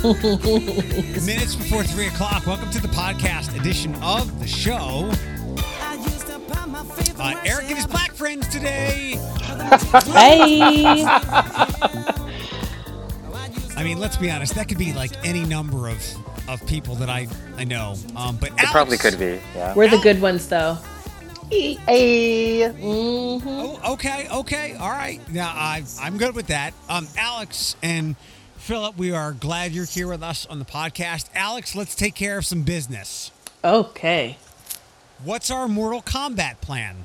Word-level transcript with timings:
Minutes 0.02 1.54
before 1.56 1.84
three 1.84 2.06
o'clock. 2.06 2.46
Welcome 2.46 2.70
to 2.70 2.80
the 2.80 2.88
podcast 2.88 3.54
edition 3.60 3.94
of 3.96 4.40
the 4.40 4.46
show. 4.46 5.10
Uh, 7.20 7.38
Eric 7.44 7.66
and 7.66 7.76
his 7.76 7.86
black 7.86 8.12
friends 8.12 8.48
today. 8.48 9.18
Hey. 10.06 11.04
I 13.76 13.82
mean, 13.84 13.98
let's 13.98 14.16
be 14.16 14.30
honest. 14.30 14.54
That 14.54 14.68
could 14.70 14.78
be 14.78 14.94
like 14.94 15.10
any 15.22 15.44
number 15.44 15.88
of 15.88 16.02
of 16.48 16.64
people 16.66 16.94
that 16.94 17.10
I 17.10 17.28
I 17.58 17.64
know. 17.64 17.94
Um, 18.16 18.38
but 18.38 18.52
It 18.52 18.68
probably 18.70 18.96
could 18.96 19.18
be. 19.18 19.38
Yeah. 19.54 19.74
We're 19.74 19.90
the 19.90 19.98
good 19.98 20.22
ones, 20.22 20.48
though. 20.48 20.78
Hey. 21.50 22.68
hmm 22.70 23.38
Oh, 23.46 23.92
okay, 23.92 24.28
okay, 24.32 24.76
all 24.76 24.88
right. 24.92 25.20
Now 25.30 25.48
I 25.54 25.84
I'm 26.00 26.16
good 26.16 26.34
with 26.34 26.46
that. 26.46 26.72
Um, 26.88 27.06
Alex 27.18 27.76
and 27.82 28.16
Philip, 28.70 28.96
we 28.96 29.10
are 29.10 29.32
glad 29.32 29.72
you're 29.72 29.84
here 29.84 30.06
with 30.06 30.22
us 30.22 30.46
on 30.46 30.60
the 30.60 30.64
podcast. 30.64 31.28
Alex, 31.34 31.74
let's 31.74 31.96
take 31.96 32.14
care 32.14 32.38
of 32.38 32.46
some 32.46 32.62
business. 32.62 33.32
Okay. 33.64 34.38
What's 35.24 35.50
our 35.50 35.66
Mortal 35.66 36.00
Kombat 36.00 36.60
plan? 36.60 36.98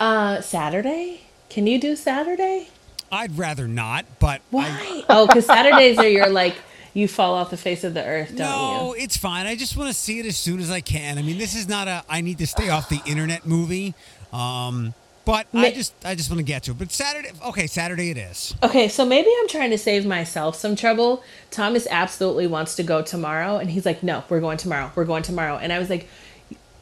Uh, 0.00 0.40
Saturday? 0.40 1.28
Can 1.48 1.68
you 1.68 1.80
do 1.80 1.94
Saturday? 1.94 2.70
I'd 3.12 3.38
rather 3.38 3.68
not, 3.68 4.04
but 4.18 4.40
I, 4.40 4.42
Why? 4.50 5.04
oh, 5.10 5.28
because 5.28 5.46
Saturdays 5.46 5.96
are 5.96 6.08
your 6.08 6.28
like 6.28 6.56
you 6.92 7.06
fall 7.06 7.34
off 7.34 7.50
the 7.50 7.56
face 7.56 7.84
of 7.84 7.94
the 7.94 8.04
earth, 8.04 8.30
don't 8.30 8.38
no, 8.38 8.96
you? 8.96 9.04
it's 9.04 9.16
fine. 9.16 9.46
I 9.46 9.54
just 9.54 9.76
want 9.76 9.90
to 9.90 9.94
see 9.94 10.18
it 10.18 10.26
as 10.26 10.36
soon 10.36 10.58
as 10.58 10.72
I 10.72 10.80
can. 10.80 11.18
I 11.18 11.22
mean, 11.22 11.38
this 11.38 11.54
is 11.54 11.68
not 11.68 11.86
a 11.86 12.02
I 12.08 12.20
need 12.20 12.38
to 12.38 12.48
stay 12.48 12.68
off 12.68 12.88
the 12.88 13.00
internet 13.06 13.46
movie. 13.46 13.94
Um, 14.32 14.92
but 15.24 15.46
I 15.54 15.70
just 15.70 15.94
I 16.04 16.14
just 16.14 16.30
want 16.30 16.38
to 16.38 16.44
get 16.44 16.64
to 16.64 16.72
it. 16.72 16.78
But 16.78 16.92
Saturday, 16.92 17.30
okay, 17.46 17.66
Saturday 17.66 18.10
it 18.10 18.18
is. 18.18 18.54
Okay, 18.62 18.88
so 18.88 19.04
maybe 19.04 19.28
I'm 19.40 19.48
trying 19.48 19.70
to 19.70 19.78
save 19.78 20.04
myself 20.04 20.56
some 20.56 20.76
trouble. 20.76 21.22
Thomas 21.50 21.86
absolutely 21.90 22.46
wants 22.46 22.74
to 22.76 22.82
go 22.82 23.02
tomorrow, 23.02 23.56
and 23.56 23.70
he's 23.70 23.86
like, 23.86 24.02
"No, 24.02 24.24
we're 24.28 24.40
going 24.40 24.58
tomorrow. 24.58 24.92
We're 24.94 25.04
going 25.04 25.22
tomorrow." 25.22 25.56
And 25.56 25.72
I 25.72 25.78
was 25.78 25.88
like, 25.88 26.08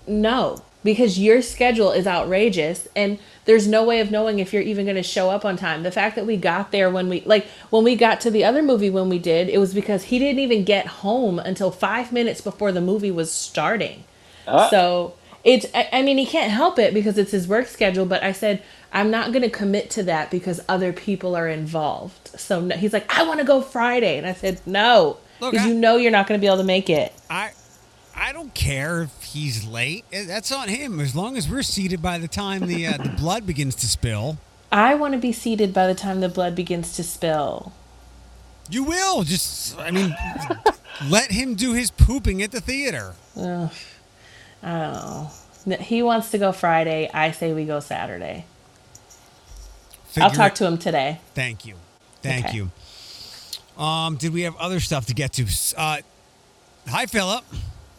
"No, 0.07 0.63
because 0.83 1.19
your 1.19 1.41
schedule 1.41 1.93
is 1.93 2.07
outrageous, 2.07 2.89
and 2.97 3.19
there's 3.45 3.69
no 3.69 3.85
way 3.85 4.01
of 4.01 4.11
knowing 4.11 4.41
if 4.41 4.53
you're 4.53 4.63
even 4.63 4.87
going 4.87 4.97
to 4.97 5.03
show 5.05 5.31
up 5.31 5.45
on 5.45 5.57
time." 5.57 5.85
The 5.85 5.93
fact 5.93 6.17
that 6.17 6.27
we 6.27 6.37
got 6.37 6.73
there 6.73 6.91
when 6.91 7.09
we 7.09 7.21
like 7.21 7.47
when 7.71 7.85
we 7.85 7.95
got 7.95 8.21
to 8.23 8.31
the 8.31 8.45
other 8.45 8.63
movie 8.63 8.91
when 8.91 9.09
we 9.09 9.21
did, 9.21 9.49
it 9.49 9.59
was 9.59 9.73
because 9.73 10.05
he 10.05 10.19
didn't 10.19 10.41
even 10.41 10.65
get 10.65 10.87
home 10.87 11.39
until 11.39 11.71
five 11.71 12.11
minutes 12.11 12.41
before 12.41 12.73
the 12.73 12.81
movie 12.81 13.13
was 13.13 13.31
starting. 13.31 14.03
Ah. 14.49 14.69
So 14.69 15.15
it's, 15.45 15.67
I, 15.75 15.89
I 15.93 16.03
mean, 16.03 16.19
he 16.19 16.27
can't 16.27 16.51
help 16.51 16.79
it 16.79 16.95
because 16.95 17.19
it's 17.19 17.33
his 17.33 17.49
work 17.49 17.67
schedule, 17.67 18.07
but 18.07 18.23
I 18.23 18.33
said, 18.33 18.63
I'm 18.93 19.11
not 19.11 19.33
going 19.33 19.43
to 19.43 19.51
commit 19.51 19.91
to 19.91 20.03
that 20.05 20.31
because 20.31 20.61
other 20.69 20.93
people 20.93 21.35
are 21.35 21.49
involved. 21.49 22.29
So 22.39 22.61
no, 22.61 22.77
he's 22.77 22.93
like, 22.93 23.13
I 23.17 23.27
want 23.27 23.41
to 23.41 23.47
go 23.47 23.63
Friday. 23.63 24.19
And 24.19 24.27
I 24.27 24.35
said, 24.35 24.61
no, 24.67 25.17
because 25.41 25.67
you 25.67 25.75
know 25.75 25.97
you're 25.97 26.13
not 26.13 26.27
going 26.27 26.39
to 26.39 26.43
be 26.43 26.47
able 26.47 26.59
to 26.59 26.65
make 26.65 26.91
it. 26.91 27.13
I 27.31 27.53
I 28.15 28.33
don't 28.33 28.55
care 28.55 29.03
if 29.03 29.23
he's 29.23 29.67
late. 29.67 30.05
That's 30.13 30.53
on 30.53 30.69
him. 30.69 31.01
As 31.01 31.17
long 31.17 31.37
as 31.37 31.49
we're 31.49 31.63
seated 31.63 32.03
by 32.03 32.19
the 32.19 32.29
time 32.29 32.67
the 32.67 32.87
uh, 32.87 32.97
the 32.99 33.09
blood 33.19 33.47
begins 33.47 33.75
to 33.77 33.89
spill. 33.89 34.39
I 34.71 34.95
want 34.95 35.15
to 35.15 35.19
be 35.19 35.33
seated 35.33 35.75
by 35.75 35.87
the 35.87 35.95
time 35.95 36.21
the 36.21 36.29
blood 36.29 36.55
begins 36.55 36.95
to 36.97 37.03
spill. 37.03 37.73
You 38.71 38.85
will 38.85 39.23
just. 39.23 39.79
I 39.79 39.91
mean, 39.91 40.15
let 41.09 41.31
him 41.31 41.55
do 41.55 41.73
his 41.73 41.91
pooping 41.91 42.43
at 42.43 42.53
the 42.53 42.61
theater. 42.61 43.15
Ugh, 43.37 43.73
I 44.63 44.71
don't 44.71 44.93
know. 45.67 45.77
He 45.81 46.03
wants 46.03 46.31
to 46.33 46.39
go 46.39 46.53
Friday. 46.53 47.11
I 47.13 47.31
say 47.33 47.53
we 47.53 47.65
go 47.65 47.81
Saturday. 47.81 48.47
I'll 50.19 50.31
talk 50.31 50.53
it- 50.53 50.57
to 50.57 50.67
him 50.67 50.79
today. 50.79 51.21
Thank 51.35 51.67
you, 51.67 51.77
thank 52.23 52.47
Okay. 52.47 52.57
you. 52.57 52.71
Um, 53.79 54.17
did 54.17 54.33
we 54.33 54.43
have 54.43 54.57
other 54.57 54.81
stuff 54.81 55.07
to 55.07 55.15
get 55.15 55.33
to? 55.35 55.47
Uh, 55.77 55.99
hi, 56.89 57.07
Philip. 57.07 57.45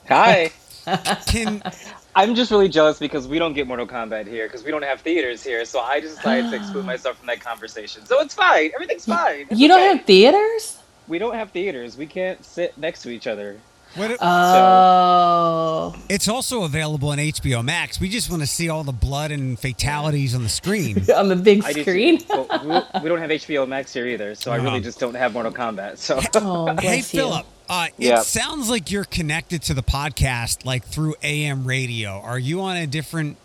Hi. 0.07 0.51
Can 1.27 1.63
I'm 2.15 2.35
just 2.35 2.51
really 2.51 2.69
jealous 2.69 2.99
because 2.99 3.27
we 3.27 3.39
don't 3.39 3.53
get 3.53 3.67
Mortal 3.67 3.87
Kombat 3.87 4.27
here 4.27 4.47
because 4.47 4.63
we 4.63 4.71
don't 4.71 4.83
have 4.83 5.01
theaters 5.01 5.43
here. 5.43 5.65
So 5.65 5.79
I 5.79 5.99
just 6.01 6.17
decided 6.17 6.51
to 6.51 6.57
exclude 6.57 6.85
myself 6.93 7.17
from 7.17 7.27
that 7.27 7.39
conversation. 7.41 8.05
So 8.05 8.21
it's 8.21 8.35
fine. 8.35 8.71
Everything's 8.75 9.05
fine. 9.05 9.47
It's 9.49 9.59
You 9.59 9.67
don't 9.67 9.79
okay. 9.79 9.97
have 9.97 10.05
theaters? 10.05 10.77
We 11.07 11.19
don't 11.19 11.35
have 11.35 11.51
theaters. 11.51 11.97
We 11.97 12.05
can't 12.05 12.43
sit 12.45 12.77
next 12.77 13.01
to 13.03 13.09
each 13.09 13.27
other. 13.27 13.57
What? 13.95 14.17
Oh. 14.21 15.95
it's 16.09 16.27
also 16.27 16.63
available 16.63 17.09
on 17.09 17.17
HBO 17.17 17.63
Max. 17.63 17.99
We 17.99 18.09
just 18.09 18.29
want 18.29 18.41
to 18.41 18.47
see 18.47 18.69
all 18.69 18.83
the 18.83 18.91
blood 18.91 19.31
and 19.31 19.57
fatalities 19.59 20.33
on 20.35 20.43
the 20.43 20.49
screen. 20.49 20.97
on 21.15 21.27
the 21.29 21.35
big 21.35 21.63
screen. 21.63 22.19
too. 22.19 22.25
But 22.49 22.65
we, 22.65 23.01
we 23.03 23.09
don't 23.09 23.19
have 23.19 23.29
HBO 23.29 23.67
Max 23.67 23.93
here 23.93 24.07
either. 24.07 24.35
So 24.35 24.51
I 24.51 24.57
really 24.57 24.81
just 24.81 24.99
don't 24.99 25.15
have 25.15 25.33
Mortal 25.33 25.51
Kombat. 25.51 25.97
So 25.97 26.19
Oh, 26.35 26.75
hey. 26.79 27.01
Philip. 27.01 27.45
Uh, 27.69 27.87
it 27.97 28.05
Yep. 28.05 28.19
sounds 28.23 28.69
like 28.69 28.91
you're 28.91 29.05
connected 29.05 29.61
to 29.63 29.73
the 29.73 29.83
podcast 29.83 30.65
like 30.65 30.83
through 30.83 31.15
AM 31.23 31.65
radio. 31.65 32.19
Are 32.19 32.39
you 32.39 32.61
on 32.61 32.75
a 32.77 32.85
different 32.87 33.37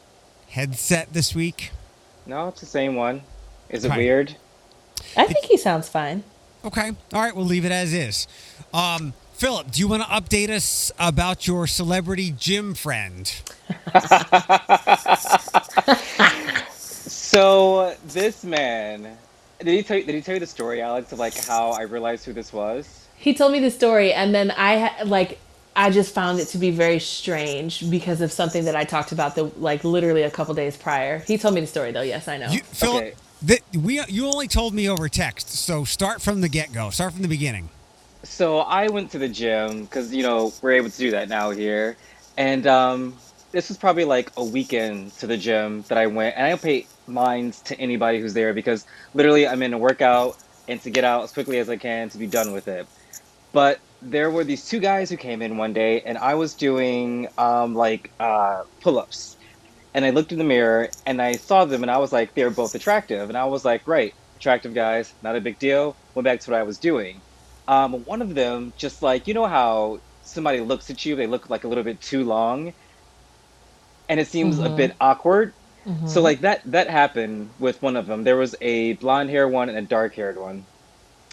headset 0.49 1.13
this 1.13 1.35
week? 1.35 1.71
no, 2.27 2.49
it's 2.49 2.61
the 2.61 2.67
same 2.67 2.95
one. 2.95 3.23
Is 3.71 3.85
it 3.85 3.89
Right. 3.91 3.99
weird? 3.99 4.37
I 5.17 5.25
think 5.27 5.45
he 5.47 5.57
sounds 5.57 5.89
fine. 5.89 6.25
Okay. 6.65 6.91
All 7.15 7.23
right. 7.23 7.35
We'll 7.35 7.47
leave 7.47 7.65
it 7.65 7.73
as 7.73 7.95
is. 7.95 8.27
Um, 8.75 9.15
Philip, 9.39 9.71
do 9.71 9.79
you 9.79 9.87
want 9.87 10.03
to 10.03 10.09
update 10.09 10.51
us 10.51 10.91
about 10.99 11.47
your 11.47 11.69
celebrity 11.69 12.33
gym 12.37 12.75
friend? 12.75 13.41
So 17.31 17.95
this 18.07 18.43
man, 18.43 19.17
did 19.59 19.69
he 19.69 19.83
tell 19.83 19.99
you, 19.99 20.05
did 20.05 20.15
he 20.15 20.23
tell 20.23 20.35
you 20.35 20.41
the 20.41 20.47
story, 20.47 20.81
Alex, 20.81 21.13
of 21.13 21.19
like 21.19 21.37
how 21.37 21.71
I 21.71 21.83
realized 21.83 22.25
who 22.25 22.33
this 22.33 22.53
was? 22.53 23.07
He 23.17 23.35
told 23.35 23.53
me 23.53 23.61
the 23.61 23.71
story, 23.71 24.13
and 24.13 24.35
then 24.35 24.53
I 24.57 25.03
like 25.05 25.39
I 25.77 25.91
just 25.91 26.15
found 26.15 26.41
it 26.41 26.47
to 26.49 26.59
be 26.59 26.71
very 26.71 26.99
strange 26.99 27.89
because 27.91 28.21
of 28.23 28.33
something 28.33 28.65
that 28.65 28.75
I 28.75 28.85
talked 28.85 29.13
about 29.13 29.35
the 29.35 29.45
like 29.45 29.85
literally 29.85 30.23
a 30.23 30.31
couple 30.31 30.55
days 30.55 30.77
prior. 30.77 31.19
He 31.21 31.37
told 31.39 31.55
me 31.55 31.61
the 31.61 31.67
story 31.67 31.93
though. 31.93 32.01
Yes, 32.03 32.27
I 32.29 32.39
know. 32.39 32.51
You, 32.51 32.61
Philip, 32.61 33.05
Okay. 33.05 33.15
th- 33.47 33.63
we 33.79 34.03
you 34.09 34.27
only 34.27 34.49
told 34.49 34.75
me 34.75 34.89
over 34.89 35.09
text, 35.09 35.51
so 35.51 35.85
start 35.85 36.23
from 36.23 36.41
the 36.41 36.49
get 36.49 36.73
go. 36.73 36.91
Start 36.91 37.13
from 37.13 37.23
the 37.23 37.29
beginning. 37.29 37.69
So 38.31 38.59
I 38.59 38.89
went 38.89 39.11
to 39.13 39.19
the 39.19 39.29
gym 39.29 39.85
because 39.85 40.15
you 40.15 40.23
know 40.23 40.53
we're 40.63 40.73
able 40.73 40.91
to 40.91 40.97
do 40.97 41.11
that 41.13 41.29
now 41.29 41.51
here, 41.51 41.97
and 42.37 42.67
um, 42.67 43.17
this 43.53 43.69
was 43.69 43.79
probably 43.79 44.05
like 44.05 44.31
a 44.37 44.45
weekend 44.45 45.17
to 45.19 45.27
the 45.27 45.37
gym 45.39 45.83
that 45.89 45.99
I 45.99 46.07
went, 46.07 46.37
and 46.37 46.47
I 46.47 46.51
don't 46.51 46.63
pay 46.63 46.87
minds 47.07 47.63
to 47.63 47.81
anybody 47.81 48.21
who's 48.21 48.35
there 48.35 48.53
because 48.55 48.85
literally 49.15 49.49
I'm 49.49 49.63
in 49.63 49.73
a 49.73 49.79
workout 49.79 50.39
and 50.69 50.81
to 50.83 50.91
get 50.91 51.05
out 51.05 51.25
as 51.25 51.33
quickly 51.33 51.59
as 51.59 51.71
I 51.71 51.79
can 51.79 52.11
to 52.11 52.19
be 52.19 52.27
done 52.27 52.53
with 52.53 52.69
it. 52.69 52.87
But 53.53 53.81
there 54.03 54.31
were 54.31 54.45
these 54.45 54.67
two 54.69 54.79
guys 54.79 55.09
who 55.11 55.17
came 55.17 55.41
in 55.43 55.57
one 55.57 55.73
day, 55.73 56.03
and 56.03 56.19
I 56.19 56.35
was 56.35 56.55
doing 56.55 57.29
um, 57.39 57.75
like 57.75 58.13
uh, 58.21 58.65
pull-ups, 58.83 59.39
and 59.95 60.05
I 60.05 60.11
looked 60.11 60.33
in 60.33 60.39
the 60.39 60.45
mirror 60.45 60.91
and 61.07 61.21
I 61.23 61.39
saw 61.39 61.65
them, 61.65 61.83
and 61.83 61.91
I 61.91 61.97
was 61.99 62.13
like, 62.13 62.35
they're 62.35 62.51
both 62.51 62.75
attractive, 62.75 63.31
and 63.31 63.39
I 63.39 63.47
was 63.47 63.65
like, 63.65 63.89
right, 63.89 64.15
attractive 64.37 64.75
guys, 64.75 65.15
not 65.23 65.35
a 65.35 65.41
big 65.41 65.59
deal. 65.59 65.99
Went 66.15 66.25
back 66.25 66.41
to 66.41 66.51
what 66.51 66.61
I 66.61 66.63
was 66.63 66.79
doing. 66.79 67.23
Um, 67.69 68.05
one 68.07 68.23
of 68.23 68.35
them 68.35 68.75
just 68.77 69.03
like 69.03 69.29
you 69.29 69.35
know 69.35 69.47
how 69.47 70.01
somebody 70.23 70.61
looks 70.61 70.91
at 70.91 71.05
you, 71.07 71.17
they 71.17 71.29
look 71.29 71.51
like 71.51 71.65
a 71.65 71.69
little 71.69 71.85
bit 71.85 72.03
too 72.03 72.25
long, 72.25 72.75
and 74.09 74.21
it 74.21 74.29
seems 74.29 74.59
a 74.59 74.71
Mhm. 74.71 74.71
bit 74.71 74.97
awkward. 75.01 75.55
Mhm. 75.87 76.05
So 76.05 76.23
like 76.23 76.41
that 76.41 76.63
that 76.67 76.89
happened 76.91 77.55
with 77.59 77.83
one 77.83 77.97
of 77.97 78.07
them. 78.07 78.25
There 78.25 78.37
was 78.37 78.55
a 78.61 78.95
blonde 78.95 79.31
hair 79.31 79.49
one 79.49 79.69
and 79.69 79.79
a 79.79 79.83
dark 79.83 80.15
haired 80.15 80.39
one. 80.39 80.67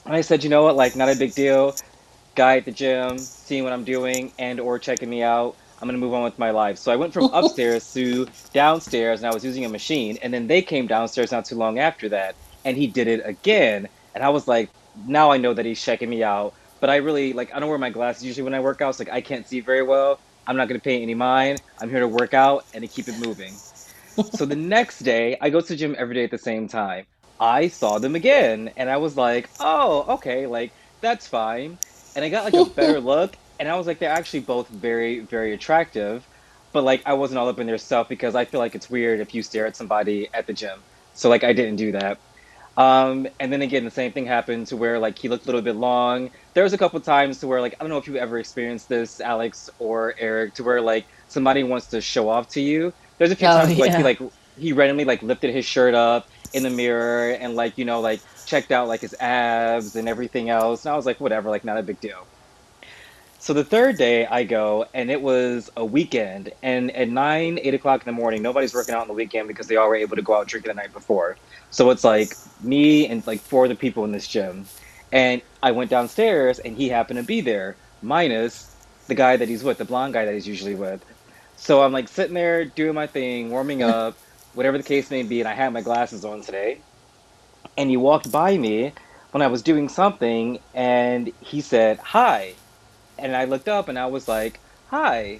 And 0.05 0.15
I 0.15 0.21
said, 0.21 0.43
you 0.43 0.49
know 0.49 0.63
what, 0.63 0.75
like 0.77 0.95
not 0.95 1.09
a 1.09 1.15
big 1.15 1.35
deal. 1.35 1.77
Guy 2.35 2.57
at 2.57 2.65
the 2.65 2.71
gym, 2.71 3.31
seeing 3.41 3.63
what 3.63 3.73
I'm 3.73 3.85
doing 3.85 4.33
and 4.39 4.59
or 4.59 4.79
checking 4.79 5.09
me 5.09 5.23
out. 5.23 5.57
I'm 5.79 5.87
gonna 5.87 5.99
move 5.99 6.13
on 6.13 6.23
with 6.23 6.39
my 6.39 6.51
life. 6.51 6.77
So 6.79 6.91
I 6.91 6.97
went 6.97 7.13
from 7.13 7.29
upstairs 7.33 7.91
to 7.93 8.29
downstairs 8.53 9.21
and 9.21 9.27
I 9.27 9.33
was 9.33 9.45
using 9.45 9.65
a 9.65 9.69
machine 9.69 10.17
and 10.21 10.33
then 10.33 10.47
they 10.47 10.61
came 10.63 10.87
downstairs 10.87 11.31
not 11.31 11.45
too 11.45 11.55
long 11.57 11.79
after 11.79 12.09
that 12.09 12.37
and 12.65 12.77
he 12.77 12.87
did 12.87 13.07
it 13.07 13.21
again. 13.25 13.89
And 14.15 14.23
I 14.23 14.29
was 14.29 14.47
like, 14.47 14.73
now 14.95 15.31
I 15.31 15.37
know 15.37 15.53
that 15.53 15.65
he's 15.65 15.81
checking 15.81 16.09
me 16.09 16.23
out. 16.23 16.53
But 16.81 16.89
I 16.89 16.97
really 16.97 17.33
like 17.33 17.51
I 17.53 17.59
don't 17.59 17.69
wear 17.69 17.77
my 17.77 17.89
glasses 17.89 18.23
usually 18.23 18.43
when 18.43 18.53
I 18.53 18.59
work 18.59 18.81
out, 18.81 18.95
so 18.95 19.03
like 19.03 19.13
I 19.13 19.21
can't 19.21 19.47
see 19.47 19.61
very 19.61 19.83
well. 19.83 20.19
I'm 20.47 20.57
not 20.57 20.67
gonna 20.67 20.79
pay 20.79 21.01
any 21.01 21.15
mind. 21.15 21.61
I'm 21.79 21.89
here 21.89 22.01
to 22.01 22.07
work 22.07 22.33
out 22.33 22.65
and 22.73 22.83
to 22.83 22.87
keep 22.87 23.09
it 23.09 23.17
moving. 23.17 23.61
so 24.29 24.45
the 24.45 24.55
next 24.55 24.99
day, 24.99 25.37
I 25.41 25.49
go 25.49 25.61
to 25.61 25.67
the 25.67 25.75
gym 25.75 25.95
every 25.97 26.15
day 26.15 26.23
at 26.23 26.31
the 26.31 26.37
same 26.37 26.67
time. 26.67 27.05
I 27.39 27.67
saw 27.69 27.99
them 27.99 28.15
again, 28.15 28.71
and 28.77 28.89
I 28.89 28.97
was 28.97 29.17
like, 29.17 29.51
"Oh, 29.59 30.15
okay, 30.15 30.47
like 30.47 30.73
that's 31.01 31.27
fine." 31.27 31.79
And 32.15 32.23
I 32.25 32.29
got 32.29 32.45
like 32.45 32.57
a 32.57 32.63
better 32.75 33.01
look, 33.01 33.37
and 33.59 33.69
I 33.69 33.75
was 33.77 33.87
like, 33.87 33.99
"They're 33.99 34.09
actually 34.11 34.41
both 34.41 34.69
very, 34.69 35.21
very 35.21 35.53
attractive." 35.53 36.27
But 36.73 36.83
like, 36.83 37.03
I 37.05 37.13
wasn't 37.13 37.39
all 37.39 37.49
up 37.49 37.59
in 37.59 37.67
their 37.67 37.77
stuff 37.77 38.07
because 38.09 38.35
I 38.35 38.45
feel 38.45 38.59
like 38.59 38.75
it's 38.75 38.89
weird 38.89 39.19
if 39.21 39.33
you 39.33 39.43
stare 39.43 39.65
at 39.67 39.75
somebody 39.77 40.29
at 40.33 40.47
the 40.47 40.53
gym. 40.53 40.85
So 41.13 41.29
like, 41.29 41.43
I 41.43 41.53
didn't 41.53 41.77
do 41.77 41.93
that. 41.93 42.19
Um, 42.77 43.27
and 43.39 43.53
then 43.53 43.61
again, 43.61 43.85
the 43.85 43.91
same 43.91 44.11
thing 44.11 44.25
happened 44.25 44.67
to 44.67 44.77
where 44.77 44.99
like 44.99 45.17
he 45.17 45.29
looked 45.29 45.45
a 45.45 45.47
little 45.47 45.61
bit 45.61 45.75
long. 45.75 46.31
There 46.53 46.63
was 46.63 46.73
a 46.73 46.77
couple 46.77 46.99
times 47.01 47.39
to 47.39 47.47
where 47.47 47.61
like 47.61 47.75
I 47.79 47.83
don't 47.83 47.89
know 47.89 47.97
if 47.97 48.07
you've 48.07 48.17
ever 48.17 48.37
experienced 48.37 48.89
this, 48.89 49.19
Alex 49.21 49.69
or 49.79 50.15
Eric, 50.19 50.55
to 50.55 50.63
where 50.63 50.81
like 50.81 51.07
somebody 51.27 51.63
wants 51.63 51.87
to 51.89 52.01
show 52.01 52.29
off 52.29 52.49
to 52.49 52.61
you. 52.61 52.93
There's 53.17 53.31
a 53.31 53.35
few 53.35 53.49
Oh, 53.49 53.49
times 53.49 53.77
like 53.79 53.93
he 53.93 54.03
like 54.03 54.19
he 54.57 54.73
randomly 54.73 55.05
like 55.05 55.21
lifted 55.23 55.53
his 55.53 55.65
shirt 55.65 55.95
up 55.95 56.27
in 56.53 56.63
the 56.63 56.69
mirror 56.69 57.31
and 57.31 57.55
like 57.55 57.77
you 57.77 57.85
know 57.85 58.01
like 58.01 58.23
checked 58.45 58.71
out 58.71 58.87
like 58.89 59.01
his 59.01 59.15
abs 59.19 59.95
and 59.95 60.09
everything 60.09 60.49
else. 60.49 60.85
And 60.85 60.93
I 60.93 60.95
was 60.97 61.05
like, 61.05 61.19
whatever, 61.19 61.49
like 61.49 61.63
not 61.63 61.77
a 61.77 61.83
big 61.83 61.99
deal. 62.01 62.27
So 63.45 63.53
the 63.53 63.63
third 63.63 63.97
day 63.97 64.25
I 64.25 64.43
go, 64.43 64.87
and 64.95 65.11
it 65.11 65.21
was 65.21 65.69
a 65.77 65.85
weekend, 65.85 66.51
and 66.63 66.89
at 66.95 67.09
nine, 67.09 67.59
eight 67.61 67.75
o'clock 67.75 68.01
in 68.01 68.05
the 68.07 68.19
morning, 68.19 68.41
nobody's 68.41 68.73
working 68.73 68.95
out 68.95 69.01
on 69.01 69.07
the 69.07 69.13
weekend 69.13 69.47
because 69.47 69.67
they 69.67 69.75
all 69.75 69.87
were 69.87 69.95
able 69.95 70.15
to 70.15 70.23
go 70.23 70.33
out 70.35 70.47
drinking 70.47 70.69
the 70.69 70.73
night 70.73 70.91
before. 70.91 71.37
So 71.69 71.91
it's 71.91 72.03
like 72.03 72.33
me 72.63 73.07
and 73.07 73.25
like 73.27 73.39
four 73.39 73.65
other 73.65 73.75
people 73.75 74.03
in 74.03 74.11
this 74.11 74.27
gym, 74.27 74.65
and 75.11 75.43
I 75.61 75.73
went 75.73 75.91
downstairs, 75.91 76.57
and 76.57 76.75
he 76.75 76.89
happened 76.89 77.19
to 77.19 77.23
be 77.23 77.39
there, 77.39 77.75
minus 78.01 78.75
the 79.05 79.13
guy 79.13 79.37
that 79.37 79.47
he's 79.47 79.63
with, 79.63 79.77
the 79.77 79.85
blonde 79.85 80.13
guy 80.13 80.25
that 80.25 80.33
he's 80.33 80.47
usually 80.47 80.73
with. 80.73 81.05
So 81.55 81.83
I'm 81.83 81.91
like 81.91 82.07
sitting 82.07 82.33
there 82.33 82.65
doing 82.65 82.95
my 82.95 83.05
thing, 83.05 83.51
warming 83.51 83.83
up, 83.93 84.17
whatever 84.55 84.79
the 84.79 84.83
case 84.83 85.11
may 85.11 85.21
be, 85.21 85.39
and 85.39 85.47
I 85.47 85.53
had 85.53 85.71
my 85.71 85.81
glasses 85.81 86.25
on 86.25 86.41
today, 86.41 86.79
and 87.77 87.91
he 87.91 87.95
walked 87.95 88.31
by 88.31 88.57
me 88.57 88.93
when 89.33 89.43
I 89.43 89.47
was 89.47 89.61
doing 89.61 89.87
something, 89.87 90.57
and 90.73 91.31
he 91.41 91.61
said 91.61 91.99
hi 91.99 92.55
and 93.17 93.35
I 93.35 93.45
looked 93.45 93.67
up 93.67 93.87
and 93.89 93.97
I 93.97 94.05
was 94.07 94.27
like, 94.27 94.59
"Hi," 94.89 95.39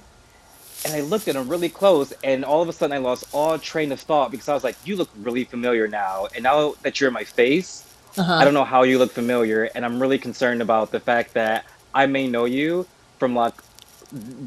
and 0.86 0.94
I 0.94 1.02
looked 1.02 1.28
at 1.28 1.36
him 1.36 1.48
really 1.50 1.70
close, 1.70 2.14
and 2.24 2.44
all 2.46 2.62
of 2.62 2.70
a 2.70 2.74
sudden 2.74 2.94
I 2.96 3.00
lost 3.00 3.26
all 3.34 3.58
train 3.60 3.92
of 3.92 4.00
thought 4.00 4.32
because 4.32 4.48
I 4.50 4.54
was 4.54 4.64
like, 4.64 4.76
"You 4.86 4.96
look 4.96 5.10
really 5.18 5.44
familiar 5.44 5.88
now," 5.88 6.28
and 6.34 6.44
now 6.44 6.76
that 6.84 7.00
you're 7.00 7.08
in 7.10 7.14
my 7.14 7.24
face, 7.24 7.84
Uh-huh. 8.18 8.34
I 8.34 8.46
don't 8.46 8.54
know 8.54 8.64
how 8.64 8.84
you 8.84 8.98
look 8.98 9.12
familiar, 9.12 9.66
and 9.76 9.84
I'm 9.86 10.00
really 10.02 10.18
concerned 10.18 10.62
about 10.62 10.92
the 10.92 11.00
fact 11.02 11.34
that 11.34 11.66
I 11.94 12.06
may 12.06 12.28
know 12.28 12.46
you 12.46 12.86
from 13.20 13.36
like 13.36 13.54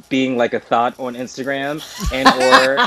being 0.09 0.37
like 0.39 0.55
a 0.55 0.61
thought 0.61 0.99
on 0.99 1.15
Instagram, 1.15 1.83
and 2.13 2.29
or 2.29 2.79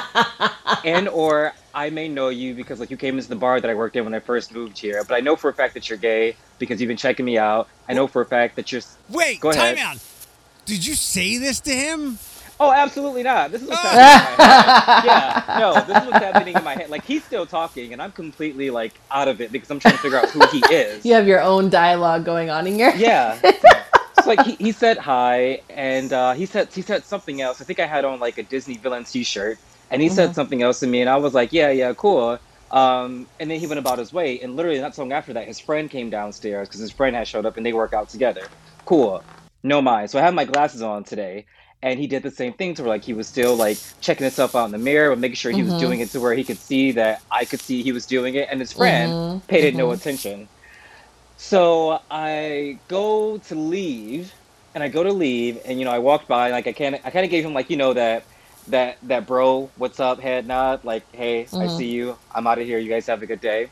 and 0.85 1.07
or 1.09 1.53
I 1.73 1.89
may 1.89 2.07
know 2.07 2.29
you 2.29 2.53
because 2.55 2.79
like 2.79 2.89
you 2.89 2.97
came 2.97 3.17
into 3.17 3.29
the 3.29 3.35
bar 3.35 3.59
that 3.61 3.69
I 3.69 3.75
worked 3.75 3.95
in 3.95 4.03
when 4.05 4.13
I 4.15 4.19
first 4.19 4.53
moved 4.53 4.79
here, 4.79 5.03
but 5.03 5.13
I 5.15 5.19
know 5.19 5.35
for 5.35 5.49
a 5.49 5.53
fact 5.53 5.73
that 5.75 5.87
you're 5.89 5.97
gay 5.99 6.35
because 6.59 6.81
you've 6.81 6.87
been 6.87 6.97
checking 6.97 7.25
me 7.25 7.37
out. 7.37 7.67
I 7.87 7.93
know 7.93 8.07
for 8.07 8.21
a 8.21 8.25
fact 8.25 8.55
that 8.55 8.71
you're. 8.71 8.81
Wait, 9.09 9.39
Go 9.39 9.49
ahead. 9.51 9.77
time 9.77 9.85
out. 9.85 9.97
Did 10.71 10.85
you 10.85 10.95
say 10.95 11.37
this 11.37 11.59
to 11.61 11.69
him? 11.69 12.17
Oh, 12.57 12.71
absolutely 12.71 13.23
not. 13.23 13.51
This 13.51 13.61
is 13.61 13.67
what's 13.67 13.81
happening 13.81 14.37
in 14.37 14.37
my 14.37 14.45
head. 14.45 15.03
Yeah, 15.05 15.59
no, 15.59 15.73
this 15.73 16.01
is 16.01 16.09
what's 16.09 16.23
happening 16.23 16.55
in 16.55 16.63
my 16.63 16.75
head. 16.75 16.89
Like 16.89 17.03
he's 17.03 17.25
still 17.25 17.45
talking, 17.45 17.91
and 17.91 18.01
I'm 18.01 18.13
completely 18.13 18.69
like 18.69 18.93
out 19.11 19.27
of 19.27 19.41
it 19.41 19.51
because 19.51 19.69
I'm 19.69 19.81
trying 19.81 19.95
to 19.95 19.99
figure 19.99 20.17
out 20.17 20.29
who 20.29 20.47
he 20.47 20.63
is. 20.73 21.05
You 21.05 21.13
have 21.15 21.27
your 21.27 21.41
own 21.41 21.69
dialogue 21.69 22.23
going 22.23 22.49
on 22.49 22.67
in 22.67 22.79
your 22.79 22.95
Yeah. 22.95 23.37
It's 23.43 24.25
like 24.25 24.45
he, 24.45 24.55
he 24.55 24.71
said 24.71 24.97
hi, 24.97 25.61
and 25.69 26.13
uh, 26.13 26.31
he 26.35 26.45
said 26.45 26.69
he 26.71 26.81
said 26.81 27.03
something 27.03 27.41
else. 27.41 27.59
I 27.59 27.65
think 27.65 27.81
I 27.81 27.85
had 27.85 28.05
on 28.05 28.21
like 28.21 28.37
a 28.37 28.43
Disney 28.43 28.77
villain 28.77 29.03
T-shirt, 29.03 29.59
and 29.89 30.01
he 30.01 30.07
said 30.07 30.35
something 30.35 30.61
else 30.61 30.79
to 30.79 30.87
me, 30.87 31.01
and 31.01 31.09
I 31.09 31.17
was 31.17 31.33
like, 31.33 31.51
yeah, 31.51 31.71
yeah, 31.71 31.91
cool. 31.95 32.39
Um, 32.71 33.27
and 33.41 33.51
then 33.51 33.59
he 33.59 33.67
went 33.67 33.79
about 33.79 33.99
his 33.99 34.13
way, 34.13 34.39
and 34.39 34.55
literally 34.55 34.79
not 34.79 34.95
so 34.95 35.01
long 35.01 35.11
after 35.11 35.33
that, 35.33 35.47
his 35.47 35.59
friend 35.59 35.89
came 35.89 36.09
downstairs 36.09 36.69
because 36.69 36.79
his 36.79 36.91
friend 36.91 37.13
had 37.13 37.27
showed 37.27 37.45
up, 37.45 37.57
and 37.57 37.65
they 37.65 37.73
work 37.73 37.91
out 37.91 38.07
together. 38.07 38.43
Cool, 38.85 39.21
no 39.63 39.81
mind. 39.81 40.09
So 40.11 40.19
I 40.19 40.23
have 40.23 40.33
my 40.33 40.45
glasses 40.45 40.81
on 40.81 41.03
today, 41.03 41.45
and 41.83 41.99
he 41.99 42.07
did 42.07 42.23
the 42.23 42.31
same 42.31 42.53
thing 42.53 42.75
to 42.75 42.83
where 42.83 42.89
like 42.91 43.03
he 43.05 43.13
was 43.13 43.27
still 43.29 43.55
like 43.55 43.83
checking 44.01 44.25
himself 44.25 44.55
out 44.55 44.65
in 44.65 44.71
the 44.71 44.77
mirror, 44.79 45.11
but 45.11 45.19
making 45.19 45.35
sure 45.35 45.51
he 45.51 45.63
was 45.63 45.75
doing 45.75 45.99
it 46.01 46.11
to 46.11 46.19
where 46.19 46.33
he 46.35 46.45
could 46.45 46.61
see 46.61 46.93
that 46.93 47.19
I 47.31 47.45
could 47.45 47.63
see 47.63 47.83
he 47.83 47.91
was 47.91 48.05
doing 48.07 48.35
it, 48.35 48.49
and 48.51 48.59
his 48.59 48.73
friend 48.73 49.15
Mhm, 49.15 49.41
paid 49.47 49.63
it 49.65 49.75
no 49.75 49.91
attention. 49.91 50.49
So 51.37 51.99
I 52.11 52.81
go 52.87 53.37
to 53.39 53.55
leave, 53.55 54.33
and 54.75 54.83
I 54.83 54.89
go 54.89 55.03
to 55.03 55.13
leave, 55.13 55.59
and 55.65 55.79
you 55.79 55.85
know 55.85 55.91
I 55.91 55.99
walked 55.99 56.27
by, 56.27 56.51
like 56.51 56.67
I 56.67 56.73
kind 56.73 56.95
of, 56.95 57.01
I 57.05 57.11
kind 57.11 57.25
of 57.25 57.31
gave 57.31 57.45
him 57.45 57.53
like 57.53 57.69
you 57.69 57.77
know 57.77 57.93
that, 57.93 58.27
that 58.67 58.97
that 59.03 59.27
bro, 59.27 59.73
what's 59.75 59.99
up, 59.99 60.19
head 60.21 60.47
nod, 60.47 60.81
like 60.83 61.07
hey, 61.13 61.51
I 61.59 61.67
Mhm. 61.67 61.67
see 61.67 61.89
you, 61.89 62.19
I'm 62.33 62.47
out 62.47 62.59
of 62.59 62.67
here, 62.67 62.79
you 62.79 62.89
guys 62.89 63.07
have 63.07 63.23
a 63.23 63.27
good 63.27 63.41
day, 63.41 63.71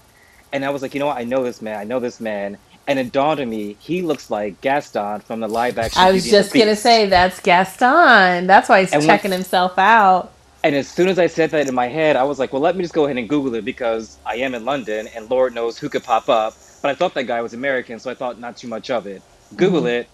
and 0.51 0.65
I 0.65 0.71
was 0.71 0.81
like, 0.81 0.93
you 0.93 0.99
know 0.99 1.07
what, 1.07 1.17
I 1.17 1.25
know 1.25 1.43
this 1.43 1.61
man, 1.61 1.79
I 1.79 1.83
know 1.85 1.99
this 1.99 2.19
man, 2.19 2.59
and 2.89 2.97
it 2.97 3.11
dawned 3.11 3.39
on 3.39 3.49
me, 3.49 3.77
he 3.79 4.01
looks 4.01 4.31
like 4.31 4.59
Gaston 4.61 5.21
from 5.21 5.39
the 5.39 5.47
live 5.47 5.77
action. 5.77 6.01
I 6.01 6.11
was 6.11 6.23
Beauty 6.23 6.37
just 6.37 6.53
gonna 6.53 6.75
say 6.75 7.05
that's 7.05 7.39
Gaston. 7.39 8.47
That's 8.47 8.67
why 8.67 8.81
he's 8.81 8.91
And 8.91 9.03
checking 9.05 9.31
himself 9.31 9.77
out. 9.77 10.31
And 10.63 10.75
as 10.75 10.87
soon 10.89 11.07
as 11.07 11.19
I 11.19 11.27
said 11.27 11.51
that 11.51 11.67
in 11.67 11.75
my 11.75 11.87
head, 11.87 12.15
I 12.15 12.23
was 12.23 12.39
like, 12.39 12.51
well, 12.51 12.61
let 12.63 12.75
me 12.75 12.81
just 12.83 12.93
go 12.95 13.05
ahead 13.05 13.17
and 13.17 13.29
Google 13.29 13.53
it 13.53 13.63
because 13.63 14.17
I 14.25 14.37
am 14.37 14.55
in 14.55 14.65
London 14.65 15.07
and 15.15 15.29
Lord 15.29 15.53
knows 15.53 15.77
who 15.77 15.87
could 15.87 16.03
pop 16.03 16.27
up. 16.29 16.55
But 16.81 16.89
I 16.89 16.95
thought 16.95 17.13
that 17.13 17.25
guy 17.25 17.41
was 17.41 17.53
American, 17.53 17.99
so 17.99 18.09
I 18.09 18.15
thought 18.15 18.39
not 18.39 18.57
too 18.57 18.67
much 18.67 18.89
of 18.89 19.05
it. 19.05 19.21
Google 19.55 19.83
Mhm. 19.83 19.99
it. 20.01 20.07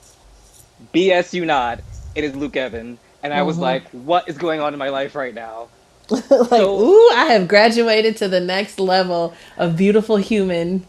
BS 0.93 1.33
you 1.33 1.45
not. 1.45 1.79
It 2.13 2.23
is 2.25 2.35
Luke 2.35 2.57
Evans. 2.57 2.99
And 3.23 3.33
I 3.33 3.41
was 3.43 3.57
Mhm. 3.57 3.61
like, 3.61 3.89
what 3.91 4.27
is 4.29 4.37
going 4.37 4.59
on 4.59 4.73
in 4.73 4.79
my 4.79 4.89
life 4.89 5.15
right 5.15 5.33
now? 5.33 5.67
like, 6.09 6.23
So- 6.25 6.79
ooh, 6.79 7.09
I 7.15 7.27
have 7.31 7.47
graduated 7.47 8.17
to 8.17 8.27
the 8.27 8.41
next 8.41 8.79
level 8.79 9.33
of 9.57 9.77
beautiful 9.77 10.17
human. 10.17 10.85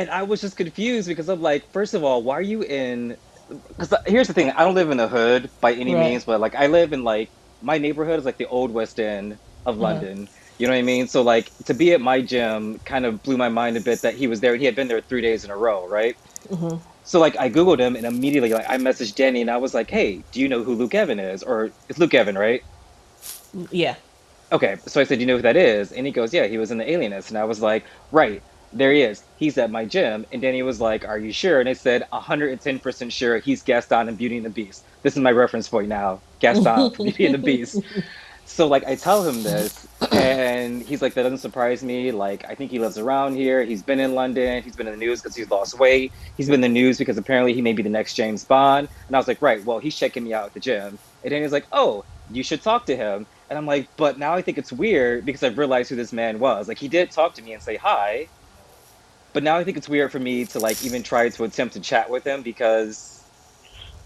And 0.00 0.10
I 0.10 0.24
was 0.24 0.42
just 0.42 0.56
confused 0.56 1.08
because 1.08 1.28
I'm 1.30 1.42
like, 1.42 1.68
first 1.72 1.94
of 1.94 2.04
all, 2.04 2.24
why 2.24 2.36
are 2.36 2.42
you 2.42 2.62
in? 2.64 3.18
Because 3.68 3.94
here's 4.06 4.28
the 4.28 4.34
thing, 4.34 4.50
I 4.52 4.64
don't 4.64 4.76
live 4.76 4.90
in 4.90 4.98
the 4.98 5.08
hood 5.08 5.52
by 5.62 5.74
any 5.74 5.94
Right. 5.94 5.96
means, 5.96 6.24
but 6.26 6.40
like 6.40 6.56
I 6.56 6.68
live 6.68 6.94
in 6.94 7.04
like 7.04 7.32
my 7.62 7.78
neighborhood 7.78 8.18
is 8.20 8.26
like 8.26 8.38
the 8.38 8.48
old 8.48 8.72
West 8.72 9.00
End 9.00 9.38
of 9.66 9.78
Uh-huh. 9.80 10.06
London. 10.06 10.30
You 10.58 10.68
know 10.68 10.74
what 10.74 10.80
I 10.80 10.84
mean? 10.84 11.08
So 11.08 11.22
like 11.22 11.52
to 11.66 11.74
be 11.74 11.92
at 11.94 12.02
my 12.02 12.22
gym 12.22 12.78
kind 12.86 13.06
of 13.06 13.22
blew 13.22 13.38
my 13.38 13.50
mind 13.50 13.78
a 13.78 13.82
bit 13.82 14.02
that 14.02 14.16
he 14.16 14.28
was 14.28 14.40
there. 14.40 14.56
He 14.56 14.66
had 14.66 14.76
been 14.76 14.88
there 14.88 15.02
three 15.02 15.22
days 15.22 15.44
in 15.44 15.52
a 15.52 15.58
row, 15.58 15.86
right? 15.86 16.16
hmm 16.50 16.90
So 17.04 17.20
like 17.20 17.36
I 17.38 17.50
googled 17.50 17.80
him 17.80 17.96
and 17.96 18.06
immediately 18.06 18.50
like 18.52 18.66
I 18.68 18.78
messaged 18.78 19.16
Danny 19.16 19.42
and 19.42 19.50
I 19.50 19.58
was 19.58 19.74
like, 19.74 19.90
hey, 19.90 20.26
do 20.32 20.40
you 20.40 20.48
know 20.50 20.64
who 20.64 20.76
Luke 20.76 20.94
Evans 20.96 21.22
is? 21.22 21.44
Or 21.44 21.72
it's 21.90 22.00
Luke 22.00 22.14
Evans, 22.14 22.38
right? 22.38 22.62
Yeah. 23.70 23.96
Okay, 24.52 24.78
so 24.88 25.00
I 25.00 25.04
said, 25.04 25.16
"Do 25.16 25.20
you 25.22 25.26
know 25.26 25.36
who 25.36 25.42
that 25.42 25.56
is?" 25.56 25.92
And 25.92 26.06
he 26.06 26.12
goes, 26.12 26.34
"Yeah, 26.34 26.46
he 26.46 26.58
was 26.58 26.70
in 26.72 26.78
the 26.78 26.90
Alienist." 26.90 27.30
And 27.30 27.38
I 27.38 27.44
was 27.44 27.60
like, 27.60 27.86
"Right, 28.10 28.42
there 28.72 28.92
he 28.92 29.02
is. 29.02 29.22
He's 29.36 29.58
at 29.58 29.70
my 29.70 29.84
gym." 29.84 30.26
And 30.32 30.42
Danny 30.42 30.62
was 30.62 30.80
like, 30.80 31.06
"Are 31.06 31.18
you 31.18 31.32
sure?" 31.32 31.60
And 31.60 31.68
I 31.68 31.74
said, 31.74 32.06
"110% 32.12 33.12
sure. 33.12 33.38
He's 33.38 33.62
Gaston 33.62 34.08
in 34.08 34.16
Beauty 34.16 34.36
and 34.36 34.46
the 34.46 34.50
Beast." 34.50 34.84
This 35.02 35.14
is 35.14 35.22
my 35.22 35.32
reference 35.32 35.68
point 35.68 35.88
now, 35.88 36.20
Gaston 36.40 36.90
from 36.90 37.04
Beauty 37.06 37.26
and 37.26 37.34
the 37.34 37.38
Beast. 37.38 37.80
So 38.50 38.66
like 38.66 38.84
I 38.84 38.96
tell 38.96 39.22
him 39.22 39.44
this, 39.44 39.86
and 40.10 40.82
he's 40.82 41.00
like, 41.00 41.14
"That 41.14 41.22
doesn't 41.22 41.38
surprise 41.38 41.84
me. 41.84 42.10
Like 42.10 42.44
I 42.48 42.56
think 42.56 42.72
he 42.72 42.80
lives 42.80 42.98
around 42.98 43.36
here. 43.36 43.62
He's 43.62 43.80
been 43.80 44.00
in 44.00 44.16
London. 44.16 44.60
He's 44.64 44.74
been 44.74 44.88
in 44.88 44.98
the 44.98 45.06
news 45.06 45.22
because 45.22 45.36
he's 45.36 45.48
lost 45.48 45.78
weight. 45.78 46.10
He's 46.36 46.46
been 46.46 46.56
in 46.56 46.60
the 46.60 46.68
news 46.68 46.98
because 46.98 47.16
apparently 47.16 47.54
he 47.54 47.62
may 47.62 47.72
be 47.72 47.84
the 47.84 47.88
next 47.88 48.14
James 48.14 48.44
Bond." 48.44 48.88
And 49.06 49.14
I 49.14 49.20
was 49.20 49.28
like, 49.28 49.40
"Right. 49.40 49.64
Well, 49.64 49.78
he's 49.78 49.94
checking 49.94 50.24
me 50.24 50.34
out 50.34 50.46
at 50.46 50.54
the 50.54 50.60
gym." 50.60 50.98
And 51.22 51.30
Danny's 51.30 51.52
like, 51.52 51.66
"Oh, 51.70 52.04
you 52.32 52.42
should 52.42 52.60
talk 52.60 52.86
to 52.86 52.96
him." 52.96 53.24
And 53.48 53.56
I'm 53.56 53.66
like, 53.66 53.88
"But 53.96 54.18
now 54.18 54.34
I 54.34 54.42
think 54.42 54.58
it's 54.58 54.72
weird 54.72 55.24
because 55.24 55.44
I've 55.44 55.56
realized 55.56 55.88
who 55.88 55.96
this 55.96 56.12
man 56.12 56.40
was. 56.40 56.66
Like 56.66 56.78
he 56.78 56.88
did 56.88 57.12
talk 57.12 57.34
to 57.34 57.42
me 57.42 57.52
and 57.52 57.62
say 57.62 57.76
hi." 57.76 58.26
But 59.32 59.42
now 59.44 59.58
I 59.58 59.64
think 59.64 59.76
it's 59.76 59.88
weird 59.88 60.12
for 60.12 60.18
me 60.20 60.46
to 60.46 60.60
like 60.60 60.82
even 60.82 61.02
try 61.02 61.28
to 61.30 61.44
attempt 61.44 61.74
to 61.74 61.80
chat 61.80 62.10
with 62.10 62.26
him 62.26 62.42
because 62.42 63.26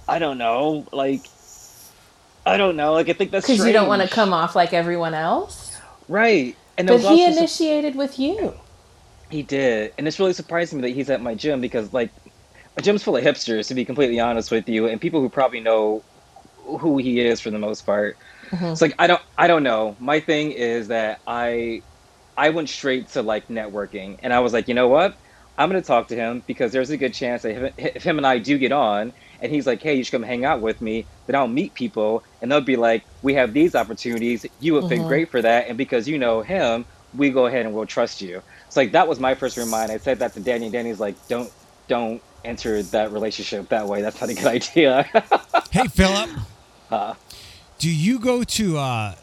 I 0.09 0.19
don't 0.19 0.39
know, 0.39 0.89
like 0.93 1.31
I 2.47 2.57
don't 2.59 2.77
know, 2.77 2.93
like 2.95 3.09
I 3.09 3.15
think 3.15 3.31
that's 3.33 3.47
Because 3.47 3.65
you 3.65 3.73
don't 3.73 3.89
want 3.89 4.03
to 4.03 4.09
come 4.09 4.33
off 4.35 4.55
like 4.57 4.73
everyone 4.73 5.15
else. 5.15 5.81
Right. 6.09 6.59
And 6.79 6.89
But 6.89 7.01
he 7.01 7.07
also 7.07 7.31
su- 7.31 7.31
initiated 7.39 7.97
with 7.97 8.19
you. 8.19 8.55
he 9.31 9.43
did. 9.43 9.93
And 9.99 10.09
it's 10.09 10.19
really 10.21 10.35
surprising 10.35 10.79
me 10.81 10.89
that 10.89 10.95
he's 10.95 11.11
at 11.11 11.23
my 11.23 11.35
gym 11.35 11.61
because 11.61 11.93
like 11.93 12.13
my 12.77 12.83
gym's 12.83 13.03
full 13.03 13.17
of 13.17 13.25
hipsters 13.25 13.69
to 13.69 13.75
be 13.75 13.85
completely 13.85 14.21
honest 14.21 14.51
with 14.51 14.69
you 14.69 14.87
and 14.89 15.01
people 15.01 15.21
who 15.21 15.31
probably 15.31 15.61
know 15.61 16.05
who 16.81 16.99
he 16.99 17.21
is 17.21 17.41
for 17.41 17.51
the 17.51 17.59
most 17.59 17.83
part. 17.83 18.19
Mhm. 18.53 18.73
It's 18.73 18.83
like 18.83 18.95
I 18.99 19.07
don't 19.07 19.23
I 19.39 19.47
don't 19.49 19.63
know. 19.65 19.97
My 20.01 20.21
thing 20.21 20.53
is 20.53 20.89
that 20.89 21.21
I 21.27 21.85
I 22.37 22.51
went 22.51 22.69
straight 22.69 23.11
to 23.13 23.23
like 23.23 23.49
networking 23.49 24.17
and 24.23 24.33
I 24.33 24.41
was 24.41 24.53
like, 24.53 24.69
"You 24.69 24.75
know 24.75 24.89
what? 24.89 25.15
I'm 25.57 25.71
going 25.71 25.81
to 25.81 25.87
talk 25.87 26.09
to 26.09 26.17
him 26.17 26.43
because 26.49 26.73
there's 26.73 26.91
a 26.91 26.97
good 26.97 27.15
chance 27.15 27.43
that 27.43 27.75
if, 27.79 28.03
him 28.03 28.19
and 28.19 28.27
I 28.27 28.39
do 28.39 28.59
get 28.59 28.73
on 28.73 29.13
and 29.41 29.53
he's 29.53 29.67
like, 29.67 29.83
"Hey, 29.83 29.95
you 29.95 30.03
should 30.05 30.13
come 30.13 30.23
hang 30.23 30.45
out 30.45 30.61
with 30.61 30.81
me." 30.81 31.09
Then 31.27 31.37
I'll 31.37 31.47
meet 31.49 31.75
people 31.75 32.25
and 32.41 32.51
they'll 32.51 32.61
be 32.61 32.77
like, 32.77 33.05
"We 33.23 33.35
have 33.35 33.55
these 33.55 33.75
opportunities. 33.75 34.45
You 34.59 34.75
would 34.75 34.87
fit 34.89 35.01
Mhm. 35.03 35.07
great 35.07 35.31
for 35.31 35.41
that." 35.43 35.69
And 35.69 35.79
because 35.79 36.09
you 36.09 36.19
know 36.19 36.43
him, 36.43 36.87
we 37.13 37.31
go 37.31 37.47
ahead 37.47 37.67
and 37.67 37.75
we'll 37.75 37.87
trust 37.87 38.21
you. 38.21 38.43
It's 38.67 38.77
like 38.77 38.93
that 38.93 39.07
was 39.07 39.21
my 39.21 39.35
first 39.37 39.57
remind. 39.57 39.93
I 39.93 39.99
said 39.99 40.19
that 40.19 40.35
to 40.35 40.41
Danny. 40.41 40.71
Danny's 40.71 40.99
like, 40.99 41.17
"Don't 41.29 41.53
don't 41.89 42.21
enter 42.43 42.83
that 42.83 43.13
relationship 43.13 43.69
that 43.69 43.87
way. 43.87 44.03
That's 44.03 44.21
not 44.21 44.31
a 44.31 44.35
good 44.35 44.47
idea." 44.59 45.09
Hey, 45.71 45.87
Philip, 45.87 46.31
uh, 46.91 47.15
do 47.79 47.89
you 47.91 48.19
go 48.19 48.43
to 48.43 48.79
uh, 48.79 49.15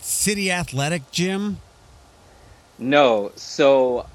City 0.00 0.50
Athletic 0.52 1.10
Gym? 1.10 1.58
No. 2.78 3.32
So 3.36 4.06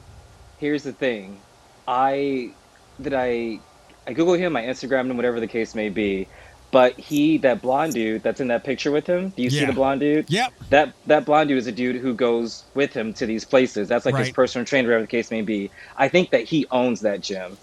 here's 0.59 0.83
the 0.83 0.93
thing. 0.93 1.39
I 1.87 2.51
that 2.99 3.13
I 3.13 3.59
I 4.07 4.13
Google 4.13 4.33
him, 4.33 4.55
I 4.55 4.63
Instagram 4.63 5.09
him, 5.09 5.17
whatever 5.17 5.39
the 5.39 5.47
case 5.47 5.75
may 5.75 5.89
be. 5.89 6.27
But 6.71 6.97
he, 6.97 7.37
that 7.39 7.61
blonde 7.61 7.93
dude 7.93 8.23
that's 8.23 8.39
in 8.39 8.47
that 8.47 8.63
picture 8.63 8.91
with 8.91 9.05
him, 9.05 9.29
do 9.35 9.43
you 9.43 9.49
see 9.49 9.65
the 9.65 9.73
blonde 9.73 9.99
dude? 9.99 10.29
Yep. 10.29 10.53
That 10.69 10.93
that 11.05 11.25
blonde 11.25 11.49
dude 11.49 11.57
is 11.57 11.67
a 11.67 11.71
dude 11.71 11.97
who 11.97 12.13
goes 12.13 12.63
with 12.75 12.93
him 12.93 13.13
to 13.15 13.25
these 13.25 13.43
places. 13.43 13.89
That's 13.89 14.05
like 14.05 14.15
his 14.15 14.31
personal 14.31 14.65
trainer, 14.65 14.87
whatever 14.87 15.03
the 15.03 15.07
case 15.07 15.31
may 15.31 15.41
be. 15.41 15.69
I 15.97 16.07
think 16.07 16.29
that 16.29 16.43
he 16.45 16.65
owns 16.71 17.01
that 17.01 17.19
gym. 17.19 17.57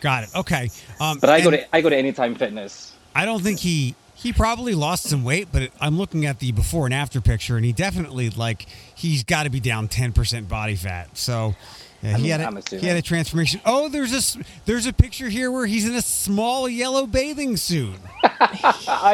Got 0.00 0.24
it. 0.24 0.30
Okay. 0.36 0.70
Um, 1.00 1.18
But 1.18 1.30
I 1.30 1.40
go 1.40 1.50
to 1.50 1.74
I 1.74 1.80
go 1.80 1.88
to 1.88 1.96
Anytime 1.96 2.36
Fitness. 2.36 2.92
I 3.16 3.24
don't 3.24 3.42
think 3.42 3.58
he 3.58 3.96
he 4.22 4.32
probably 4.32 4.74
lost 4.74 5.04
some 5.04 5.24
weight, 5.24 5.48
but 5.52 5.70
I'm 5.80 5.98
looking 5.98 6.26
at 6.26 6.38
the 6.38 6.52
before 6.52 6.84
and 6.86 6.94
after 6.94 7.20
picture, 7.20 7.56
and 7.56 7.64
he 7.64 7.72
definitely 7.72 8.30
like 8.30 8.66
he's 8.94 9.24
got 9.24 9.42
to 9.44 9.50
be 9.50 9.60
down 9.60 9.88
10% 9.88 10.48
body 10.48 10.76
fat. 10.76 11.16
So 11.16 11.54
yeah, 12.02 12.16
he 12.16 12.22
mean, 12.22 12.40
had 12.40 12.72
a, 12.72 12.76
he 12.78 12.86
had 12.86 12.96
a 12.96 13.02
transformation. 13.02 13.60
Oh, 13.64 13.88
there's 13.88 14.12
a 14.12 14.16
s- 14.16 14.36
there's 14.66 14.86
a 14.86 14.92
picture 14.92 15.28
here 15.28 15.50
where 15.50 15.66
he's 15.66 15.88
in 15.88 15.94
a 15.94 16.02
small 16.02 16.68
yellow 16.68 17.06
bathing 17.06 17.56
suit. 17.56 17.96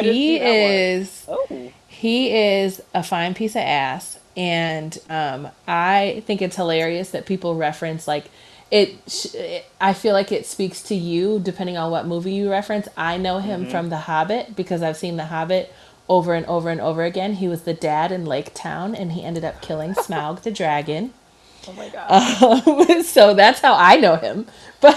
He 0.01 0.37
see 0.37 0.39
that 0.39 0.45
one. 0.45 0.71
is 0.71 1.25
Oh. 1.27 1.71
he 1.87 2.31
is 2.35 2.81
a 2.93 3.03
fine 3.03 3.33
piece 3.33 3.55
of 3.55 3.61
ass 3.61 4.17
and 4.37 4.97
um, 5.09 5.47
i 5.67 6.23
think 6.25 6.41
it's 6.41 6.55
hilarious 6.55 7.11
that 7.11 7.25
people 7.25 7.55
reference 7.55 8.07
like 8.07 8.25
it, 8.71 8.95
it 9.33 9.65
i 9.81 9.93
feel 9.93 10.13
like 10.13 10.31
it 10.31 10.45
speaks 10.45 10.81
to 10.83 10.95
you 10.95 11.39
depending 11.39 11.77
on 11.77 11.89
what 11.91 12.05
movie 12.05 12.33
you 12.33 12.49
reference 12.49 12.87
i 12.97 13.17
know 13.17 13.39
him 13.39 13.61
Mm-hmm. 13.63 13.71
from 13.71 13.89
the 13.89 13.97
hobbit 13.99 14.55
because 14.55 14.81
i've 14.83 14.97
seen 14.97 15.17
the 15.17 15.25
hobbit 15.25 15.73
over 16.07 16.33
and 16.33 16.45
over 16.47 16.69
and 16.69 16.79
over 16.81 17.03
again 17.03 17.33
he 17.35 17.47
was 17.47 17.63
the 17.63 17.73
dad 17.73 18.11
in 18.11 18.25
lake 18.25 18.51
town 18.53 18.93
and 18.95 19.13
he 19.13 19.23
ended 19.23 19.43
up 19.43 19.61
killing 19.61 19.93
smaug 19.95 20.41
the 20.43 20.51
dragon 20.51 21.13
Oh 21.67 21.73
my 21.73 21.89
god. 21.89 22.87
um, 22.89 23.03
so 23.03 23.33
that's 23.33 23.59
how 23.59 23.73
i 23.75 23.95
know 23.97 24.15
him 24.15 24.45
but 24.81 24.95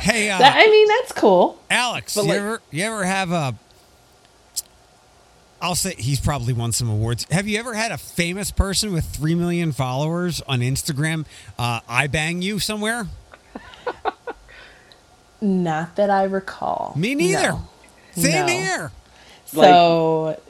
Hey, 0.00 0.28
uh, 0.30 0.38
that, 0.38 0.54
i 0.56 0.66
mean 0.70 0.88
that's 0.88 1.12
cool 1.12 1.58
Alex, 1.70 2.14
But, 2.14 2.22
you 2.24 2.28
like- 2.30 2.38
ever 2.38 2.62
you 2.70 2.84
ever 2.84 3.04
have 3.04 3.30
a? 3.32 3.54
I'll 5.60 5.74
say 5.74 5.94
he's 5.98 6.20
probably 6.20 6.52
won 6.52 6.72
some 6.72 6.88
awards. 6.88 7.26
Have 7.30 7.48
you 7.48 7.58
ever 7.58 7.74
had 7.74 7.90
a 7.90 7.98
famous 7.98 8.50
person 8.50 8.92
with 8.92 9.04
three 9.04 9.34
million 9.34 9.72
followers 9.72 10.40
on 10.48 10.60
Instagram? 10.60 11.26
Uh, 11.58 11.80
I 11.88 12.06
bang 12.06 12.42
you 12.42 12.58
somewhere? 12.58 13.06
not 15.40 15.94
that 15.96 16.10
i 16.10 16.24
recall 16.24 16.92
Me 16.96 17.14
neither. 17.14 17.52
No. 17.52 17.68
Same 18.16 18.46
No. 18.46 18.52
here. 18.52 18.92
so 19.46 20.40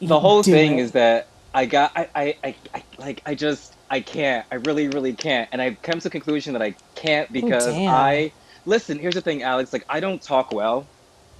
the 0.00 0.20
whole 0.20 0.42
thing 0.42 0.78
it. 0.78 0.82
is 0.82 0.92
that 0.92 1.26
I 1.54 1.66
got 1.66 1.92
I, 1.96 2.08
I, 2.14 2.36
I, 2.44 2.54
I 2.74 2.82
like 2.98 3.22
I 3.26 3.34
just 3.34 3.74
I 3.90 4.00
can't. 4.00 4.46
I 4.52 4.56
really, 4.56 4.86
really 4.88 5.14
can't. 5.14 5.48
And 5.52 5.60
I've 5.60 5.82
come 5.82 5.98
to 5.98 6.04
the 6.04 6.10
conclusion 6.10 6.52
that 6.52 6.62
I 6.62 6.76
can't 6.94 7.32
because 7.32 7.66
damn. 7.66 7.88
I 7.92 8.32
listen, 8.64 8.98
here's 8.98 9.14
the 9.14 9.20
thing, 9.20 9.42
Alex, 9.42 9.72
like 9.72 9.84
I 9.88 10.00
don't 10.00 10.22
talk 10.22 10.52
well. 10.52 10.86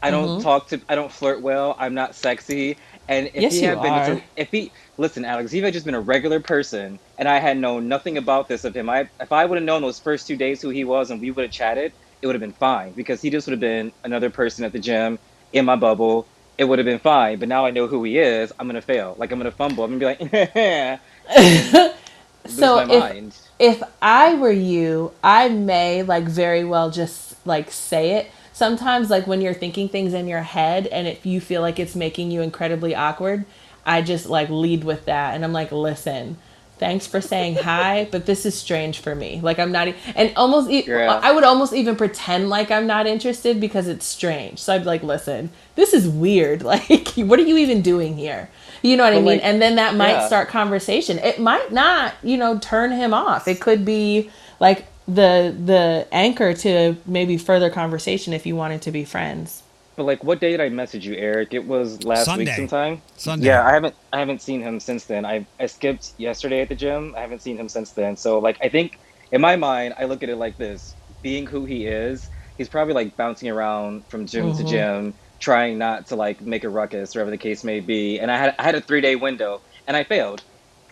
I 0.02 0.11
don't 0.11 0.38
Mhm. 0.38 0.42
talk 0.42 0.69
to 0.69 0.80
I 0.88 0.95
don't 0.95 1.12
flirt 1.12 1.42
well. 1.42 1.76
I'm 1.78 1.95
not 1.95 2.14
sexy. 2.14 2.78
And 3.11 3.31
if 3.35 3.47
Yes, 3.47 3.50
he 3.50 3.62
you 3.62 3.69
had 3.69 3.83
been 3.83 3.97
are. 3.97 4.23
if 4.37 4.50
he 4.52 4.73
listen, 4.99 5.26
Alex, 5.26 5.52
if 5.52 5.59
he 5.59 5.62
had 5.62 5.75
just 5.75 5.87
been 5.87 5.97
a 5.97 6.00
regular 6.02 6.40
person 6.40 7.00
and 7.19 7.29
I 7.29 7.40
had 7.40 7.59
known 7.59 7.88
nothing 7.88 8.19
about 8.19 8.49
this 8.49 8.64
of 8.64 8.76
him, 8.76 8.90
I 8.90 9.11
if 9.21 9.33
I 9.33 9.47
would 9.47 9.59
have 9.59 9.67
known 9.67 9.83
those 9.83 10.00
first 10.00 10.29
two 10.29 10.38
days 10.38 10.62
who 10.62 10.71
he 10.71 10.85
was 10.85 11.11
and 11.12 11.21
we 11.21 11.33
would 11.33 11.45
have 11.45 11.52
chatted, 11.52 11.95
it 12.23 12.26
would 12.29 12.37
have 12.37 12.43
been 12.43 12.55
fine 12.55 12.95
because 12.95 13.23
he 13.23 13.31
just 13.31 13.49
would 13.49 13.52
have 13.55 13.61
been 13.61 13.93
another 14.05 14.31
person 14.31 14.64
at 14.67 14.73
the 14.73 14.81
gym 14.81 15.21
in 15.52 15.67
my 15.67 15.76
bubble. 15.76 16.31
It 16.59 16.64
would 16.67 16.81
have 16.81 16.87
been 16.87 17.00
fine, 17.00 17.40
but 17.40 17.49
now 17.49 17.67
I 17.67 17.73
know 17.73 17.88
who 17.88 18.05
he 18.05 18.19
is. 18.19 18.52
I'm 18.59 18.69
gonna 18.69 18.83
fail. 18.83 19.17
Like 19.19 19.33
I'm 19.33 19.40
gonna 19.40 19.52
fumble. 19.52 19.85
I'm 19.85 19.99
gonna 19.99 20.17
be 20.19 20.25
like, 20.25 21.93
so 22.47 22.87
if 22.88 23.12
mind. 23.12 23.38
if 23.61 23.83
I 24.02 24.35
were 24.37 24.52
you, 24.52 25.14
I 25.25 25.50
may 25.50 26.02
like 26.05 26.25
very 26.25 26.64
well 26.64 26.90
just 26.90 27.47
like 27.47 27.73
say 27.73 28.12
it. 28.12 28.31
Sometimes 28.61 29.09
like 29.09 29.26
when 29.26 29.40
you're 29.40 29.55
thinking 29.55 29.88
things 29.88 30.12
in 30.12 30.29
your 30.29 30.43
head 30.43 30.87
and 30.88 31.09
if 31.09 31.25
you 31.25 31.40
feel 31.40 31.62
like 31.62 31.79
it's 31.79 31.97
making 31.97 32.31
you 32.31 32.43
incredibly 32.43 32.95
awkward, 32.95 33.47
I 33.87 34.02
just 34.02 34.26
like 34.26 34.50
lead 34.50 34.85
with 34.85 35.07
that 35.07 35.35
and 35.35 35.43
I'm 35.45 35.55
like, 35.55 35.73
"Listen, 35.73 36.37
thanks 36.76 37.07
for 37.07 37.23
saying 37.23 37.55
hi, 37.62 38.07
but 38.12 38.26
this 38.26 38.45
is 38.45 38.55
strange 38.55 38.99
for 38.99 39.14
me. 39.14 39.40
Like 39.43 39.59
I'm 39.59 39.73
not 39.73 39.88
e- 39.88 39.95
and 40.14 40.35
almost 40.37 40.69
e- 40.69 40.85
Yeah. 40.87 41.21
I 41.23 41.33
would 41.33 41.43
almost 41.43 41.73
even 41.73 41.97
pretend 41.97 42.50
like 42.50 42.71
I'm 42.71 42.87
not 42.87 43.07
interested 43.07 43.62
because 43.62 43.88
it's 43.88 44.05
strange. 44.05 44.59
So 44.59 44.75
I'd 44.75 44.83
be 44.83 44.85
like, 44.85 45.02
"Listen, 45.02 45.49
this 45.75 45.95
is 45.95 46.07
weird. 46.07 46.62
Like 46.71 47.09
what 47.17 47.38
are 47.38 47.49
you 47.50 47.57
even 47.57 47.81
doing 47.81 48.19
here?" 48.19 48.50
You 48.83 48.99
know 48.99 49.05
what 49.05 49.14
I 49.14 49.17
mean? 49.17 49.25
like, 49.25 49.40
and 49.43 49.62
then 49.62 49.76
that 49.76 49.95
might 49.95 50.21
yeah. 50.21 50.26
start 50.26 50.49
conversation. 50.49 51.19
It 51.19 51.38
might 51.40 51.73
not, 51.73 52.12
you 52.23 52.37
know, 52.37 52.59
turn 52.59 52.93
him 52.93 53.14
off. 53.14 53.49
It 53.49 53.59
could 53.59 53.87
be 53.87 54.31
like 54.59 54.85
the 55.14 55.55
the 55.64 56.07
anchor 56.12 56.55
to 56.55 56.97
maybe 57.07 57.37
further 57.37 57.71
conversation 57.71 58.33
if 58.33 58.47
you 58.47 58.57
wanted 58.57 58.83
to 58.83 58.90
be 58.93 59.05
friends. 59.05 59.62
But 59.97 60.05
like, 60.05 60.25
what 60.25 60.40
day 60.40 60.52
did 60.52 60.61
I 60.61 60.69
message 60.71 61.07
you, 61.07 61.14
Eric? 61.14 61.52
It 61.52 61.67
was 61.67 62.05
last 62.05 62.25
Sunday. 62.25 62.45
week 62.47 62.55
sometime. 62.57 63.02
Sunday. 63.17 63.47
Yeah, 63.47 63.67
I 63.67 63.73
haven't 63.73 63.95
I 64.12 64.19
haven't 64.19 64.40
seen 64.40 64.62
him 64.62 64.81
since 64.81 65.05
then. 65.05 65.25
I 65.26 65.47
I 65.59 65.67
skipped 65.67 66.12
yesterday 66.17 66.62
at 66.62 66.69
the 66.69 66.75
gym. 66.75 67.14
I 67.17 67.21
haven't 67.21 67.43
seen 67.43 67.57
him 67.59 67.69
since 67.69 67.90
then. 67.90 68.17
So 68.17 68.38
like, 68.38 68.57
I 68.62 68.69
think 68.69 68.99
in 69.33 69.40
my 69.40 69.57
mind, 69.57 69.95
I 69.99 70.05
look 70.05 70.23
at 70.23 70.29
it 70.29 70.37
like 70.37 70.57
this: 70.57 70.95
being 71.23 71.47
who 71.47 71.64
he 71.67 71.87
is, 71.87 72.31
he's 72.57 72.69
probably 72.69 72.95
like 72.95 73.17
bouncing 73.17 73.50
around 73.50 74.07
from 74.07 74.26
gym 74.26 74.55
to 74.57 74.62
Mhm. 74.62 74.69
gym, 74.69 75.14
trying 75.38 75.76
not 75.76 76.07
to 76.07 76.17
like 76.17 76.40
make 76.40 76.64
a 76.64 76.69
ruckus, 76.71 77.14
whatever 77.14 77.31
the 77.31 77.37
case 77.38 77.62
may 77.64 77.81
be. 77.81 78.19
And 78.21 78.31
I 78.31 78.38
had 78.38 78.55
I 78.59 78.62
had 78.62 78.75
a 78.76 78.81
three 78.81 79.00
day 79.02 79.17
window, 79.17 79.61
and 79.87 79.97
I 79.97 80.05
failed. 80.05 80.43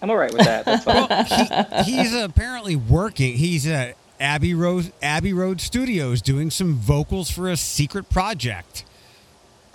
I'm 0.02 0.10
all 0.10 0.16
right 0.16 0.32
with 0.32 0.44
that. 0.44 0.64
That's 0.64 0.84
fine. 0.88 1.06
Well, 1.08 1.82
he, 1.84 1.96
he's 1.96 2.14
apparently 2.14 2.76
working. 2.76 3.34
He's 3.34 3.66
at 3.66 3.96
Abbey 4.20 4.54
Road 4.54 4.92
Abbey 5.02 5.32
Road 5.32 5.60
Studios 5.60 6.20
doing 6.22 6.50
some 6.50 6.74
vocals 6.74 7.30
for 7.30 7.48
a 7.48 7.56
secret 7.56 8.08
project. 8.10 8.84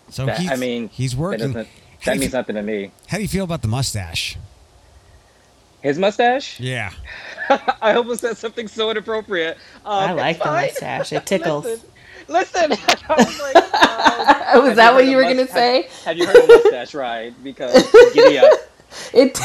So 0.09 0.25
That- 0.25 0.39
he's, 0.39 0.51
I 0.51 0.55
mean, 0.55 0.89
he's 0.89 1.15
working. 1.15 1.39
doesn't 1.53 1.55
How 1.55 1.63
do 1.63 1.69
that 2.05 2.17
means 2.19 2.31
fe- 2.31 2.37
nothing 2.37 2.55
to 2.55 2.61
me. 2.61 2.91
How 3.07 3.17
do 3.17 3.23
you 3.23 3.29
feel 3.29 3.43
about 3.45 3.61
the 3.61 3.67
mustache? 3.67 4.37
His 5.81 5.97
mustache? 5.99 6.59
Yeah. 6.59 6.91
I 7.81 7.93
almost 7.95 8.21
said 8.21 8.37
something 8.37 8.67
so 8.67 8.89
inappropriate. 8.89 9.57
Um, 9.85 10.09
I 10.09 10.11
like 10.13 10.39
the 10.39 10.45
mustache. 10.45 11.11
It 11.11 11.25
tickles. 11.25 11.65
Listen, 11.65 12.69
listen. 12.69 12.69
I 13.09 13.15
was 13.17 13.41
like, 13.41 14.55
um, 14.55 14.65
Was 14.65 14.75
that 14.77 14.89
you 14.91 14.95
what 14.95 15.05
you 15.07 15.17
were 15.17 15.23
mus- 15.23 15.33
gonna 15.33 15.47
say? 15.49 15.81
Have, 15.83 15.91
have 16.05 16.17
you 16.17 16.25
heard 16.27 16.37
of 16.37 16.47
mustache 16.47 16.93
ride? 16.93 17.33
Because 17.43 17.91
giddy 18.13 18.37
up. 18.37 18.49
It 19.13 19.37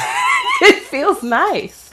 it 0.60 0.82
feels 0.84 1.22
nice. 1.22 1.90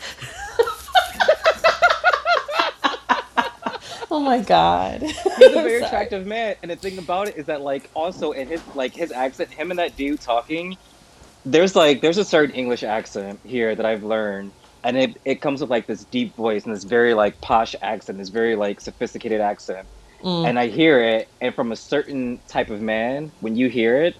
Oh 4.15 4.19
my 4.21 4.39
god. 4.39 5.01
He's 5.03 5.17
a 5.17 5.51
very 5.51 5.81
attractive 5.83 6.25
man, 6.25 6.55
and 6.61 6.71
the 6.71 6.77
thing 6.77 6.97
about 6.97 7.27
it 7.27 7.35
is 7.35 7.45
that, 7.47 7.61
like, 7.61 7.89
also 7.93 8.31
in 8.31 8.47
his 8.47 8.61
like 8.73 8.95
his 8.95 9.11
accent, 9.11 9.51
him 9.51 9.71
and 9.71 9.79
that 9.79 9.97
dude 9.97 10.21
talking, 10.21 10.77
there's 11.43 11.75
like 11.75 12.01
there's 12.01 12.17
a 12.17 12.23
certain 12.23 12.55
English 12.55 12.83
accent 12.83 13.41
here 13.43 13.75
that 13.75 13.85
I've 13.85 14.03
learned, 14.03 14.53
and 14.85 14.97
it 14.97 15.21
it 15.25 15.41
comes 15.41 15.59
with 15.59 15.69
like 15.69 15.85
this 15.85 16.05
deep 16.05 16.33
voice 16.35 16.65
and 16.65 16.73
this 16.73 16.85
very 16.85 17.13
like 17.13 17.41
posh 17.41 17.75
accent, 17.81 18.17
this 18.17 18.29
very 18.29 18.55
like 18.55 18.79
sophisticated 18.79 19.41
accent. 19.41 19.87
Mm. 20.23 20.47
and 20.47 20.57
I 20.57 20.67
hear 20.67 21.01
it, 21.01 21.27
and 21.41 21.53
from 21.53 21.71
a 21.71 21.75
certain 21.75 22.39
type 22.47 22.69
of 22.71 22.81
man, 22.81 23.31
when 23.41 23.55
you 23.55 23.67
hear 23.67 24.01
it, 24.01 24.15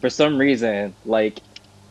for 0.00 0.10
some 0.10 0.36
reason, 0.38 0.94
like 1.04 1.40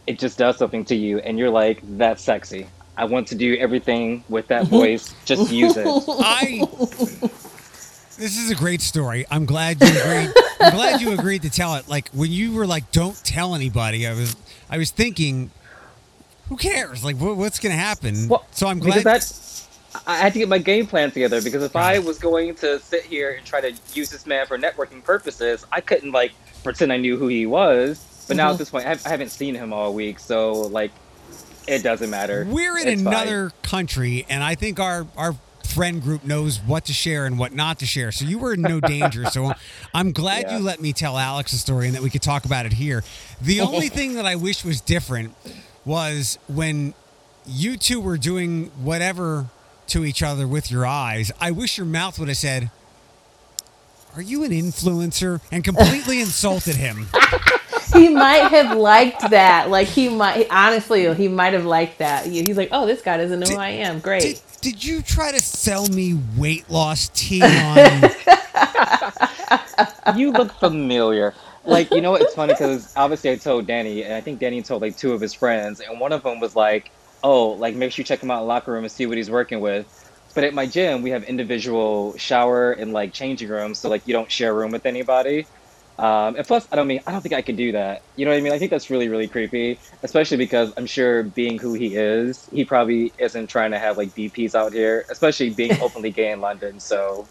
it 0.05 0.19
just 0.19 0.37
does 0.37 0.57
something 0.57 0.83
to 0.85 0.95
you, 0.95 1.19
and 1.19 1.39
you're 1.39 1.49
like, 1.49 1.79
"That's 1.81 2.21
sexy." 2.21 2.67
I 2.97 3.05
want 3.05 3.27
to 3.29 3.35
do 3.35 3.55
everything 3.55 4.23
with 4.29 4.47
that 4.47 4.67
voice. 4.67 5.13
Just 5.25 5.51
use 5.51 5.75
it. 5.77 5.85
I. 6.07 6.67
This 8.17 8.37
is 8.37 8.49
a 8.49 8.55
great 8.55 8.81
story. 8.81 9.25
I'm 9.29 9.45
glad 9.45 9.81
you 9.81 9.87
agreed. 9.87 10.33
I'm 10.61 10.73
glad 10.73 11.01
you 11.01 11.11
agreed 11.11 11.41
to 11.41 11.49
tell 11.49 11.75
it. 11.75 11.89
Like 11.89 12.09
when 12.09 12.31
you 12.31 12.53
were 12.53 12.65
like, 12.65 12.91
"Don't 12.91 13.15
tell 13.25 13.55
anybody." 13.55 14.07
I 14.07 14.13
was, 14.13 14.37
I 14.69 14.77
was 14.77 14.91
thinking, 14.91 15.51
who 16.49 16.57
cares? 16.57 17.03
Like, 17.03 17.17
what, 17.17 17.37
what's 17.37 17.59
going 17.59 17.71
to 17.71 17.81
happen? 17.81 18.27
Well, 18.27 18.45
so 18.51 18.67
I'm 18.67 18.79
glad. 18.79 19.03
that 19.03 19.65
I 20.05 20.17
had 20.17 20.33
to 20.33 20.39
get 20.39 20.49
my 20.49 20.57
game 20.57 20.87
plan 20.87 21.11
together 21.11 21.41
because 21.41 21.63
if 21.63 21.75
I 21.75 21.99
was 21.99 22.19
going 22.19 22.55
to 22.55 22.79
sit 22.79 23.03
here 23.03 23.31
and 23.31 23.45
try 23.45 23.61
to 23.61 23.73
use 23.93 24.09
this 24.09 24.25
man 24.25 24.45
for 24.45 24.57
networking 24.57 25.03
purposes, 25.03 25.65
I 25.71 25.81
couldn't 25.81 26.11
like 26.11 26.33
pretend 26.63 26.91
I 26.91 26.97
knew 26.97 27.17
who 27.17 27.27
he 27.27 27.45
was. 27.45 28.25
But 28.27 28.37
now 28.37 28.47
at 28.47 28.51
mm-hmm. 28.51 28.57
this 28.57 28.69
point, 28.71 28.85
I 28.85 29.09
haven't 29.09 29.29
seen 29.29 29.55
him 29.55 29.71
all 29.71 29.93
week, 29.93 30.19
so 30.19 30.53
like, 30.53 30.91
it 31.67 31.83
doesn't 31.83 32.09
matter. 32.09 32.45
We're 32.49 32.77
in 32.77 32.87
It's 32.87 33.01
fine. 33.01 33.13
another 33.13 33.51
country, 33.63 34.25
and 34.29 34.43
I 34.43 34.55
think 34.55 34.79
our 34.79 35.07
our 35.17 35.35
friend 35.65 36.01
group 36.01 36.23
knows 36.23 36.59
what 36.59 36.85
to 36.85 36.93
share 36.93 37.25
and 37.25 37.37
what 37.39 37.51
not 37.53 37.79
to 37.79 37.85
share. 37.85 38.11
So 38.11 38.23
you 38.23 38.37
were 38.39 38.53
in 38.53 38.61
no 38.61 38.79
danger. 38.93 39.25
So 39.25 39.51
I'm 39.93 40.11
glad 40.11 40.43
Yeah. 40.47 40.57
you 40.57 40.63
let 40.63 40.79
me 40.81 40.93
tell 40.93 41.17
Alex 41.17 41.51
a 41.53 41.57
story 41.57 41.87
and 41.87 41.95
that 41.95 42.01
we 42.03 42.09
could 42.09 42.21
talk 42.21 42.45
about 42.45 42.65
it 42.65 42.73
here. 42.73 43.03
The 43.41 43.61
only 43.69 43.89
thing 43.89 44.13
that 44.13 44.25
I 44.25 44.35
wish 44.35 44.63
was 44.63 44.79
different 44.79 45.33
was 45.83 46.37
when 46.47 46.93
you 47.45 47.77
two 47.77 47.99
were 47.99 48.17
doing 48.17 48.71
whatever 48.81 49.47
to 49.87 50.05
each 50.05 50.23
other 50.23 50.47
with 50.47 50.71
your 50.71 50.85
eyes. 50.85 51.31
I 51.41 51.51
wish 51.51 51.77
your 51.77 51.85
mouth 51.87 52.17
would 52.19 52.27
have 52.29 52.37
said. 52.37 52.69
Are 54.15 54.21
you 54.21 54.43
an 54.45 54.51
influencer? 54.51 55.41
And 55.51 55.61
completely 55.63 56.21
insulted 56.21 56.75
him. 56.77 57.07
He 57.95 58.09
might 58.09 58.47
have 58.49 58.77
liked 58.77 59.29
that. 59.29 59.69
Like 59.69 59.87
he 59.87 60.09
might 60.09 60.47
honestly, 60.49 61.13
he 61.15 61.27
might 61.27 61.53
have 61.53 61.65
liked 61.65 61.99
that. 61.99 62.25
He's 62.25 62.57
like, 62.57 62.69
"Oh, 62.71 62.85
this 62.85 63.01
guy 63.01 63.17
doesn't 63.17 63.39
know 63.39 63.47
who 63.47 63.57
I 63.57 63.69
am. 63.69 63.99
Great." 63.99 64.21
Did, 64.21 64.41
did 64.61 64.83
you 64.83 65.01
try 65.01 65.31
to 65.31 65.41
sell 65.41 65.87
me 65.87 66.19
weight 66.37 66.69
loss 66.69 67.09
tea 67.13 67.41
on 67.41 68.09
you 70.15 70.31
look 70.31 70.51
familiar. 70.53 71.33
Like, 71.65 71.91
you 71.91 72.01
know 72.01 72.11
what? 72.11 72.21
It's 72.21 72.35
funny 72.35 72.53
because 72.53 72.93
obviously 72.95 73.31
I 73.31 73.37
told 73.37 73.65
Danny, 73.65 74.03
and 74.03 74.13
I 74.13 74.21
think 74.21 74.39
Danny 74.39 74.61
told 74.61 74.81
like 74.81 74.97
two 74.97 75.13
of 75.13 75.21
his 75.21 75.33
friends, 75.33 75.79
and 75.79 75.99
one 75.99 76.11
of 76.11 76.23
them 76.23 76.39
was 76.39 76.55
like, 76.55 76.91
"Oh, 77.23 77.49
like 77.49 77.75
make 77.75 77.91
sure 77.91 78.03
you 78.03 78.05
check 78.05 78.21
him 78.21 78.29
out 78.31 78.35
in 78.35 78.41
the 78.41 78.47
locker 78.47 78.71
room 78.71 78.83
and 78.83 78.91
see 78.91 79.05
what 79.05 79.17
he's 79.17 79.29
working 79.31 79.61
with." 79.61 79.87
But 80.35 80.43
at 80.43 80.53
my 80.53 80.67
gym, 80.67 81.01
we 81.01 81.11
have 81.11 81.23
individual 81.23 82.15
shower 82.17 82.73
and 82.73 82.93
like 82.93 83.13
changing 83.13 83.49
rooms, 83.49 83.79
so 83.79 83.89
like 83.89 84.05
you 84.05 84.13
don't 84.13 84.31
share 84.31 84.51
a 84.51 84.53
room 84.53 84.71
with 84.71 84.85
anybody. 84.85 85.47
Um, 85.97 86.35
and 86.35 86.45
plus, 86.45 86.67
I 86.71 86.75
don't 86.75 86.87
mean 86.87 87.01
I 87.07 87.11
don't 87.11 87.21
think 87.21 87.33
I 87.33 87.41
could 87.41 87.55
do 87.55 87.71
that. 87.71 88.01
You 88.17 88.25
know 88.25 88.31
what 88.31 88.37
I 88.37 88.41
mean? 88.41 88.51
I 88.51 88.59
think 88.59 88.69
that's 88.71 88.89
really 88.89 89.07
really 89.07 89.27
creepy, 89.27 89.79
especially 90.03 90.37
because 90.37 90.73
I'm 90.75 90.85
sure 90.85 91.23
being 91.23 91.57
who 91.57 91.73
he 91.73 91.95
is, 91.95 92.47
he 92.51 92.65
probably 92.65 93.13
isn't 93.17 93.47
trying 93.47 93.71
to 93.71 93.79
have 93.79 93.97
like 93.97 94.09
BPs 94.09 94.55
out 94.55 94.73
here, 94.73 95.05
especially 95.09 95.51
being 95.51 95.71
openly 95.81 96.11
gay 96.11 96.31
in 96.31 96.41
London. 96.41 96.79
So 96.79 97.27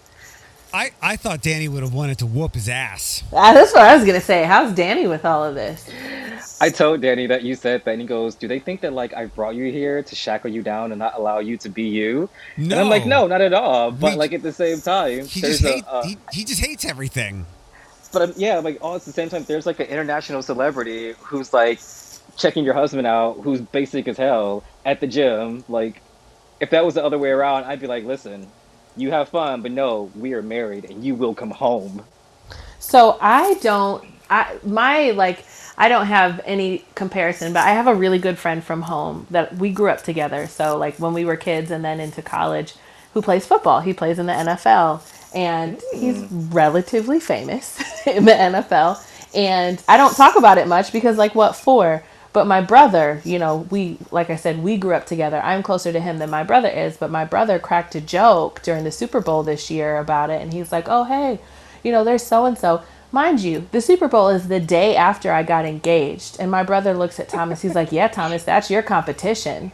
I, 0.72 0.90
I 1.02 1.16
thought 1.16 1.40
Danny 1.42 1.68
would 1.68 1.82
have 1.82 1.94
wanted 1.94 2.18
to 2.18 2.26
whoop 2.26 2.54
his 2.54 2.68
ass. 2.68 3.22
Ah, 3.32 3.52
that's 3.52 3.72
what 3.72 3.82
I 3.82 3.94
was 3.94 4.04
gonna 4.04 4.20
say. 4.20 4.44
How's 4.44 4.72
Danny 4.74 5.06
with 5.06 5.24
all 5.24 5.44
of 5.44 5.54
this? 5.54 5.88
I 6.60 6.70
told 6.70 7.02
Danny 7.02 7.26
that 7.26 7.42
you 7.42 7.54
said 7.56 7.84
that, 7.84 7.90
and 7.92 8.00
he 8.00 8.06
goes, 8.06 8.34
"Do 8.34 8.48
they 8.48 8.58
think 8.60 8.80
that 8.80 8.92
like 8.92 9.12
I 9.14 9.26
brought 9.26 9.54
you 9.56 9.70
here 9.70 10.02
to 10.02 10.14
shackle 10.16 10.50
you 10.50 10.62
down 10.62 10.90
and 10.90 10.98
not 10.98 11.14
allow 11.18 11.38
you 11.38 11.56
to 11.58 11.68
be 11.68 11.82
you?" 11.82 12.28
And 12.56 12.72
I'm 12.72 12.88
like, 12.88 13.04
"No, 13.06 13.26
not 13.26 13.40
at 13.40 13.52
all." 13.52 13.90
But 13.90 14.12
We- 14.12 14.16
like 14.18 14.32
at 14.32 14.42
the 14.42 14.52
same 14.52 14.80
time, 14.80 15.26
He 15.26 15.40
there's 15.42 15.60
just, 15.60 15.64
a, 15.64 15.74
hate, 15.74 15.84
uh, 15.86 16.02
he, 16.06 16.16
he 16.32 16.44
just 16.44 16.60
hates 16.64 16.84
everything. 16.84 17.46
But 18.14 18.22
um, 18.22 18.34
yeah, 18.36 18.58
like 18.60 18.78
all 18.80 18.94
at 18.94 19.02
the 19.02 19.12
same 19.12 19.28
time, 19.28 19.44
there's 19.44 19.66
like 19.66 19.80
an 19.80 19.86
international 19.86 20.42
celebrity 20.42 21.14
who's 21.20 21.52
like 21.52 21.80
checking 22.36 22.64
your 22.64 22.74
husband 22.74 23.06
out, 23.06 23.40
who's 23.40 23.60
basic 23.60 24.08
as 24.08 24.16
hell 24.16 24.64
at 24.86 25.00
the 25.00 25.06
gym. 25.06 25.64
Like, 25.68 26.00
if 26.60 26.70
that 26.70 26.84
was 26.84 26.94
the 26.94 27.04
other 27.04 27.18
way 27.18 27.30
around, 27.30 27.64
I'd 27.64 27.80
be 27.80 27.86
like, 27.86 28.04
"Listen, 28.04 28.46
you 28.96 29.10
have 29.10 29.28
fun, 29.28 29.60
but 29.60 29.72
no, 29.72 30.10
we 30.16 30.32
are 30.32 30.42
married, 30.42 30.86
and 30.86 31.04
you 31.04 31.14
will 31.14 31.34
come 31.34 31.50
home." 31.50 32.04
So 32.78 33.18
I 33.20 33.54
don't. 33.54 34.04
I 34.30 34.56
my 34.64 35.10
like 35.10 35.44
I 35.76 35.88
don't 35.88 36.06
have 36.06 36.40
any 36.46 36.84
comparison, 36.94 37.52
but 37.52 37.66
I 37.66 37.72
have 37.72 37.86
a 37.86 37.94
really 37.94 38.18
good 38.18 38.38
friend 38.38 38.64
from 38.64 38.82
home 38.82 39.26
that 39.30 39.56
we 39.56 39.70
grew 39.70 39.90
up 39.90 40.02
together. 40.02 40.46
So 40.46 40.78
like 40.78 40.96
when 40.98 41.12
we 41.12 41.24
were 41.24 41.36
kids 41.36 41.70
and 41.70 41.84
then 41.84 42.00
into 42.00 42.22
college, 42.22 42.74
who 43.14 43.22
plays 43.22 43.46
football. 43.46 43.80
He 43.80 43.94
plays 43.94 44.18
in 44.18 44.26
the 44.26 44.32
NFL, 44.32 45.00
and 45.34 45.80
he's 45.92 46.22
relatively 46.30 47.20
famous 47.20 47.78
in 48.06 48.24
the 48.24 48.32
NFL. 48.32 49.04
And 49.34 49.82
I 49.88 49.96
don't 49.96 50.16
talk 50.16 50.36
about 50.36 50.58
it 50.58 50.68
much 50.68 50.92
because 50.92 51.18
like 51.18 51.34
what 51.34 51.56
for? 51.56 52.02
But 52.32 52.46
my 52.46 52.60
brother, 52.60 53.20
you 53.24 53.38
know, 53.38 53.66
we 53.70 53.98
like 54.10 54.30
I 54.30 54.36
said, 54.36 54.62
we 54.62 54.76
grew 54.76 54.94
up 54.94 55.06
together. 55.06 55.40
I'm 55.42 55.62
closer 55.62 55.92
to 55.92 56.00
him 56.00 56.18
than 56.18 56.30
my 56.30 56.44
brother 56.44 56.68
is, 56.68 56.96
but 56.96 57.10
my 57.10 57.24
brother 57.24 57.58
cracked 57.58 57.94
a 57.94 58.00
joke 58.00 58.62
during 58.62 58.84
the 58.84 58.92
Super 58.92 59.20
Bowl 59.20 59.42
this 59.42 59.70
year 59.70 59.98
about 59.98 60.30
it, 60.30 60.42
and 60.42 60.52
he's 60.52 60.72
like, 60.72 60.86
"Oh 60.88 61.04
hey." 61.04 61.40
you 61.84 61.92
know, 61.92 62.02
there's 62.04 62.24
so 62.26 62.46
and 62.46 62.58
so. 62.58 62.82
Mind 63.12 63.40
you, 63.40 63.68
the 63.70 63.80
Super 63.80 64.08
Bowl 64.08 64.28
is 64.28 64.48
the 64.48 64.58
day 64.60 64.96
after 64.96 65.30
I 65.32 65.44
got 65.44 65.64
engaged. 65.64 66.36
And 66.40 66.50
my 66.50 66.64
brother 66.64 66.94
looks 66.94 67.20
at 67.20 67.28
Thomas. 67.28 67.62
He's 67.62 67.74
like, 67.76 67.92
Yeah, 67.92 68.08
Thomas, 68.08 68.42
that's 68.44 68.70
your 68.70 68.82
competition. 68.82 69.72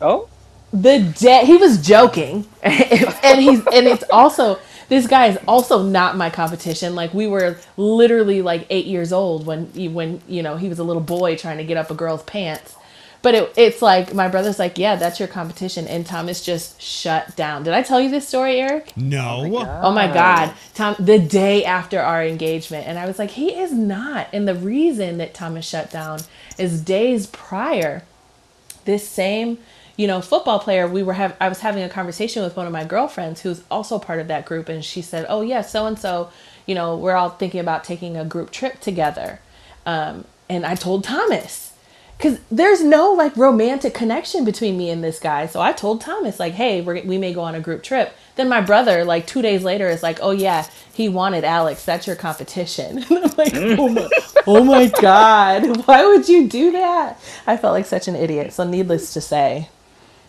Oh, 0.00 0.28
The 0.72 1.00
day 1.00 1.44
he 1.44 1.56
was 1.56 1.86
joking. 1.86 2.46
and 2.62 3.40
he's 3.40 3.60
and 3.68 3.86
it's 3.86 4.04
also 4.10 4.58
this 4.92 5.06
guy 5.06 5.28
is 5.28 5.38
also 5.48 5.82
not 5.82 6.18
my 6.18 6.28
competition. 6.28 6.94
Like 6.94 7.14
we 7.14 7.26
were 7.26 7.56
literally 7.78 8.42
like 8.42 8.66
eight 8.68 8.84
years 8.84 9.10
old 9.10 9.46
when 9.46 9.68
when 9.94 10.20
you 10.28 10.42
know 10.42 10.58
he 10.58 10.68
was 10.68 10.78
a 10.78 10.84
little 10.84 11.00
boy 11.00 11.34
trying 11.34 11.56
to 11.56 11.64
get 11.64 11.78
up 11.78 11.90
a 11.90 11.94
girl's 11.94 12.22
pants. 12.24 12.76
But 13.22 13.34
it, 13.34 13.54
it's 13.56 13.80
like 13.80 14.12
my 14.12 14.28
brother's 14.28 14.58
like, 14.58 14.76
yeah, 14.76 14.96
that's 14.96 15.18
your 15.18 15.28
competition, 15.28 15.86
and 15.88 16.04
Thomas 16.04 16.44
just 16.44 16.82
shut 16.82 17.34
down. 17.36 17.62
Did 17.62 17.72
I 17.72 17.80
tell 17.80 18.02
you 18.02 18.10
this 18.10 18.28
story, 18.28 18.60
Eric? 18.60 18.94
No. 18.94 19.44
Oh, 19.46 19.58
oh, 19.60 19.80
oh 19.84 19.92
my 19.92 20.12
God, 20.12 20.52
Tom! 20.74 20.94
The 20.98 21.18
day 21.18 21.64
after 21.64 21.98
our 21.98 22.22
engagement, 22.22 22.86
and 22.86 22.98
I 22.98 23.06
was 23.06 23.18
like, 23.18 23.30
he 23.30 23.54
is 23.54 23.72
not. 23.72 24.28
And 24.30 24.46
the 24.46 24.54
reason 24.54 25.16
that 25.18 25.32
Thomas 25.32 25.66
shut 25.66 25.90
down 25.90 26.18
is 26.58 26.82
days 26.82 27.26
prior, 27.28 28.02
this 28.84 29.08
same, 29.08 29.56
you 29.96 30.06
know, 30.06 30.20
football 30.20 30.58
player. 30.58 30.86
We 30.88 31.02
were 31.02 31.12
have 31.14 31.36
I 31.40 31.48
was 31.48 31.60
having 31.60 31.82
a 31.82 31.88
conversation 31.88 32.42
with 32.42 32.56
one 32.56 32.66
of 32.66 32.72
my 32.72 32.84
girlfriends 32.84 33.42
who's 33.42 33.62
also 33.70 33.98
part 33.98 34.20
of 34.20 34.28
that 34.28 34.46
group, 34.46 34.68
and 34.68 34.84
she 34.84 35.02
said, 35.02 35.26
"Oh 35.28 35.42
yeah, 35.42 35.62
so 35.62 35.86
and 35.86 35.98
so, 35.98 36.30
you 36.66 36.74
know, 36.74 36.96
we're 36.96 37.16
all 37.16 37.30
thinking 37.30 37.60
about 37.60 37.84
taking 37.84 38.16
a 38.16 38.24
group 38.24 38.50
trip 38.50 38.80
together." 38.80 39.40
Um, 39.84 40.24
and 40.48 40.64
I 40.64 40.74
told 40.74 41.04
Thomas 41.04 41.72
because 42.22 42.38
there's 42.52 42.82
no 42.82 43.10
like 43.12 43.36
romantic 43.36 43.94
connection 43.94 44.44
between 44.44 44.78
me 44.78 44.90
and 44.90 45.02
this 45.02 45.18
guy. 45.18 45.46
So 45.46 45.60
I 45.60 45.72
told 45.72 46.00
Thomas 46.00 46.38
like, 46.38 46.52
"Hey, 46.54 46.80
we 46.80 47.18
may 47.18 47.34
go 47.34 47.40
on 47.40 47.54
a 47.54 47.60
group 47.60 47.82
trip." 47.82 48.14
Then 48.36 48.48
my 48.48 48.60
brother, 48.60 49.04
like 49.04 49.26
two 49.26 49.42
days 49.42 49.64
later, 49.64 49.88
is 49.88 50.02
like, 50.02 50.18
"Oh 50.22 50.30
yeah, 50.30 50.66
he 50.94 51.08
wanted 51.08 51.44
Alex. 51.44 51.84
That's 51.84 52.06
your 52.06 52.16
competition." 52.16 53.04
And 53.10 53.24
I'm 53.24 53.32
like, 53.36 53.54
"Oh 53.54 53.88
my, 53.88 54.08
oh 54.46 54.64
my 54.64 54.86
god, 55.00 55.84
why 55.86 56.06
would 56.06 56.28
you 56.28 56.48
do 56.48 56.72
that?" 56.72 57.20
I 57.46 57.56
felt 57.56 57.74
like 57.74 57.86
such 57.86 58.06
an 58.08 58.14
idiot. 58.14 58.52
So 58.52 58.64
needless 58.64 59.12
to 59.14 59.20
say, 59.20 59.68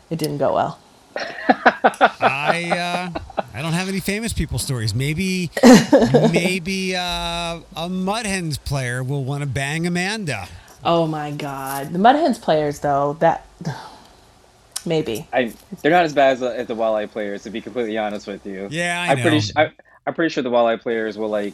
it 0.09 0.19
didn't 0.19 0.37
go 0.37 0.53
well. 0.53 0.79
I 1.15 3.11
uh, 3.15 3.19
I 3.53 3.61
don't 3.61 3.73
have 3.73 3.87
any 3.87 3.99
famous 3.99 4.33
people 4.33 4.59
stories. 4.59 4.93
Maybe 4.95 5.51
maybe 6.31 6.95
uh, 6.95 7.59
a 7.75 7.89
Mudhens 7.89 8.63
player 8.63 9.03
will 9.03 9.23
want 9.23 9.41
to 9.41 9.47
bang 9.47 9.85
Amanda. 9.85 10.47
Oh 10.83 11.07
my 11.07 11.31
god, 11.31 11.93
the 11.93 11.99
Mudhens 11.99 12.41
players 12.41 12.79
though 12.79 13.13
that 13.19 13.45
maybe. 14.85 15.27
I 15.31 15.53
they're 15.81 15.91
not 15.91 16.05
as 16.05 16.13
bad 16.13 16.33
as 16.33 16.39
the, 16.39 16.59
as 16.59 16.67
the 16.67 16.75
walleye 16.75 17.09
players, 17.09 17.43
to 17.43 17.49
be 17.49 17.61
completely 17.61 17.97
honest 17.97 18.27
with 18.27 18.45
you. 18.45 18.67
Yeah, 18.71 18.99
I 19.01 19.11
I'm 19.11 19.19
pretty. 19.19 19.39
Sh- 19.41 19.51
I, 19.55 19.71
I'm 20.05 20.13
pretty 20.13 20.33
sure 20.33 20.43
the 20.43 20.51
walleye 20.51 20.81
players 20.81 21.17
will 21.17 21.29
like 21.29 21.53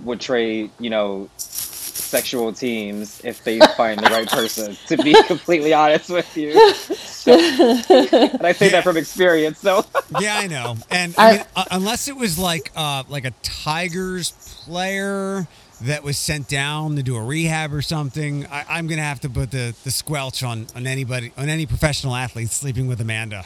would 0.00 0.20
trade, 0.20 0.70
you 0.78 0.90
know, 0.90 1.28
sexual 2.08 2.52
teams 2.52 3.20
if 3.24 3.44
they 3.44 3.58
find 3.76 4.00
the 4.00 4.10
right 4.10 4.28
person. 4.28 4.76
To 4.88 4.96
be 4.96 5.14
completely 5.26 5.72
honest 5.72 6.10
with 6.10 6.36
you, 6.36 6.52
So- 6.74 7.32
and 7.38 8.46
I 8.46 8.52
say 8.52 8.70
that 8.70 8.82
from 8.84 8.96
experience. 8.96 9.58
So 9.60 9.84
Yeah, 10.20 10.36
I 10.38 10.46
know. 10.46 10.76
And 10.90 11.14
I- 11.18 11.28
I 11.28 11.32
mean, 11.32 11.44
uh, 11.56 11.64
unless 11.70 12.08
it 12.08 12.16
was 12.16 12.38
like 12.38 12.70
uh, 12.74 13.04
like 13.08 13.24
a 13.24 13.32
Tigers 13.42 14.30
player 14.64 15.46
that 15.82 16.02
was 16.02 16.18
sent 16.18 16.48
down 16.48 16.96
to 16.96 17.02
do 17.02 17.14
a 17.16 17.22
rehab 17.22 17.72
or 17.72 17.82
something, 17.82 18.46
I, 18.46 18.64
I'm 18.68 18.86
gonna 18.88 19.02
have 19.02 19.20
to 19.20 19.28
put 19.30 19.50
the, 19.50 19.74
the 19.84 19.90
squelch 19.90 20.42
on, 20.42 20.66
on 20.74 20.86
anybody 20.86 21.32
on 21.36 21.48
any 21.48 21.66
professional 21.66 22.14
athlete 22.16 22.50
sleeping 22.50 22.88
with 22.88 23.00
Amanda. 23.00 23.44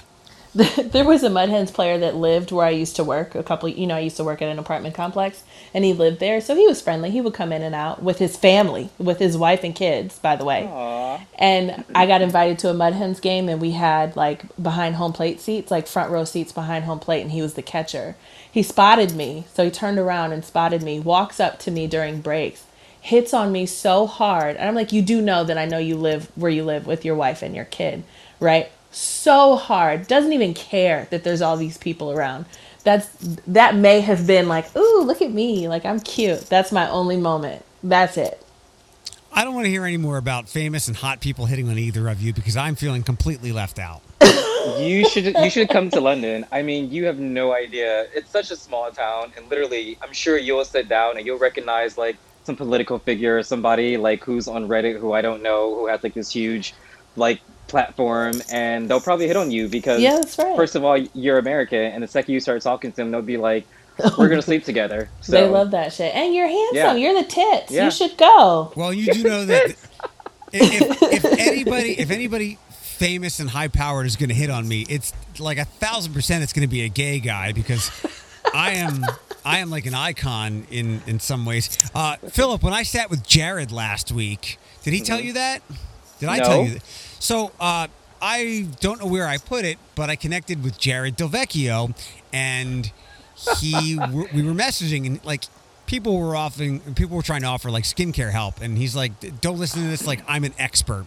there 0.54 1.06
was 1.06 1.22
a 1.22 1.30
Mud 1.30 1.48
Hens 1.48 1.70
player 1.70 1.96
that 1.98 2.14
lived 2.14 2.52
where 2.52 2.66
I 2.66 2.70
used 2.70 2.96
to 2.96 3.04
work. 3.04 3.34
A 3.34 3.42
couple, 3.42 3.70
you 3.70 3.86
know, 3.86 3.96
I 3.96 4.00
used 4.00 4.18
to 4.18 4.24
work 4.24 4.42
at 4.42 4.50
an 4.50 4.58
apartment 4.58 4.94
complex, 4.94 5.44
and 5.72 5.82
he 5.82 5.94
lived 5.94 6.20
there, 6.20 6.42
so 6.42 6.54
he 6.54 6.66
was 6.66 6.82
friendly. 6.82 7.10
He 7.10 7.22
would 7.22 7.32
come 7.32 7.52
in 7.52 7.62
and 7.62 7.74
out 7.74 8.02
with 8.02 8.18
his 8.18 8.36
family, 8.36 8.90
with 8.98 9.18
his 9.18 9.38
wife 9.38 9.64
and 9.64 9.74
kids, 9.74 10.18
by 10.18 10.36
the 10.36 10.44
way. 10.44 10.68
Aw. 10.70 11.20
And 11.36 11.84
I 11.94 12.04
got 12.04 12.20
invited 12.20 12.58
to 12.60 12.68
a 12.68 12.74
Mud 12.74 12.92
Hens 12.92 13.18
game, 13.18 13.48
and 13.48 13.62
we 13.62 13.70
had 13.70 14.14
like 14.14 14.44
behind 14.62 14.96
home 14.96 15.14
plate 15.14 15.40
seats, 15.40 15.70
like 15.70 15.86
front 15.86 16.10
row 16.10 16.24
seats 16.24 16.52
behind 16.52 16.84
home 16.84 17.00
plate, 17.00 17.22
and 17.22 17.32
he 17.32 17.40
was 17.40 17.54
the 17.54 17.62
catcher. 17.62 18.14
He 18.50 18.62
spotted 18.62 19.14
me, 19.14 19.46
so 19.54 19.64
he 19.64 19.70
turned 19.70 19.98
around 19.98 20.32
and 20.32 20.44
spotted 20.44 20.82
me. 20.82 21.00
Walks 21.00 21.40
up 21.40 21.60
to 21.60 21.70
me 21.70 21.86
during 21.86 22.20
breaks, 22.20 22.66
hits 23.00 23.32
on 23.32 23.52
me 23.52 23.64
so 23.64 24.06
hard, 24.06 24.56
and 24.56 24.68
I'm 24.68 24.74
like, 24.74 24.92
"You 24.92 25.00
do 25.00 25.22
know 25.22 25.44
that 25.44 25.56
I 25.56 25.64
know 25.64 25.78
you 25.78 25.96
live 25.96 26.30
where 26.34 26.50
you 26.50 26.62
live 26.62 26.86
with 26.86 27.06
your 27.06 27.14
wife 27.14 27.40
and 27.40 27.56
your 27.56 27.64
kid, 27.64 28.04
right?" 28.38 28.70
So 28.92 29.56
hard, 29.56 30.06
doesn't 30.06 30.32
even 30.32 30.54
care 30.54 31.08
that 31.10 31.24
there's 31.24 31.42
all 31.42 31.56
these 31.56 31.78
people 31.78 32.12
around. 32.12 32.44
That's 32.84 33.08
that 33.46 33.74
may 33.74 34.00
have 34.00 34.26
been 34.26 34.48
like, 34.48 34.74
"Ooh, 34.76 35.02
look 35.02 35.22
at 35.22 35.32
me, 35.32 35.68
like 35.68 35.84
I'm 35.84 36.00
cute." 36.00 36.42
That's 36.48 36.72
my 36.72 36.88
only 36.90 37.16
moment. 37.16 37.64
That's 37.82 38.16
it. 38.16 38.44
I 39.32 39.44
don't 39.44 39.54
want 39.54 39.64
to 39.64 39.70
hear 39.70 39.86
any 39.86 39.96
more 39.96 40.18
about 40.18 40.48
famous 40.48 40.88
and 40.88 40.96
hot 40.96 41.20
people 41.20 41.46
hitting 41.46 41.68
on 41.70 41.78
either 41.78 42.06
of 42.08 42.20
you 42.20 42.34
because 42.34 42.56
I'm 42.56 42.74
feeling 42.74 43.02
completely 43.02 43.50
left 43.50 43.78
out. 43.78 44.02
you 44.78 45.08
should 45.08 45.24
you 45.24 45.48
should 45.48 45.70
come 45.70 45.88
to 45.90 46.00
London. 46.00 46.44
I 46.52 46.62
mean, 46.62 46.90
you 46.90 47.06
have 47.06 47.18
no 47.18 47.54
idea. 47.54 48.06
It's 48.14 48.30
such 48.30 48.50
a 48.50 48.56
small 48.56 48.90
town, 48.90 49.32
and 49.36 49.48
literally, 49.48 49.96
I'm 50.02 50.12
sure 50.12 50.36
you'll 50.36 50.64
sit 50.64 50.88
down 50.88 51.16
and 51.16 51.24
you'll 51.24 51.38
recognize 51.38 51.96
like 51.96 52.16
some 52.44 52.56
political 52.56 52.98
figure 52.98 53.38
or 53.38 53.42
somebody 53.42 53.96
like 53.96 54.22
who's 54.24 54.48
on 54.48 54.68
Reddit 54.68 54.98
who 54.98 55.12
I 55.12 55.22
don't 55.22 55.42
know 55.42 55.74
who 55.76 55.86
has 55.86 56.02
like 56.02 56.14
this 56.14 56.30
huge 56.30 56.74
like 57.16 57.40
platform, 57.72 58.34
and 58.52 58.88
they'll 58.88 59.00
probably 59.00 59.26
hit 59.26 59.36
on 59.36 59.50
you 59.50 59.66
because 59.68 60.00
Yeah, 60.00 60.14
that's 60.14 60.38
right. 60.38 60.54
first 60.54 60.76
of 60.76 60.84
all, 60.84 60.96
you're 60.96 61.38
American, 61.38 61.80
and 61.80 62.02
the 62.04 62.06
second 62.06 62.32
you 62.34 62.38
start 62.38 62.62
talking 62.62 62.92
to 62.92 62.96
them, 62.96 63.10
they'll 63.10 63.22
be 63.22 63.36
like, 63.38 63.66
"We're 64.18 64.28
gonna 64.28 64.42
sleep 64.42 64.64
together." 64.64 65.08
So, 65.22 65.32
they 65.32 65.48
love 65.48 65.72
that 65.72 65.92
shit. 65.92 66.14
And 66.14 66.32
you're 66.34 66.46
handsome. 66.46 66.76
Yeah. 66.76 66.94
You're 66.94 67.20
the 67.22 67.28
tits. 67.28 67.72
Yeah. 67.72 67.86
You 67.86 67.90
should 67.90 68.16
go. 68.16 68.72
Well, 68.76 68.92
you 68.92 69.12
do 69.12 69.24
know 69.24 69.44
that 69.46 69.70
if, 70.52 71.02
if 71.02 71.24
anybody 71.24 71.98
if 71.98 72.10
anybody 72.10 72.58
famous 72.70 73.40
and 73.40 73.50
high 73.50 73.68
powered 73.68 74.06
is 74.06 74.14
going 74.16 74.28
to 74.28 74.34
hit 74.34 74.50
on 74.50 74.68
me, 74.68 74.86
it's 74.88 75.12
like 75.40 75.58
a 75.58 75.64
thousand 75.64 76.12
percent 76.12 76.44
it's 76.44 76.52
going 76.52 76.68
to 76.68 76.70
be 76.70 76.82
a 76.82 76.88
gay 76.88 77.18
guy 77.18 77.52
because 77.52 77.90
I 78.54 78.72
am 78.72 79.04
I 79.44 79.58
am 79.58 79.70
like 79.70 79.86
an 79.86 79.94
icon 79.94 80.66
in 80.70 81.02
in 81.06 81.18
some 81.20 81.44
ways. 81.44 81.78
Uh, 81.94 82.16
Philip, 82.28 82.62
when 82.62 82.74
I 82.74 82.82
sat 82.82 83.10
with 83.10 83.26
Jared 83.26 83.72
last 83.72 84.12
week, 84.12 84.58
did 84.84 84.92
he 84.92 85.00
tell 85.00 85.20
you 85.20 85.32
that? 85.32 85.62
Did 86.20 86.28
I 86.28 86.38
tell 86.38 86.62
you 86.64 86.74
that? 86.74 86.84
So 87.22 87.52
uh, 87.60 87.86
I 88.20 88.66
don't 88.80 89.00
know 89.00 89.06
where 89.06 89.28
I 89.28 89.38
put 89.38 89.64
it, 89.64 89.78
but 89.94 90.10
I 90.10 90.16
connected 90.16 90.64
with 90.64 90.76
Jared 90.76 91.16
Delvecchio, 91.16 91.96
and 92.32 92.90
he 93.60 93.96
we 94.34 94.42
were 94.42 94.52
messaging 94.52 95.06
and 95.06 95.24
like 95.24 95.44
people 95.86 96.18
were 96.18 96.34
offering 96.34 96.80
people 96.94 97.16
were 97.16 97.22
trying 97.22 97.42
to 97.42 97.46
offer 97.46 97.70
like 97.70 97.84
skincare 97.84 98.30
help 98.30 98.60
and 98.60 98.76
he's 98.76 98.94
like 98.94 99.12
don't 99.40 99.58
listen 99.58 99.82
to 99.82 99.88
this 99.88 100.06
like 100.06 100.22
i'm 100.28 100.44
an 100.44 100.54
expert 100.58 101.04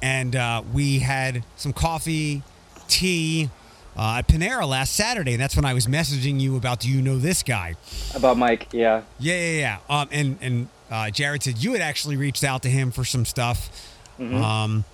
and 0.00 0.36
uh, 0.36 0.62
we 0.72 1.00
had 1.00 1.44
some 1.56 1.72
coffee 1.72 2.42
tea 2.88 3.50
uh, 3.96 4.16
at 4.18 4.28
Panera 4.28 4.66
last 4.66 4.94
Saturday, 4.94 5.32
and 5.32 5.40
that's 5.40 5.54
when 5.54 5.66
I 5.66 5.74
was 5.74 5.86
messaging 5.86 6.40
you 6.40 6.56
about. 6.56 6.80
Do 6.80 6.88
you 6.88 7.02
know 7.02 7.18
this 7.18 7.42
guy? 7.42 7.74
About 8.14 8.38
Mike, 8.38 8.68
yeah. 8.72 9.02
Yeah, 9.18 9.34
yeah, 9.34 9.60
yeah. 9.60 9.78
Um, 10.00 10.08
and 10.10 10.38
and 10.40 10.68
uh, 10.90 11.10
Jared 11.10 11.42
said 11.42 11.62
you 11.62 11.72
had 11.72 11.82
actually 11.82 12.16
reached 12.16 12.42
out 12.42 12.62
to 12.62 12.70
him 12.70 12.90
for 12.90 13.04
some 13.04 13.26
stuff. 13.26 13.70
Um, 14.18 14.84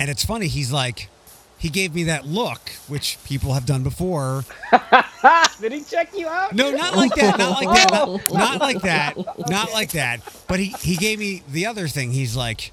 and 0.00 0.10
it's 0.10 0.24
funny. 0.24 0.46
He's 0.48 0.72
like, 0.72 1.08
he 1.58 1.68
gave 1.70 1.94
me 1.94 2.04
that 2.04 2.24
look, 2.26 2.60
which 2.86 3.18
people 3.24 3.54
have 3.54 3.66
done 3.66 3.82
before. 3.82 4.44
Did 5.60 5.72
he 5.72 5.82
check 5.82 6.16
you 6.16 6.28
out? 6.28 6.54
No, 6.54 6.70
not 6.70 6.94
like 6.96 7.14
that. 7.16 7.38
Not 7.38 7.62
like 7.62 7.76
that. 7.76 7.90
Not, 7.90 8.28
not 8.32 8.60
like 8.60 8.82
that. 8.82 9.48
Not 9.48 9.72
like 9.72 9.90
that. 9.92 10.20
But 10.46 10.60
he 10.60 10.66
he 10.80 10.96
gave 10.96 11.18
me 11.18 11.42
the 11.50 11.66
other 11.66 11.88
thing. 11.88 12.12
He's 12.12 12.36
like, 12.36 12.70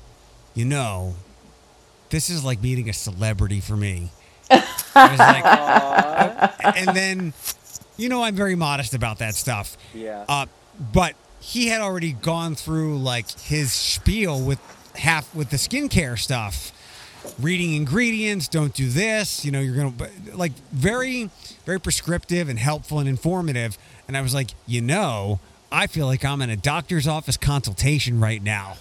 you 0.53 0.65
know, 0.65 1.15
this 2.09 2.29
is 2.29 2.43
like 2.45 2.61
meeting 2.61 2.87
a 2.89 2.93
celebrity 2.93 3.59
for 3.59 3.75
me. 3.75 4.11
I 4.51 5.09
was 5.09 5.19
like, 5.19 5.43
Aw. 5.43 6.73
and 6.75 6.95
then, 6.95 7.33
you 7.97 8.07
know, 8.09 8.23
I'm 8.23 8.35
very 8.35 8.55
modest 8.55 8.93
about 8.93 9.17
that 9.19 9.33
stuff. 9.35 9.77
yeah. 9.93 10.25
Uh, 10.29 10.45
but 10.93 11.15
he 11.39 11.67
had 11.67 11.81
already 11.81 12.11
gone 12.11 12.53
through 12.55 12.99
like 12.99 13.29
his 13.39 13.71
spiel 13.73 14.39
with 14.41 14.59
half 14.95 15.33
with 15.33 15.49
the 15.49 15.57
skincare 15.57 16.17
stuff, 16.19 16.71
reading 17.39 17.73
ingredients. 17.73 18.47
Don't 18.47 18.73
do 18.73 18.89
this. 18.89 19.43
You 19.45 19.51
know, 19.51 19.59
you're 19.59 19.75
gonna 19.75 20.09
like 20.33 20.53
very, 20.71 21.29
very 21.65 21.79
prescriptive 21.79 22.49
and 22.49 22.59
helpful 22.59 22.99
and 22.99 23.09
informative. 23.09 23.77
And 24.07 24.15
I 24.15 24.21
was 24.21 24.33
like, 24.33 24.51
you 24.67 24.81
know, 24.81 25.39
I 25.71 25.87
feel 25.87 26.05
like 26.05 26.23
I'm 26.23 26.41
in 26.41 26.49
a 26.49 26.55
doctor's 26.55 27.07
office 27.07 27.37
consultation 27.37 28.19
right 28.19 28.41
now. 28.41 28.75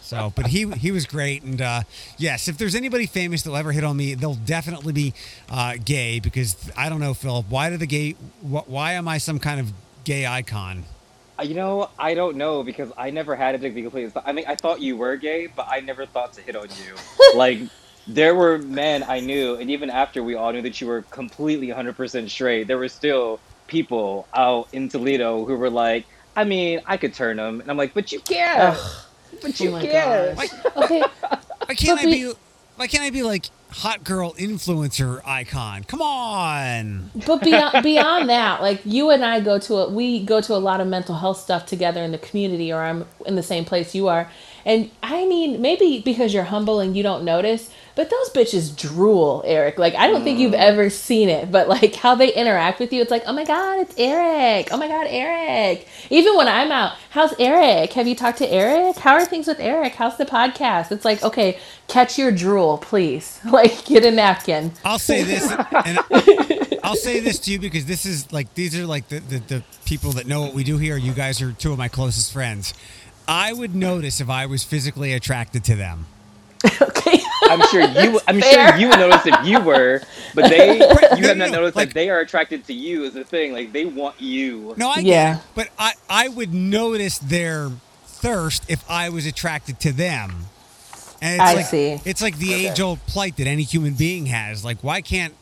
So, 0.00 0.32
but 0.34 0.46
he 0.46 0.68
he 0.70 0.90
was 0.90 1.06
great, 1.06 1.42
and 1.42 1.60
uh, 1.60 1.82
yes, 2.16 2.48
if 2.48 2.56
there's 2.56 2.74
anybody 2.74 3.06
famous 3.06 3.42
that'll 3.42 3.56
ever 3.56 3.72
hit 3.72 3.84
on 3.84 3.96
me, 3.96 4.14
they'll 4.14 4.34
definitely 4.34 4.92
be 4.92 5.12
uh, 5.50 5.74
gay 5.84 6.20
because 6.20 6.56
I 6.76 6.88
don't 6.88 7.00
know, 7.00 7.14
Philip. 7.14 7.46
Why 7.50 7.68
do 7.68 7.76
the 7.76 7.86
gay? 7.86 8.12
Wh- 8.42 8.68
why 8.68 8.92
am 8.92 9.06
I 9.08 9.18
some 9.18 9.38
kind 9.38 9.60
of 9.60 9.72
gay 10.04 10.24
icon? 10.26 10.84
Uh, 11.38 11.42
You 11.44 11.54
know, 11.54 11.90
I 11.98 12.14
don't 12.14 12.36
know 12.36 12.62
because 12.62 12.90
I 12.96 13.10
never 13.10 13.36
had 13.36 13.54
a 13.54 13.58
dick 13.58 13.74
be 13.74 13.82
completely. 13.82 14.12
I 14.24 14.32
mean, 14.32 14.44
I 14.48 14.54
thought 14.54 14.80
you 14.80 14.96
were 14.96 15.16
gay, 15.16 15.46
but 15.46 15.66
I 15.70 15.80
never 15.80 16.06
thought 16.06 16.32
to 16.34 16.40
hit 16.42 16.56
on 16.56 16.68
you. 16.84 16.94
like, 17.36 17.58
there 18.06 18.34
were 18.34 18.58
men 18.58 19.04
I 19.06 19.20
knew, 19.20 19.54
and 19.56 19.70
even 19.70 19.90
after 19.90 20.22
we 20.22 20.34
all 20.34 20.52
knew 20.52 20.62
that 20.62 20.80
you 20.80 20.86
were 20.86 21.02
completely 21.10 21.68
100% 21.68 22.30
straight, 22.30 22.66
there 22.66 22.78
were 22.78 22.88
still 22.88 23.38
people 23.66 24.26
out 24.34 24.68
in 24.72 24.88
Toledo 24.88 25.44
who 25.44 25.56
were 25.56 25.70
like, 25.70 26.06
I 26.34 26.44
mean, 26.44 26.80
I 26.86 26.96
could 26.96 27.12
turn 27.14 27.36
them. 27.36 27.60
And 27.60 27.70
I'm 27.70 27.76
like, 27.76 27.92
but 27.94 28.10
you 28.12 28.20
can't. 28.20 28.78
But 29.42 29.60
you 29.60 29.76
Oh 29.76 29.80
can't. 29.80 30.36
gosh. 30.38 30.48
Okay, 30.76 31.00
Why 31.66 31.74
can't 31.74 31.98
I 32.00 32.04
But 32.04 32.10
we- 32.10 32.24
be? 32.24 32.32
Why 32.76 32.86
can't 32.86 33.02
I 33.04 33.10
be 33.10 33.22
like 33.22 33.46
hot 33.70 34.04
girl 34.04 34.32
influencer 34.34 35.20
icon? 35.24 35.84
Come 35.84 36.02
on. 36.02 37.10
but 37.26 37.42
beyond 37.42 37.82
beyond 37.82 38.28
that, 38.28 38.62
like 38.62 38.80
you 38.84 39.10
and 39.10 39.24
I 39.24 39.40
go 39.40 39.58
to 39.58 39.74
a 39.76 39.90
we 39.90 40.24
go 40.24 40.40
to 40.40 40.54
a 40.54 40.58
lot 40.58 40.80
of 40.80 40.86
mental 40.86 41.16
health 41.16 41.38
stuff 41.38 41.66
together 41.66 42.02
in 42.02 42.12
the 42.12 42.18
community, 42.18 42.72
or 42.72 42.80
I'm 42.80 43.06
in 43.26 43.36
the 43.36 43.42
same 43.42 43.64
place 43.64 43.94
you 43.94 44.08
are. 44.08 44.30
And 44.68 44.90
I 45.02 45.24
mean, 45.24 45.62
maybe 45.62 46.02
because 46.04 46.34
you're 46.34 46.44
humble 46.44 46.78
and 46.78 46.94
you 46.94 47.02
don't 47.02 47.24
notice, 47.24 47.70
but 47.94 48.10
those 48.10 48.28
bitches 48.28 48.78
drool, 48.78 49.42
Eric. 49.46 49.78
Like 49.78 49.94
I 49.94 50.06
don't 50.08 50.22
think 50.24 50.38
you've 50.38 50.52
mm. 50.52 50.58
ever 50.58 50.90
seen 50.90 51.30
it, 51.30 51.50
but 51.50 51.68
like 51.70 51.94
how 51.94 52.14
they 52.14 52.30
interact 52.34 52.78
with 52.78 52.92
you, 52.92 53.00
it's 53.00 53.10
like, 53.10 53.22
oh 53.26 53.32
my 53.32 53.44
god, 53.44 53.80
it's 53.80 53.94
Eric. 53.96 54.68
Oh 54.70 54.76
my 54.76 54.86
god, 54.86 55.06
Eric. 55.08 55.88
Even 56.10 56.36
when 56.36 56.48
I'm 56.48 56.70
out, 56.70 56.92
how's 57.08 57.32
Eric? 57.40 57.94
Have 57.94 58.06
you 58.06 58.14
talked 58.14 58.38
to 58.38 58.46
Eric? 58.46 58.98
How 58.98 59.14
are 59.14 59.24
things 59.24 59.46
with 59.46 59.58
Eric? 59.58 59.94
How's 59.94 60.18
the 60.18 60.26
podcast? 60.26 60.92
It's 60.92 61.04
like, 61.06 61.22
okay, 61.22 61.58
catch 61.88 62.18
your 62.18 62.30
drool, 62.30 62.76
please. 62.78 63.40
Like 63.48 63.86
get 63.86 64.04
a 64.04 64.10
napkin. 64.10 64.72
I'll 64.84 64.98
say 64.98 65.22
this, 65.22 65.50
and 65.50 65.98
I'll 66.84 66.94
say 66.94 67.20
this 67.20 67.38
to 67.40 67.50
you 67.50 67.58
because 67.58 67.86
this 67.86 68.04
is 68.04 68.30
like 68.30 68.52
these 68.54 68.78
are 68.78 68.86
like 68.86 69.08
the, 69.08 69.20
the 69.20 69.38
the 69.38 69.62
people 69.86 70.12
that 70.12 70.26
know 70.26 70.42
what 70.42 70.52
we 70.52 70.62
do 70.62 70.76
here. 70.76 70.98
You 70.98 71.12
guys 71.12 71.40
are 71.40 71.52
two 71.52 71.72
of 71.72 71.78
my 71.78 71.88
closest 71.88 72.32
friends. 72.32 72.74
I 73.28 73.52
would 73.52 73.74
notice 73.74 74.20
if 74.20 74.30
I 74.30 74.46
was 74.46 74.64
physically 74.64 75.12
attracted 75.12 75.62
to 75.64 75.74
them. 75.76 76.06
okay. 76.82 77.20
I'm 77.44 77.60
sure 77.68 77.82
you. 77.82 78.20
I'm 78.26 78.40
fair. 78.40 78.70
sure 78.72 78.76
you 78.78 78.88
would 78.88 78.98
notice 78.98 79.26
if 79.26 79.46
you 79.46 79.60
were, 79.60 80.02
but 80.34 80.48
they. 80.50 80.78
You 81.18 81.22
No, 81.22 81.28
have 81.28 81.36
no, 81.38 81.44
not 81.46 81.52
noticed 81.52 81.76
like- 81.76 81.88
that 81.88 81.94
they 81.94 82.10
are 82.10 82.20
attracted 82.20 82.64
to 82.66 82.72
you. 82.74 83.04
Is 83.04 83.14
the 83.14 83.24
thing. 83.24 83.52
Like 83.52 83.72
they 83.72 83.84
want 83.84 84.20
you. 84.20 84.74
No, 84.76 84.90
I 84.90 84.98
Yeah. 85.00 85.38
it, 85.38 85.42
but 85.54 85.68
I 85.78 85.92
I 86.08 86.28
would 86.28 86.52
notice 86.54 87.18
their 87.18 87.70
thirst 88.04 88.64
if 88.68 88.84
I 88.90 89.08
was 89.10 89.26
attracted 89.26 89.78
to 89.80 89.92
them. 89.92 90.46
And 91.20 91.34
it's 91.40 91.42
I 91.50 91.54
like, 91.54 91.66
see. 91.66 92.00
It's 92.04 92.22
like 92.22 92.38
the 92.38 92.52
age 92.54 92.80
old 92.80 93.04
plight 93.06 93.36
that 93.38 93.46
any 93.46 93.62
human 93.64 93.94
being 93.94 94.26
has. 94.26 94.64
Like, 94.64 94.78
why 94.84 95.00
can't 95.00 95.34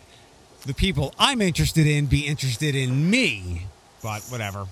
the 0.64 0.72
people 0.74 1.14
I'm 1.18 1.42
interested 1.42 1.86
in 1.86 2.06
be 2.06 2.26
interested 2.26 2.74
in 2.74 3.10
me? 3.10 3.66
But 4.06 4.22
whatever. 4.30 4.68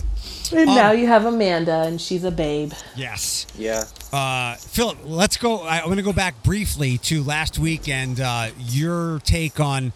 And 0.53 0.71
Um, 0.71 0.77
now 0.77 0.93
you 0.93 1.09
have 1.09 1.25
Amanda, 1.25 1.83
and 1.83 2.01
she's 2.01 2.23
a 2.23 2.31
babe. 2.31 2.73
Yes. 2.95 3.49
Yeah. 3.59 3.83
Uh, 4.13 4.55
Philip, 4.55 4.99
let's 5.03 5.37
go. 5.37 5.63
I, 5.63 5.79
I'm 5.81 5.87
going 5.87 5.97
to 5.97 6.05
go 6.05 6.13
back 6.13 6.41
briefly 6.45 6.99
to 6.99 7.25
last 7.25 7.59
week 7.59 7.89
and 7.89 8.21
uh, 8.21 8.51
your 8.61 9.19
take 9.25 9.59
on 9.59 9.93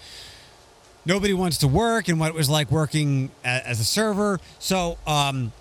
nobody 1.07 1.35
wants 1.35 1.59
to 1.59 1.69
work 1.69 2.09
and 2.09 2.19
what 2.19 2.31
it 2.31 2.35
was 2.35 2.51
like 2.51 2.73
working 2.73 3.31
a, 3.45 3.69
as 3.69 3.79
a 3.79 3.85
server. 3.85 4.41
So, 4.59 4.99
um, 5.07 5.53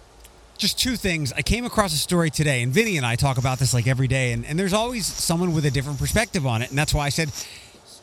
just 0.58 0.80
two 0.80 0.96
things. 0.96 1.32
I 1.34 1.44
came 1.44 1.64
across 1.64 1.94
a 1.94 1.98
story 1.98 2.32
today, 2.32 2.64
and 2.64 2.74
Vinny 2.74 2.98
and 2.98 3.06
I 3.06 3.16
talk 3.16 3.38
about 3.38 3.60
this 3.60 3.76
like 3.76 3.86
every 3.86 4.08
day, 4.08 4.32
and, 4.32 4.44
and 4.44 4.58
there's 4.58 4.74
always 4.74 5.06
someone 5.06 5.54
with 5.54 5.66
a 5.66 5.72
different 5.72 6.00
perspective 6.00 6.48
on 6.48 6.64
it. 6.64 6.70
And 6.70 6.78
that's 6.80 6.96
why 6.96 7.06
I 7.06 7.10
said, 7.10 7.30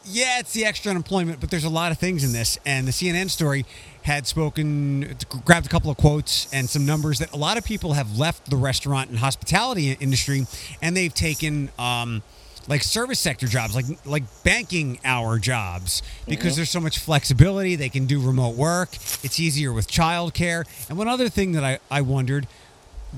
yeah, 0.04 0.38
it's 0.38 0.52
the 0.52 0.64
extra 0.64 0.90
unemployment, 0.90 1.40
but 1.40 1.50
there's 1.50 1.64
a 1.64 1.68
lot 1.68 1.90
of 1.90 1.98
things 1.98 2.22
in 2.22 2.32
this. 2.32 2.60
And 2.64 2.86
the 2.86 2.92
CNN 2.92 3.28
story 3.28 3.64
had 4.04 4.26
spoken, 4.26 5.16
grabbed 5.44 5.66
a 5.66 5.68
couple 5.68 5.90
of 5.90 5.96
quotes 5.96 6.52
and 6.52 6.68
some 6.68 6.84
numbers 6.84 7.18
that 7.18 7.32
a 7.32 7.36
lot 7.36 7.56
of 7.56 7.64
people 7.64 7.94
have 7.94 8.18
left 8.18 8.50
the 8.50 8.56
restaurant 8.56 9.08
and 9.10 9.18
hospitality 9.18 9.92
industry, 9.92 10.46
and 10.80 10.96
they've 10.96 11.14
taken. 11.14 11.70
Um, 11.78 12.22
like 12.66 12.82
service 12.82 13.18
sector 13.18 13.46
jobs, 13.46 13.74
like 13.74 13.84
like 14.06 14.22
banking 14.42 14.98
hour 15.04 15.38
jobs, 15.38 16.02
because 16.26 16.56
there's 16.56 16.70
so 16.70 16.80
much 16.80 16.98
flexibility. 16.98 17.76
They 17.76 17.90
can 17.90 18.06
do 18.06 18.18
remote 18.18 18.56
work. 18.56 18.94
It's 19.22 19.38
easier 19.38 19.70
with 19.70 19.86
childcare. 19.86 20.64
And 20.88 20.96
one 20.96 21.06
other 21.06 21.28
thing 21.28 21.52
that 21.52 21.62
I, 21.62 21.78
I 21.90 22.00
wondered, 22.00 22.46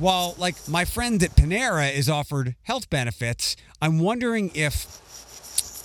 while 0.01 0.35
like 0.37 0.57
my 0.69 0.85
friend 0.85 1.23
at 1.23 1.37
Panera 1.37 1.95
is 1.95 2.09
offered 2.09 2.57
health 2.65 2.91
benefits, 2.91 3.55
I'm 3.81 4.01
wondering 4.01 4.51
if 4.53 5.01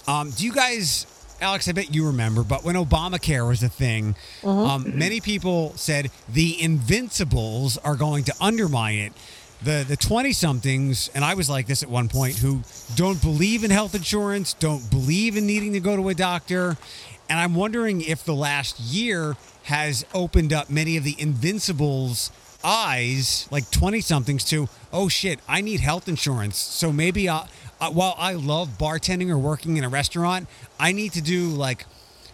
um, 0.08 0.32
do 0.32 0.46
you 0.46 0.54
guys, 0.54 1.06
Alex? 1.41 1.67
I 1.67 1.71
bet 1.71 1.93
you 1.93 2.06
remember, 2.06 2.43
but 2.43 2.63
when 2.63 2.75
Obamacare 2.75 3.47
was 3.47 3.63
a 3.63 3.69
thing, 3.69 4.15
um, 4.43 4.97
many 4.97 5.19
people 5.19 5.73
said 5.75 6.12
the 6.30 6.62
Invincibles 6.62 7.77
are 7.80 7.95
going 7.95 8.23
to 8.25 8.34
undermine 8.39 8.99
it. 8.99 9.13
The 9.63 9.84
the 9.88 9.97
twenty 9.97 10.34
somethings, 10.34 11.10
and 11.13 11.25
I 11.25 11.34
was 11.34 11.49
like 11.49 11.67
this 11.67 11.84
at 11.84 11.89
one 11.89 12.10
point, 12.10 12.38
who 12.38 12.62
don't 12.95 13.21
believe 13.21 13.63
in 13.63 13.71
health 13.71 13.93
insurance, 13.95 14.54
don't 14.54 14.89
believe 14.89 15.36
in 15.36 15.45
needing 15.45 15.73
to 15.73 15.80
go 15.80 15.95
to 15.95 16.10
a 16.10 16.15
doctor, 16.15 16.77
and 17.30 17.39
I'm 17.39 17.56
wondering 17.56 18.01
if 18.01 18.23
the 18.23 18.34
last 18.36 18.80
year 18.80 19.36
has 19.63 20.06
opened 20.13 20.51
up 20.54 20.69
many 20.69 20.97
of 20.97 21.04
the 21.04 21.15
Invincibles 21.19 22.32
eyes, 22.63 23.47
like 23.51 23.69
20 23.71 24.01
somethings, 24.01 24.43
to, 24.45 24.67
oh 24.91 25.08
shit, 25.08 25.39
I 25.47 25.62
need 25.62 25.80
health 25.80 26.08
insurance. 26.08 26.58
So 26.58 26.91
maybe 26.91 27.30
I, 27.30 27.47
while 27.89 28.15
I 28.17 28.34
love 28.34 28.78
bartending 28.78 29.30
or 29.30 29.38
working 29.38 29.78
in 29.78 29.84
a 29.84 29.89
restaurant, 29.89 30.48
I 30.80 30.91
need 30.91 31.13
to 31.13 31.22
do 31.22 31.50
like 31.50 31.86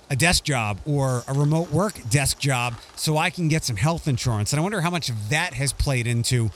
a 0.09 0.15
desk 0.15 0.43
job 0.43 0.79
or 0.85 1.23
a 1.27 1.33
remote 1.33 1.71
work 1.71 1.95
desk 2.09 2.39
job 2.39 2.75
so 2.95 3.17
I 3.17 3.29
can 3.29 3.47
get 3.47 3.63
some 3.63 3.75
health 3.75 4.07
insurance. 4.07 4.53
And 4.53 4.59
I 4.59 4.63
wonder 4.63 4.81
how 4.81 4.89
much 4.89 5.09
of 5.09 5.29
that 5.29 5.53
has 5.53 5.73
played 5.73 6.07
into 6.07 6.49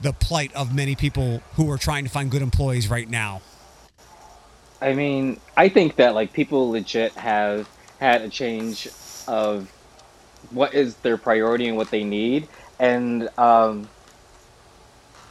the 0.00 0.12
plight 0.12 0.54
of 0.54 0.74
many 0.74 0.94
people 0.94 1.42
who 1.54 1.70
are 1.70 1.78
trying 1.78 2.04
to 2.04 2.10
find 2.10 2.30
good 2.30 2.42
employees 2.42 2.88
right 2.88 3.08
now. 3.08 3.40
I 4.80 4.94
mean, 4.94 5.40
I 5.56 5.68
think 5.68 5.96
that 5.96 6.14
like 6.14 6.32
people 6.32 6.70
legit 6.70 7.12
have 7.12 7.68
had 7.98 8.22
a 8.22 8.28
change 8.28 8.88
of 9.26 9.72
what 10.50 10.74
is 10.74 10.94
their 10.96 11.16
priority 11.16 11.66
and 11.66 11.76
what 11.76 11.90
they 11.90 12.04
need, 12.04 12.48
and 12.78 13.28
um, 13.36 13.88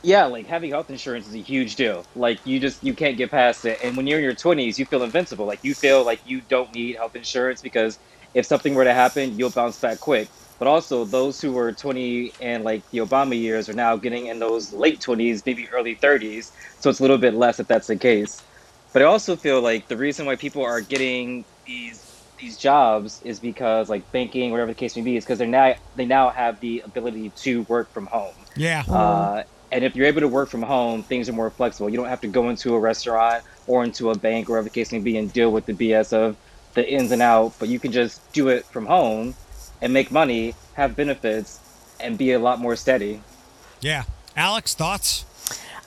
yeah, 0.03 0.25
like 0.25 0.47
having 0.47 0.71
health 0.71 0.89
insurance 0.89 1.27
is 1.27 1.36
a 1.36 1.41
huge 1.41 1.75
deal. 1.75 2.07
Like 2.15 2.39
you 2.45 2.60
just 2.60 2.83
you 2.83 2.95
can't 2.95 3.17
get 3.17 3.31
past 3.31 3.65
it. 3.65 3.79
And 3.83 3.97
when 3.97 4.07
you're 4.07 4.19
in 4.19 4.23
your 4.25 4.36
20s, 4.36 4.77
you 4.77 4.86
feel 4.86 5.03
invincible. 5.03 5.45
Like 5.47 5.60
you 5.63 5.75
feel 5.75 6.05
like 6.05 6.21
you 6.23 6.41
don't 6.41 6.73
need 6.73 6.95
health 6.97 7.15
insurance 7.15 7.62
because 7.62 7.99
if 8.33 8.45
something 8.45 8.75
were 8.75 8.86
to 8.86 8.93
happen, 8.93 9.38
you'll 9.38 9.51
bounce 9.51 9.79
back 9.79 9.99
quick. 9.99 10.31
But 10.60 10.67
also 10.67 11.05
those 11.05 11.41
who 11.41 11.53
were 11.53 11.73
20 11.73 12.36
and 12.39 12.63
like 12.63 12.86
the 12.91 12.99
Obama 12.99 13.39
years 13.39 13.69
are 13.69 13.73
now 13.73 13.97
getting 13.97 14.27
in 14.27 14.39
those 14.39 14.73
late 14.73 15.01
20s, 15.01 15.43
maybe 15.45 15.69
early 15.71 15.97
30s. 16.01 16.51
So 16.79 16.89
it's 16.89 16.99
a 16.99 17.03
little 17.03 17.17
bit 17.19 17.33
less 17.36 17.60
if 17.60 17.67
that's 17.67 17.88
the 17.88 17.97
case. 17.97 18.43
But 18.93 19.03
I 19.03 19.05
also 19.05 19.36
feel 19.36 19.62
like 19.62 19.88
the 19.89 19.97
reason 19.97 20.25
why 20.25 20.36
people 20.36 20.63
are 20.63 20.81
getting 20.81 21.45
these 21.65 22.05
these 22.39 22.57
jobs 22.57 23.21
is 23.23 23.39
because 23.39 23.89
like 23.89 24.12
banking, 24.12 24.51
whatever 24.51 24.71
the 24.71 24.75
case 24.75 24.95
may 24.95 25.01
be, 25.03 25.17
is 25.17 25.25
because 25.25 25.39
they're 25.39 25.47
now 25.47 25.75
they 25.95 26.05
now 26.05 26.29
have 26.29 26.60
the 26.62 26.81
ability 26.86 27.31
to 27.43 27.63
work 27.63 27.93
from 27.93 28.07
home. 28.07 28.45
Yeah. 28.55 28.83
Uh, 28.89 29.43
and 29.71 29.84
if 29.84 29.95
you're 29.95 30.06
able 30.06 30.21
to 30.21 30.27
work 30.27 30.49
from 30.49 30.62
home, 30.62 31.03
things 31.03 31.27
are 31.30 31.34
more 31.34 31.49
flexible. 31.49 31.89
You 31.89 31.97
don't 31.97 32.08
have 32.08 32.21
to 32.21 32.27
go 32.27 32.49
into 32.49 32.75
a 32.75 32.80
restaurant 32.80 33.43
or 33.67 33.84
into 33.84 34.12
a 34.12 34.17
bank, 34.17 34.49
or 34.49 34.53
whatever 34.53 34.65
the 34.65 34.73
case 34.73 34.91
may 34.91 34.99
be, 34.99 35.17
and 35.17 35.32
deal 35.32 35.51
with 35.51 35.65
the 35.65 35.73
BS 35.73 36.13
of 36.13 36.38
the 36.73 36.89
ins 36.89 37.12
and 37.12 37.21
out, 37.21 37.53
but 37.60 37.67
you 37.67 37.80
can 37.80 37.91
just 37.91 38.32
do 38.34 38.47
it 38.49 38.63
from 38.65 38.86
home 38.86 39.36
and 39.82 39.91
make 39.91 40.12
money, 40.12 40.56
have 40.73 40.95
benefits, 40.95 41.60
and 41.99 42.17
be 42.17 42.32
a 42.32 42.39
lot 42.39 42.60
more 42.60 42.75
steady. 42.75 43.21
Yeah. 43.82 44.03
Alex, 44.36 44.73
thoughts? 44.73 45.25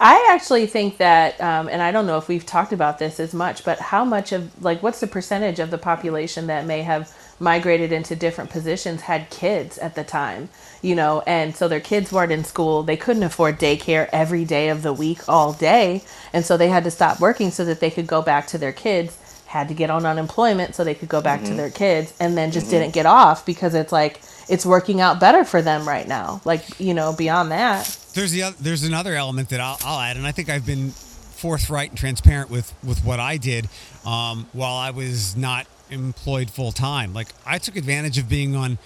I 0.00 0.28
actually 0.30 0.66
think 0.66 0.96
that, 0.96 1.40
um, 1.40 1.68
and 1.68 1.82
I 1.82 1.92
don't 1.92 2.06
know 2.06 2.16
if 2.16 2.26
we've 2.26 2.44
talked 2.44 2.72
about 2.72 2.98
this 2.98 3.20
as 3.20 3.34
much, 3.34 3.64
but 3.64 3.78
how 3.78 4.04
much 4.04 4.32
of, 4.32 4.62
like, 4.62 4.82
what's 4.82 5.00
the 5.00 5.06
percentage 5.06 5.58
of 5.58 5.70
the 5.70 5.78
population 5.78 6.46
that 6.46 6.64
may 6.66 6.82
have 6.82 7.14
migrated 7.40 7.90
into 7.90 8.14
different 8.14 8.50
positions 8.50 9.03
had 9.03 9.31
kids 9.31 9.79
at 9.79 9.94
the 9.94 10.05
time, 10.05 10.48
you 10.83 10.94
know, 10.94 11.22
and 11.26 11.57
so 11.57 11.66
their 11.66 11.81
kids 11.81 12.12
weren't 12.12 12.31
in 12.31 12.44
school. 12.44 12.83
They 12.83 12.96
couldn't 12.96 13.22
afford 13.22 13.59
daycare 13.59 14.09
every 14.12 14.44
day 14.44 14.68
of 14.68 14.83
the 14.83 14.92
week, 14.92 15.29
all 15.29 15.53
day. 15.53 16.03
And 16.33 16.44
so 16.44 16.57
they 16.57 16.68
had 16.68 16.85
to 16.85 16.90
stop 16.90 17.18
working 17.18 17.50
so 17.50 17.64
that 17.64 17.81
they 17.81 17.90
could 17.90 18.07
go 18.07 18.22
back 18.22 18.46
to 18.48 18.59
their 18.59 18.72
kids, 18.72 19.16
had 19.46 19.68
to 19.68 19.74
get 19.74 19.90
on 19.90 20.07
unemployment 20.07 20.74
so 20.74 20.85
they 20.85 20.94
could 20.94 21.09
go 21.09 21.20
back 21.20 21.42
to 21.44 21.55
their 21.55 21.70
kids, 21.70 22.14
and 22.20 22.37
then 22.37 22.53
just 22.53 22.70
didn't 22.70 22.92
get 22.92 23.07
off 23.07 23.44
because 23.46 23.74
it's 23.74 23.90
like, 23.90 24.20
it's 24.48 24.66
working 24.66 25.00
out 25.00 25.18
better 25.18 25.44
for 25.44 25.62
them 25.62 25.88
right 25.88 26.07
now. 26.07 26.40
Like, 26.44 26.79
you 26.79 26.92
know, 26.92 27.12
beyond 27.12 27.50
that. 27.53 27.87
There's 28.14 28.33
the 28.33 28.44
oth- 28.44 28.59
there's 28.59 28.83
another 28.83 29.14
element 29.14 29.48
that 29.50 29.61
I'll, 29.61 29.79
I'll 29.85 30.00
add, 30.00 30.16
and 30.16 30.26
I 30.26 30.33
think 30.33 30.48
I've 30.48 30.66
been 30.66 30.90
forthright 30.90 31.90
and 31.90 31.98
transparent 31.98 32.50
with 32.50 32.74
with 32.85 33.03
what 33.05 33.18
I 33.18 33.38
did 33.38 33.68
um, 34.05 34.46
while 34.53 34.74
I 34.74 34.90
was 34.90 35.37
not 35.37 35.66
employed 35.90 36.50
full 36.50 36.72
time. 36.72 37.12
Like 37.12 37.29
I 37.46 37.59
took 37.59 37.76
advantage 37.76 38.18
of 38.18 38.29
being 38.29 38.55
on. 38.57 38.79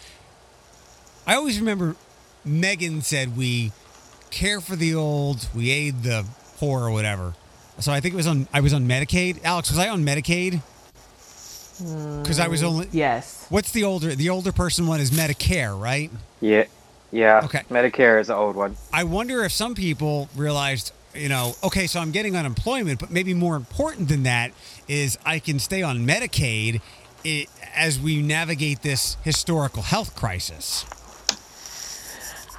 I 1.27 1.35
always 1.37 1.59
remember 1.59 1.97
Megan 2.45 3.03
said 3.03 3.37
we 3.37 3.73
care 4.31 4.61
for 4.61 4.77
the 4.77 4.95
old, 4.95 5.49
we 5.55 5.71
aid 5.71 6.03
the 6.03 6.27
poor, 6.57 6.85
or 6.85 6.91
whatever. 6.91 7.35
So 7.79 7.93
I 7.93 8.01
think 8.01 8.15
it 8.15 8.17
was 8.17 8.27
on. 8.27 8.47
I 8.53 8.61
was 8.61 8.73
on 8.73 8.87
Medicaid. 8.87 9.43
Alex, 9.45 9.71
was 9.71 9.79
I 9.79 9.89
on 9.89 10.05
Medicaid? 10.05 10.61
Because 12.23 12.39
I 12.39 12.47
was 12.47 12.63
mm, 12.63 12.67
only. 12.67 12.89
Yes. 12.93 13.47
What's 13.49 13.73
the 13.73 13.83
older? 13.83 14.15
The 14.15 14.31
older 14.31 14.53
person 14.53 14.87
one 14.87 15.01
is 15.01 15.11
Medicare, 15.11 15.79
right? 15.79 16.11
Yeah, 16.41 16.67
yeah. 17.11 17.41
Okay. 17.45 17.63
Medicare 17.69 18.21
is 18.21 18.29
the 18.29 18.37
old 18.37 18.55
one. 18.55 18.77
I 18.93 19.03
wonder 19.05 19.43
if 19.43 19.51
some 19.51 19.75
people 19.75 20.29
realized, 20.37 20.93
you 21.15 21.29
know, 21.29 21.55
okay, 21.63 21.87
so 21.87 22.01
I'm 22.01 22.11
getting 22.11 22.37
unemployment, 22.37 23.01
but 23.01 23.11
maybe 23.11 23.35
more 23.35 23.57
important 23.57 24.09
than 24.09 24.25
that 24.25 24.53
is 24.89 25.19
I 25.25 25.39
can 25.39 25.59
stay 25.59 25.83
on 25.83 26.07
Medicaid 26.07 26.81
i 27.27 27.47
as 27.75 27.99
we 27.99 28.23
navigate 28.23 28.83
this 28.83 29.17
historical 29.25 29.83
health 29.83 30.15
crisis. 30.15 30.85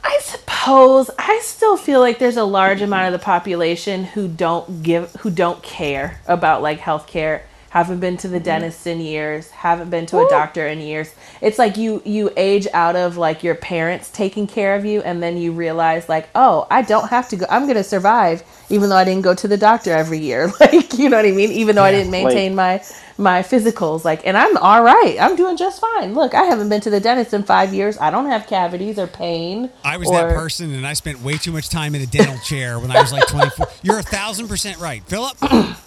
I 0.03 0.19
suppose 0.21 1.09
I 1.17 1.39
still 1.41 1.77
feel 1.77 1.99
like 1.99 2.19
there's 2.19 2.37
a 2.37 2.43
large 2.43 2.81
amount 2.81 3.13
of 3.13 3.19
the 3.19 3.23
population 3.23 4.03
who 4.03 4.27
don't 4.27 4.83
give 4.83 5.13
who 5.15 5.31
don't 5.31 5.63
care 5.63 6.19
about 6.27 6.61
like 6.61 6.79
healthcare, 6.79 7.43
haven't 7.75 7.99
been 7.99 8.15
to 8.15 8.29
the 8.29 8.37
mm-hmm. 8.37 8.45
dentist 8.45 8.87
in 8.87 9.01
years, 9.01 9.49
haven't 9.49 9.89
been 9.89 10.05
to 10.05 10.25
a 10.25 10.29
doctor 10.29 10.65
in 10.65 10.79
years. 10.79 11.13
It's 11.41 11.59
like 11.59 11.75
you 11.75 12.01
you 12.05 12.31
age 12.37 12.67
out 12.73 12.95
of 12.95 13.17
like 13.17 13.43
your 13.43 13.55
parents 13.55 14.09
taking 14.09 14.47
care 14.47 14.77
of 14.77 14.85
you 14.85 15.01
and 15.01 15.21
then 15.21 15.35
you 15.35 15.51
realize 15.51 16.07
like, 16.07 16.29
"Oh, 16.35 16.67
I 16.71 16.83
don't 16.83 17.09
have 17.09 17.27
to 17.29 17.35
go 17.35 17.45
I'm 17.49 17.63
going 17.63 17.75
to 17.75 17.83
survive 17.83 18.43
even 18.69 18.89
though 18.89 18.95
I 18.95 19.03
didn't 19.03 19.23
go 19.23 19.35
to 19.35 19.47
the 19.49 19.57
doctor 19.57 19.91
every 19.91 20.19
year." 20.19 20.51
Like, 20.65 20.97
you 20.97 21.09
know 21.09 21.17
what 21.17 21.25
I 21.25 21.31
mean? 21.31 21.51
Even 21.51 21.75
though 21.75 21.83
I 21.83 21.91
didn't 21.91 22.11
maintain 22.11 22.55
my 22.55 22.81
my 23.17 23.41
physicals 23.41 24.05
like 24.05 24.25
and 24.25 24.37
I'm 24.37 24.55
all 24.57 24.81
right. 24.81 25.17
I'm 25.19 25.35
doing 25.35 25.57
just 25.57 25.81
fine. 25.81 26.13
Look, 26.13 26.33
I 26.33 26.43
haven't 26.43 26.69
been 26.69 26.79
to 26.81 26.89
the 26.89 27.01
dentist 27.01 27.33
in 27.33 27.43
5 27.43 27.73
years. 27.73 27.97
I 27.97 28.09
don't 28.09 28.27
have 28.27 28.47
cavities 28.47 28.97
or 28.97 29.07
pain. 29.07 29.69
I 29.83 29.97
was 29.97 30.07
or, 30.07 30.15
that 30.15 30.33
person, 30.33 30.73
and 30.73 30.87
I 30.87 30.93
spent 30.93 31.21
way 31.21 31.37
too 31.37 31.51
much 31.51 31.67
time 31.67 31.93
in 31.93 32.01
a 32.01 32.07
dental 32.07 32.37
chair 32.39 32.79
when 32.79 32.89
I 32.89 33.01
was 33.01 33.11
like 33.11 33.27
24. 33.27 33.67
You're 33.83 33.99
a 33.99 34.03
thousand 34.03 34.47
percent 34.47 34.79
right, 34.79 35.03
Philip. 35.03 35.37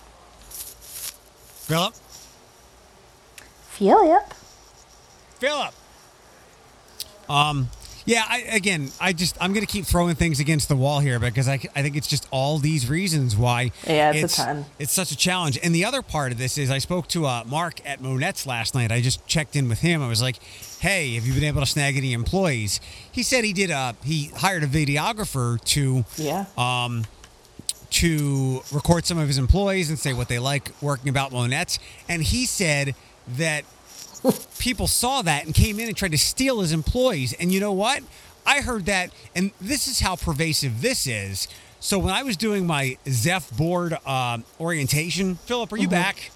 Philip. 1.68 1.94
Philip. 3.68 4.35
Philip. 5.38 5.74
Um, 7.28 7.68
yeah. 8.07 8.24
I, 8.26 8.38
again, 8.52 8.90
I 8.98 9.12
just 9.12 9.37
I'm 9.38 9.52
gonna 9.52 9.66
keep 9.66 9.85
throwing 9.85 10.14
things 10.14 10.40
against 10.40 10.70
the 10.70 10.76
wall 10.76 11.00
here 11.00 11.18
because 11.18 11.46
I, 11.46 11.61
I 11.76 11.83
think 11.83 11.94
it's 11.94 12.09
just 12.09 12.26
all 12.31 12.57
these 12.59 12.88
reasons 12.88 13.37
why. 13.37 13.70
Yeah, 13.87 14.12
it's 14.14 14.33
a 14.33 14.37
ton. 14.44 14.64
It's 14.78 14.92
such 14.92 15.12
a 15.12 15.16
challenge. 15.16 15.59
And 15.62 15.74
the 15.74 15.85
other 15.85 16.00
part 16.00 16.33
of 16.33 16.38
this 16.38 16.57
is 16.57 16.70
I 16.70 16.78
spoke 16.78 17.07
to 17.09 17.26
uh, 17.26 17.44
Mark 17.46 17.87
at 17.87 18.00
Monet's 18.00 18.46
last 18.46 18.74
night. 18.74 18.90
I 18.90 19.02
just 19.02 19.24
checked 19.26 19.54
in 19.54 19.68
with 19.68 19.81
him. 19.81 20.02
I 20.02 20.09
was 20.09 20.22
like, 20.22 20.42
"Hey, 20.81 21.16
have 21.16 21.26
you 21.26 21.35
been 21.35 21.44
able 21.44 21.61
to 21.61 21.66
snag 21.66 21.98
any 21.98 22.14
employees?" 22.14 22.81
He 23.12 23.22
said 23.22 23.44
he 23.44 23.52
did. 23.52 23.70
Uh, 23.70 23.92
he 24.02 24.31
hired 24.35 24.64
a 24.64 24.68
videographer 24.68 25.62
to 25.66 26.04
Yeah. 26.16 26.46
um, 26.57 27.04
to 27.90 28.62
record 28.72 29.07
some 29.07 29.18
of 29.18 29.27
his 29.27 29.38
employees 29.38 29.88
and 29.88 29.98
say 29.98 30.12
what 30.12 30.29
they 30.29 30.38
like 30.38 30.70
working 30.83 31.09
about 31.09 31.33
Monet's. 31.33 31.79
And 32.09 32.22
he 32.22 32.46
said 32.46 32.94
that 33.37 33.64
people 34.59 34.87
saw 34.87 35.22
that 35.22 35.46
and 35.46 35.55
came 35.55 35.79
in 35.79 35.88
and 35.88 35.96
tried 35.96 36.12
to 36.12 36.18
steal 36.18 36.61
his 36.61 36.72
employees. 36.72 37.33
And 37.35 37.53
you 37.53 37.61
know 37.61 37.72
what? 37.72 38.03
I 38.46 38.61
heard 38.61 38.87
that, 38.87 39.11
and 39.35 39.51
this 39.61 39.88
is 39.88 40.01
how 40.01 40.16
pervasive 40.16 40.81
this 40.81 41.07
is. 41.07 41.48
So 41.81 41.98
when 41.98 42.12
I 42.12 42.22
was 42.22 42.37
doing 42.37 42.66
my 42.66 42.96
Zepf 43.05 43.57
board 43.57 43.96
um, 44.07 44.44
orientation, 44.59 45.37
Philip, 45.37 45.72
are 45.72 45.77
you 45.77 45.88
back? 45.88 46.31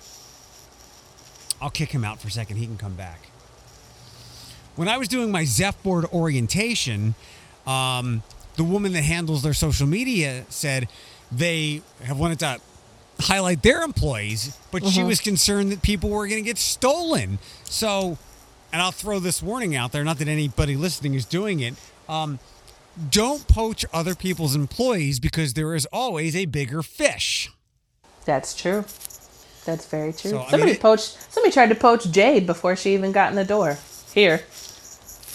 I'll 1.60 1.70
kick 1.70 1.90
him 1.90 2.04
out 2.04 2.20
for 2.20 2.28
a 2.28 2.30
second. 2.30 2.56
He 2.56 2.66
can 2.66 2.76
come 2.76 2.94
back. 2.94 3.28
When 4.76 4.88
I 4.88 4.98
was 4.98 5.08
doing 5.08 5.30
my 5.30 5.42
Zepf 5.42 5.82
board 5.82 6.04
orientation, 6.12 7.14
um, 7.66 8.22
the 8.56 8.64
woman 8.64 8.92
that 8.92 9.04
handles 9.04 9.42
their 9.42 9.54
social 9.54 9.86
media 9.86 10.44
said 10.48 10.88
they 11.34 11.82
have 12.04 12.18
wanted 12.18 12.38
to 12.40 12.60
highlight 13.20 13.62
their 13.62 13.82
employees, 13.82 14.56
but 14.70 14.84
she 14.86 15.02
was 15.02 15.20
concerned 15.20 15.72
that 15.72 15.82
people 15.82 16.10
were 16.10 16.26
going 16.26 16.42
to 16.42 16.46
get 16.46 16.58
stolen. 16.58 17.38
So, 17.64 18.18
and 18.72 18.82
I'll 18.82 18.90
throw 18.92 19.18
this 19.18 19.42
warning 19.42 19.76
out 19.76 19.92
there, 19.92 20.04
not 20.04 20.18
that 20.18 20.28
anybody 20.28 20.76
listening 20.76 21.14
is 21.14 21.24
doing 21.24 21.60
it. 21.60 21.74
Um, 22.08 22.38
don't 23.10 23.46
poach 23.48 23.84
other 23.92 24.14
people's 24.14 24.54
employees 24.54 25.18
because 25.20 25.54
there 25.54 25.74
is 25.74 25.86
always 25.86 26.36
a 26.36 26.44
bigger 26.46 26.82
fish. 26.82 27.50
That's 28.24 28.54
true. 28.54 28.84
That's 29.64 29.86
very 29.86 30.12
true. 30.12 30.32
So, 30.32 30.38
I 30.38 30.40
mean, 30.40 30.50
somebody 30.50 30.74
poached. 30.76 31.32
Somebody 31.32 31.52
tried 31.52 31.68
to 31.68 31.74
poach 31.74 32.10
Jade 32.10 32.46
before 32.46 32.76
she 32.76 32.94
even 32.94 33.12
got 33.12 33.30
in 33.30 33.36
the 33.36 33.44
door. 33.44 33.78
Here, 34.12 34.42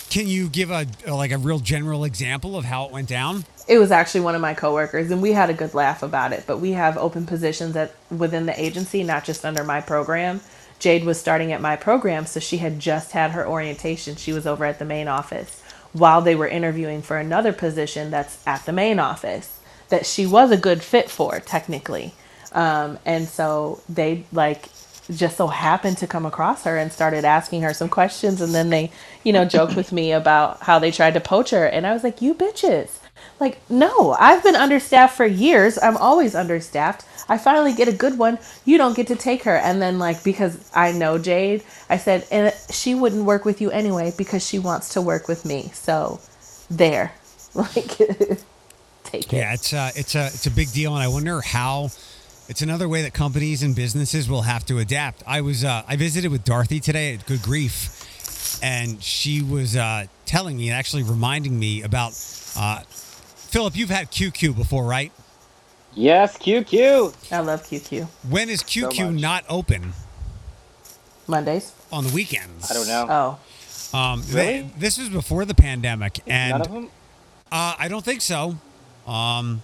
Can 0.09 0.27
you 0.27 0.49
give 0.49 0.69
a 0.69 0.85
like 1.07 1.31
a 1.31 1.37
real 1.37 1.59
general 1.59 2.03
example 2.03 2.55
of 2.55 2.65
how 2.65 2.85
it 2.85 2.91
went 2.91 3.07
down? 3.07 3.45
It 3.67 3.79
was 3.79 3.91
actually 3.91 4.21
one 4.21 4.35
of 4.35 4.41
my 4.41 4.53
coworkers, 4.53 5.11
and 5.11 5.21
we 5.21 5.33
had 5.33 5.49
a 5.49 5.53
good 5.53 5.73
laugh 5.73 6.01
about 6.01 6.33
it. 6.33 6.45
But 6.47 6.59
we 6.59 6.71
have 6.71 6.97
open 6.97 7.25
positions 7.25 7.75
at 7.75 7.93
within 8.09 8.45
the 8.45 8.59
agency, 8.61 9.03
not 9.03 9.25
just 9.25 9.45
under 9.45 9.63
my 9.63 9.81
program. 9.81 10.41
Jade 10.79 11.05
was 11.05 11.19
starting 11.19 11.51
at 11.51 11.61
my 11.61 11.75
program, 11.75 12.25
so 12.25 12.39
she 12.39 12.57
had 12.57 12.79
just 12.79 13.11
had 13.11 13.31
her 13.31 13.47
orientation. 13.47 14.15
She 14.15 14.31
was 14.31 14.47
over 14.47 14.63
at 14.65 14.79
the 14.79 14.85
main 14.85 15.07
office 15.07 15.61
while 15.93 16.21
they 16.21 16.35
were 16.35 16.47
interviewing 16.47 17.01
for 17.01 17.17
another 17.17 17.51
position 17.51 18.11
that's 18.11 18.45
at 18.45 18.65
the 18.65 18.73
main 18.73 18.99
office 18.99 19.59
that 19.89 20.05
she 20.05 20.25
was 20.25 20.51
a 20.51 20.57
good 20.57 20.83
fit 20.83 21.09
for 21.09 21.39
technically. 21.39 22.13
Um, 22.51 22.99
and 23.05 23.27
so 23.27 23.81
they 23.89 24.25
like 24.31 24.69
just 25.09 25.37
so 25.37 25.47
happened 25.47 25.97
to 25.97 26.07
come 26.07 26.25
across 26.25 26.63
her 26.65 26.77
and 26.77 26.91
started 26.91 27.23
asking 27.23 27.61
her 27.61 27.73
some 27.73 27.89
questions 27.89 28.41
and 28.41 28.53
then 28.53 28.69
they 28.69 28.91
you 29.23 29.31
know 29.31 29.45
joked 29.45 29.75
with 29.75 29.91
me 29.91 30.11
about 30.11 30.61
how 30.61 30.79
they 30.79 30.91
tried 30.91 31.13
to 31.13 31.19
poach 31.21 31.51
her 31.51 31.65
and 31.65 31.87
i 31.87 31.93
was 31.93 32.03
like 32.03 32.21
you 32.21 32.33
bitches 32.33 32.99
like 33.39 33.59
no 33.69 34.15
i've 34.19 34.43
been 34.43 34.55
understaffed 34.55 35.15
for 35.15 35.25
years. 35.25 35.77
I'm 35.81 35.97
always 35.97 36.35
understaffed. 36.35 37.05
I 37.29 37.37
finally 37.37 37.73
get 37.73 37.87
a 37.87 37.91
good 37.93 38.17
one. 38.17 38.39
You 38.63 38.77
don't 38.77 38.95
get 38.95 39.07
to 39.07 39.15
take 39.15 39.43
her. 39.43 39.55
And 39.55 39.81
then 39.81 39.99
like 39.99 40.23
because 40.23 40.69
i 40.73 40.91
know 40.91 41.17
jade 41.17 41.63
i 41.89 41.97
said 41.97 42.25
and 42.31 42.53
she 42.69 42.95
wouldn't 42.95 43.25
work 43.25 43.45
with 43.45 43.61
you 43.61 43.69
anyway 43.71 44.13
because 44.17 44.45
she 44.47 44.59
wants 44.59 44.93
to 44.93 45.01
work 45.01 45.27
with 45.27 45.45
me. 45.45 45.69
So 45.73 46.19
there. 46.69 47.13
Like 47.55 47.97
take 49.03 49.33
it. 49.33 49.37
Yeah, 49.37 49.53
it's 49.53 49.73
a, 49.73 49.91
it's 49.95 50.13
a 50.13 50.27
it's 50.27 50.45
a 50.45 50.51
big 50.51 50.71
deal, 50.71 50.93
and 50.93 51.03
I 51.03 51.07
wonder 51.07 51.41
how. 51.41 51.89
It's 52.49 52.61
another 52.61 52.87
way 52.87 53.01
that 53.01 53.13
companies 53.13 53.61
and 53.61 53.75
businesses 53.75 54.29
will 54.29 54.43
have 54.43 54.65
to 54.67 54.77
adapt. 54.77 55.21
I 55.27 55.41
was 55.41 55.65
uh, 55.65 55.83
I 55.87 55.97
visited 55.97 56.31
with 56.31 56.45
Dorothy 56.45 56.79
today 56.79 57.15
at 57.15 57.25
Good 57.25 57.41
Grief, 57.41 58.59
and 58.63 59.03
she 59.03 59.41
was 59.41 59.75
uh, 59.75 60.05
telling 60.25 60.55
me 60.55 60.69
and 60.69 60.77
actually 60.77 61.03
reminding 61.03 61.59
me 61.59 61.81
about 61.81 62.13
uh, 62.55 62.83
Philip. 63.47 63.75
You've 63.75 63.89
had 63.89 64.11
QQ 64.11 64.55
before, 64.55 64.85
right? 64.85 65.11
Yes, 65.93 66.37
QQ. 66.37 67.31
i 67.31 67.39
love 67.39 67.63
qq 67.63 68.07
When 68.29 68.49
is 68.49 68.61
QQ 68.61 69.13
much. 69.13 69.21
not 69.21 69.45
open 69.49 69.93
mondays 71.27 71.73
on 71.91 72.03
the 72.05 72.13
weekends? 72.13 72.69
I 72.69 72.73
don't 72.75 72.87
know. 72.87 73.39
oh 73.93 73.97
Um, 73.97 74.21
Really? 74.29 74.45
th- 74.61 74.65
this 74.77 74.97
was 74.99 75.09
before 75.09 75.45
the 75.45 75.55
pandemic, 75.55 76.19
and 76.27 76.51
None 76.51 76.61
of 76.61 76.71
them. 76.71 76.89
Uh, 77.51 77.75
I 77.79 77.87
don't 77.87 78.05
think 78.05 78.21
so. 78.21 78.57
Um, 79.07 79.63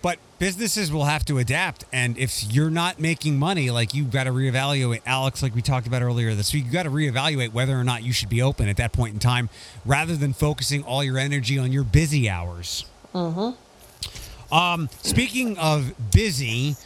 but 0.00 0.18
businesses 0.38 0.92
will 0.92 1.04
have 1.04 1.24
to 1.26 1.38
adapt, 1.38 1.84
and 1.92 2.16
if 2.16 2.44
you're 2.44 2.70
not 2.70 3.00
making 3.00 3.38
money, 3.38 3.70
like 3.70 3.92
you've 3.94 4.10
got 4.10 4.24
to 4.24 4.30
reevaluate, 4.30 5.00
Alex, 5.04 5.42
like 5.42 5.54
we 5.54 5.60
talked 5.62 5.86
about 5.86 6.00
earlier 6.02 6.34
this 6.34 6.52
week, 6.54 6.64
you've 6.64 6.72
got 6.72 6.84
to 6.84 6.90
reevaluate 6.90 7.52
whether 7.52 7.78
or 7.78 7.84
not 7.84 8.02
you 8.02 8.12
should 8.12 8.28
be 8.28 8.40
open 8.40 8.68
at 8.68 8.76
that 8.76 8.92
point 8.92 9.12
in 9.14 9.18
time, 9.20 9.48
rather 9.84 10.14
than 10.16 10.32
focusing 10.32 10.82
all 10.84 11.02
your 11.04 11.18
energy 11.18 11.58
on 11.58 11.72
your 11.72 11.84
busy 11.84 12.28
hours. 12.30 12.86
Mm-hmm. 13.14 14.54
Um, 14.54 14.88
speaking 15.02 15.56
of 15.58 15.94
busy, 16.12 16.76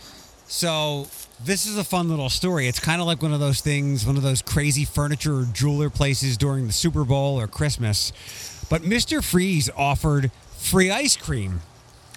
so 0.46 1.08
this 1.44 1.66
is 1.66 1.76
a 1.76 1.84
fun 1.84 2.08
little 2.08 2.28
story. 2.30 2.68
It's 2.68 2.80
kind 2.80 3.00
of 3.00 3.06
like 3.06 3.22
one 3.22 3.32
of 3.32 3.40
those 3.40 3.60
things, 3.60 4.06
one 4.06 4.16
of 4.16 4.22
those 4.22 4.42
crazy 4.42 4.84
furniture 4.84 5.40
or 5.40 5.44
jeweler 5.52 5.90
places 5.90 6.36
during 6.36 6.66
the 6.66 6.72
Super 6.72 7.04
Bowl 7.04 7.40
or 7.40 7.46
Christmas. 7.46 8.12
But 8.70 8.82
Mr. 8.82 9.22
Freeze 9.24 9.70
offered 9.76 10.30
free 10.56 10.90
ice 10.90 11.16
cream 11.16 11.60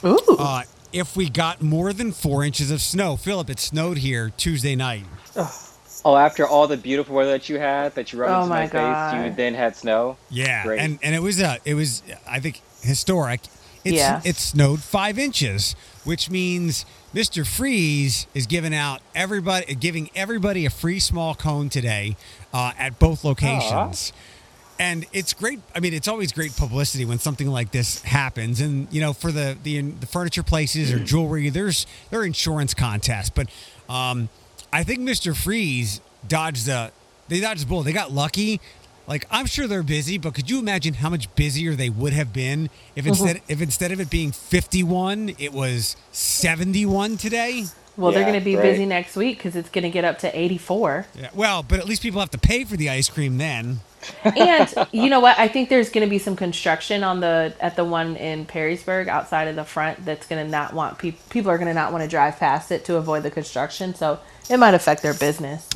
Ooh. 0.04 0.18
uh, 0.38 0.64
if 0.92 1.16
we 1.16 1.30
got 1.30 1.62
more 1.62 1.94
than 1.94 2.12
four 2.12 2.44
inches 2.44 2.72
of 2.72 2.82
snow. 2.82 3.16
Philip, 3.16 3.50
it 3.50 3.60
snowed 3.60 4.00
here 4.00 4.32
Tuesday 4.36 4.76
night. 4.76 5.06
Oh, 6.04 6.16
after 6.16 6.48
all 6.48 6.68
the 6.68 6.78
beautiful 6.78 7.16
weather 7.16 7.32
that 7.32 7.48
you 7.48 7.60
had, 7.60 7.94
that 7.96 8.12
you 8.12 8.20
rubbed 8.20 8.32
Oh 8.32 8.38
into 8.44 8.50
my, 8.50 8.62
my 8.62 8.68
face, 8.68 9.30
you 9.30 9.36
then 9.36 9.54
had 9.54 9.76
snow. 9.76 10.18
Yeah, 10.30 10.64
Great. 10.64 10.80
and 10.80 11.00
and 11.04 11.14
it 11.14 11.22
was 11.22 11.40
uh, 11.40 11.58
it 11.64 11.76
was 11.76 12.02
I 12.28 12.40
think 12.40 12.62
historic. 12.82 13.42
It's, 13.84 13.96
Yeah. 13.96 14.22
it 14.24 14.36
snowed 14.36 14.82
five 14.82 15.18
inches, 15.18 15.76
which 16.04 16.30
means 16.30 16.86
Mr. 17.14 17.46
Freeze 17.46 18.28
is 18.34 18.46
giving 18.48 18.74
out 18.74 19.02
everybody 19.16 19.74
giving 19.76 20.10
everybody 20.16 20.66
a 20.66 20.70
free 20.70 21.00
small 21.00 21.36
cone 21.36 21.70
today 21.70 22.16
uh, 22.54 22.72
at 22.78 23.00
both 23.00 23.24
locations. 23.24 24.14
And 24.80 25.06
it's 25.14 25.34
great. 25.34 25.60
I 25.76 25.80
mean, 25.80 25.94
it's 25.94 26.08
always 26.08 26.32
great 26.32 26.56
publicity 26.56 27.06
when 27.06 27.20
something 27.20 27.48
like 27.48 27.72
this 27.72 28.02
happens. 28.02 28.60
And 28.62 28.88
you 28.92 29.00
know, 29.02 29.14
for 29.14 29.32
the 29.32 29.56
the, 29.62 29.80
the 29.82 30.08
furniture 30.08 30.42
places 30.44 30.92
or 30.92 30.98
jewelry, 31.00 31.50
there's 31.50 31.86
there 32.10 32.22
are 32.22 32.26
insurance 32.26 32.74
contests. 32.74 33.30
But 33.30 33.48
um, 33.90 34.30
I 34.74 34.84
think 34.84 35.02
Mr. 35.02 35.36
Freeze 35.36 36.02
dodged 36.28 36.66
the 36.66 36.92
they 37.28 37.40
dodged 37.40 37.62
the 37.64 37.68
bullet. 37.68 37.84
They 37.84 37.94
got 37.94 38.12
lucky. 38.12 38.60
Like 39.08 39.26
I'm 39.32 39.46
sure 39.46 39.68
they're 39.68 39.84
busy, 39.84 40.18
but 40.18 40.34
could 40.34 40.50
you 40.50 40.60
imagine 40.60 40.96
how 40.96 41.10
much 41.10 41.34
busier 41.36 41.76
they 41.76 41.90
would 41.90 42.14
have 42.14 42.32
been 42.32 42.70
if 42.96 43.06
mm-hmm. 43.06 43.10
instead 43.10 43.42
if 43.48 43.62
instead 43.62 43.92
of 43.92 44.00
it 44.00 44.10
being 44.10 44.32
51, 44.32 45.36
it 45.38 45.54
was 45.54 45.96
71 46.12 47.18
today? 47.18 47.66
well, 47.98 48.12
they're 48.12 48.24
going 48.24 48.40
to 48.40 48.44
be 48.44 48.56
right. 48.56 48.64
busy 48.64 48.86
next 48.86 49.16
week 49.16 49.38
because 49.38 49.56
it's 49.56 49.70
going 49.70 49.84
to 49.84 49.90
get 49.90 50.06
up 50.06 50.20
to 50.20 50.38
84. 50.40 51.06
Yeah. 51.16 51.30
Well, 51.34 51.64
but 51.64 51.80
at 51.80 51.86
least 51.86 52.02
people 52.02 52.20
have 52.20 52.32
to 52.32 52.38
pay 52.38 52.64
for 52.64 52.78
the 52.78 52.90
ice 52.90 53.10
cream 53.10 53.38
then. 53.38 53.80
and 54.24 54.74
you 54.92 55.10
know 55.10 55.20
what? 55.20 55.38
I 55.38 55.48
think 55.48 55.70
there's 55.70 55.90
going 55.90 56.06
to 56.06 56.10
be 56.10 56.18
some 56.18 56.36
construction 56.36 57.04
on 57.04 57.20
the 57.20 57.54
at 57.60 57.76
the 57.76 57.86
one 57.86 58.16
in 58.16 58.46
Perrysburg 58.46 59.08
outside 59.08 59.48
of 59.48 59.56
the 59.56 59.64
front 59.64 60.04
that's 60.06 60.26
going 60.26 60.44
to 60.44 60.50
not 60.50 60.74
want 60.74 60.98
people. 60.98 61.20
People 61.30 61.52
are 61.52 61.58
going 61.58 61.68
to 61.68 61.74
not 61.74 61.92
want 61.92 62.04
to 62.04 62.10
drive 62.10 62.38
past 62.38 62.72
it 62.72 62.86
to 62.86 62.96
avoid 62.96 63.24
the 63.24 63.32
construction, 63.32 63.94
so 63.94 64.20
it 64.50 64.58
might 64.58 64.74
affect 64.74 65.02
their 65.02 65.14
business. 65.14 65.70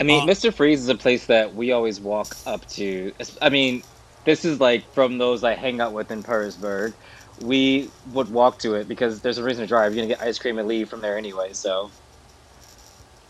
I 0.00 0.02
mean, 0.02 0.22
Uh, 0.22 0.32
Mr. 0.32 0.52
Freeze 0.52 0.80
is 0.80 0.88
a 0.88 0.94
place 0.94 1.26
that 1.26 1.54
we 1.54 1.72
always 1.72 2.00
walk 2.00 2.34
up 2.46 2.66
to. 2.70 3.12
I 3.42 3.50
mean, 3.50 3.82
this 4.24 4.46
is 4.46 4.58
like 4.58 4.90
from 4.94 5.18
those 5.18 5.44
I 5.44 5.54
hang 5.54 5.80
out 5.80 5.92
with 5.92 6.10
in 6.10 6.22
Petersburg. 6.22 6.94
We 7.42 7.90
would 8.12 8.30
walk 8.30 8.58
to 8.60 8.74
it 8.74 8.88
because 8.88 9.20
there's 9.20 9.38
a 9.38 9.44
reason 9.44 9.62
to 9.62 9.68
drive. 9.68 9.94
You're 9.94 10.04
gonna 10.04 10.14
get 10.14 10.26
ice 10.26 10.38
cream 10.38 10.58
and 10.58 10.66
leave 10.66 10.88
from 10.88 11.02
there 11.02 11.18
anyway. 11.18 11.52
So 11.52 11.90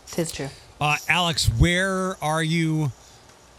Tis 0.07 0.31
true. 0.31 0.49
Uh, 0.79 0.97
Alex, 1.07 1.47
where 1.59 2.21
are 2.23 2.43
you 2.43 2.91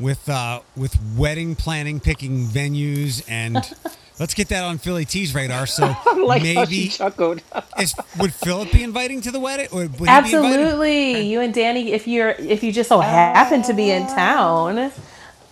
with 0.01 0.29
uh, 0.29 0.61
with 0.77 0.99
wedding 1.17 1.55
planning, 1.55 2.01
picking 2.01 2.47
venues, 2.47 3.23
and 3.29 3.57
let's 4.19 4.35
get 4.35 4.49
that 4.49 4.65
on 4.65 4.79
Philly 4.79 5.05
T's 5.05 5.35
radar. 5.35 5.67
So 5.67 5.87
like 6.17 6.43
how 6.43 6.47
she 6.47 6.55
maybe 6.55 6.89
chuckled. 6.89 7.43
is, 7.79 7.95
would 8.19 8.33
Philip 8.33 8.73
be 8.73 8.83
inviting 8.83 9.21
to 9.23 9.31
the 9.31 9.41
wedding? 9.41 9.69
Or 9.73 9.81
would 9.81 9.93
he 9.93 9.99
be? 9.99 10.09
Absolutely, 10.09 11.21
you 11.23 11.41
and 11.41 11.53
Danny. 11.53 11.93
If 11.93 12.07
you're 12.07 12.31
if 12.31 12.63
you 12.63 12.73
just 12.73 12.89
so 12.89 13.01
happen 13.01 13.63
to 13.63 13.73
be 13.73 13.91
in 13.91 14.07
town, 14.07 14.93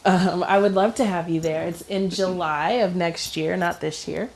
um, 0.04 0.42
I 0.42 0.58
would 0.58 0.74
love 0.74 0.94
to 0.96 1.04
have 1.04 1.28
you 1.28 1.40
there. 1.40 1.66
It's 1.66 1.82
in 1.82 2.10
July 2.10 2.70
of 2.72 2.96
next 2.96 3.36
year, 3.36 3.56
not 3.56 3.80
this 3.80 4.06
year. 4.06 4.30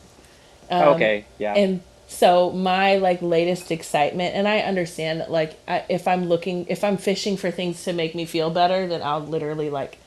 Um, 0.71 0.95
okay, 0.95 1.27
yeah. 1.39 1.55
and 1.55 1.83
so 2.07 2.51
my 2.51 2.97
like 2.97 3.21
latest 3.23 3.71
excitement 3.71 4.35
and 4.35 4.47
i 4.47 4.59
understand 4.61 5.21
that 5.21 5.31
like 5.31 5.59
I, 5.67 5.85
if 5.89 6.07
i'm 6.07 6.27
looking 6.27 6.67
if 6.69 6.85
i'm 6.85 6.97
fishing 6.97 7.37
for 7.37 7.51
things 7.51 7.85
to 7.85 7.93
make 7.93 8.15
me 8.15 8.25
feel 8.25 8.51
better 8.51 8.87
then 8.87 9.03
i'll 9.03 9.21
literally 9.21 9.71
like 9.71 9.99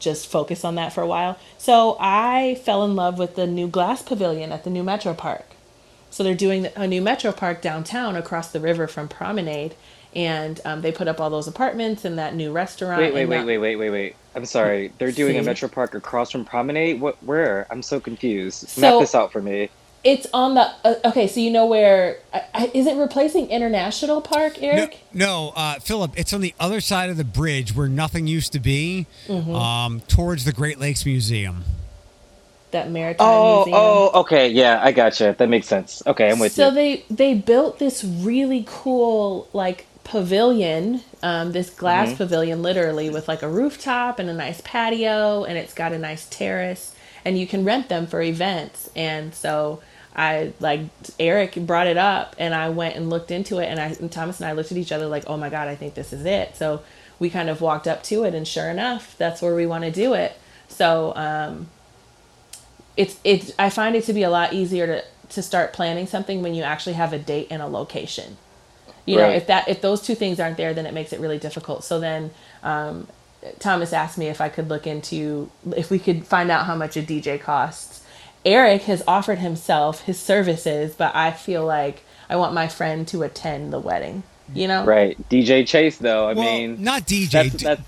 just 0.00 0.26
focus 0.26 0.64
on 0.64 0.74
that 0.74 0.92
for 0.92 1.02
a 1.02 1.06
while 1.06 1.38
so 1.58 1.96
i 2.00 2.60
fell 2.64 2.84
in 2.84 2.96
love 2.96 3.18
with 3.18 3.36
the 3.36 3.46
new 3.46 3.68
glass 3.68 4.02
pavilion 4.02 4.50
at 4.50 4.64
the 4.64 4.70
new 4.70 4.82
metro 4.82 5.14
park 5.14 5.44
so 6.10 6.24
they're 6.24 6.34
doing 6.34 6.66
a 6.74 6.86
new 6.88 7.00
metro 7.00 7.30
park 7.30 7.62
downtown 7.62 8.16
across 8.16 8.50
the 8.50 8.58
river 8.60 8.86
from 8.88 9.06
promenade 9.06 9.74
and 10.14 10.60
um, 10.64 10.80
they 10.80 10.90
put 10.90 11.06
up 11.06 11.20
all 11.20 11.30
those 11.30 11.46
apartments 11.46 12.04
and 12.04 12.18
that 12.18 12.34
new 12.34 12.50
restaurant 12.50 13.00
wait, 13.00 13.14
wait, 13.14 13.26
wait, 13.26 13.36
that- 13.38 13.46
wait, 13.46 13.58
wait, 13.58 13.76
wait, 13.76 13.90
wait. 13.90 14.16
I'm 14.34 14.44
sorry. 14.44 14.92
They're 14.98 15.10
doing 15.12 15.36
a 15.38 15.42
Metro 15.42 15.68
Park 15.68 15.94
across 15.94 16.30
from 16.30 16.44
Promenade. 16.44 17.00
What? 17.00 17.20
Where? 17.24 17.66
I'm 17.68 17.82
so 17.82 17.98
confused. 17.98 18.68
So- 18.68 18.80
Map 18.80 19.00
this 19.00 19.14
out 19.14 19.32
for 19.32 19.42
me. 19.42 19.70
It's 20.02 20.26
on 20.32 20.54
the 20.54 20.62
uh, 20.84 20.94
okay 21.04 21.26
so 21.26 21.40
you 21.40 21.50
know 21.50 21.66
where 21.66 22.16
I, 22.32 22.42
I, 22.54 22.70
is 22.72 22.86
it 22.86 22.96
replacing 22.96 23.50
international 23.50 24.20
park 24.22 24.60
No, 24.60 24.68
eric 24.68 24.98
no 25.12 25.52
uh, 25.56 25.74
Philip. 25.80 26.12
It's 26.16 26.32
on 26.32 26.40
the 26.40 26.54
other 26.58 26.80
side 26.80 27.10
of 27.10 27.16
the 27.18 27.24
bridge 27.24 27.74
where 27.74 27.88
nothing 27.88 28.26
used 28.26 28.52
to 28.52 28.60
be, 28.60 29.06
Mm-hmm. 29.28 29.54
um, 29.54 30.00
towards 30.08 30.44
the 30.44 30.52
Great 30.52 30.78
Lakes 30.80 31.04
Museum. 31.04 31.64
that 32.70 32.90
maritime 32.90 33.26
Oh, 33.28 33.56
museum 33.56 33.76
oh, 33.76 34.20
okay, 34.20 34.48
yeah, 34.48 34.80
I 34.82 34.92
gotcha. 34.92 35.34
That 35.38 35.48
makes 35.48 35.66
sense. 35.66 36.02
Okay, 36.06 36.30
I'm 36.30 36.38
with 36.38 36.52
so 36.52 36.66
you. 36.66 36.70
So 36.70 36.74
they 36.74 37.04
they 37.10 37.34
built 37.34 37.78
this 37.78 38.02
really 38.04 38.64
cool 38.66 39.48
like 39.52 39.86
pavilion 40.04 41.02
um, 41.22 41.52
this 41.52 41.70
glass 41.70 42.08
Mm-hmm. 42.08 42.16
pavilion 42.16 42.62
literally 42.62 43.10
with 43.10 43.28
like 43.28 43.42
a 43.42 43.48
rooftop 43.48 44.18
and 44.18 44.28
a 44.30 44.32
nice 44.34 44.60
patio 44.64 45.44
and 45.44 45.58
it's 45.58 45.74
got 45.74 45.92
a 45.92 45.98
nice 45.98 46.26
terrace 46.30 46.94
and 47.24 47.38
you 47.38 47.46
can 47.46 47.64
rent 47.64 47.88
them 47.88 48.06
for 48.06 48.22
events 48.22 48.88
and 48.96 49.34
so 49.34 49.80
i 50.14 50.52
like 50.60 50.80
eric 51.18 51.54
brought 51.54 51.86
it 51.86 51.96
up 51.96 52.34
and 52.38 52.54
i 52.54 52.68
went 52.68 52.96
and 52.96 53.10
looked 53.10 53.30
into 53.30 53.58
it 53.58 53.66
and 53.66 53.80
i 53.80 53.86
and 53.86 54.10
thomas 54.10 54.40
and 54.40 54.48
i 54.48 54.52
looked 54.52 54.72
at 54.72 54.78
each 54.78 54.92
other 54.92 55.06
like 55.06 55.24
oh 55.26 55.36
my 55.36 55.48
god 55.48 55.68
i 55.68 55.74
think 55.74 55.94
this 55.94 56.12
is 56.12 56.24
it 56.24 56.56
so 56.56 56.82
we 57.18 57.30
kind 57.30 57.48
of 57.48 57.60
walked 57.60 57.86
up 57.86 58.02
to 58.02 58.24
it 58.24 58.34
and 58.34 58.48
sure 58.48 58.70
enough 58.70 59.14
that's 59.18 59.40
where 59.42 59.54
we 59.54 59.66
want 59.66 59.84
to 59.84 59.90
do 59.90 60.14
it 60.14 60.36
so 60.70 61.14
um, 61.16 61.68
it's 62.96 63.18
it's 63.24 63.52
I 63.58 63.70
find 63.70 63.96
it 63.96 64.04
to 64.04 64.12
be 64.12 64.22
a 64.22 64.30
lot 64.30 64.52
easier 64.52 64.86
to 64.86 65.04
to 65.30 65.42
start 65.42 65.72
planning 65.72 66.06
something 66.06 66.42
when 66.42 66.54
you 66.54 66.62
actually 66.62 66.94
have 66.94 67.12
a 67.12 67.18
date 67.18 67.48
and 67.50 67.62
a 67.62 67.66
location. 67.66 68.36
You 69.06 69.16
know, 69.16 69.28
if 69.36 69.46
that 69.48 69.68
if 69.68 69.80
those 69.80 70.02
two 70.02 70.14
things 70.14 70.38
aren't 70.38 70.56
there, 70.56 70.74
then 70.74 70.86
it 70.86 70.94
makes 70.94 71.12
it 71.12 71.20
really 71.20 71.38
difficult. 71.38 71.82
So 71.84 71.98
then, 71.98 72.30
um, 72.62 73.08
Thomas 73.58 73.92
asked 73.92 74.18
me 74.18 74.28
if 74.28 74.40
I 74.40 74.48
could 74.48 74.68
look 74.68 74.86
into 74.86 75.50
if 75.76 75.90
we 75.90 75.98
could 75.98 76.26
find 76.26 76.50
out 76.50 76.66
how 76.66 76.76
much 76.76 76.96
a 76.96 77.02
DJ 77.02 77.40
costs. 77.40 77.89
Eric 78.44 78.82
has 78.82 79.02
offered 79.06 79.38
himself 79.38 80.02
his 80.02 80.18
services, 80.18 80.94
but 80.94 81.14
I 81.14 81.30
feel 81.32 81.64
like 81.64 82.02
I 82.28 82.36
want 82.36 82.54
my 82.54 82.68
friend 82.68 83.06
to 83.08 83.22
attend 83.22 83.72
the 83.72 83.78
wedding. 83.78 84.22
You 84.54 84.66
know, 84.66 84.84
Right, 84.84 85.16
DJ 85.28 85.66
Chase 85.66 85.98
though. 85.98 86.28
I 86.28 86.32
well, 86.32 86.44
mean, 86.44 86.82
not 86.82 87.02
DJ. 87.06 87.30
that's, 87.30 87.54
d- 87.54 87.64
that's 87.64 87.82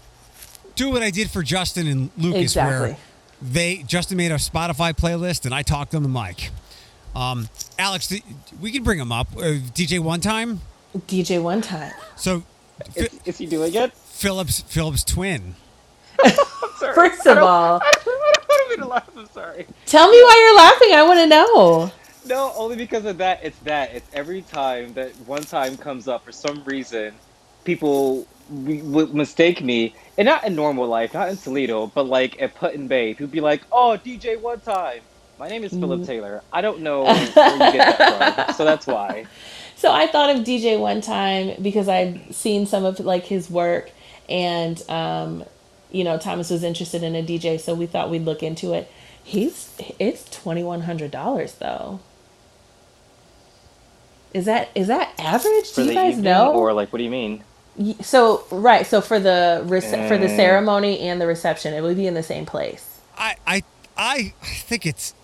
do 0.77 0.91
what 0.91 1.03
I 1.03 1.11
did 1.11 1.31
for 1.31 1.43
Justin 1.43 1.87
and 1.89 2.11
Lucas, 2.17 2.41
Exactly. 2.43 2.89
where 2.91 2.97
they 3.41 3.77
Justin 3.87 4.17
made 4.17 4.31
a 4.31 4.37
Spotify 4.37 4.93
playlist 4.95 5.45
and 5.45 5.53
I 5.55 5.63
talked 5.63 5.95
on 5.95 6.03
the 6.05 6.09
mic. 6.09 6.51
Um, 7.17 7.49
Alex, 7.79 8.07
th- 8.07 8.23
we 8.61 8.71
can 8.71 8.85
bring 8.85 8.99
him 9.01 9.11
up. 9.11 9.29
Uh, 9.37 9.59
DJ 9.75 9.99
one 9.99 10.21
time. 10.21 10.61
DJ 10.97 11.43
one 11.43 11.61
time. 11.63 11.93
So, 12.17 12.45
Fi 12.97 13.03
is, 13.07 13.21
is 13.25 13.39
he 13.39 13.47
doing 13.47 13.75
it? 13.75 13.93
Phillips 13.95 14.61
Phillips 14.61 15.03
twin. 15.05 15.57
First 16.95 17.27
of 17.27 17.39
all, 17.39 17.81
I 17.83 17.93
don't 18.77 18.85
to 18.85 18.91
laugh. 18.91 19.09
I'm 19.17 19.29
sorry. 19.29 19.67
tell 19.87 20.11
me 20.11 20.17
why 20.17 20.41
you're 20.41 20.57
laughing. 20.57 20.95
I 20.95 21.03
want 21.03 21.21
to 21.21 21.27
know. 21.27 21.93
No, 22.27 22.53
only 22.57 22.77
because 22.77 23.05
of 23.05 23.19
that. 23.19 23.41
It's 23.43 23.59
that. 23.61 23.95
It's 23.95 24.09
every 24.15 24.43
time 24.43 24.93
that 24.95 25.11
one 25.27 25.43
time 25.43 25.77
comes 25.77 26.07
up 26.09 26.25
for 26.25 26.33
some 26.33 26.63
reason, 26.65 27.15
people 27.65 28.27
w- 28.49 28.85
would 28.85 29.15
mistake 29.15 29.63
me, 29.63 29.95
and 30.17 30.27
not 30.27 30.45
in 30.45 30.55
normal 30.55 30.87
life, 30.87 31.15
not 31.15 31.29
in 31.29 31.37
Toledo, 31.37 31.89
but 31.89 32.07
like 32.07 32.41
at 32.41 32.55
Put 32.55 32.75
in 32.75 32.87
Bay, 32.87 33.15
who'd 33.15 33.33
be 33.33 33.41
like, 33.41 33.63
"Oh, 33.73 33.99
DJ 34.03 34.41
one 34.41 34.61
time." 34.61 35.01
My 35.39 35.49
name 35.49 35.65
is 35.65 35.73
Philip 35.73 36.05
Taylor. 36.07 36.43
I 36.53 36.61
don't 36.61 36.81
know 36.81 37.03
where 37.03 37.21
you 37.21 37.27
get 37.33 37.99
that 37.99 38.47
from, 38.47 38.55
so 38.57 38.65
that's 38.65 38.87
why. 38.87 39.27
So 39.75 39.91
I 39.91 40.07
thought 40.07 40.31
of 40.31 40.45
DJ 40.45 40.79
one 40.79 41.01
time 41.01 41.61
because 41.61 41.89
I'd 41.89 42.33
seen 42.33 42.67
some 42.67 42.85
of 42.85 43.01
like 43.01 43.25
his 43.25 43.51
work, 43.51 43.91
and 44.29 44.81
um, 44.89 45.45
you 45.93 46.03
know 46.05 46.19
Thomas 46.19 46.51
was 46.51 46.65
interested 46.65 47.03
in 47.03 47.15
a 47.15 47.23
DJ, 47.23 47.61
so 47.61 47.75
we 47.75 47.87
thought 47.87 48.11
we'd 48.11 48.25
look 48.25 48.43
into 48.43 48.73
it. 48.73 48.91
He's 49.23 49.71
it's 49.99 50.29
twenty 50.31 50.63
one 50.65 50.81
hundred 50.83 51.11
dollars 51.13 51.53
though. 51.55 52.01
Is 54.35 54.47
that 54.47 54.71
is 54.75 54.87
that 54.89 55.13
average? 55.19 55.69
For 55.71 55.77
Do 55.77 55.83
you 55.83 55.89
the 55.89 55.95
guys 55.95 56.19
know? 56.19 56.53
or 56.55 56.73
like, 56.73 56.93
what 56.93 56.99
do 56.99 57.05
you 57.05 57.11
mean? 57.11 57.45
So 58.01 58.45
right, 58.51 58.87
so 58.87 59.01
for 59.01 59.19
the 59.19 59.63
rece- 59.67 60.09
for 60.09 60.17
the 60.19 60.27
Mm. 60.27 60.37
ceremony 60.37 60.99
and 61.01 61.21
the 61.21 61.27
reception, 61.27 61.75
it 61.75 61.83
would 61.83 61.97
be 61.97 62.07
in 62.07 62.15
the 62.15 62.23
same 62.23 62.47
place. 62.47 63.01
I 63.17 63.37
I 63.47 63.63
I 63.97 64.33
think 64.43 64.87
it's 64.87 65.15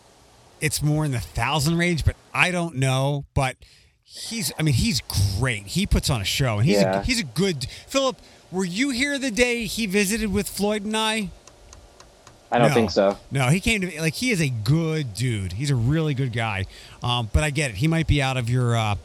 it's 0.60 0.82
more 0.82 1.04
in 1.04 1.12
the 1.12 1.20
thousand 1.20 1.78
range, 1.78 2.04
but 2.04 2.16
I 2.34 2.50
don't 2.50 2.76
know. 2.76 3.24
But 3.34 3.56
he's 4.04 4.52
I 4.58 4.62
mean 4.62 4.74
he's 4.74 5.00
great. 5.38 5.66
He 5.68 5.86
puts 5.86 6.10
on 6.10 6.20
a 6.20 6.24
show, 6.24 6.58
and 6.58 6.66
he's 6.66 6.80
Yeah. 6.80 7.00
a, 7.00 7.02
he's 7.02 7.20
a 7.20 7.24
good 7.24 7.66
Philip. 7.86 8.18
Were 8.50 8.64
you 8.64 8.90
here 8.90 9.18
the 9.18 9.30
day 9.30 9.64
he 9.66 9.86
visited 9.86 10.32
with 10.32 10.48
Floyd 10.48 10.84
and 10.84 10.96
I? 10.96 11.30
I 12.50 12.58
don't 12.58 12.68
No. 12.68 12.74
think 12.74 12.90
so. 12.90 13.18
No, 13.30 13.48
he 13.48 13.60
came 13.60 13.82
to 13.82 13.86
me 13.86 14.00
like 14.00 14.14
he 14.14 14.30
is 14.30 14.40
a 14.40 14.48
good 14.48 15.12
dude. 15.12 15.52
He's 15.52 15.70
a 15.70 15.74
really 15.74 16.14
good 16.14 16.32
guy. 16.32 16.64
Um, 17.02 17.28
but 17.32 17.44
I 17.44 17.50
get 17.50 17.70
it. 17.70 17.76
He 17.76 17.86
might 17.88 18.06
be 18.06 18.22
out 18.22 18.38
of 18.38 18.48
your 18.48 18.74
uh, 18.74 18.80
out 18.92 18.98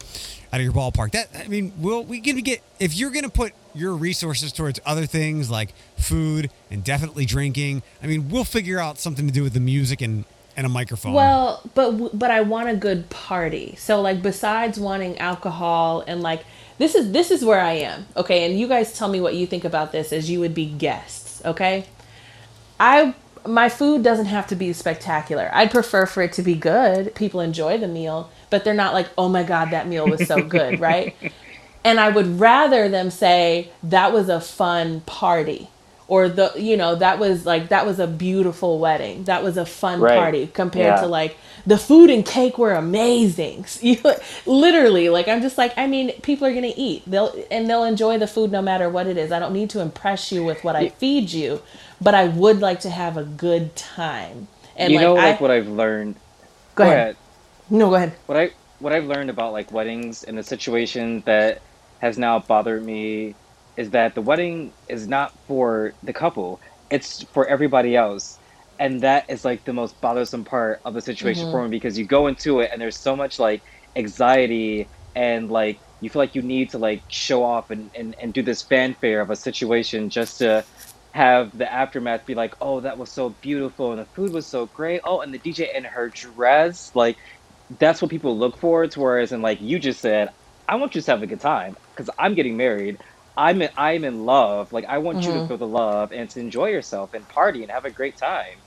of 0.53 0.61
your 0.61 0.71
ballpark. 0.71 1.11
That 1.11 1.27
I 1.37 1.47
mean, 1.49 1.73
we'll 1.77 2.05
we 2.05 2.21
can 2.21 2.37
get 2.37 2.61
if 2.79 2.95
you're 2.95 3.11
gonna 3.11 3.27
put 3.27 3.51
your 3.75 3.95
resources 3.95 4.53
towards 4.53 4.79
other 4.85 5.05
things 5.05 5.49
like 5.49 5.73
food 5.97 6.49
and 6.71 6.83
definitely 6.85 7.25
drinking. 7.25 7.83
I 8.01 8.07
mean, 8.07 8.29
we'll 8.29 8.45
figure 8.45 8.79
out 8.79 8.97
something 8.97 9.27
to 9.27 9.33
do 9.33 9.43
with 9.43 9.53
the 9.53 9.59
music 9.59 9.99
and 10.01 10.23
and 10.55 10.65
a 10.65 10.69
microphone. 10.69 11.11
Well, 11.11 11.61
but 11.75 12.17
but 12.17 12.31
I 12.31 12.41
want 12.41 12.69
a 12.69 12.75
good 12.77 13.09
party. 13.09 13.75
So 13.77 13.99
like 14.01 14.21
besides 14.21 14.79
wanting 14.79 15.17
alcohol 15.17 16.01
and 16.07 16.21
like 16.21 16.45
this 16.83 16.95
is 16.95 17.11
this 17.13 17.31
is 17.31 17.45
where 17.45 17.61
I 17.61 17.73
am. 17.73 18.05
Okay, 18.17 18.45
and 18.45 18.59
you 18.59 18.67
guys 18.67 18.91
tell 18.97 19.07
me 19.07 19.21
what 19.21 19.35
you 19.35 19.47
think 19.47 19.63
about 19.63 19.93
this 19.93 20.11
as 20.11 20.29
you 20.29 20.41
would 20.41 20.53
be 20.53 20.65
guests, 20.65 21.41
okay? 21.45 21.85
I 22.79 23.15
my 23.45 23.69
food 23.69 24.03
doesn't 24.03 24.25
have 24.27 24.47
to 24.47 24.55
be 24.55 24.73
spectacular. 24.73 25.49
I'd 25.53 25.71
prefer 25.71 26.05
for 26.05 26.21
it 26.23 26.33
to 26.33 26.41
be 26.41 26.55
good. 26.55 27.15
People 27.15 27.39
enjoy 27.39 27.77
the 27.77 27.87
meal, 27.87 28.29
but 28.49 28.65
they're 28.65 28.73
not 28.73 28.93
like, 28.93 29.07
"Oh 29.17 29.29
my 29.29 29.43
god, 29.43 29.71
that 29.71 29.87
meal 29.87 30.09
was 30.09 30.21
so 30.25 30.43
good," 30.43 30.79
right? 30.89 31.15
And 31.85 31.99
I 32.01 32.09
would 32.09 32.39
rather 32.41 32.89
them 32.89 33.09
say 33.11 33.69
that 33.83 34.11
was 34.11 34.27
a 34.27 34.41
fun 34.41 35.01
party 35.01 35.69
or 36.09 36.27
the 36.27 36.51
you 36.57 36.75
know 36.75 36.95
that 36.95 37.17
was 37.17 37.45
like 37.45 37.69
that 37.69 37.85
was 37.85 37.99
a 37.99 38.07
beautiful 38.07 38.77
wedding. 38.79 39.23
That 39.23 39.41
was 39.43 39.55
a 39.55 39.65
fun 39.65 40.01
Right. 40.01 40.15
party 40.15 40.47
compared 40.53 40.97
Yeah. 40.97 41.01
to 41.01 41.07
like 41.07 41.37
the 41.65 41.77
food 41.77 42.09
and 42.09 42.25
cake 42.25 42.57
were 42.57 42.73
amazing. 42.73 43.65
You 43.81 43.97
literally 44.45 45.09
like 45.09 45.27
I'm 45.27 45.41
just 45.41 45.57
like 45.57 45.73
I 45.77 45.87
mean 45.87 46.11
people 46.21 46.47
are 46.47 46.51
going 46.51 46.71
to 46.71 46.79
eat. 46.79 47.03
They'll 47.05 47.33
and 47.51 47.69
they'll 47.69 47.83
enjoy 47.83 48.17
the 48.17 48.27
food 48.27 48.51
no 48.51 48.61
matter 48.61 48.89
what 48.89 49.07
it 49.07 49.17
is. 49.17 49.31
I 49.31 49.39
don't 49.39 49.53
need 49.53 49.69
to 49.71 49.81
impress 49.81 50.31
you 50.31 50.43
with 50.43 50.63
what 50.63 50.75
I 50.75 50.89
feed 50.89 51.31
you, 51.31 51.61
but 52.01 52.15
I 52.15 52.27
would 52.27 52.59
like 52.59 52.79
to 52.81 52.89
have 52.89 53.17
a 53.17 53.23
good 53.23 53.75
time. 53.75 54.47
And 54.75 54.91
you 54.91 54.97
like 54.99 55.03
know, 55.05 55.17
I 55.17 55.31
like 55.31 55.41
what 55.41 55.51
I've 55.51 55.67
learned. 55.67 56.15
go 56.75 56.83
ahead. 56.85 57.17
No, 57.69 57.89
go 57.89 57.95
ahead. 57.95 58.17
What 58.25 58.37
I 58.37 58.51
what 58.79 58.93
I've 58.93 59.05
learned 59.05 59.29
about 59.29 59.53
like 59.53 59.71
weddings 59.71 60.23
and 60.23 60.37
the 60.37 60.43
situation 60.43 61.21
that 61.25 61.61
has 61.99 62.17
now 62.17 62.39
bothered 62.39 62.83
me 62.83 63.35
is 63.77 63.91
that 63.91 64.15
the 64.15 64.21
wedding 64.21 64.73
is 64.89 65.07
not 65.07 65.33
for 65.47 65.95
the 66.03 66.13
couple; 66.13 66.61
it's 66.89 67.23
for 67.23 67.47
everybody 67.47 67.95
else, 67.95 68.39
and 68.83 68.99
that 68.99 69.29
is 69.29 69.45
like 69.45 69.63
the 69.63 69.71
most 69.71 69.99
bothersome 70.01 70.43
part 70.43 70.81
of 70.83 70.93
the 70.93 70.99
situation 70.99 71.43
mm-hmm. 71.43 71.53
for 71.53 71.63
me 71.63 71.69
because 71.69 71.97
you 71.97 72.03
go 72.03 72.27
into 72.27 72.59
it 72.59 72.69
and 72.69 72.81
there's 72.81 72.97
so 72.97 73.15
much 73.15 73.39
like 73.39 73.61
anxiety 73.95 74.89
and 75.15 75.49
like 75.49 75.79
you 76.01 76.09
feel 76.09 76.21
like 76.21 76.35
you 76.35 76.41
need 76.41 76.69
to 76.71 76.77
like 76.77 77.01
show 77.07 77.45
off 77.45 77.71
and, 77.71 77.89
and, 77.95 78.13
and 78.19 78.33
do 78.33 78.41
this 78.41 78.61
fanfare 78.61 79.21
of 79.21 79.29
a 79.29 79.37
situation 79.37 80.09
just 80.09 80.39
to 80.39 80.65
have 81.13 81.57
the 81.57 81.71
aftermath 81.71 82.25
be 82.25 82.35
like, 82.35 82.55
oh, 82.59 82.81
that 82.81 82.97
was 82.97 83.09
so 83.09 83.29
beautiful 83.29 83.91
and 83.91 84.01
the 84.01 84.05
food 84.05 84.33
was 84.33 84.45
so 84.45 84.65
great. 84.65 84.99
Oh, 85.05 85.21
and 85.21 85.33
the 85.33 85.39
DJ 85.39 85.69
and 85.73 85.85
her 85.85 86.09
dress, 86.09 86.93
like 86.93 87.15
that's 87.79 88.01
what 88.01 88.11
people 88.11 88.37
look 88.37 88.57
for. 88.57 88.83
It's 88.83 88.97
whereas, 88.97 89.31
and 89.31 89.41
like 89.41 89.61
you 89.61 89.79
just 89.79 90.01
said, 90.01 90.29
I 90.67 90.75
want 90.75 90.93
you 90.93 90.99
to 90.99 91.11
have 91.11 91.23
a 91.23 91.27
good 91.27 91.39
time 91.39 91.77
because 91.95 92.09
I'm 92.19 92.33
getting 92.33 92.57
married. 92.57 92.97
I'm 93.37 93.61
in, 93.61 93.69
I'm 93.77 94.03
in 94.03 94.25
love. 94.25 94.73
Like 94.73 94.83
I 94.83 94.97
want 94.97 95.19
you 95.19 95.31
to 95.31 95.37
mm-hmm. 95.37 95.47
feel 95.47 95.57
the 95.57 95.67
love 95.67 96.11
and 96.11 96.29
to 96.31 96.41
enjoy 96.41 96.67
yourself 96.67 97.13
and 97.13 97.25
party 97.29 97.63
and 97.63 97.71
have 97.71 97.85
a 97.85 97.89
great 97.89 98.17
time. 98.17 98.57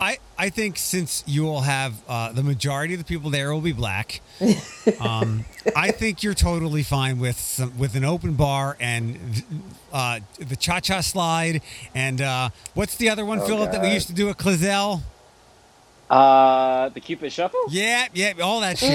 I, 0.00 0.18
I 0.36 0.50
think 0.50 0.76
since 0.76 1.22
you 1.26 1.44
will 1.44 1.62
have 1.62 1.94
uh, 2.08 2.32
the 2.32 2.42
majority 2.42 2.94
of 2.94 2.98
the 2.98 3.04
people 3.04 3.30
there 3.30 3.52
will 3.54 3.60
be 3.60 3.72
black, 3.72 4.20
um, 5.00 5.44
I 5.76 5.92
think 5.92 6.22
you're 6.22 6.34
totally 6.34 6.82
fine 6.82 7.18
with 7.18 7.38
some, 7.38 7.78
with 7.78 7.94
an 7.94 8.04
open 8.04 8.34
bar 8.34 8.76
and 8.80 9.42
uh, 9.92 10.20
the 10.38 10.56
cha 10.56 10.80
cha 10.80 11.00
slide 11.00 11.62
and 11.94 12.20
uh, 12.20 12.48
what's 12.74 12.96
the 12.96 13.08
other 13.08 13.24
one, 13.24 13.38
Oh, 13.40 13.46
Philip, 13.46 13.72
that 13.72 13.82
we 13.82 13.92
used 13.92 14.08
to 14.08 14.14
do 14.14 14.28
at 14.28 14.36
Clazel? 14.36 15.02
Uh, 16.10 16.90
the 16.90 17.00
Cupid 17.00 17.32
Shuffle. 17.32 17.58
Yeah, 17.70 18.06
yeah, 18.12 18.34
all 18.42 18.60
that 18.60 18.78
shit. 18.78 18.90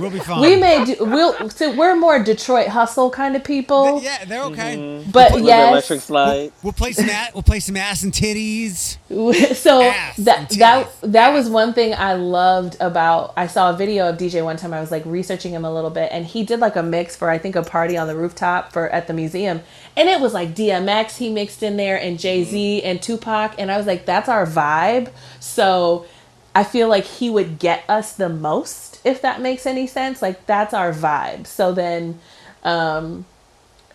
we'll 0.00 0.10
be 0.10 0.18
fine. 0.18 0.38
Mm. 0.38 0.40
We 0.42 0.56
may 0.56 0.84
do 0.84 0.96
we'll 1.04 1.50
so 1.50 1.76
we're 1.76 1.94
more 1.94 2.22
Detroit 2.22 2.68
hustle 2.68 3.10
kind 3.10 3.36
of 3.36 3.44
people. 3.44 4.00
yeah, 4.02 4.24
they're 4.24 4.44
okay. 4.44 4.76
Mm-hmm. 4.76 5.10
But 5.10 5.32
With 5.32 5.42
the 5.42 5.48
yes, 5.48 5.70
electric 5.70 6.00
slide. 6.00 6.52
We'll 6.62 6.72
play 6.72 6.92
some 6.92 7.08
a- 7.08 7.28
we'll 7.34 7.42
play 7.42 7.60
some 7.60 7.76
ass 7.76 8.02
and 8.02 8.12
titties. 8.12 8.96
so 9.54 9.82
Ass 9.82 10.16
that 10.16 10.50
and 10.52 10.60
that 10.60 10.88
that 11.02 11.32
was 11.34 11.50
one 11.50 11.74
thing 11.74 11.92
I 11.94 12.14
loved 12.14 12.76
about. 12.80 13.34
I 13.36 13.46
saw 13.46 13.70
a 13.70 13.76
video 13.76 14.08
of 14.08 14.16
DJ 14.16 14.42
one 14.42 14.56
time. 14.56 14.72
I 14.72 14.80
was 14.80 14.90
like 14.90 15.04
researching 15.04 15.52
him 15.52 15.64
a 15.66 15.72
little 15.72 15.90
bit, 15.90 16.08
and 16.12 16.24
he 16.24 16.44
did 16.44 16.60
like 16.60 16.76
a 16.76 16.82
mix 16.82 17.14
for 17.14 17.28
I 17.28 17.36
think 17.38 17.56
a 17.56 17.62
party 17.62 17.96
on 17.98 18.08
the 18.08 18.16
rooftop 18.16 18.72
for 18.72 18.88
at 18.88 19.06
the 19.06 19.12
museum, 19.12 19.60
and 19.96 20.08
it 20.08 20.18
was 20.20 20.32
like 20.32 20.54
DMX 20.54 21.18
he 21.18 21.28
mixed 21.30 21.62
in 21.62 21.76
there 21.76 22.00
and 22.00 22.18
Jay 22.18 22.42
Z 22.42 22.82
and 22.82 23.02
Tupac, 23.02 23.54
and 23.58 23.70
I 23.70 23.76
was 23.76 23.86
like, 23.86 24.06
that's 24.06 24.28
our 24.30 24.46
vibe. 24.46 25.10
So 25.40 26.06
I 26.54 26.64
feel 26.64 26.88
like 26.88 27.04
he 27.04 27.30
would 27.30 27.58
get 27.58 27.82
us 27.88 28.12
the 28.12 28.28
most 28.28 29.00
if 29.04 29.20
that 29.22 29.40
makes 29.40 29.66
any 29.66 29.86
sense. 29.86 30.22
Like 30.22 30.46
that's 30.46 30.72
our 30.74 30.92
vibe. 30.92 31.46
So 31.46 31.72
then. 31.72 32.18
um 32.62 33.24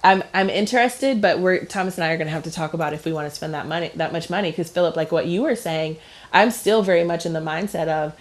I'm 0.02 0.24
I'm 0.34 0.50
interested, 0.50 1.20
but 1.22 1.40
we're 1.40 1.66
Thomas 1.66 1.98
and 1.98 2.06
I 2.06 2.14
are 2.14 2.18
gonna 2.18 2.30
have 2.30 2.44
to 2.44 2.52
talk 2.52 2.74
about 2.74 2.94
if 2.94 3.04
we 3.04 3.12
want 3.12 3.30
to 3.30 3.36
spend 3.36 3.54
that 3.54 3.68
money 3.68 3.92
that 3.96 4.14
much 4.14 4.30
money 4.30 4.50
because 4.50 4.70
Philip, 4.72 4.96
like 4.96 5.12
what 5.12 5.26
you 5.28 5.42
were 5.42 5.58
saying, 5.58 5.98
I'm 6.32 6.52
still 6.52 6.84
very 6.84 7.04
much 7.04 7.26
in 7.26 7.34
the 7.34 7.42
mindset 7.42 7.90
of 7.90 8.14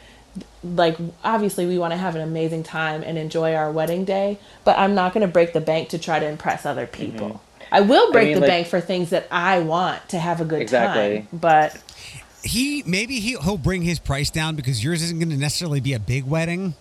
like 0.65 0.97
obviously 1.23 1.67
we 1.67 1.79
want 1.79 1.93
to 1.93 1.97
have 1.97 2.17
an 2.17 2.21
amazing 2.21 2.65
time 2.65 3.05
and 3.05 3.17
enjoy 3.17 3.55
our 3.55 3.71
wedding 3.71 4.05
day, 4.05 4.39
but 4.65 4.77
I'm 4.77 4.97
not 4.97 5.15
gonna 5.15 5.29
break 5.29 5.53
the 5.53 5.61
bank 5.61 5.91
to 5.91 5.99
try 6.01 6.19
to 6.19 6.27
impress 6.27 6.67
other 6.67 6.87
people. 6.89 7.41
I 7.71 7.83
will 7.83 8.11
break 8.11 8.27
mean, 8.29 8.35
the 8.37 8.41
like- 8.41 8.49
bank 8.49 8.67
for 8.67 8.81
things 8.81 9.11
that 9.11 9.29
I 9.31 9.61
want 9.61 10.09
to 10.09 10.19
have 10.19 10.41
a 10.41 10.45
good 10.45 10.63
Exactly. 10.63 11.19
time. 11.19 11.29
But 11.33 11.81
He 12.49 12.83
maybe 12.87 13.21
he, 13.21 13.37
he'll 13.37 13.59
bring 13.59 13.83
his 13.83 13.99
price 13.99 14.31
down 14.31 14.57
because 14.57 14.83
yours 14.83 15.03
isn't 15.03 15.19
going 15.19 15.31
to 15.31 15.37
necessarily 15.37 15.81
be 15.81 15.93
a 15.93 15.99
big 15.99 16.25
wedding. 16.25 16.75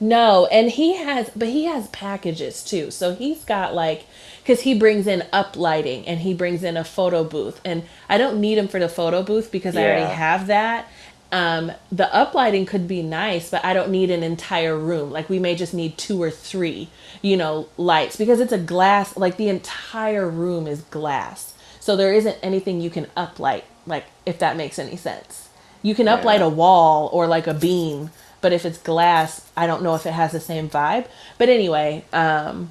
No, 0.00 0.46
and 0.46 0.70
he 0.70 0.96
has, 0.96 1.30
but 1.34 1.48
he 1.48 1.64
has 1.64 1.88
packages 1.88 2.62
too. 2.62 2.90
So 2.90 3.14
he's 3.14 3.44
got 3.44 3.74
like, 3.74 4.06
because 4.42 4.60
he 4.60 4.78
brings 4.78 5.06
in 5.06 5.24
up 5.32 5.56
lighting 5.56 6.06
and 6.06 6.20
he 6.20 6.34
brings 6.34 6.62
in 6.62 6.76
a 6.76 6.84
photo 6.84 7.24
booth, 7.24 7.60
and 7.64 7.82
I 8.08 8.18
don't 8.18 8.40
need 8.40 8.58
him 8.58 8.68
for 8.68 8.78
the 8.78 8.88
photo 8.88 9.22
booth 9.22 9.50
because 9.50 9.76
I 9.76 9.82
already 9.84 10.14
have 10.14 10.46
that. 10.48 10.88
Um, 11.30 11.72
the 11.92 12.14
up 12.14 12.34
lighting 12.34 12.64
could 12.64 12.86
be 12.86 13.02
nice, 13.02 13.50
but 13.50 13.64
I 13.64 13.74
don't 13.74 13.90
need 13.90 14.10
an 14.10 14.22
entire 14.22 14.78
room. 14.78 15.10
Like 15.10 15.28
we 15.28 15.38
may 15.38 15.54
just 15.54 15.74
need 15.74 15.98
two 15.98 16.22
or 16.22 16.30
three, 16.30 16.88
you 17.20 17.36
know, 17.36 17.68
lights 17.76 18.16
because 18.16 18.40
it's 18.40 18.52
a 18.52 18.58
glass. 18.58 19.16
Like 19.16 19.36
the 19.36 19.48
entire 19.48 20.28
room 20.28 20.66
is 20.66 20.82
glass, 20.82 21.54
so 21.80 21.96
there 21.96 22.12
isn't 22.12 22.38
anything 22.42 22.80
you 22.80 22.90
can 22.90 23.06
uplight. 23.16 23.64
Like 23.88 24.04
if 24.26 24.38
that 24.38 24.56
makes 24.56 24.78
any 24.78 24.96
sense. 24.96 25.48
You 25.82 25.94
can 25.94 26.06
uplight 26.06 26.40
a 26.40 26.48
wall 26.48 27.08
or 27.12 27.26
like 27.26 27.46
a 27.46 27.54
beam, 27.54 28.10
but 28.40 28.52
if 28.52 28.64
it's 28.66 28.78
glass, 28.78 29.48
I 29.56 29.66
don't 29.66 29.82
know 29.82 29.94
if 29.94 30.06
it 30.06 30.12
has 30.12 30.32
the 30.32 30.40
same 30.40 30.68
vibe. 30.68 31.06
But 31.38 31.48
anyway, 31.48 32.04
um, 32.12 32.70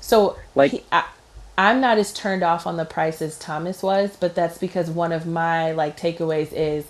so 0.00 0.36
Like- 0.54 0.70
he, 0.72 0.82
I, 0.92 1.04
I'm 1.56 1.80
not 1.80 1.98
as 1.98 2.12
turned 2.12 2.42
off 2.42 2.66
on 2.66 2.76
the 2.76 2.84
price 2.84 3.22
as 3.22 3.38
Thomas 3.38 3.82
was, 3.82 4.16
but 4.18 4.34
that's 4.34 4.58
because 4.58 4.90
one 4.90 5.12
of 5.12 5.26
my 5.26 5.70
like 5.72 5.96
takeaways 5.98 6.48
is 6.52 6.84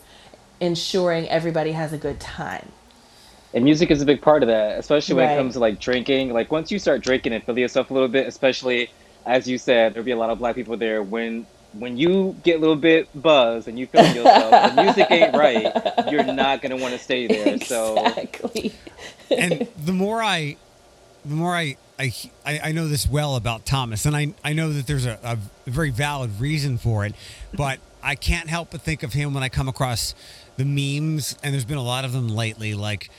ensuring 0.61 1.28
everybody 1.28 1.72
has 1.72 1.92
a 1.92 1.98
good 1.98 2.18
time. 2.20 2.68
And 3.52 3.62
music 3.64 3.90
is 3.90 4.00
a 4.02 4.07
big 4.07 4.20
part 4.22 4.42
of 4.42 4.48
that, 4.48 4.78
especially 4.78 5.14
when 5.16 5.26
Right. 5.26 5.34
it 5.34 5.38
comes 5.38 5.52
to 5.55 5.61
like 5.61 5.78
drinking. 5.78 6.32
Like 6.32 6.50
once 6.50 6.70
you 6.72 6.78
start 6.78 7.02
drinking 7.02 7.34
and 7.34 7.44
feel 7.44 7.59
yourself 7.59 7.90
a 7.90 7.94
little 7.94 8.09
bit, 8.09 8.26
especially 8.26 8.90
as 9.26 9.46
you 9.46 9.59
said, 9.59 9.94
there'll 9.94 10.05
be 10.05 10.11
a 10.11 10.16
lot 10.16 10.30
of 10.30 10.38
black 10.38 10.55
people 10.55 10.76
there. 10.76 11.02
When 11.02 11.46
when 11.79 11.97
you 11.97 12.37
get 12.43 12.57
a 12.57 12.59
little 12.59 12.77
bit 12.77 13.09
buzzed 13.20 13.68
and 13.68 13.79
you 13.79 13.87
feel 13.87 14.07
yourself, 14.14 14.75
the 14.75 14.83
music 14.83 15.07
ain't 15.11 15.35
right, 15.35 15.72
you're 16.11 16.25
not 16.25 16.62
gonna 16.62 16.77
want 16.77 16.95
to 16.95 16.99
stay 16.99 17.27
there. 17.27 17.59
So 17.61 17.99
exactly. 17.99 18.72
and 19.31 19.68
the 19.85 19.93
more 19.93 20.22
I, 20.22 20.57
the 21.25 21.35
more 21.35 21.55
I, 21.55 21.77
I, 21.99 22.12
I 22.45 22.61
I 22.64 22.72
know 22.72 22.89
this 22.89 23.09
well 23.09 23.37
about 23.37 23.66
Thomas, 23.66 24.07
and 24.07 24.16
I, 24.16 24.35
I 24.45 24.53
know 24.53 24.72
that 24.72 24.87
there's 24.87 25.07
a, 25.07 25.18
a 25.22 25.39
very 25.70 25.91
valid 25.91 26.41
reason 26.41 26.79
for 26.79 27.05
it, 27.05 27.14
but 27.53 27.81
I 28.03 28.14
can't 28.14 28.49
help 28.49 28.70
but 28.70 28.83
think 28.83 29.03
of 29.03 29.12
him 29.12 29.35
when 29.35 29.43
I 29.43 29.49
come 29.49 29.68
across 29.68 30.14
the 30.57 30.64
memes, 30.64 31.37
and 31.43 31.53
there's 31.53 31.64
been 31.64 31.79
a 31.79 31.83
lot 31.83 32.05
of 32.05 32.12
them 32.12 32.29
lately, 32.29 32.75
like. 32.75 33.11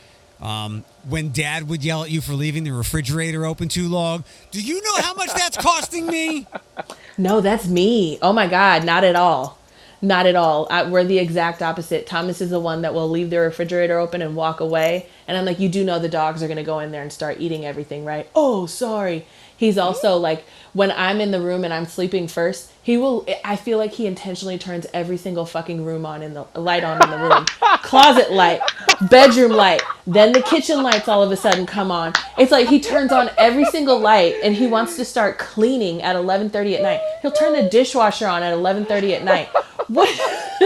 Um, 0.41 0.83
when 1.07 1.31
dad 1.31 1.69
would 1.69 1.83
yell 1.83 2.03
at 2.03 2.11
you 2.11 2.21
for 2.21 2.33
leaving 2.33 2.63
the 2.63 2.71
refrigerator 2.71 3.45
open 3.45 3.69
too 3.69 3.87
long, 3.87 4.23
do 4.51 4.61
you 4.61 4.81
know 4.81 5.01
how 5.01 5.13
much 5.13 5.33
that's 5.33 5.57
costing 5.57 6.07
me? 6.07 6.47
No, 7.17 7.41
that's 7.41 7.67
me. 7.67 8.19
Oh 8.21 8.33
my 8.33 8.47
God, 8.47 8.83
not 8.83 9.03
at 9.03 9.15
all. 9.15 9.57
Not 10.01 10.25
at 10.25 10.35
all. 10.35 10.67
I, 10.69 10.87
we're 10.87 11.05
the 11.05 11.19
exact 11.19 11.61
opposite. 11.61 12.05
Thomas 12.05 12.41
is 12.41 12.49
the 12.49 12.59
one 12.59 12.81
that 12.81 12.93
will 12.93 13.09
leave 13.09 13.29
the 13.29 13.39
refrigerator 13.39 13.97
open 13.97 14.21
and 14.21 14.35
walk 14.35 14.59
away. 14.59 15.07
And 15.27 15.37
I'm 15.37 15.45
like, 15.45 15.59
you 15.59 15.69
do 15.69 15.83
know 15.83 15.99
the 15.99 16.09
dogs 16.09 16.43
are 16.43 16.47
going 16.47 16.57
to 16.57 16.63
go 16.63 16.79
in 16.79 16.91
there 16.91 17.01
and 17.01 17.11
start 17.11 17.39
eating 17.39 17.65
everything, 17.65 18.03
right? 18.05 18.29
Oh, 18.35 18.65
sorry. 18.65 19.25
He's 19.57 19.77
also 19.77 20.17
like, 20.17 20.45
when 20.75 20.91
I'm 20.91 21.21
in 21.21 21.31
the 21.31 21.39
room 21.39 21.63
and 21.63 21.73
I'm 21.73 21.85
sleeping 21.85 22.27
first, 22.27 22.69
he 22.83 22.97
will, 22.97 23.25
I 23.45 23.55
feel 23.55 23.77
like 23.77 23.93
he 23.93 24.07
intentionally 24.07 24.57
turns 24.57 24.85
every 24.93 25.15
single 25.15 25.45
fucking 25.45 25.85
room 25.85 26.05
on 26.05 26.21
in 26.21 26.33
the 26.33 26.45
light 26.53 26.83
on 26.83 27.01
in 27.01 27.09
the 27.09 27.17
room. 27.17 27.45
Closet 27.81 28.33
light, 28.33 28.59
bedroom 29.09 29.53
light, 29.53 29.81
then 30.05 30.33
the 30.33 30.41
kitchen 30.41 30.83
lights 30.83 31.07
all 31.07 31.23
of 31.23 31.31
a 31.31 31.37
sudden 31.37 31.65
come 31.65 31.91
on. 31.91 32.11
It's 32.37 32.51
like 32.51 32.67
he 32.67 32.81
turns 32.81 33.13
on 33.13 33.29
every 33.37 33.63
single 33.65 33.97
light 33.99 34.35
and 34.43 34.53
he 34.53 34.67
wants 34.67 34.97
to 34.97 35.05
start 35.05 35.37
cleaning 35.37 36.01
at 36.01 36.17
11:30 36.17 36.75
at 36.75 36.81
night. 36.81 36.99
He'll 37.21 37.31
turn 37.31 37.53
the 37.53 37.69
dishwasher 37.69 38.27
on 38.27 38.43
at 38.43 38.53
11:30 38.53 39.15
at 39.15 39.23
night. 39.23 39.47
What? 39.87 40.09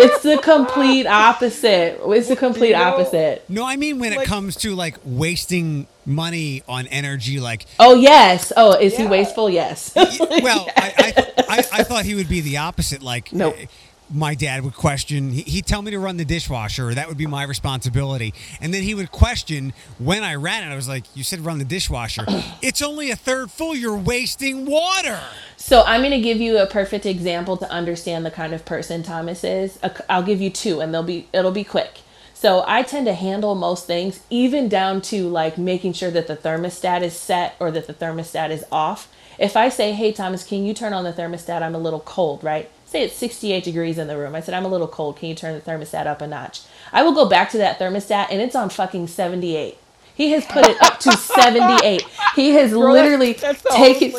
It's 0.00 0.22
the 0.22 0.38
complete 0.38 1.06
opposite. 1.06 2.00
It's 2.04 2.28
the 2.28 2.36
complete 2.36 2.68
you 2.68 2.74
know? 2.74 2.82
opposite. 2.82 3.44
No, 3.48 3.64
I 3.64 3.76
mean 3.76 3.98
when 3.98 4.12
it 4.12 4.24
comes 4.26 4.54
to 4.56 4.74
like 4.74 4.96
wasting 5.04 5.88
money 6.08 6.62
on 6.68 6.86
energy, 6.88 7.38
like 7.38 7.66
Oh 7.78 7.94
yes. 7.94 8.52
Oh, 8.56 8.72
is 8.72 8.96
he 8.96 9.06
wasteful? 9.06 9.48
Yes. 9.50 9.92
well, 9.94 10.68
I, 10.76 10.92
I, 10.98 11.44
I, 11.48 11.58
I 11.58 11.82
thought 11.84 12.04
he 12.04 12.14
would 12.14 12.28
be 12.28 12.40
the 12.40 12.56
opposite. 12.56 13.02
Like, 13.02 13.32
Nope. 13.32 13.56
my 14.10 14.34
dad 14.34 14.64
would 14.64 14.74
question. 14.74 15.30
he- 15.30 15.42
He'd 15.42 15.66
tell 15.66 15.82
me 15.82 15.90
to 15.90 15.98
run 15.98 16.16
the 16.16 16.24
dishwasher. 16.24 16.94
That 16.94 17.08
would 17.08 17.18
be 17.18 17.26
my 17.26 17.42
responsibility. 17.44 18.32
And 18.60 18.72
then 18.72 18.82
he 18.82 18.94
would 18.94 19.12
question 19.12 19.74
when 19.98 20.22
I 20.24 20.34
ran 20.36 20.66
it. 20.68 20.72
I 20.72 20.76
was 20.76 20.88
like, 20.88 21.04
"You 21.14 21.22
said 21.22 21.40
run 21.40 21.58
the 21.58 21.64
dishwasher. 21.64 22.24
it's 22.62 22.80
only 22.82 23.10
a 23.10 23.16
third 23.16 23.50
full. 23.50 23.74
You're 23.76 23.96
wasting 23.96 24.64
water." 24.66 25.20
So 25.56 25.82
I'm 25.82 26.00
going 26.00 26.12
to 26.12 26.20
give 26.20 26.38
you 26.40 26.56
a 26.58 26.66
perfect 26.66 27.04
example 27.04 27.56
to 27.58 27.70
understand 27.70 28.24
the 28.24 28.30
kind 28.30 28.54
of 28.54 28.64
person 28.64 29.02
Thomas 29.02 29.44
is. 29.44 29.78
I'll 30.08 30.22
give 30.22 30.40
you 30.40 30.48
two, 30.50 30.80
and 30.80 30.94
they'll 30.94 31.02
be 31.02 31.28
it'll 31.34 31.50
be 31.52 31.64
quick. 31.64 32.00
So 32.38 32.64
I 32.68 32.84
tend 32.84 33.06
to 33.06 33.14
handle 33.14 33.56
most 33.56 33.86
things, 33.88 34.20
even 34.30 34.68
down 34.68 35.02
to 35.02 35.28
like 35.28 35.58
making 35.58 35.94
sure 35.94 36.12
that 36.12 36.28
the 36.28 36.36
thermostat 36.36 37.02
is 37.02 37.14
set 37.14 37.56
or 37.58 37.72
that 37.72 37.88
the 37.88 37.94
thermostat 37.94 38.50
is 38.50 38.64
off. 38.70 39.08
If 39.40 39.56
I 39.56 39.68
say, 39.70 39.92
"Hey 39.92 40.12
Thomas, 40.12 40.44
can 40.44 40.64
you 40.64 40.72
turn 40.72 40.92
on 40.92 41.04
the 41.04 41.12
thermostat? 41.12 41.62
I'm 41.62 41.74
a 41.74 41.80
little 41.80 42.00
cold," 42.00 42.44
right? 42.44 42.70
Say 42.86 43.02
it's 43.02 43.16
68 43.16 43.64
degrees 43.64 43.98
in 43.98 44.06
the 44.06 44.16
room. 44.16 44.36
I 44.36 44.40
said, 44.40 44.54
"I'm 44.54 44.64
a 44.64 44.68
little 44.68 44.86
cold. 44.88 45.16
Can 45.18 45.30
you 45.30 45.34
turn 45.34 45.54
the 45.54 45.60
thermostat 45.60 46.06
up 46.06 46.22
a 46.22 46.28
notch?" 46.28 46.60
I 46.92 47.02
will 47.02 47.12
go 47.12 47.26
back 47.28 47.50
to 47.52 47.58
that 47.58 47.80
thermostat, 47.80 48.28
and 48.30 48.40
it's 48.40 48.54
on 48.54 48.70
fucking 48.70 49.08
78. 49.08 49.78
He 50.14 50.30
has 50.30 50.46
put 50.46 50.68
it 50.68 50.80
up 50.80 51.00
to 51.00 51.12
78. 51.16 52.04
He 52.36 52.50
has 52.52 52.72
literally 52.72 53.34
taken. 53.34 54.14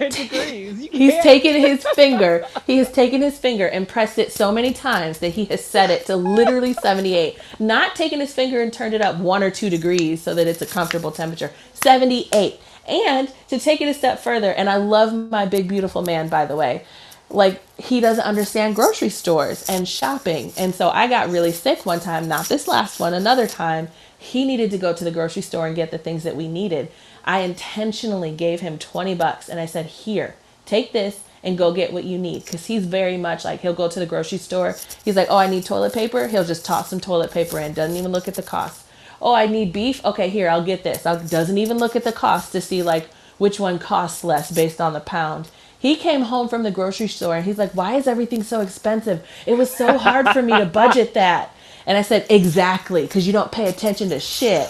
Almost 0.00 0.18
like 0.18 0.28
10 0.28 0.28
degrees. 0.28 0.88
He's 0.92 1.22
taken 1.22 1.54
his 1.54 1.84
finger. 1.94 2.46
He 2.66 2.78
has 2.78 2.90
taken 2.90 3.22
his 3.22 3.38
finger 3.38 3.66
and 3.66 3.88
pressed 3.88 4.18
it 4.18 4.32
so 4.32 4.52
many 4.52 4.72
times 4.72 5.18
that 5.18 5.30
he 5.30 5.44
has 5.46 5.64
set 5.64 5.90
it 5.90 6.06
to 6.06 6.16
literally 6.16 6.74
78. 6.74 7.38
Not 7.58 7.94
taken 7.96 8.20
his 8.20 8.34
finger 8.34 8.60
and 8.62 8.72
turned 8.72 8.94
it 8.94 9.02
up 9.02 9.16
one 9.18 9.42
or 9.42 9.50
two 9.50 9.70
degrees 9.70 10.22
so 10.22 10.34
that 10.34 10.46
it's 10.46 10.62
a 10.62 10.66
comfortable 10.66 11.10
temperature. 11.10 11.52
78. 11.74 12.60
And 12.88 13.32
to 13.48 13.58
take 13.58 13.80
it 13.80 13.88
a 13.88 13.94
step 13.94 14.20
further, 14.20 14.52
and 14.52 14.70
I 14.70 14.76
love 14.76 15.12
my 15.12 15.46
big 15.46 15.68
beautiful 15.68 16.02
man 16.02 16.28
by 16.28 16.46
the 16.46 16.56
way. 16.56 16.84
Like 17.28 17.60
he 17.76 18.00
doesn't 18.00 18.24
understand 18.24 18.76
grocery 18.76 19.08
stores 19.08 19.68
and 19.68 19.88
shopping. 19.88 20.52
And 20.56 20.74
so 20.74 20.90
I 20.90 21.08
got 21.08 21.30
really 21.30 21.50
sick 21.50 21.84
one 21.84 21.98
time, 21.98 22.28
not 22.28 22.48
this 22.48 22.68
last 22.68 23.00
one, 23.00 23.14
another 23.14 23.48
time. 23.48 23.88
He 24.18 24.44
needed 24.44 24.70
to 24.70 24.78
go 24.78 24.92
to 24.92 25.04
the 25.04 25.10
grocery 25.10 25.42
store 25.42 25.66
and 25.66 25.74
get 25.74 25.90
the 25.90 25.98
things 25.98 26.22
that 26.22 26.36
we 26.36 26.48
needed. 26.48 26.90
I 27.26 27.40
intentionally 27.40 28.32
gave 28.32 28.60
him 28.60 28.78
20 28.78 29.14
bucks 29.14 29.48
and 29.48 29.58
I 29.60 29.66
said, 29.66 29.86
Here, 29.86 30.36
take 30.64 30.92
this 30.92 31.22
and 31.42 31.58
go 31.58 31.72
get 31.72 31.92
what 31.92 32.04
you 32.04 32.18
need. 32.18 32.44
Because 32.44 32.66
he's 32.66 32.86
very 32.86 33.16
much 33.16 33.44
like, 33.44 33.60
he'll 33.60 33.74
go 33.74 33.88
to 33.88 34.00
the 34.00 34.06
grocery 34.06 34.38
store. 34.38 34.76
He's 35.04 35.16
like, 35.16 35.28
Oh, 35.30 35.38
I 35.38 35.48
need 35.48 35.64
toilet 35.64 35.92
paper. 35.94 36.28
He'll 36.28 36.44
just 36.44 36.64
toss 36.64 36.90
some 36.90 37.00
toilet 37.00 37.32
paper 37.32 37.58
in, 37.58 37.74
doesn't 37.74 37.96
even 37.96 38.12
look 38.12 38.28
at 38.28 38.34
the 38.34 38.42
cost. 38.42 38.86
Oh, 39.20 39.34
I 39.34 39.46
need 39.46 39.72
beef. 39.72 40.04
Okay, 40.04 40.28
here, 40.28 40.48
I'll 40.48 40.64
get 40.64 40.84
this. 40.84 41.06
I'll, 41.06 41.20
doesn't 41.20 41.58
even 41.58 41.78
look 41.78 41.96
at 41.96 42.04
the 42.04 42.12
cost 42.12 42.52
to 42.52 42.60
see 42.60 42.82
like 42.82 43.08
which 43.38 43.58
one 43.60 43.78
costs 43.78 44.24
less 44.24 44.50
based 44.50 44.80
on 44.80 44.92
the 44.92 45.00
pound. 45.00 45.50
He 45.78 45.96
came 45.96 46.22
home 46.22 46.48
from 46.48 46.62
the 46.62 46.70
grocery 46.70 47.08
store 47.08 47.36
and 47.36 47.44
he's 47.44 47.58
like, 47.58 47.72
Why 47.72 47.94
is 47.96 48.06
everything 48.06 48.42
so 48.42 48.60
expensive? 48.60 49.26
It 49.46 49.54
was 49.54 49.74
so 49.74 49.98
hard 49.98 50.28
for 50.30 50.42
me 50.42 50.56
to 50.58 50.66
budget 50.66 51.14
that. 51.14 51.54
And 51.86 51.98
I 51.98 52.02
said, 52.02 52.26
Exactly, 52.30 53.02
because 53.02 53.26
you 53.26 53.32
don't 53.32 53.52
pay 53.52 53.68
attention 53.68 54.10
to 54.10 54.20
shit. 54.20 54.68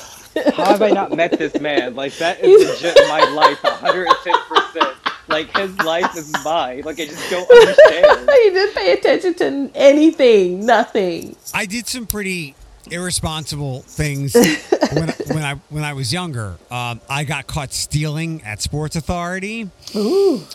How 0.55 0.67
have 0.67 0.83
I 0.83 0.91
not 0.91 1.15
met 1.15 1.33
this 1.39 1.59
man? 1.61 1.95
Like 1.95 2.15
that 2.19 2.41
is 2.41 2.83
legit 2.83 2.97
my 3.09 3.25
life, 3.31 3.63
110. 3.63 4.35
percent 4.49 4.97
Like 5.29 5.57
his 5.57 5.77
life 5.79 6.17
is 6.17 6.33
mine. 6.45 6.83
Like 6.83 7.01
I 7.01 7.07
just 7.07 7.31
don't 7.31 7.51
understand. 7.51 8.31
he 8.43 8.51
didn't 8.51 8.75
pay 8.75 8.93
attention 8.93 9.35
to 9.35 9.71
anything, 9.75 10.65
nothing. 10.67 11.37
I 11.55 11.67
did 11.67 11.87
some 11.87 12.07
pretty 12.07 12.55
irresponsible 12.91 13.81
things 13.83 14.35
when, 14.93 15.09
when 15.09 15.43
I 15.43 15.55
when 15.71 15.85
I 15.85 15.93
was 15.95 16.13
younger. 16.13 16.57
Um, 16.71 17.01
I 17.09 17.25
got 17.25 17.47
caught 17.47 17.73
stealing 17.73 18.43
at 18.43 18.61
Sports 18.63 18.97
Authority, 18.97 19.71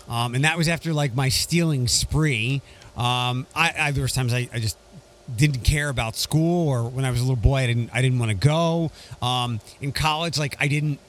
um, 0.08 0.36
and 0.36 0.44
that 0.46 0.58
was 0.58 0.68
after 0.68 0.94
like 0.94 1.16
my 1.16 1.30
stealing 1.30 1.88
spree. 1.88 2.62
Um, 2.96 3.48
I, 3.56 3.74
I 3.78 3.92
there 3.92 4.04
was 4.04 4.14
times 4.14 4.34
I, 4.34 4.50
I 4.54 4.60
just 4.60 4.78
didn't 5.36 5.64
care 5.64 5.90
about 5.90 6.16
school, 6.16 6.68
or 6.68 6.84
when 6.84 7.06
I 7.06 7.12
was 7.12 7.20
a 7.20 7.24
little 7.24 7.36
boy, 7.36 7.58
I 7.58 7.68
didn't 7.68 7.90
I 7.94 8.02
didn't 8.02 8.20
want 8.20 8.32
to 8.32 8.38
go. 8.38 8.92
Um, 9.22 9.60
in 9.80 9.92
college, 9.92 10.38
like 10.38 10.56
I 10.60 10.68
didn't 10.68 11.00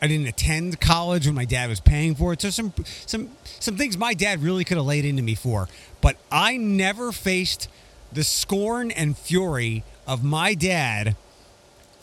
I 0.00 0.08
didn't 0.08 0.26
attend 0.26 0.80
college 0.80 1.26
when 1.26 1.34
my 1.34 1.44
dad 1.44 1.68
was 1.68 1.80
paying 1.80 2.14
for 2.14 2.32
it. 2.32 2.42
So 2.42 2.50
some 2.50 2.72
some 3.06 3.30
some 3.44 3.76
things 3.76 3.96
my 3.96 4.14
dad 4.14 4.42
really 4.42 4.64
could 4.64 4.76
have 4.76 4.86
laid 4.86 5.04
into 5.04 5.22
me 5.22 5.34
for, 5.34 5.68
but 6.00 6.16
I 6.30 6.56
never 6.56 7.12
faced 7.12 7.68
the 8.12 8.24
scorn 8.24 8.90
and 8.90 9.16
fury 9.16 9.84
of 10.06 10.22
my 10.22 10.54
dad 10.54 11.16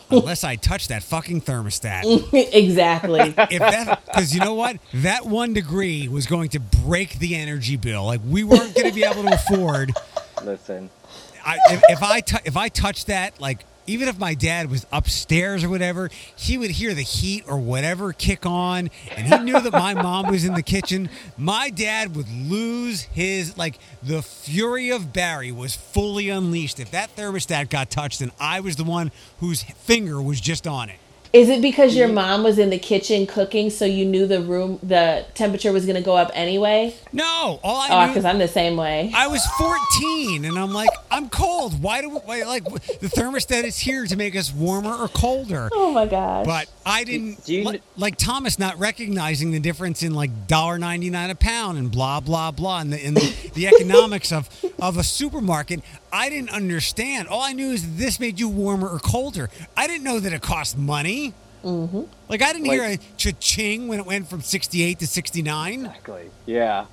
unless 0.10 0.44
I 0.44 0.56
touched 0.56 0.90
that 0.90 1.04
fucking 1.04 1.42
thermostat. 1.42 2.34
exactly. 2.54 3.34
If 3.38 3.60
that, 3.60 4.06
because 4.06 4.34
you 4.34 4.42
know 4.42 4.56
what, 4.56 4.78
that 4.96 5.26
one 5.26 5.54
degree 5.54 6.08
was 6.08 6.26
going 6.26 6.50
to 6.50 6.60
break 6.60 7.20
the 7.20 7.36
energy 7.36 7.76
bill. 7.76 8.06
Like 8.06 8.22
we 8.26 8.44
weren't 8.44 8.76
going 8.76 8.88
to 8.88 8.94
be 8.94 9.04
able 9.04 9.24
to 9.24 9.34
afford. 9.34 9.92
Listen, 10.44 10.90
I, 11.46 11.58
if, 11.70 11.84
if 11.90 12.04
I 12.04 12.22
if 12.46 12.58
I 12.58 12.70
touched 12.70 13.08
that, 13.08 13.40
like 13.40 13.66
even 13.90 14.08
if 14.08 14.20
my 14.20 14.36
dad 14.36 14.70
was 14.70 14.86
upstairs 14.92 15.64
or 15.64 15.70
whatever, 15.70 16.10
he 16.36 16.58
would 16.58 16.70
hear 16.70 16.94
the 16.94 17.02
heat 17.02 17.44
or 17.48 17.58
whatever 17.58 18.14
kick 18.14 18.46
on, 18.46 18.90
and 19.16 19.28
he 19.28 19.38
knew 19.40 19.60
that 19.60 19.74
my 19.74 19.96
mom 19.96 20.30
was 20.30 20.46
in 20.46 20.54
the 20.54 20.62
kitchen. 20.62 21.10
My 21.38 21.72
dad 21.72 22.16
would 22.16 22.30
lose 22.30 23.02
his 23.02 23.58
like 23.58 23.80
the 24.04 24.22
fury 24.22 24.92
of 24.92 25.12
Barry 25.12 25.52
was 25.52 25.76
fully 25.76 26.30
unleashed 26.30 26.80
if 26.80 26.92
that 26.92 27.16
thermostat 27.16 27.70
got 27.70 27.90
touched, 27.90 28.22
and 28.22 28.32
I 28.40 28.60
was 28.60 28.76
the 28.76 28.84
one 28.84 29.12
whose 29.40 29.64
finger 29.64 30.22
was 30.22 30.40
just 30.40 30.68
on 30.68 30.90
it. 30.90 31.00
Is 31.32 31.48
it 31.48 31.62
because 31.62 31.96
your 31.96 32.08
mm-hmm. 32.08 32.16
mom 32.16 32.44
was 32.44 32.58
in 32.58 32.72
the 32.72 32.80
kitchen 32.80 33.28
cooking, 33.28 33.70
so 33.70 33.86
you 33.86 34.04
knew 34.04 34.26
the 34.26 34.42
room, 34.42 34.80
the 34.82 35.26
temperature 35.36 35.72
was 35.72 35.86
going 35.86 35.96
to 35.96 36.02
go 36.02 36.16
up 36.16 36.32
anyway? 36.34 36.96
No, 37.14 37.60
all 37.64 37.86
Oh, 37.90 37.98
I 37.98 38.06
knew. 38.06 38.14
because 38.14 38.26
I'm 38.26 38.40
the 38.40 38.48
same 38.48 38.76
way. 38.78 39.12
I 39.16 39.28
was 39.28 39.46
14 39.46 40.46
and 40.46 40.58
I'm 40.58 40.74
like, 40.74 40.90
I'm 41.12 41.30
cold. 41.30 41.84
Why 41.84 42.02
do 42.02 42.10
why, 42.10 42.44
like 42.44 42.64
the 42.64 43.08
thermostat 43.08 43.64
is 43.64 43.78
here 43.78 44.08
to 44.08 44.16
make 44.16 44.36
us 44.36 44.52
warmer 44.52 44.92
or 44.94 45.08
colder? 45.08 45.70
Oh 45.72 45.92
my 45.92 46.08
gosh. 46.08 46.48
But 46.48 46.68
I 46.84 47.04
didn't 47.04 47.46
Do 47.46 47.54
you 47.54 47.60
li- 47.64 47.72
kn- 47.74 47.84
like 47.96 48.16
Thomas 48.18 48.58
not 48.58 48.80
recognizing 48.80 49.52
the 49.52 49.60
difference 49.60 50.02
in 50.02 50.16
like 50.16 50.32
$1.99 50.48 51.30
a 51.30 51.36
pound 51.36 51.78
and 51.78 51.92
blah 51.92 52.20
blah 52.22 52.50
blah 52.52 52.80
and 52.80 52.92
the, 52.92 53.06
and 53.06 53.16
the, 53.16 53.50
the 53.54 53.68
economics 53.68 54.32
of 54.32 54.50
of 54.80 54.98
a 54.98 55.04
supermarket. 55.04 55.82
I 56.12 56.30
didn't 56.30 56.50
understand. 56.52 57.28
All 57.28 57.42
I 57.42 57.54
knew 57.54 57.72
is 57.72 57.98
this 57.98 58.20
made 58.20 58.40
you 58.40 58.50
warmer 58.50 58.88
or 58.90 59.00
colder. 59.00 59.50
I 59.78 59.88
didn't 59.88 60.04
know 60.04 60.20
that 60.20 60.34
it 60.34 60.42
cost 60.42 60.78
money. 60.78 61.34
Mm-hmm. 61.64 62.02
Like 62.30 62.42
I 62.42 62.54
didn't 62.54 62.66
hear 62.66 62.84
a 62.84 62.90
Like- 62.92 63.18
cha-ching 63.18 63.88
when 63.88 64.00
it 64.00 64.06
went 64.06 64.30
from 64.30 64.42
68 64.42 65.00
to 65.00 65.08
69. 65.08 65.80
exactly. 65.86 66.30
Yeah. 66.46 66.86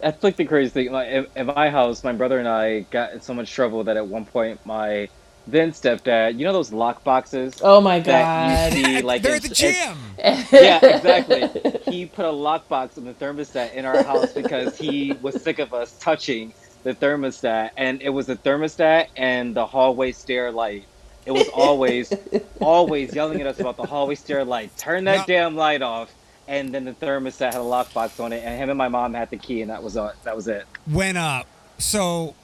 That's 0.00 0.22
like 0.24 0.36
the 0.36 0.44
crazy 0.46 0.70
thing. 0.70 0.92
Like 0.92 1.08
in, 1.08 1.26
in 1.36 1.46
my 1.46 1.68
house, 1.70 2.02
my 2.04 2.12
brother 2.12 2.38
and 2.38 2.48
I 2.48 2.80
got 2.90 3.12
in 3.12 3.20
so 3.20 3.34
much 3.34 3.52
trouble 3.52 3.84
that 3.84 3.96
at 3.96 4.06
one 4.06 4.24
point 4.24 4.64
my 4.64 5.08
then 5.46 5.72
stepdad, 5.72 6.38
you 6.38 6.44
know 6.44 6.52
those 6.52 6.72
lock 6.72 7.02
boxes 7.02 7.54
oh 7.62 7.80
my 7.80 7.98
that 8.00 8.70
god. 8.70 8.78
you 8.78 8.84
see 8.84 9.02
like 9.02 9.22
They're 9.22 9.32
in- 9.32 9.36
at 9.36 9.42
the 9.42 9.48
in- 9.48 9.54
gym. 9.54 9.98
yeah, 10.52 10.84
exactly. 10.96 11.70
He 11.90 12.06
put 12.06 12.24
a 12.24 12.30
lock 12.30 12.68
box 12.68 12.96
on 12.98 13.04
the 13.04 13.14
thermostat 13.14 13.74
in 13.74 13.84
our 13.84 14.02
house 14.04 14.32
because 14.32 14.78
he 14.78 15.12
was 15.22 15.42
sick 15.42 15.58
of 15.58 15.74
us 15.74 15.98
touching 15.98 16.54
the 16.82 16.94
thermostat, 16.94 17.70
and 17.76 18.00
it 18.02 18.10
was 18.10 18.26
the 18.26 18.36
thermostat 18.36 19.06
and 19.16 19.54
the 19.54 19.66
hallway 19.66 20.12
stair 20.12 20.50
light. 20.50 20.84
It 21.26 21.32
was 21.32 21.48
always, 21.48 22.12
always 22.60 23.14
yelling 23.14 23.40
at 23.40 23.46
us 23.46 23.60
about 23.60 23.76
the 23.76 23.84
hallway 23.84 24.14
stair 24.14 24.44
light. 24.44 24.76
Turn 24.76 25.04
that 25.04 25.18
Yep. 25.18 25.26
damn 25.26 25.56
light 25.56 25.82
off. 25.82 26.12
And 26.48 26.74
then 26.74 26.84
the 26.84 26.92
thermostat 26.94 27.52
had 27.52 27.56
a 27.56 27.64
lockbox 27.64 28.18
on 28.18 28.32
it, 28.32 28.42
and 28.44 28.58
him 28.60 28.70
and 28.70 28.78
my 28.78 28.88
mom 28.88 29.14
had 29.14 29.30
the 29.30 29.36
key, 29.38 29.60
and 29.62 29.70
that 29.70 29.82
was 29.82 29.96
uh, 29.96 30.12
that 30.24 30.34
was 30.34 30.48
it. 30.48 30.64
when 30.86 31.16
uh 31.16 31.42
so 31.78 32.34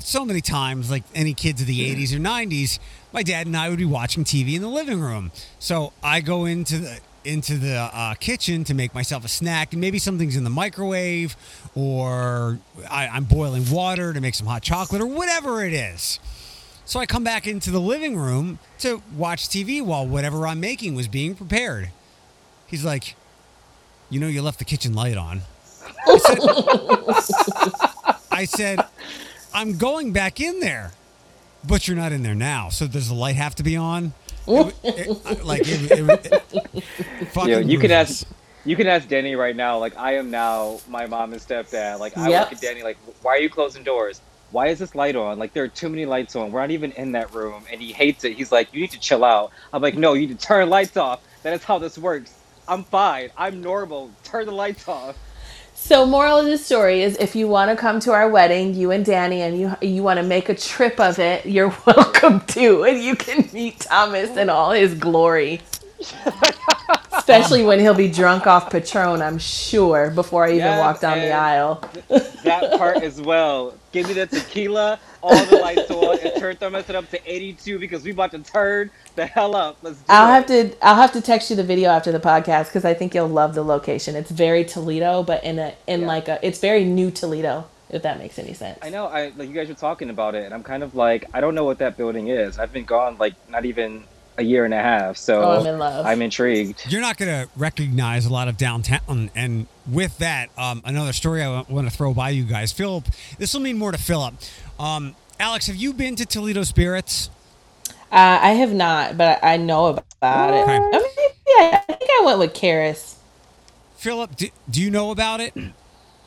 so 0.00 0.24
many 0.24 0.40
times 0.40 0.90
like 0.90 1.04
any 1.14 1.32
kids 1.32 1.60
of 1.60 1.66
the 1.68 1.94
80s 1.94 2.12
or 2.12 2.18
90s 2.18 2.80
my 3.12 3.22
dad 3.22 3.46
and 3.46 3.56
i 3.56 3.68
would 3.68 3.78
be 3.78 3.84
watching 3.84 4.24
tv 4.24 4.54
in 4.56 4.62
the 4.62 4.68
living 4.68 4.98
room 5.00 5.30
so 5.60 5.92
i 6.02 6.20
go 6.20 6.44
into 6.44 6.78
the 6.78 7.00
into 7.24 7.56
the 7.56 7.76
uh, 7.76 8.14
kitchen 8.14 8.64
to 8.64 8.74
make 8.74 8.94
myself 8.94 9.24
a 9.24 9.28
snack 9.28 9.72
and 9.72 9.80
maybe 9.80 9.98
something's 9.98 10.36
in 10.36 10.44
the 10.44 10.50
microwave 10.50 11.36
or 11.74 12.58
I, 12.90 13.08
i'm 13.08 13.24
boiling 13.24 13.70
water 13.70 14.12
to 14.12 14.20
make 14.20 14.34
some 14.34 14.46
hot 14.46 14.62
chocolate 14.62 15.00
or 15.00 15.06
whatever 15.06 15.64
it 15.64 15.72
is 15.72 16.18
so 16.84 17.00
i 17.00 17.06
come 17.06 17.24
back 17.24 17.46
into 17.46 17.70
the 17.70 17.80
living 17.80 18.16
room 18.16 18.58
to 18.80 19.02
watch 19.16 19.48
tv 19.48 19.82
while 19.82 20.06
whatever 20.06 20.46
i'm 20.46 20.60
making 20.60 20.94
was 20.94 21.08
being 21.08 21.34
prepared 21.34 21.90
he's 22.66 22.84
like 22.84 23.14
you 24.10 24.18
know 24.18 24.26
you 24.26 24.42
left 24.42 24.58
the 24.58 24.64
kitchen 24.64 24.94
light 24.94 25.16
on 25.16 25.42
I 26.06 26.18
said, 26.18 26.38
I 28.30 28.44
said, 28.44 28.80
I'm 29.54 29.78
going 29.78 30.12
back 30.12 30.40
in 30.40 30.60
there, 30.60 30.92
but 31.66 31.86
you're 31.86 31.96
not 31.96 32.12
in 32.12 32.22
there 32.22 32.34
now. 32.34 32.68
So 32.68 32.86
does 32.86 33.08
the 33.08 33.14
light 33.14 33.36
have 33.36 33.54
to 33.56 33.62
be 33.62 33.76
on? 33.76 34.12
It- 34.46 34.74
it- 34.82 35.44
like 35.44 35.62
it, 35.64 35.90
it, 35.90 36.42
it, 36.74 36.84
fucking 37.32 37.68
you 37.68 37.78
can 37.78 37.90
ask. 37.90 38.26
You 38.64 38.76
can 38.76 38.86
ask 38.86 39.08
Danny 39.08 39.34
right 39.34 39.56
now. 39.56 39.78
Like 39.78 39.96
I 39.96 40.16
am 40.16 40.30
now 40.30 40.80
my 40.88 41.06
mom 41.06 41.32
and 41.32 41.42
stepdad. 41.42 41.98
Like 41.98 42.16
I 42.16 42.28
Yep. 42.28 42.40
look 42.42 42.52
at 42.54 42.60
Danny 42.60 42.82
like, 42.82 42.98
why 43.22 43.32
are 43.32 43.38
you 43.40 43.50
closing 43.50 43.82
doors? 43.84 44.20
why 44.50 44.68
is 44.68 44.78
this 44.78 44.94
light 44.94 45.16
on? 45.16 45.38
Like 45.38 45.54
there 45.54 45.64
are 45.64 45.68
too 45.68 45.88
many 45.88 46.04
lights 46.04 46.36
on. 46.36 46.52
We're 46.52 46.60
not 46.60 46.70
even 46.70 46.92
in 46.92 47.12
that 47.12 47.32
room, 47.34 47.64
and 47.72 47.80
he 47.80 47.92
hates 47.92 48.22
it. 48.24 48.34
He's 48.36 48.52
like, 48.52 48.72
you 48.74 48.82
need 48.82 48.90
to 48.90 49.00
chill 49.00 49.24
out. 49.24 49.50
I'm 49.72 49.80
like, 49.80 49.96
no, 49.96 50.12
you 50.12 50.26
need 50.28 50.38
to 50.38 50.46
turn 50.46 50.68
lights 50.68 50.96
off. 50.98 51.22
That 51.42 51.54
is 51.54 51.64
how 51.64 51.78
this 51.78 51.96
works. 51.96 52.34
I'm 52.68 52.84
fine. 52.84 53.30
I'm 53.36 53.62
normal. 53.62 54.10
Turn 54.24 54.44
the 54.46 54.52
lights 54.52 54.86
off. 54.86 55.16
So, 55.84 56.06
moral 56.06 56.38
of 56.38 56.46
the 56.46 56.58
story 56.58 57.02
is, 57.02 57.16
if 57.18 57.34
you 57.34 57.48
want 57.48 57.70
to 57.70 57.76
come 57.76 57.98
to 58.00 58.12
our 58.12 58.30
wedding, 58.30 58.72
you 58.74 58.92
and 58.92 59.04
Danny, 59.04 59.42
and 59.42 59.58
you 59.58 59.76
you 59.82 60.04
want 60.04 60.18
to 60.18 60.22
make 60.22 60.48
a 60.48 60.54
trip 60.54 61.00
of 61.00 61.18
it, 61.18 61.44
you're 61.44 61.74
welcome 61.86 62.40
to, 62.54 62.84
and 62.84 63.02
you 63.02 63.16
can 63.16 63.50
meet 63.52 63.80
Thomas 63.80 64.36
in 64.36 64.48
all 64.48 64.70
his 64.70 64.94
glory. 64.94 65.60
Especially 67.12 67.64
when 67.64 67.80
he'll 67.80 67.94
be 67.94 68.08
drunk 68.08 68.46
off 68.46 68.70
Patron, 68.70 69.20
I'm 69.20 69.38
sure, 69.38 70.10
before 70.12 70.44
I 70.44 70.50
even 70.50 70.58
Yes, 70.58 70.78
walk 70.78 71.00
down 71.00 71.18
the 71.18 71.32
aisle. 71.32 71.82
That 72.44 72.78
part 72.78 72.98
as 73.02 73.20
well. 73.20 73.74
Give 73.90 74.06
me 74.06 74.14
the 74.14 74.26
tequila, 74.28 75.00
all 75.22 75.46
the 75.46 75.56
lights 75.56 75.90
on, 75.90 76.18
and 76.20 76.34
turn 76.36 76.56
thermostat 76.56 76.94
up 76.94 77.08
to 77.10 77.20
82 77.32 77.78
because 77.78 78.04
we 78.04 78.10
about 78.12 78.32
to 78.32 78.38
turn 78.40 78.90
the 79.16 79.26
hell 79.26 79.54
up. 79.54 79.78
Let's 79.82 80.02
do 80.02 80.04
I'll 80.08 80.28
it. 80.28 80.34
have 80.34 80.46
to 80.46 80.76
I'll 80.86 80.96
have 80.96 81.12
to 81.12 81.20
text 81.20 81.50
you 81.50 81.56
the 81.56 81.64
video 81.64 81.90
after 81.90 82.12
the 82.12 82.20
podcast 82.20 82.66
because 82.66 82.84
I 82.84 82.94
think 82.94 83.14
you'll 83.14 83.28
love 83.28 83.54
the 83.54 83.62
location. 83.64 84.16
It's 84.16 84.30
very 84.30 84.64
Toledo, 84.64 85.22
but 85.22 85.42
in 85.44 85.58
a 85.58 85.74
in 85.86 86.02
Yeah. 86.02 86.06
like 86.06 86.28
a 86.28 86.44
it's 86.46 86.58
very 86.60 86.84
new 86.84 87.10
Toledo, 87.10 87.66
if 87.90 88.02
that 88.02 88.18
makes 88.18 88.38
any 88.38 88.54
sense. 88.54 88.78
I 88.82 88.90
know. 88.90 89.06
I 89.06 89.32
like 89.36 89.48
you 89.48 89.54
guys 89.54 89.68
were 89.68 89.74
talking 89.74 90.10
about 90.10 90.34
it, 90.34 90.44
and 90.44 90.54
I'm 90.54 90.62
kind 90.64 90.82
of 90.82 90.94
like, 90.94 91.26
I 91.34 91.40
don't 91.40 91.54
know 91.54 91.64
what 91.64 91.78
that 91.78 91.96
building 91.96 92.28
is. 92.28 92.58
I've 92.58 92.72
been 92.72 92.84
gone 92.84 93.16
like 93.18 93.34
not 93.48 93.64
even 93.64 94.04
a 94.38 94.42
year 94.42 94.64
and 94.64 94.72
a 94.72 94.78
half, 94.78 95.16
so 95.16 95.42
Oh, 95.42 95.60
I'm 95.60 95.66
in 95.66 95.78
love. 95.78 96.06
I'm 96.06 96.22
intrigued. 96.22 96.84
You're 96.88 97.00
not 97.00 97.16
going 97.18 97.30
to 97.30 97.50
recognize 97.56 98.24
a 98.26 98.32
lot 98.32 98.48
of 98.48 98.56
downtown. 98.56 99.30
And 99.34 99.66
with 99.86 100.18
that, 100.18 100.50
um, 100.56 100.82
another 100.84 101.12
story 101.12 101.42
I 101.42 101.62
want 101.68 101.88
to 101.90 101.94
throw 101.96 102.14
by 102.14 102.30
you 102.30 102.44
guys. 102.44 102.72
Philip, 102.72 103.04
this 103.38 103.52
will 103.52 103.60
mean 103.60 103.78
more 103.78 103.92
to 103.92 103.98
Philip. 103.98 104.34
Um, 104.78 105.14
Alex, 105.38 105.66
have 105.66 105.76
you 105.76 105.92
been 105.92 106.16
to 106.16 106.24
Toledo 106.26 106.62
Spirits? 106.62 107.28
Uh, 108.10 108.38
I 108.42 108.50
have 108.52 108.72
not, 108.72 109.16
but 109.16 109.38
I 109.42 109.56
know 109.56 109.86
about 109.86 110.54
it. 110.54 110.62
Okay. 110.62 110.76
I 110.76 110.90
mean, 110.90 111.30
yeah, 111.48 111.82
I 111.88 111.92
think 111.92 112.10
I 112.10 112.22
went 112.24 112.38
with 112.38 112.52
Karis. 112.54 113.14
Philip, 113.96 114.36
do, 114.36 114.48
do 114.70 114.82
you 114.82 114.90
know 114.90 115.10
about 115.10 115.40
it? 115.40 115.54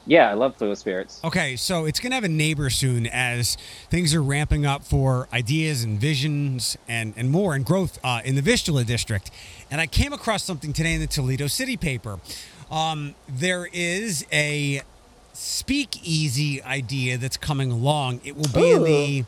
Yeah, 0.07 0.29
I 0.29 0.33
love 0.33 0.55
Fluid 0.55 0.77
Spirits. 0.77 1.19
Okay, 1.23 1.55
so 1.55 1.85
it's 1.85 1.99
going 1.99 2.11
to 2.11 2.15
have 2.15 2.23
a 2.23 2.29
neighbor 2.29 2.69
soon 2.69 3.07
as 3.07 3.57
things 3.89 4.13
are 4.13 4.21
ramping 4.21 4.65
up 4.65 4.83
for 4.83 5.27
ideas 5.33 5.83
and 5.83 5.99
visions 5.99 6.77
and, 6.87 7.13
and 7.17 7.31
more 7.31 7.55
and 7.55 7.65
growth 7.65 7.97
uh, 8.03 8.21
in 8.23 8.35
the 8.35 8.41
Vistula 8.41 8.83
district. 8.83 9.31
And 9.71 9.81
I 9.81 9.87
came 9.87 10.13
across 10.13 10.43
something 10.43 10.73
today 10.73 10.93
in 10.93 11.01
the 11.01 11.07
Toledo 11.07 11.47
City 11.47 11.75
paper. 11.75 12.19
Um, 12.69 13.15
there 13.27 13.67
is 13.73 14.25
a 14.31 14.81
speakeasy 15.33 16.61
idea 16.63 17.17
that's 17.17 17.37
coming 17.37 17.71
along. 17.71 18.21
It 18.23 18.35
will 18.35 18.49
be 18.53 18.71
in 18.71 18.83
the 18.83 19.25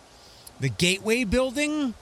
the 0.60 0.70
Gateway 0.70 1.24
building 1.24 1.94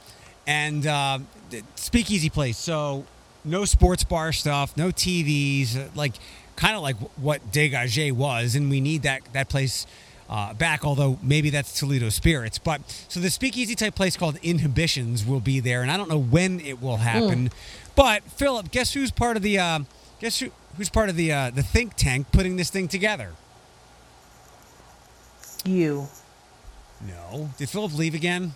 and 0.47 0.87
uh, 0.87 1.19
the 1.49 1.61
speakeasy 1.75 2.29
place. 2.29 2.57
So 2.57 3.05
no 3.43 3.65
sports 3.65 4.03
bar 4.03 4.31
stuff, 4.31 4.77
no 4.77 4.89
TVs, 4.89 5.95
like 5.95 6.13
kind 6.55 6.75
of 6.75 6.81
like 6.81 6.97
what 7.17 7.51
Degage 7.51 8.11
was, 8.13 8.55
and 8.55 8.69
we 8.69 8.81
need 8.81 9.03
that 9.03 9.21
that 9.33 9.49
place 9.49 9.85
uh, 10.29 10.53
back. 10.53 10.85
Although 10.85 11.19
maybe 11.21 11.49
that's 11.49 11.77
Toledo 11.79 12.09
Spirits, 12.09 12.57
but 12.57 12.81
so 13.07 13.19
the 13.19 13.29
speakeasy 13.29 13.75
type 13.75 13.95
place 13.95 14.17
called 14.17 14.37
Inhibitions 14.41 15.25
will 15.25 15.39
be 15.39 15.59
there, 15.59 15.81
and 15.81 15.91
I 15.91 15.97
don't 15.97 16.09
know 16.09 16.21
when 16.21 16.59
it 16.59 16.81
will 16.81 16.97
happen. 16.97 17.51
But 17.95 18.23
Philip, 18.23 18.71
guess 18.71 18.93
who's 18.93 19.11
part 19.11 19.37
of 19.37 19.43
the 19.43 19.57
uh, 19.59 19.79
guess 20.19 20.39
who 20.39 20.51
who's 20.77 20.89
part 20.89 21.09
of 21.09 21.15
the 21.15 21.31
uh, 21.31 21.49
the 21.49 21.63
think 21.63 21.95
tank 21.95 22.27
putting 22.31 22.55
this 22.55 22.69
thing 22.69 22.87
together? 22.87 23.33
You. 25.65 26.07
No, 27.05 27.49
did 27.57 27.69
Philip 27.69 27.93
leave 27.97 28.13
again? 28.15 28.53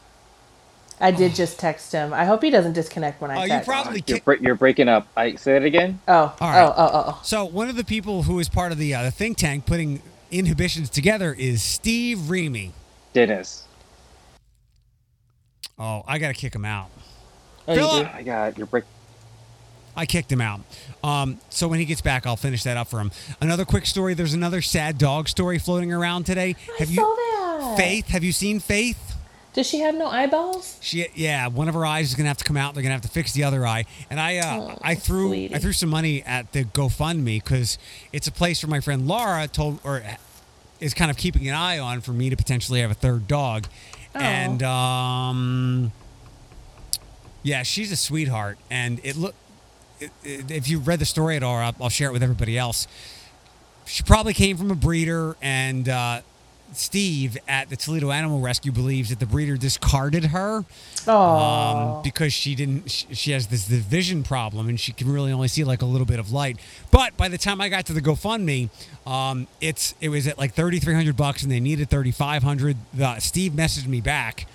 I 1.01 1.11
did 1.11 1.33
just 1.33 1.59
text 1.59 1.91
him. 1.93 2.13
I 2.13 2.25
hope 2.25 2.43
he 2.43 2.49
doesn't 2.49 2.73
disconnect 2.73 3.21
when 3.21 3.31
I 3.31 3.37
Oh, 3.37 3.43
you 3.43 3.49
text. 3.49 3.67
probably 3.69 4.03
You're, 4.05 4.17
ki- 4.17 4.23
bre- 4.25 4.33
you're 4.41 4.55
breaking 4.55 4.89
up. 4.89 5.07
I 5.15 5.35
say 5.35 5.53
that 5.53 5.63
again. 5.63 5.99
oh, 6.07 6.35
All 6.41 6.49
right. 6.49 6.61
oh, 6.63 6.73
oh, 6.75 6.89
oh, 6.93 7.03
oh. 7.07 7.19
So 7.23 7.45
one 7.45 7.69
of 7.69 7.75
the 7.77 7.85
people 7.85 8.23
who 8.23 8.39
is 8.39 8.49
part 8.49 8.71
of 8.71 8.77
the 8.77 8.93
uh, 8.93 9.03
the 9.03 9.11
think 9.11 9.37
tank 9.37 9.65
putting 9.65 10.01
inhibitions 10.31 10.89
together 10.89 11.33
is 11.33 11.61
Steve 11.63 12.29
Remy. 12.29 12.73
Dennis. 13.13 13.65
Oh, 15.77 16.03
I 16.07 16.17
gotta 16.19 16.33
kick 16.33 16.53
him 16.53 16.65
out. 16.65 16.89
Oh, 17.67 17.73
you 17.73 17.79
Philip! 17.79 18.03
do? 18.05 18.09
Oh 18.11 18.15
my 18.15 18.23
God, 18.23 18.69
break. 18.69 18.83
I 19.95 20.05
kicked 20.05 20.31
him 20.31 20.41
out. 20.41 20.61
Um, 21.03 21.39
so 21.49 21.67
when 21.67 21.79
he 21.79 21.85
gets 21.85 22.01
back, 22.01 22.25
I'll 22.27 22.35
finish 22.37 22.63
that 22.63 22.77
up 22.77 22.87
for 22.87 22.99
him. 22.99 23.11
Another 23.41 23.65
quick 23.65 23.85
story. 23.85 24.13
There's 24.13 24.33
another 24.33 24.61
sad 24.61 24.97
dog 24.97 25.27
story 25.27 25.59
floating 25.59 25.91
around 25.91 26.25
today. 26.25 26.55
I 26.69 26.73
Have 26.79 26.89
you 26.89 26.95
saw 26.97 27.15
that. 27.15 27.75
Faith? 27.77 28.07
Have 28.07 28.23
you 28.23 28.31
seen 28.31 28.59
Faith? 28.59 29.15
Does 29.53 29.67
she 29.67 29.79
have 29.79 29.95
no 29.95 30.07
eyeballs? 30.07 30.77
She, 30.79 31.07
yeah, 31.15 31.47
one 31.47 31.67
of 31.67 31.73
her 31.73 31.85
eyes 31.85 32.09
is 32.09 32.15
gonna 32.15 32.27
have 32.29 32.37
to 32.37 32.43
come 32.43 32.55
out. 32.57 32.73
They're 32.75 32.83
gonna 32.83 32.93
have 32.93 33.01
to 33.01 33.07
fix 33.09 33.33
the 33.33 33.43
other 33.43 33.65
eye. 33.65 33.85
And 34.09 34.19
I, 34.19 34.37
uh, 34.37 34.59
Oh, 34.61 34.77
I 34.81 34.95
threw, 34.95 35.29
sweetie. 35.29 35.55
I 35.55 35.57
threw 35.59 35.73
some 35.73 35.89
money 35.89 36.21
at 36.23 36.51
the 36.51 36.65
GoFundMe 36.65 37.43
because 37.43 37.77
it's 38.13 38.27
a 38.27 38.31
place 38.31 38.63
where 38.63 38.69
my 38.69 38.79
friend 38.79 39.07
Laura 39.07 39.47
told, 39.47 39.79
or 39.83 40.03
is 40.79 40.93
kind 40.93 41.09
of 41.11 41.17
keeping 41.17 41.47
an 41.47 41.55
eye 41.55 41.79
on 41.79 42.01
for 42.01 42.11
me 42.11 42.29
to 42.29 42.35
potentially 42.37 42.81
have 42.81 42.91
a 42.91 42.95
third 42.95 43.27
dog. 43.27 43.65
Oh. 44.15 44.19
And 44.19 44.63
um, 44.63 45.91
yeah, 47.43 47.63
she's 47.63 47.91
a 47.91 47.95
sweetheart. 47.97 48.57
And 48.69 48.99
it 49.03 49.15
look, 49.17 49.35
if 50.23 50.69
you 50.69 50.79
read 50.79 50.99
the 50.99 51.05
story 51.05 51.35
at 51.35 51.43
all, 51.43 51.55
I'll, 51.57 51.75
I'll 51.81 51.89
share 51.89 52.09
it 52.09 52.13
with 52.13 52.23
everybody 52.23 52.57
else. 52.57 52.87
She 53.85 54.03
probably 54.03 54.33
came 54.33 54.55
from 54.55 54.69
a 54.69 54.75
breeder, 54.75 55.35
and 55.41 55.89
uh, 55.89 56.21
Steve 56.73 57.37
at 57.47 57.69
the 57.69 57.75
Toledo 57.75 58.11
Animal 58.11 58.39
Rescue 58.39 58.71
believes 58.71 59.09
that 59.09 59.19
the 59.19 59.25
breeder 59.25 59.57
discarded 59.57 60.25
her 60.25 60.63
um, 61.07 62.01
because 62.03 62.33
she 62.33 62.55
didn't. 62.55 62.89
She, 62.89 63.13
she 63.13 63.31
has 63.31 63.47
this, 63.47 63.65
this 63.65 63.79
vision 63.79 64.23
problem, 64.23 64.69
and 64.69 64.79
she 64.79 64.91
can 64.91 65.11
really 65.11 65.31
only 65.31 65.47
see 65.47 65.63
like 65.63 65.81
a 65.81 65.85
little 65.85 66.05
bit 66.05 66.19
of 66.19 66.31
light. 66.31 66.57
But 66.91 67.15
by 67.17 67.27
the 67.27 67.37
time 67.37 67.61
I 67.61 67.69
got 67.69 67.85
to 67.87 67.93
the 67.93 68.01
GoFundMe, 68.01 68.69
um, 69.07 69.47
it's 69.61 69.95
it 70.01 70.09
was 70.09 70.27
at 70.27 70.37
like 70.37 70.53
thirty 70.53 70.79
three 70.79 70.93
hundred 70.93 71.17
bucks, 71.17 71.43
and 71.43 71.51
they 71.51 71.59
needed 71.59 71.89
thirty 71.89 72.11
five 72.11 72.43
hundred. 72.43 72.77
Steve 73.19 73.53
messaged 73.53 73.87
me 73.87 74.01
back, 74.01 74.47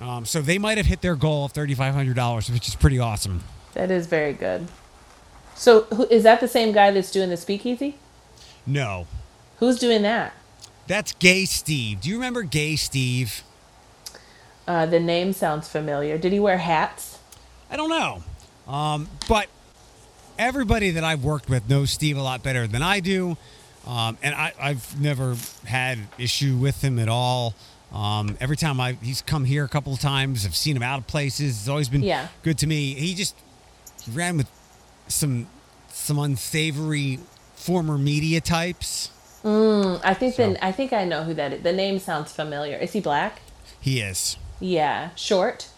um, 0.00 0.24
so 0.24 0.40
they 0.40 0.58
might 0.58 0.76
have 0.76 0.86
hit 0.86 1.00
their 1.00 1.16
goal 1.16 1.44
of 1.46 1.52
thirty 1.52 1.74
five 1.74 1.94
hundred 1.94 2.16
dollars, 2.16 2.50
which 2.50 2.68
is 2.68 2.74
pretty 2.74 2.98
awesome. 2.98 3.42
that 3.74 3.90
is 3.90 4.06
very 4.06 4.32
good. 4.32 4.68
So, 5.54 5.82
who, 5.84 6.04
is 6.08 6.22
that 6.24 6.40
the 6.40 6.48
same 6.48 6.72
guy 6.72 6.90
that's 6.90 7.10
doing 7.10 7.30
the 7.30 7.36
speakeasy? 7.36 7.96
No, 8.66 9.06
Who's 9.58 9.78
doing 9.78 10.02
that? 10.02 10.34
That's 10.86 11.12
Gay 11.12 11.44
Steve. 11.44 12.00
Do 12.02 12.08
you 12.08 12.16
remember 12.16 12.42
Gay 12.42 12.76
Steve? 12.76 13.42
Uh, 14.66 14.86
the 14.86 15.00
name 15.00 15.32
sounds 15.32 15.68
familiar. 15.68 16.18
Did 16.18 16.32
he 16.32 16.40
wear 16.40 16.58
hats? 16.58 17.18
I 17.70 17.76
don't 17.76 17.88
know. 17.90 18.22
Um, 18.72 19.08
but 19.28 19.46
everybody 20.38 20.90
that 20.92 21.04
I've 21.04 21.22
worked 21.24 21.48
with 21.48 21.68
knows 21.68 21.90
Steve 21.90 22.16
a 22.16 22.22
lot 22.22 22.42
better 22.42 22.66
than 22.66 22.82
I 22.82 23.00
do. 23.00 23.36
Um, 23.86 24.18
and 24.22 24.34
I, 24.34 24.52
I've 24.60 25.00
never 25.00 25.36
had 25.64 25.98
issue 26.18 26.56
with 26.56 26.82
him 26.82 26.98
at 26.98 27.08
all. 27.08 27.54
Um, 27.92 28.36
every 28.40 28.56
time 28.56 28.80
I 28.80 28.92
he's 29.00 29.22
come 29.22 29.44
here 29.44 29.64
a 29.64 29.68
couple 29.68 29.92
of 29.92 30.00
times, 30.00 30.44
I've 30.44 30.56
seen 30.56 30.76
him 30.76 30.82
out 30.82 30.98
of 30.98 31.06
places. 31.06 31.60
It's 31.60 31.68
always 31.68 31.88
been 31.88 32.02
Yeah. 32.02 32.26
good 32.42 32.58
to 32.58 32.66
me. 32.66 32.94
He 32.94 33.14
just 33.14 33.36
he 34.04 34.10
ran 34.10 34.36
with 34.36 34.50
some 35.06 35.46
some 35.88 36.18
unsavory 36.18 37.20
former 37.54 37.96
media 37.96 38.40
types. 38.40 39.10
Mm, 39.46 40.00
I 40.02 40.12
think 40.12 40.34
So- 40.34 40.42
then 40.42 40.58
I 40.60 40.72
think 40.72 40.92
I 40.92 41.04
know 41.04 41.22
who 41.22 41.32
that 41.34 41.52
is. 41.52 41.62
The 41.62 41.72
name 41.72 42.00
sounds 42.00 42.32
familiar. 42.32 42.76
Is 42.76 42.92
he 42.92 43.00
black? 43.00 43.40
He 43.80 44.00
is. 44.00 44.36
Yeah, 44.58 45.10
short. 45.14 45.68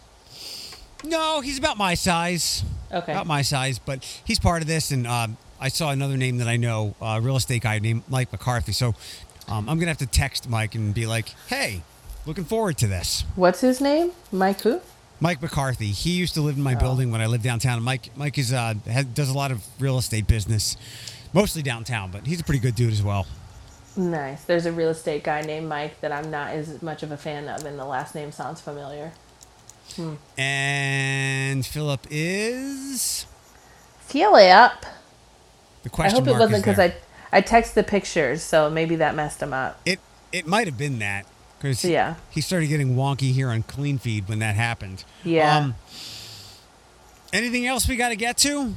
No, 1.03 1.41
he's 1.41 1.59
about 1.59 1.77
my 1.77 1.93
size. 1.93 2.63
Okay. 2.91 3.11
About 3.11 3.27
my 3.27 3.43
size, 3.43 3.77
but 3.77 4.03
he's 4.25 4.39
part 4.39 4.63
of 4.63 4.67
this. 4.67 4.89
And 4.89 5.05
um, 5.05 5.37
I 5.59 5.67
saw 5.69 5.91
another 5.91 6.17
name 6.17 6.37
that 6.39 6.47
I 6.47 6.57
know, 6.57 6.95
a 6.99 7.21
real 7.21 7.35
estate 7.35 7.61
guy 7.61 7.77
named 7.77 8.03
Mike 8.09 8.31
McCarthy. 8.31 8.71
So 8.71 8.95
um, 9.47 9.69
I'm 9.69 9.77
going 9.77 9.81
to 9.81 9.87
have 9.89 9.97
to 9.99 10.07
text 10.07 10.49
Mike 10.49 10.73
and 10.73 10.91
be 10.93 11.05
like, 11.05 11.29
hey, 11.47 11.83
looking 12.25 12.45
forward 12.45 12.79
to 12.79 12.87
this. 12.87 13.23
What's 13.35 13.61
his 13.61 13.79
name? 13.79 14.13
Mike 14.31 14.61
who? 14.61 14.81
Mike 15.19 15.41
McCarthy. 15.43 15.87
He 15.91 16.11
used 16.11 16.33
to 16.33 16.41
live 16.41 16.57
in 16.57 16.63
my 16.63 16.73
building 16.73 17.11
when 17.11 17.21
I 17.21 17.27
lived 17.27 17.43
downtown. 17.43 17.83
Mike 17.83 18.09
Mike 18.15 18.37
is 18.39 18.51
uh, 18.51 18.73
has, 18.87 19.05
does 19.05 19.29
a 19.29 19.33
lot 19.33 19.51
of 19.51 19.63
real 19.77 19.97
estate 19.97 20.25
business, 20.27 20.75
mostly 21.33 21.61
downtown, 21.61 22.09
but 22.09 22.25
he's 22.25 22.39
a 22.39 22.43
pretty 22.43 22.59
good 22.61 22.73
dude 22.73 22.93
as 22.93 23.03
well. 23.03 23.27
Nice. 23.97 24.43
There's 24.45 24.65
a 24.65 24.71
real 24.71 24.89
estate 24.89 25.23
guy 25.23 25.41
named 25.41 25.67
Mike 25.67 25.99
that 26.01 26.11
I'm 26.11 26.29
not 26.31 26.51
as 26.51 26.81
much 26.81 27.03
of 27.03 27.11
a 27.11 27.17
fan 27.17 27.47
of, 27.49 27.65
and 27.65 27.77
the 27.77 27.85
last 27.85 28.15
name 28.15 28.31
sounds 28.31 28.61
familiar. 28.61 29.11
And 30.37 31.65
Philip 31.65 32.07
is 32.09 33.25
Philip. 34.01 34.41
it 34.43 34.51
up. 34.51 34.81
the 35.83 35.89
I 35.89 35.93
question 35.93 36.19
hope 36.25 36.27
it 36.35 36.39
wasn't 36.39 36.63
because. 36.63 36.79
I 36.79 36.93
I 37.31 37.41
text 37.41 37.75
the 37.75 37.83
pictures, 37.83 38.41
so 38.41 38.69
maybe 38.69 38.95
that 38.97 39.15
messed 39.15 39.41
him 39.41 39.53
up. 39.53 39.79
It 39.85 39.99
it 40.31 40.47
might 40.47 40.67
have 40.67 40.77
been 40.77 40.99
that 40.99 41.25
because 41.57 41.83
Yeah. 41.83 42.15
he 42.29 42.39
started 42.41 42.67
getting 42.67 42.95
wonky 42.95 43.33
here 43.33 43.49
on 43.49 43.63
Clean 43.63 43.97
Feed 43.97 44.29
when 44.29 44.39
that 44.39 44.55
happened. 44.55 45.03
Yeah. 45.23 45.57
Um, 45.57 45.75
anything 47.33 47.65
else 47.67 47.87
we 47.87 47.97
got 47.97 48.09
to 48.09 48.15
get 48.15 48.37
to? 48.37 48.75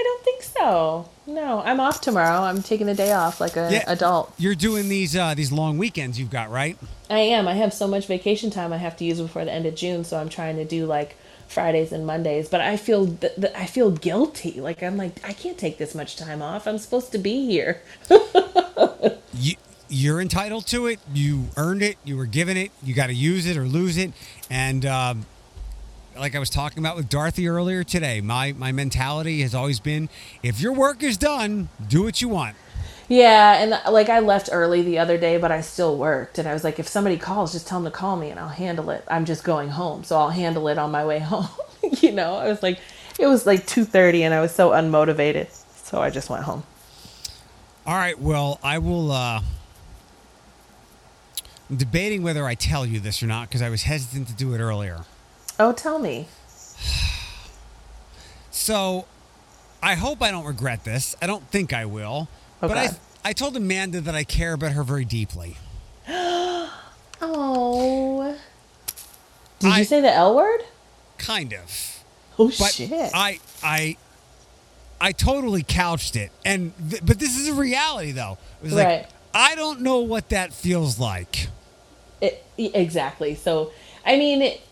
I 0.00 0.02
don't 0.02 0.24
think 0.24 0.42
so. 0.42 1.08
No, 1.26 1.60
I'm 1.60 1.78
off 1.78 2.00
tomorrow. 2.00 2.40
I'm 2.42 2.62
taking 2.62 2.86
the 2.86 2.94
day 2.94 3.12
off 3.12 3.38
like 3.38 3.56
a 3.56 3.68
Yeah. 3.70 3.84
adult. 3.86 4.32
You're 4.38 4.54
doing 4.54 4.88
these 4.88 5.14
uh, 5.14 5.34
these 5.34 5.52
long 5.52 5.76
weekends 5.76 6.18
you've 6.18 6.30
got, 6.30 6.50
right? 6.50 6.78
I 7.10 7.18
am. 7.18 7.46
I 7.46 7.54
have 7.54 7.74
so 7.74 7.86
much 7.86 8.06
vacation 8.06 8.50
time 8.50 8.72
I 8.72 8.78
have 8.78 8.96
to 8.96 9.04
use 9.04 9.20
before 9.20 9.44
the 9.44 9.52
end 9.52 9.66
of 9.66 9.74
June, 9.74 10.04
so 10.04 10.18
I'm 10.18 10.30
trying 10.30 10.56
to 10.56 10.64
do 10.64 10.86
like 10.86 11.16
Fridays 11.48 11.92
and 11.92 12.06
Mondays. 12.06 12.48
But 12.48 12.62
I 12.62 12.76
feel 12.78 13.06
th- 13.14 13.34
th- 13.34 13.52
I 13.54 13.66
feel 13.66 13.90
guilty. 13.90 14.60
Like 14.60 14.82
I'm 14.82 14.96
like 14.96 15.20
I 15.28 15.34
can't 15.34 15.58
take 15.58 15.76
this 15.76 15.94
much 15.94 16.16
time 16.16 16.40
off. 16.40 16.66
I'm 16.66 16.78
supposed 16.78 17.12
to 17.12 17.18
be 17.18 17.44
here. 17.46 17.82
you 19.34 19.54
you're 19.92 20.20
entitled 20.20 20.66
to 20.68 20.86
it. 20.86 21.00
You 21.12 21.46
earned 21.56 21.82
it. 21.82 21.96
You 22.04 22.16
were 22.16 22.26
given 22.26 22.56
it. 22.56 22.70
You 22.82 22.94
got 22.94 23.08
to 23.08 23.14
use 23.14 23.44
it 23.46 23.56
or 23.56 23.64
lose 23.66 23.96
it. 23.98 24.12
And 24.48 24.86
um, 24.86 25.26
like 26.20 26.36
I 26.36 26.38
was 26.38 26.50
talking 26.50 26.78
about 26.78 26.96
with 26.96 27.08
Dorothy 27.08 27.48
earlier 27.48 27.82
today, 27.82 28.20
my 28.20 28.52
my 28.52 28.70
mentality 28.70 29.40
has 29.40 29.54
always 29.54 29.80
been: 29.80 30.08
if 30.42 30.60
your 30.60 30.72
work 30.72 31.02
is 31.02 31.16
done, 31.16 31.70
do 31.88 32.02
what 32.02 32.20
you 32.20 32.28
want. 32.28 32.56
Yeah, 33.08 33.54
and 33.54 33.92
like 33.92 34.08
I 34.08 34.20
left 34.20 34.50
early 34.52 34.82
the 34.82 34.98
other 34.98 35.18
day, 35.18 35.36
but 35.38 35.50
I 35.50 35.62
still 35.62 35.96
worked. 35.96 36.38
And 36.38 36.46
I 36.46 36.52
was 36.52 36.62
like, 36.62 36.78
if 36.78 36.86
somebody 36.86 37.16
calls, 37.16 37.52
just 37.52 37.66
tell 37.66 37.80
them 37.80 37.90
to 37.90 37.96
call 37.96 38.16
me 38.16 38.30
and 38.30 38.38
I'll 38.38 38.48
handle 38.48 38.90
it. 38.90 39.02
I'm 39.08 39.24
just 39.24 39.42
going 39.42 39.70
home, 39.70 40.04
so 40.04 40.16
I'll 40.16 40.30
handle 40.30 40.68
it 40.68 40.78
on 40.78 40.92
my 40.92 41.04
way 41.04 41.18
home. 41.32 41.48
you 41.82 42.12
know, 42.12 42.34
I 42.34 42.46
was 42.46 42.62
like, 42.62 42.78
it 43.18 43.26
was 43.26 43.46
like 43.46 43.66
2:30 43.66 44.20
and 44.20 44.34
I 44.34 44.40
was 44.40 44.54
so 44.54 44.70
unmotivated. 44.70 45.48
So 45.84 46.00
I 46.00 46.10
just 46.10 46.30
went 46.30 46.44
home. 46.44 46.62
All 47.86 47.96
right. 47.96 48.18
Well, 48.20 48.60
I 48.62 48.78
will. 48.78 49.10
Uh, 49.10 49.40
I'm 51.68 51.76
debating 51.76 52.22
whether 52.22 52.44
I 52.44 52.54
tell 52.54 52.84
you 52.84 53.00
this 53.00 53.22
or 53.22 53.26
not 53.26 53.48
because 53.48 53.62
I 53.62 53.70
was 53.70 53.84
hesitant 53.84 54.28
to 54.28 54.34
do 54.34 54.54
it 54.54 54.58
earlier. 54.58 55.04
Oh, 55.60 55.72
tell 55.72 55.98
me. 55.98 56.26
So, 58.50 59.04
I 59.82 59.94
hope 59.94 60.22
I 60.22 60.30
don't 60.30 60.44
regret 60.46 60.84
this. 60.84 61.14
I 61.20 61.26
don't 61.26 61.46
think 61.50 61.72
I 61.72 61.84
will. 61.84 62.28
But 62.60 62.76
I 62.76 62.86
Okay. 62.86 62.96
I 63.22 63.32
told 63.34 63.54
Amanda 63.56 64.00
that 64.00 64.14
I 64.14 64.24
care 64.24 64.54
about 64.54 64.72
her 64.72 64.82
very 64.82 65.04
deeply. 65.04 65.56
Oh. 67.22 68.34
Did 69.58 69.72
I- 69.72 69.78
you 69.80 69.84
say 69.84 70.00
the 70.00 70.10
L 70.12 70.34
word? 70.34 70.60
Kind 71.18 71.52
of. 71.52 72.02
Oh 72.38 72.50
But 72.58 72.72
shit. 72.72 72.90
I 73.14 73.38
I 73.62 73.98
I 74.98 75.12
totally 75.12 75.62
couched 75.62 76.16
it. 76.16 76.32
And 76.46 76.72
th- 76.88 77.04
but 77.04 77.18
this 77.18 77.38
is 77.38 77.48
a 77.48 77.52
reality 77.52 78.12
though. 78.12 78.38
It 78.62 78.64
was 78.64 78.72
like 78.72 78.86
Right. 78.86 79.06
I 79.34 79.54
don't 79.54 79.82
know 79.82 79.98
what 79.98 80.30
that 80.30 80.54
feels 80.54 80.98
like. 80.98 81.48
It, 82.22 82.42
exactly. 82.56 83.34
So, 83.34 83.70
I 84.06 84.16
mean, 84.16 84.40
it, 84.40 84.62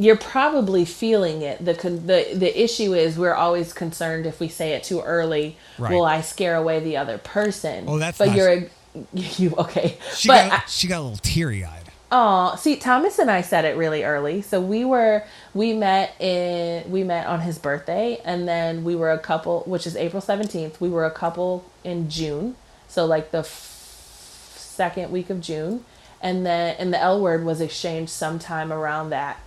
you're 0.00 0.16
probably 0.16 0.84
feeling 0.84 1.42
it. 1.42 1.64
The 1.64 1.74
the 1.74 2.34
the 2.34 2.62
issue 2.64 2.94
is 2.94 3.18
we're 3.18 3.34
always 3.34 3.72
concerned 3.72 4.24
if 4.26 4.40
we 4.40 4.48
say 4.48 4.72
it 4.72 4.82
too 4.82 5.00
early, 5.00 5.56
Right. 5.78 5.92
will 5.92 6.04
I 6.04 6.20
scare 6.22 6.56
away 6.56 6.80
the 6.80 6.96
other 6.96 7.18
person? 7.18 7.84
Oh, 7.86 7.98
that's 7.98 8.18
but 8.18 8.28
not- 8.28 8.36
you're 8.36 8.62
you 9.12 9.54
okay. 9.56 9.98
She 10.16 10.28
but 10.28 10.48
got 10.50 10.68
she 10.70 10.88
got 10.88 11.00
a 11.00 11.02
little 11.02 11.18
teary 11.18 11.64
eyed. 11.64 11.76
Oh, 12.12 12.56
see, 12.56 12.74
Thomas 12.74 13.20
and 13.20 13.30
I 13.30 13.40
said 13.40 13.64
it 13.64 13.76
really 13.76 14.02
early. 14.02 14.42
So 14.42 14.60
we 14.60 14.84
were 14.84 15.22
we 15.54 15.72
met 15.74 16.20
in 16.20 16.90
we 16.90 17.04
met 17.04 17.26
on 17.26 17.40
his 17.42 17.58
birthday, 17.58 18.20
and 18.24 18.48
then 18.48 18.82
we 18.82 18.96
were 18.96 19.12
a 19.12 19.18
couple, 19.18 19.62
which 19.66 19.86
is 19.86 19.94
April 19.96 20.20
seventeenth. 20.20 20.80
We 20.80 20.88
were 20.88 21.04
a 21.04 21.10
couple 21.12 21.64
in 21.84 22.08
June, 22.10 22.56
so 22.88 23.04
like 23.06 23.30
the 23.30 23.40
f- 23.40 24.54
second 24.56 25.12
week 25.12 25.30
of 25.30 25.40
June, 25.40 25.84
and 26.20 26.44
then 26.44 26.74
and 26.78 26.92
the 26.92 26.98
L 27.00 27.20
word 27.20 27.44
was 27.44 27.60
exchanged 27.60 28.10
sometime 28.10 28.72
around 28.72 29.10
that. 29.10 29.38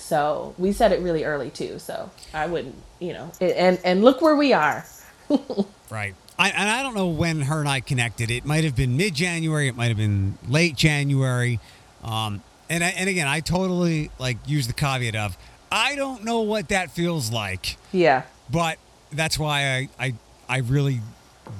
So 0.00 0.54
we 0.58 0.72
said 0.72 0.92
it 0.92 1.00
really 1.00 1.24
early 1.24 1.50
too. 1.50 1.78
So 1.78 2.10
I 2.34 2.46
wouldn't, 2.46 2.74
you 2.98 3.12
know, 3.12 3.30
and 3.40 3.78
and 3.84 4.02
look 4.02 4.20
where 4.22 4.36
we 4.36 4.52
are. 4.52 4.84
Right. 5.90 6.14
I, 6.38 6.50
and 6.50 6.68
I 6.70 6.84
don't 6.84 6.94
know 6.94 7.08
when 7.08 7.40
her 7.40 7.58
and 7.58 7.68
I 7.68 7.80
connected. 7.80 8.30
It 8.30 8.44
might 8.44 8.62
have 8.62 8.76
been 8.76 8.96
mid 8.96 9.12
January. 9.12 9.66
It 9.66 9.74
might 9.76 9.88
have 9.88 9.96
been 9.96 10.38
late 10.48 10.76
January. 10.76 11.58
Um, 12.04 12.42
and 12.68 12.84
I, 12.84 12.90
and 12.90 13.10
again, 13.10 13.26
I 13.26 13.40
totally 13.40 14.12
like 14.20 14.36
use 14.46 14.68
the 14.68 14.72
caveat 14.72 15.16
of 15.16 15.36
I 15.72 15.96
don't 15.96 16.24
know 16.24 16.42
what 16.42 16.68
that 16.68 16.92
feels 16.92 17.32
like, 17.32 17.76
Yeah. 17.92 18.22
but 18.48 18.78
that's 19.12 19.36
why 19.36 19.88
I 19.98 20.04
I, 20.06 20.14
I 20.48 20.58
really 20.58 21.00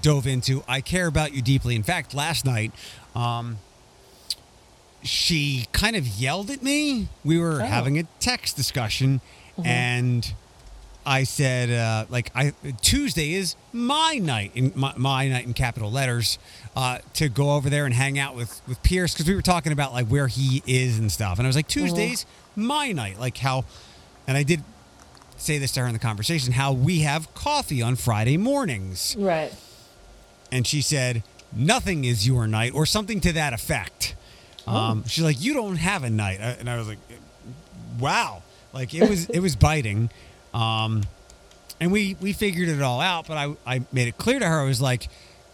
dove 0.01 0.29
into. 0.29 0.63
I 0.69 0.81
care 0.81 1.09
about 1.09 1.33
you 1.35 1.43
deeply. 1.43 1.75
In 1.75 1.83
fact, 1.83 2.15
last 2.15 2.45
night, 2.45 2.71
um, 3.17 3.59
she 5.03 5.67
kind 5.73 5.97
of 5.97 6.07
yelled 6.07 6.51
at 6.51 6.63
me. 6.63 7.09
We 7.25 7.39
were 7.39 7.63
Oh. 7.63 7.67
having 7.67 7.99
a 7.99 8.05
text 8.21 8.57
discussion, 8.57 9.21
and 9.65 10.33
I 11.07 11.25
said, 11.25 11.71
uh, 11.71 12.05
like, 12.11 12.31
I 12.35 12.53
Tuesday 12.83 13.33
is 13.35 13.57
my 13.73 14.19
night 14.23 14.53
in 14.55 14.73
my, 14.75 14.93
my 14.97 15.29
night 15.29 15.47
in 15.47 15.55
capital 15.55 15.91
letters 15.91 16.39
uh, 16.77 16.99
to 17.15 17.29
go 17.29 17.53
over 17.53 17.71
there 17.71 17.87
and 17.87 17.95
hang 17.95 18.19
out 18.19 18.37
with 18.37 18.61
with 18.69 18.83
Pierce 18.83 19.15
because 19.15 19.27
we 19.27 19.35
were 19.35 19.43
talking 19.43 19.73
about 19.73 19.93
like 19.93 20.07
where 20.09 20.29
he 20.29 20.63
is 20.67 20.99
and 20.99 21.11
stuff, 21.11 21.39
and 21.39 21.47
I 21.47 21.49
was 21.49 21.57
like, 21.57 21.69
Tuesday's 21.69 22.27
my 22.57 22.93
night, 22.93 23.19
like 23.19 23.39
how, 23.39 23.65
and 24.27 24.37
I 24.37 24.43
did 24.43 24.63
say 25.39 25.57
this 25.57 25.73
to 25.73 25.81
her 25.81 25.87
in 25.87 25.95
the 25.95 25.99
conversation 25.99 26.53
how 26.53 26.71
we 26.73 27.01
have 27.01 27.33
coffee 27.35 27.81
on 27.81 27.97
Friday 27.97 28.37
mornings, 28.37 29.17
Right. 29.19 29.53
and 30.53 30.67
she 30.67 30.83
said 30.83 31.23
nothing 31.53 32.05
is 32.05 32.27
your 32.27 32.47
night 32.47 32.73
or 32.75 32.85
something 32.85 33.21
to 33.23 33.33
that 33.33 33.53
effect. 33.55 34.15
Um, 34.67 35.05
she's 35.07 35.25
like, 35.25 35.41
you 35.41 35.55
don't 35.55 35.77
have 35.77 36.05
a 36.05 36.11
night, 36.11 36.39
and 36.41 36.69
I 36.69 36.77
was 36.77 36.89
like, 36.89 36.99
wow, 37.99 38.43
like 38.73 38.95
it 38.95 39.09
was 39.09 39.27
it 39.29 39.41
was 39.41 39.57
biting, 39.57 40.11
um, 40.55 41.03
and 41.81 41.91
we 41.91 42.17
we 42.21 42.33
figured 42.33 42.69
it 42.69 42.83
all 42.83 43.01
out. 43.01 43.27
But 43.27 43.37
I 43.37 43.57
I 43.67 43.83
made 43.93 44.09
it 44.09 44.17
clear 44.19 44.39
to 44.39 44.47
her 44.47 44.61
I 44.61 44.65
was 44.65 44.81
like, 44.81 45.09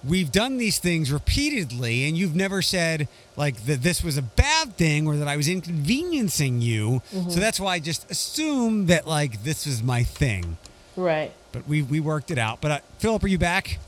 we've 0.04 0.30
done 0.30 0.58
these 0.58 0.78
things 0.78 1.10
repeatedly, 1.10 2.08
and 2.08 2.16
you've 2.16 2.34
never 2.34 2.62
said 2.62 3.08
like 3.36 3.64
that 3.66 3.82
this 3.82 4.02
was 4.02 4.16
a 4.16 4.22
bad 4.22 4.76
thing 4.76 5.06
or 5.06 5.16
that 5.16 5.28
I 5.28 5.36
was 5.36 5.48
inconveniencing 5.48 6.60
you. 6.60 7.02
So 7.10 7.40
that's 7.40 7.60
why 7.60 7.74
I 7.74 7.78
just 7.78 8.10
assumed 8.10 8.88
that 8.88 9.06
like 9.06 9.42
this 9.44 9.66
was 9.66 9.82
my 9.82 10.02
thing. 10.02 10.56
Right. 10.96 11.32
But 11.52 11.68
we 11.68 11.82
we 11.82 12.00
worked 12.00 12.30
it 12.30 12.38
out. 12.38 12.60
But 12.60 12.70
uh, 12.70 12.78
Philip, 12.98 13.24
are 13.24 13.28
you 13.28 13.38
back? 13.38 13.78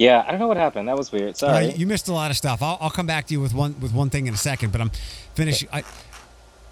Yeah, 0.00 0.24
I 0.26 0.30
don't 0.30 0.40
know 0.40 0.48
what 0.48 0.56
happened. 0.56 0.88
That 0.88 0.96
was 0.96 1.12
weird. 1.12 1.36
Sorry. 1.36 1.72
you 1.72 1.86
missed 1.86 2.08
a 2.08 2.14
lot 2.14 2.30
of 2.30 2.36
stuff. 2.38 2.62
I'll, 2.62 2.78
I'll 2.80 2.88
come 2.88 3.06
back 3.06 3.26
to 3.26 3.34
you 3.34 3.40
with 3.42 3.52
one 3.52 3.78
with 3.80 3.92
one 3.92 4.08
thing 4.08 4.26
in 4.26 4.32
a 4.32 4.36
second, 4.38 4.72
but 4.72 4.80
I'm 4.80 4.90
finishing. 5.34 5.68
I 5.70 5.84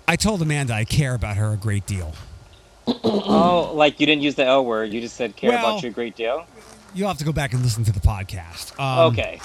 I 0.09 0.16
told 0.16 0.41
Amanda 0.41 0.72
I 0.72 0.87
care 0.87 1.14
about 1.14 1.37
her 1.37 1.53
a 1.53 1.59
great 1.59 1.85
deal. 1.85 2.14
oh, 2.87 3.72
like 3.74 4.01
you 4.01 4.07
didn't 4.07 4.22
use 4.22 4.35
the 4.35 4.47
L 4.47 4.64
word. 4.64 4.95
You 4.95 5.03
just 5.03 5.14
said 5.14 5.37
care 5.37 5.51
Well- 5.51 5.72
about 5.74 5.83
you 5.83 5.91
a 5.91 5.93
great 5.93 6.16
deal. 6.16 6.47
You'll 6.95 7.09
have 7.09 7.18
to 7.18 7.24
go 7.26 7.33
back 7.33 7.53
and 7.53 7.62
listen 7.62 7.85
to 7.85 7.93
the 7.93 8.01
podcast. 8.01 8.72
Um, 8.81 9.12
Okay. 9.12 9.39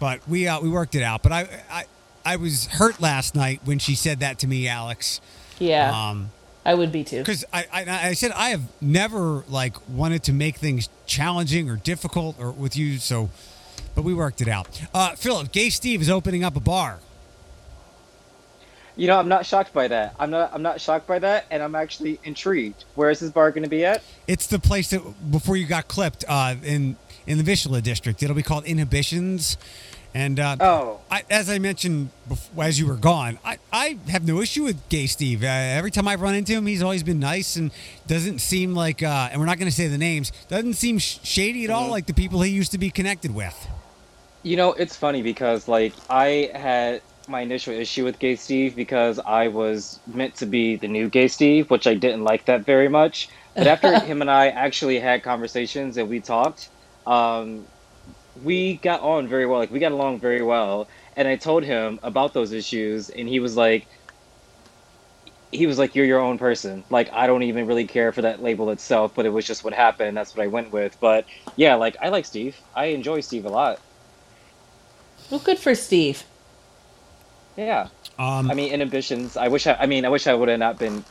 but 0.00 0.26
we 0.28 0.48
uh, 0.48 0.60
we 0.60 0.68
worked 0.68 0.96
it 0.96 1.04
out. 1.04 1.22
But 1.22 1.30
I 1.30 1.48
I 1.70 1.84
I 2.24 2.36
was 2.36 2.66
hurt 2.66 3.00
last 3.00 3.36
night 3.36 3.60
when 3.64 3.78
she 3.78 3.94
said 3.94 4.18
that 4.18 4.40
to 4.40 4.48
me, 4.48 4.66
Alex. 4.66 5.20
Yeah. 5.60 6.08
Um, 6.10 6.32
I 6.70 6.74
would 6.74 6.92
be 6.92 7.02
too. 7.02 7.18
because 7.18 7.44
I, 7.52 7.66
I 7.72 8.08
I 8.10 8.12
said 8.12 8.30
I 8.30 8.50
have 8.50 8.62
never 8.80 9.44
like 9.48 9.74
wanted 9.88 10.22
to 10.24 10.32
make 10.32 10.56
things 10.56 10.88
challenging 11.04 11.68
or 11.68 11.74
difficult 11.74 12.36
or 12.38 12.52
with 12.52 12.76
you. 12.76 12.98
So, 12.98 13.28
but 13.96 14.02
we 14.02 14.14
worked 14.14 14.40
it 14.40 14.46
out. 14.46 14.80
Uh, 14.94 15.16
Philip, 15.16 15.50
Gay 15.50 15.70
Steve 15.70 16.00
is 16.00 16.08
opening 16.08 16.44
up 16.44 16.54
a 16.54 16.60
bar. 16.60 17.00
You 18.94 19.08
know, 19.08 19.18
I'm 19.18 19.26
not 19.26 19.46
shocked 19.46 19.72
by 19.72 19.88
that. 19.88 20.14
I'm 20.20 20.30
not. 20.30 20.52
I'm 20.54 20.62
not 20.62 20.80
shocked 20.80 21.08
by 21.08 21.18
that, 21.18 21.46
and 21.50 21.60
I'm 21.60 21.74
actually 21.74 22.20
intrigued. 22.22 22.84
Where 22.94 23.10
is 23.10 23.18
this 23.18 23.30
bar 23.32 23.50
going 23.50 23.64
to 23.64 23.68
be 23.68 23.84
at? 23.84 24.00
It's 24.28 24.46
the 24.46 24.60
place 24.60 24.90
that 24.90 25.00
before 25.32 25.56
you 25.56 25.66
got 25.66 25.88
clipped 25.88 26.24
uh, 26.28 26.54
in 26.62 26.96
in 27.26 27.36
the 27.38 27.44
Vistula 27.44 27.80
district. 27.80 28.22
It'll 28.22 28.36
be 28.36 28.44
called 28.44 28.64
Inhibitions, 28.64 29.56
and 30.14 30.40
uh, 30.40 30.56
Oh. 30.60 31.00
I, 31.10 31.22
as 31.30 31.48
I 31.50 31.58
mentioned 31.58 32.10
before, 32.28 32.64
as 32.64 32.78
you 32.78 32.86
were 32.86 32.96
gone, 32.96 33.38
I, 33.44 33.58
I 33.72 33.98
have 34.08 34.26
no 34.26 34.40
issue 34.40 34.64
with 34.64 34.88
Gay 34.88 35.06
Steve. 35.06 35.42
Uh, 35.42 35.46
every 35.46 35.90
time 35.90 36.08
I've 36.08 36.20
run 36.20 36.34
into 36.34 36.52
him, 36.52 36.66
he's 36.66 36.82
always 36.82 37.02
been 37.02 37.20
nice 37.20 37.56
and 37.56 37.70
doesn't 38.06 38.40
seem 38.40 38.74
like. 38.74 39.02
Uh, 39.02 39.28
and 39.30 39.40
we're 39.40 39.46
not 39.46 39.58
going 39.58 39.70
to 39.70 39.74
say 39.76 39.86
the 39.88 39.98
names. 39.98 40.32
Doesn't 40.48 40.74
seem 40.74 40.98
sh- 40.98 41.18
shady 41.22 41.64
at 41.64 41.70
all, 41.70 41.88
Mhm. 41.88 41.90
like 41.90 42.06
the 42.06 42.14
people 42.14 42.42
he 42.42 42.50
used 42.50 42.72
to 42.72 42.78
be 42.78 42.90
connected 42.90 43.34
with. 43.34 43.68
You 44.42 44.56
know, 44.56 44.72
it's 44.72 44.96
funny 44.96 45.22
because 45.22 45.68
like 45.68 45.92
I 46.08 46.50
had 46.54 47.02
my 47.28 47.42
initial 47.42 47.74
issue 47.74 48.04
with 48.04 48.18
Gay 48.18 48.34
Steve 48.36 48.74
because 48.74 49.18
I 49.20 49.48
was 49.48 50.00
meant 50.06 50.34
to 50.36 50.46
be 50.46 50.76
the 50.76 50.88
new 50.88 51.08
Gay 51.08 51.28
Steve, 51.28 51.70
which 51.70 51.86
I 51.86 51.94
didn't 51.94 52.24
like 52.24 52.46
that 52.46 52.64
very 52.64 52.88
much. 52.88 53.28
But 53.54 53.66
after 53.66 53.98
him 54.10 54.20
and 54.22 54.30
I 54.30 54.48
actually 54.48 54.98
had 54.98 55.22
conversations 55.22 55.96
and 55.96 56.08
we 56.08 56.20
talked, 56.20 56.70
um, 57.06 57.66
we 58.42 58.76
got 58.76 59.00
on 59.00 59.28
very 59.28 59.46
well. 59.46 59.58
Like 59.58 59.70
we 59.70 59.78
got 59.78 59.92
along 59.92 60.20
very 60.20 60.42
well. 60.42 60.88
And 61.16 61.26
I 61.28 61.36
told 61.36 61.64
him 61.64 61.98
about 62.02 62.32
those 62.32 62.52
issues, 62.52 63.10
and 63.10 63.28
he 63.28 63.40
was 63.40 63.56
like, 63.56 63.86
he 65.52 65.66
was 65.66 65.78
like, 65.78 65.94
"You're 65.94 66.06
your 66.06 66.20
own 66.20 66.38
person. 66.38 66.84
Like 66.90 67.12
I 67.12 67.26
don't 67.26 67.42
even 67.42 67.66
really 67.66 67.86
care 67.86 68.12
for 68.12 68.22
that 68.22 68.42
label 68.42 68.70
itself, 68.70 69.12
but 69.14 69.26
it 69.26 69.30
was 69.30 69.46
just 69.46 69.64
what 69.64 69.72
happened. 69.72 70.16
That's 70.16 70.36
what 70.36 70.44
I 70.44 70.46
went 70.46 70.72
with. 70.72 70.96
But 71.00 71.26
yeah, 71.56 71.74
like 71.74 71.96
I 72.00 72.08
like 72.08 72.24
Steve. 72.24 72.56
I 72.74 72.86
enjoy 72.86 73.20
Steve 73.20 73.44
a 73.44 73.50
lot. 73.50 73.80
Well, 75.30 75.40
good 75.40 75.58
for 75.58 75.74
Steve. 75.74 76.24
Yeah. 77.56 77.88
Um, 78.18 78.50
I 78.50 78.54
mean, 78.54 78.72
inhibitions. 78.72 79.36
I 79.36 79.48
wish. 79.48 79.66
I, 79.66 79.74
I 79.74 79.86
mean, 79.86 80.04
I 80.04 80.08
wish 80.08 80.26
I 80.26 80.34
would 80.34 80.48
have 80.48 80.58
not 80.58 80.78
been 80.78 81.04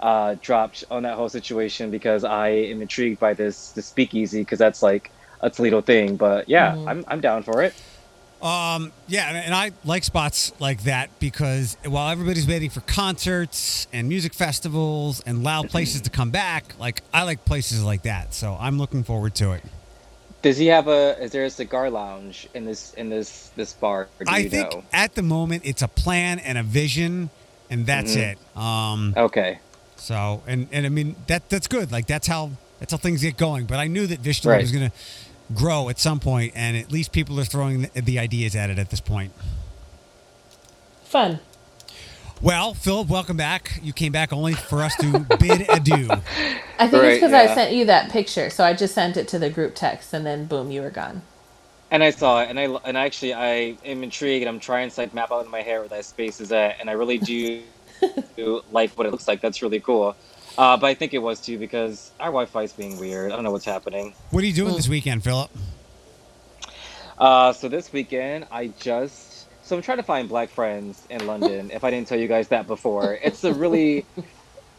uh, 0.00 0.36
dropped 0.40 0.84
on 0.90 1.02
that 1.04 1.16
whole 1.16 1.28
situation 1.28 1.90
because 1.90 2.24
I 2.24 2.48
am 2.48 2.82
intrigued 2.82 3.20
by 3.20 3.34
this 3.34 3.72
this 3.72 3.86
speakeasy 3.86 4.40
because 4.40 4.58
that's 4.58 4.82
like 4.82 5.10
a 5.42 5.50
Toledo 5.50 5.80
thing. 5.80 6.16
But 6.16 6.48
yeah, 6.48 6.74
I'm 6.86 7.04
I'm 7.08 7.20
down 7.20 7.42
for 7.42 7.62
it. 7.62 7.74
Um, 8.40 8.90
yeah, 9.06 9.30
and, 9.30 9.54
I 9.54 9.70
like 9.84 10.02
spots 10.02 10.52
like 10.58 10.82
that 10.82 11.10
because 11.20 11.76
while 11.84 12.10
everybody's 12.10 12.46
waiting 12.48 12.70
for 12.70 12.80
concerts 12.80 13.86
and 13.92 14.08
music 14.08 14.34
festivals 14.34 15.20
and 15.24 15.44
loud 15.44 15.70
places 15.70 16.00
to 16.00 16.10
come 16.10 16.30
back, 16.30 16.74
like 16.76 17.02
I 17.14 17.22
like 17.22 17.44
places 17.44 17.84
like 17.84 18.02
that. 18.02 18.34
So 18.34 18.56
I'm 18.58 18.78
looking 18.78 19.04
forward 19.04 19.36
to 19.36 19.52
it. 19.52 19.62
Does 20.42 20.58
he 20.58 20.66
have 20.66 20.88
a? 20.88 21.22
Is 21.22 21.30
there 21.30 21.44
a 21.44 21.50
cigar 21.50 21.88
lounge 21.88 22.48
in 22.52 22.64
this 22.64 22.94
in 22.94 23.10
this 23.10 23.52
this 23.54 23.74
bar? 23.74 24.08
Do 24.18 24.24
I 24.26 24.38
you 24.38 24.48
think 24.50 24.72
know? 24.72 24.82
at 24.92 25.14
the 25.14 25.22
moment 25.22 25.62
it's 25.64 25.82
a 25.82 25.88
plan 25.88 26.40
and 26.40 26.58
a 26.58 26.64
vision, 26.64 27.30
and 27.70 27.86
that's 27.86 28.16
Mhm. 28.16 28.32
it. 28.32 28.38
Um, 28.60 29.14
Okay. 29.16 29.60
so 29.94 30.42
and 30.48 30.66
and 30.72 30.84
I 30.84 30.88
mean 30.88 31.14
that 31.28 31.48
that's 31.48 31.68
good. 31.68 31.92
Like 31.92 32.08
that's 32.08 32.26
how 32.26 32.50
that's 32.80 32.90
how 32.90 32.98
things 32.98 33.22
get 33.22 33.36
going. 33.36 33.66
But 33.66 33.78
I 33.78 33.86
knew 33.86 34.08
that 34.08 34.18
Vishnu 34.18 34.50
Right. 34.50 34.62
was 34.62 34.72
going 34.72 34.90
to 34.90 34.96
grow 35.54 35.88
at 35.88 35.98
some 35.98 36.20
point, 36.20 36.52
and 36.54 36.76
at 36.76 36.90
least 36.92 37.12
people 37.12 37.38
are 37.40 37.44
throwing 37.44 37.82
the, 37.82 38.00
the 38.00 38.18
ideas 38.18 38.56
at 38.56 38.70
it 38.70 38.78
at 38.78 38.90
this 38.90 39.00
point. 39.00 39.32
Fun. 41.04 41.40
Well, 42.42 42.74
Philip, 42.74 43.08
welcome 43.08 43.36
back. 43.36 43.78
You 43.84 43.92
came 43.92 44.10
back 44.10 44.32
only 44.32 44.54
for 44.54 44.82
us 44.82 44.96
to 44.96 45.20
bid 45.38 45.64
adieu. 45.68 46.08
I 46.78 46.88
think 46.88 46.94
it's 46.94 46.94
Right, 46.94 47.14
because 47.14 47.32
I 47.32 47.54
sent 47.54 47.72
you 47.72 47.84
that 47.84 48.10
picture, 48.10 48.50
so 48.50 48.64
I 48.64 48.74
just 48.74 48.94
sent 48.94 49.16
it 49.16 49.28
to 49.28 49.38
the 49.38 49.48
group 49.48 49.76
text, 49.76 50.12
and 50.12 50.26
then 50.26 50.46
boom, 50.46 50.72
you 50.72 50.82
were 50.82 50.90
gone. 50.90 51.22
And 51.92 52.02
I 52.02 52.10
saw 52.10 52.42
it, 52.42 52.48
and 52.50 52.58
I 52.58 52.64
and 52.84 52.96
actually 52.96 53.34
I 53.34 53.76
am 53.84 54.02
intrigued, 54.02 54.48
I'm 54.48 54.58
trying 54.58 54.90
to 54.90 55.00
like 55.00 55.14
map 55.14 55.30
out 55.30 55.44
in 55.44 55.50
my 55.52 55.62
hair 55.62 55.80
where 55.80 55.88
that 55.90 56.04
space 56.04 56.40
is 56.40 56.50
at, 56.50 56.80
and 56.80 56.90
I 56.90 56.94
really 56.94 57.18
do, 57.18 57.62
do 58.36 58.62
like 58.72 58.90
what 58.92 59.06
it 59.06 59.10
looks 59.10 59.28
like. 59.28 59.40
That's 59.40 59.62
really 59.62 59.80
cool. 59.80 60.16
Uh, 60.58 60.76
but 60.76 60.86
I 60.86 60.94
think 60.94 61.14
it 61.14 61.18
was 61.18 61.40
too 61.40 61.58
because 61.58 62.10
our 62.20 62.26
Wi-Fi 62.26 62.62
is 62.62 62.72
being 62.72 62.98
weird. 62.98 63.32
I 63.32 63.36
don't 63.36 63.44
know 63.44 63.50
what's 63.52 63.64
happening. 63.64 64.14
What 64.30 64.42
are 64.44 64.46
you 64.46 64.52
doing 64.52 64.74
this 64.74 64.88
weekend, 64.88 65.24
Philip? 65.24 65.50
Uh, 67.18 67.52
so 67.52 67.68
this 67.68 67.92
weekend, 67.92 68.46
I 68.50 68.68
just 68.78 69.46
so 69.64 69.76
I'm 69.76 69.82
trying 69.82 69.98
to 69.98 70.02
find 70.02 70.28
black 70.28 70.50
friends 70.50 71.06
in 71.08 71.26
London. 71.32 71.70
if 71.70 71.84
I 71.84 71.90
didn't 71.90 72.08
tell 72.08 72.18
you 72.18 72.28
guys 72.28 72.48
that 72.48 72.66
before, 72.66 73.14
it's 73.22 73.44
a 73.44 73.54
really, 73.54 74.04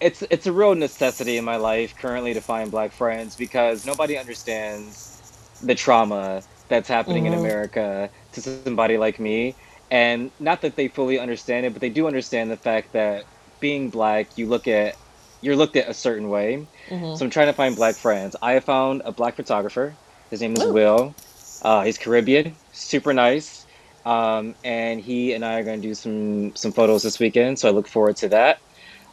it's 0.02 0.22
it's 0.30 0.46
a 0.46 0.52
real 0.52 0.76
necessity 0.76 1.38
in 1.38 1.46
my 1.46 1.56
life 1.56 1.96
currently 1.98 2.34
to 2.34 2.42
find 2.42 2.70
black 2.70 2.92
friends 2.92 3.36
because 3.36 3.86
nobody 3.86 4.18
understands 4.18 5.58
the 5.64 5.74
trauma 5.76 6.44
that's 6.68 6.88
happening 6.90 7.26
in 7.26 7.34
Mhm. 7.34 7.40
America 7.40 8.10
to 8.34 8.42
somebody 8.42 8.98
like 8.98 9.20
me, 9.20 9.56
and 9.92 10.32
not 10.40 10.62
that 10.62 10.76
they 10.76 10.88
fully 10.88 11.18
understand 11.20 11.66
it, 11.66 11.72
but 11.74 11.82
they 11.82 11.90
do 11.90 12.08
understand 12.08 12.52
the 12.52 12.58
fact 12.58 12.92
that 12.94 13.24
being 13.60 13.90
black, 13.90 14.38
you 14.38 14.48
look 14.48 14.68
at 14.68 14.96
you're 15.44 15.58
looked 15.58 15.76
at 15.78 15.90
a 15.90 15.94
certain 15.96 16.30
way. 16.30 16.70
Mhm. 16.90 17.18
So 17.18 17.26
I'm 17.26 17.32
trying 17.32 17.48
to 17.48 17.54
find 17.54 17.76
black 17.76 18.00
friends. 18.00 18.36
I 18.42 18.54
have 18.54 18.66
found 18.66 19.04
a 19.06 19.14
black 19.14 19.36
photographer. 19.38 20.00
His 20.32 20.42
name 20.42 20.56
is 20.56 20.66
Ooh. 20.66 20.74
Will. 20.74 21.18
Uh, 21.62 21.84
he's 21.84 21.98
Caribbean, 22.00 22.60
super 22.72 23.14
nice, 23.14 23.66
um, 24.06 24.56
and 24.64 25.02
he 25.02 25.34
and 25.34 25.46
I 25.46 25.60
are 25.60 25.64
going 25.64 25.82
to 25.82 25.88
do 25.90 25.96
some 25.96 26.56
some 26.56 26.74
photos 26.74 27.04
this 27.04 27.20
weekend. 27.20 27.60
So 27.60 27.70
I 27.70 27.72
look 27.74 27.88
forward 27.90 28.18
to 28.18 28.30
that. 28.30 28.60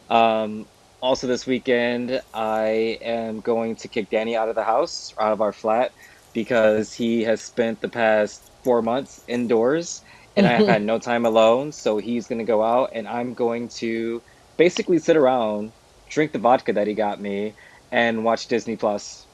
Um, 0.09 0.67
also, 1.01 1.27
this 1.27 1.47
weekend 1.47 2.21
I 2.33 2.97
am 3.01 3.41
going 3.41 3.75
to 3.77 3.89
kick 3.89 4.09
Danny 4.11 4.35
out 4.37 4.49
of 4.49 4.55
the 4.55 4.63
house, 4.63 5.11
out 5.19 5.33
of 5.33 5.41
our 5.41 5.53
flat, 5.53 5.91
because 6.33 6.93
he 6.93 7.23
has 7.23 7.43
spent 7.43 7.81
the 7.81 7.89
past 7.89 8.51
four 8.63 8.81
months 8.81 9.19
indoors, 9.27 10.01
and 10.35 10.47
I 10.47 10.53
have 10.53 10.65
had 10.67 10.83
no 10.83 10.99
time 10.99 11.25
alone. 11.25 11.71
So 11.71 11.97
he's 11.97 12.27
going 12.27 12.39
to 12.39 12.45
go 12.45 12.63
out, 12.63 12.91
and 12.93 13.07
I'm 13.07 13.33
going 13.33 13.69
to 13.79 14.21
basically 14.57 14.99
sit 14.99 15.17
around, 15.17 15.73
drink 16.11 16.31
the 16.31 16.39
vodka 16.39 16.73
that 16.73 16.85
he 16.85 16.93
got 16.93 17.19
me, 17.19 17.53
and 17.91 18.23
watch 18.23 18.47
Disney 18.47 18.75
Plus. 18.75 19.25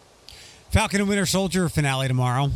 Falcon 0.71 1.01
and 1.01 1.09
Winter 1.09 1.25
Soldier 1.25 1.67
finale 1.69 2.07
tomorrow. 2.07 2.51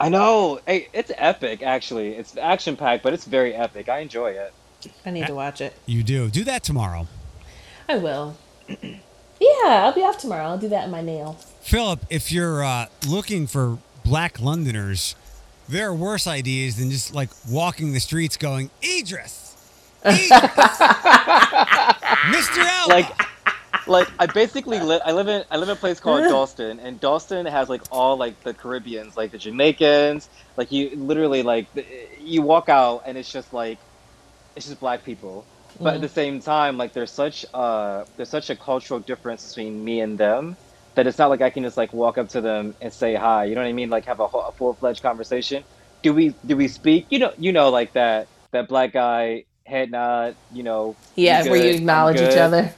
I 0.00 0.08
know. 0.08 0.60
Hey, 0.66 0.88
it's 0.92 1.12
epic. 1.16 1.62
Actually, 1.62 2.14
it's 2.14 2.36
action 2.36 2.76
packed, 2.76 3.02
but 3.02 3.12
it's 3.12 3.24
very 3.24 3.54
epic. 3.54 3.88
I 3.88 3.98
enjoy 3.98 4.30
it. 4.30 4.52
I 5.06 5.10
need 5.10 5.26
to 5.26 5.34
watch 5.34 5.60
it. 5.60 5.74
You 5.86 6.02
do. 6.02 6.28
Do 6.28 6.44
that 6.44 6.64
tomorrow. 6.64 7.06
I 7.88 7.98
will. 7.98 8.36
Yeah, 9.42 9.84
I'll 9.84 9.92
be 9.92 10.02
off 10.02 10.18
tomorrow. 10.18 10.44
I'll 10.44 10.58
do 10.58 10.68
that 10.68 10.84
in 10.84 10.92
my 10.92 11.00
nails. 11.00 11.44
Philip, 11.62 12.06
if 12.08 12.30
you're 12.30 12.62
uh, 12.62 12.86
looking 13.08 13.48
for 13.48 13.78
black 14.04 14.40
Londoners, 14.40 15.16
there 15.68 15.88
are 15.88 15.94
worse 15.94 16.28
ideas 16.28 16.76
than 16.76 16.90
just 16.90 17.12
like 17.12 17.30
walking 17.50 17.92
the 17.92 17.98
streets 17.98 18.36
going, 18.36 18.70
Idris! 18.84 19.56
Idris! 20.06 20.30
Mr. 22.30 22.58
Alba! 22.58 22.92
Like, 22.94 23.10
like 23.86 24.08
I 24.18 24.26
basically 24.26 24.80
live. 24.80 25.02
I 25.04 25.12
live 25.12 25.28
in. 25.28 25.44
I 25.50 25.56
live 25.56 25.68
in 25.68 25.72
a 25.74 25.78
place 25.78 26.00
called 26.00 26.22
Dalston, 26.30 26.80
and 26.80 27.00
Dalston 27.00 27.46
has 27.46 27.68
like 27.68 27.82
all 27.90 28.16
like 28.16 28.42
the 28.42 28.54
Caribbeans, 28.54 29.16
like 29.16 29.32
the 29.32 29.38
Jamaicans. 29.38 30.28
Like 30.56 30.70
you 30.72 30.90
literally 30.96 31.42
like 31.42 31.72
the- 31.74 31.86
you 32.20 32.42
walk 32.42 32.68
out, 32.68 33.02
and 33.06 33.16
it's 33.18 33.30
just 33.30 33.52
like 33.52 33.78
it's 34.56 34.66
just 34.66 34.80
black 34.80 35.04
people. 35.04 35.48
But 35.80 35.94
at 35.94 36.00
the 36.02 36.08
same 36.08 36.40
time, 36.40 36.76
like 36.76 36.92
there's 36.92 37.10
such 37.10 37.46
uh 37.54 38.04
there's 38.16 38.28
such 38.28 38.50
a 38.50 38.56
cultural 38.56 39.00
difference 39.00 39.48
between 39.48 39.82
me 39.82 40.00
and 40.00 40.18
them 40.18 40.58
that 40.94 41.06
it's 41.06 41.16
not 41.18 41.30
like 41.30 41.40
I 41.40 41.48
can 41.48 41.62
just 41.62 41.78
like 41.78 41.92
walk 41.94 42.18
up 42.18 42.28
to 42.30 42.40
them 42.42 42.74
and 42.82 42.92
say 42.92 43.14
hi. 43.14 43.44
You 43.46 43.54
know 43.54 43.62
what 43.62 43.68
I 43.68 43.72
mean? 43.72 43.88
Like 43.88 44.04
have 44.04 44.20
a, 44.20 44.24
a 44.24 44.52
full 44.52 44.74
fledged 44.74 45.02
conversation. 45.02 45.64
Do 46.02 46.12
we 46.12 46.34
do 46.44 46.56
we 46.56 46.68
speak? 46.68 47.06
You 47.10 47.20
know 47.20 47.32
you 47.38 47.52
know 47.52 47.70
like 47.70 47.94
that 47.94 48.28
that 48.52 48.68
black 48.68 48.92
guy 48.92 49.44
head 49.64 49.90
nod. 49.90 50.36
You 50.52 50.62
know. 50.62 50.98
Yeah, 51.16 51.42
where 51.50 51.56
you 51.56 51.70
acknowledge 51.78 52.20
each 52.20 52.36
other. 52.36 52.74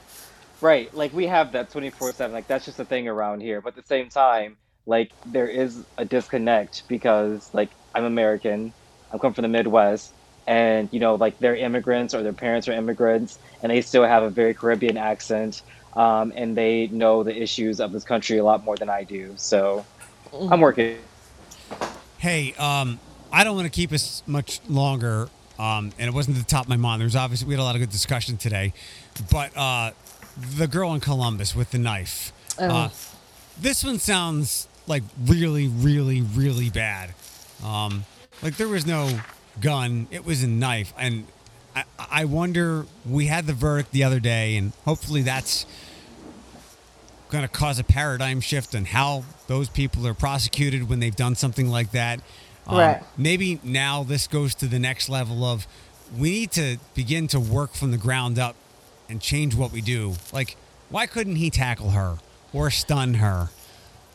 Right, 0.65 0.91
like 0.95 1.13
we 1.13 1.27
have 1.27 1.51
that 1.51 1.69
24/7. 1.69 2.31
Like 2.31 2.47
that's 2.47 2.65
just 2.65 2.79
a 2.79 2.85
thing 2.85 3.07
around 3.07 3.41
here. 3.41 3.61
But 3.61 3.77
at 3.77 3.83
the 3.83 3.87
same 3.87 4.09
time, 4.09 4.57
like 4.87 5.11
there 5.27 5.47
is 5.47 5.83
a 5.99 6.05
disconnect 6.05 6.87
because 6.87 7.51
like 7.53 7.69
I'm 7.93 8.03
American. 8.03 8.73
I'm 9.11 9.19
come 9.19 9.35
from 9.35 9.43
the 9.43 9.47
Midwest 9.47 10.11
and 10.47 10.89
you 10.91 10.99
know 10.99 11.13
like 11.13 11.37
they're 11.37 11.55
immigrants 11.55 12.15
or 12.15 12.23
their 12.23 12.33
parents 12.33 12.67
are 12.67 12.71
immigrants 12.71 13.37
and 13.61 13.71
they 13.71 13.81
still 13.81 14.05
have 14.05 14.23
a 14.23 14.29
very 14.31 14.55
Caribbean 14.55 14.97
accent 14.97 15.61
um, 15.95 16.33
and 16.35 16.57
they 16.57 16.87
know 16.87 17.21
the 17.21 17.39
issues 17.39 17.79
of 17.79 17.91
this 17.91 18.03
country 18.03 18.39
a 18.39 18.43
lot 18.43 18.63
more 18.63 18.75
than 18.75 18.89
I 18.89 19.03
do. 19.03 19.33
So 19.37 19.85
I'm 20.33 20.61
working. 20.61 20.97
Hey, 22.17 22.55
um, 22.55 22.99
I 23.31 23.43
don't 23.43 23.55
want 23.55 23.67
to 23.67 23.71
keep 23.71 23.91
us 23.91 24.23
much 24.25 24.61
longer, 24.67 25.29
um, 25.59 25.91
and 25.99 26.07
it 26.07 26.13
wasn't 26.15 26.37
at 26.37 26.43
the 26.43 26.49
top 26.49 26.63
of 26.63 26.69
my 26.69 26.77
mind. 26.77 27.03
There's 27.03 27.15
obviously 27.15 27.47
we 27.47 27.53
had 27.53 27.61
a 27.61 27.63
lot 27.63 27.75
of 27.75 27.81
good 27.81 27.91
discussion 27.91 28.37
today, 28.37 28.73
but 29.29 29.55
uh, 29.55 29.91
the 30.37 30.67
girl 30.67 30.93
in 30.93 30.99
Columbus 30.99 31.55
with 31.55 31.71
the 31.71 31.77
knife. 31.77 32.31
Uh, 32.57 32.89
this 33.59 33.83
one 33.83 33.99
sounds 33.99 34.67
like 34.87 35.03
really, 35.25 35.67
really, 35.67 36.21
really 36.21 36.69
bad. 36.69 37.13
Um, 37.63 38.05
like 38.41 38.57
there 38.57 38.67
was 38.67 38.85
no 38.85 39.19
gun; 39.61 40.07
it 40.11 40.25
was 40.25 40.43
a 40.43 40.47
knife, 40.47 40.93
and 40.97 41.25
I, 41.75 41.83
I 41.97 42.25
wonder. 42.25 42.85
We 43.09 43.27
had 43.27 43.45
the 43.47 43.53
verdict 43.53 43.91
the 43.91 44.03
other 44.03 44.19
day, 44.19 44.57
and 44.57 44.73
hopefully 44.83 45.21
that's 45.21 45.65
going 47.29 47.43
to 47.43 47.47
cause 47.47 47.79
a 47.79 47.83
paradigm 47.83 48.39
shift 48.39 48.75
on 48.75 48.85
how 48.85 49.23
those 49.47 49.67
people 49.69 50.05
are 50.07 50.13
prosecuted 50.13 50.87
when 50.89 50.99
they've 50.99 51.15
done 51.15 51.35
something 51.35 51.69
like 51.69 51.91
that. 51.91 52.19
Um, 52.67 52.77
Right. 52.77 53.03
Maybe 53.17 53.59
now 53.63 54.03
this 54.03 54.27
goes 54.27 54.55
to 54.55 54.67
the 54.67 54.79
next 54.79 55.09
level 55.09 55.43
of 55.43 55.67
we 56.17 56.29
need 56.31 56.51
to 56.51 56.77
begin 56.93 57.27
to 57.29 57.39
work 57.39 57.73
from 57.73 57.91
the 57.91 57.97
ground 57.97 58.37
up 58.39 58.55
and 59.09 59.21
change 59.21 59.55
what 59.55 59.71
we 59.71 59.81
do. 59.81 60.15
Like, 60.33 60.57
why 60.89 61.05
couldn't 61.05 61.37
he 61.37 61.49
tackle 61.49 61.91
her 61.91 62.17
or 62.53 62.69
stun 62.69 63.15
her? 63.15 63.49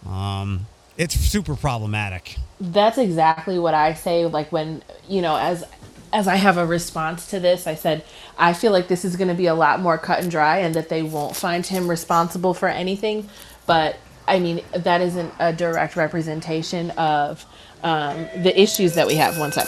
Um, 0.06 0.66
it's 0.96 1.14
super 1.14 1.56
problematic. 1.56 2.36
That's 2.60 2.98
exactly 2.98 3.58
what 3.58 3.74
I 3.74 3.94
say. 3.94 4.26
Like 4.26 4.52
when 4.52 4.82
you 5.08 5.22
know, 5.22 5.36
as 5.36 5.64
as 6.12 6.26
I 6.26 6.36
have 6.36 6.56
a 6.56 6.66
response 6.66 7.28
to 7.28 7.40
this, 7.40 7.66
I 7.66 7.74
said 7.74 8.04
I 8.38 8.52
feel 8.52 8.72
like 8.72 8.88
this 8.88 9.04
is 9.04 9.16
going 9.16 9.28
to 9.28 9.34
be 9.34 9.46
a 9.46 9.54
lot 9.54 9.80
more 9.80 9.98
cut 9.98 10.20
and 10.20 10.30
dry, 10.30 10.58
and 10.58 10.74
that 10.74 10.88
they 10.88 11.02
won't 11.02 11.36
find 11.36 11.64
him 11.64 11.88
responsible 11.88 12.54
for 12.54 12.68
anything. 12.68 13.28
But 13.66 13.96
I 14.26 14.38
mean, 14.38 14.62
that 14.72 15.00
isn't 15.00 15.32
a 15.38 15.52
direct 15.52 15.96
representation 15.96 16.90
of 16.92 17.44
um, 17.82 18.28
the 18.36 18.58
issues 18.60 18.94
that 18.94 19.06
we 19.06 19.14
have. 19.16 19.38
One 19.38 19.52
sec. 19.52 19.66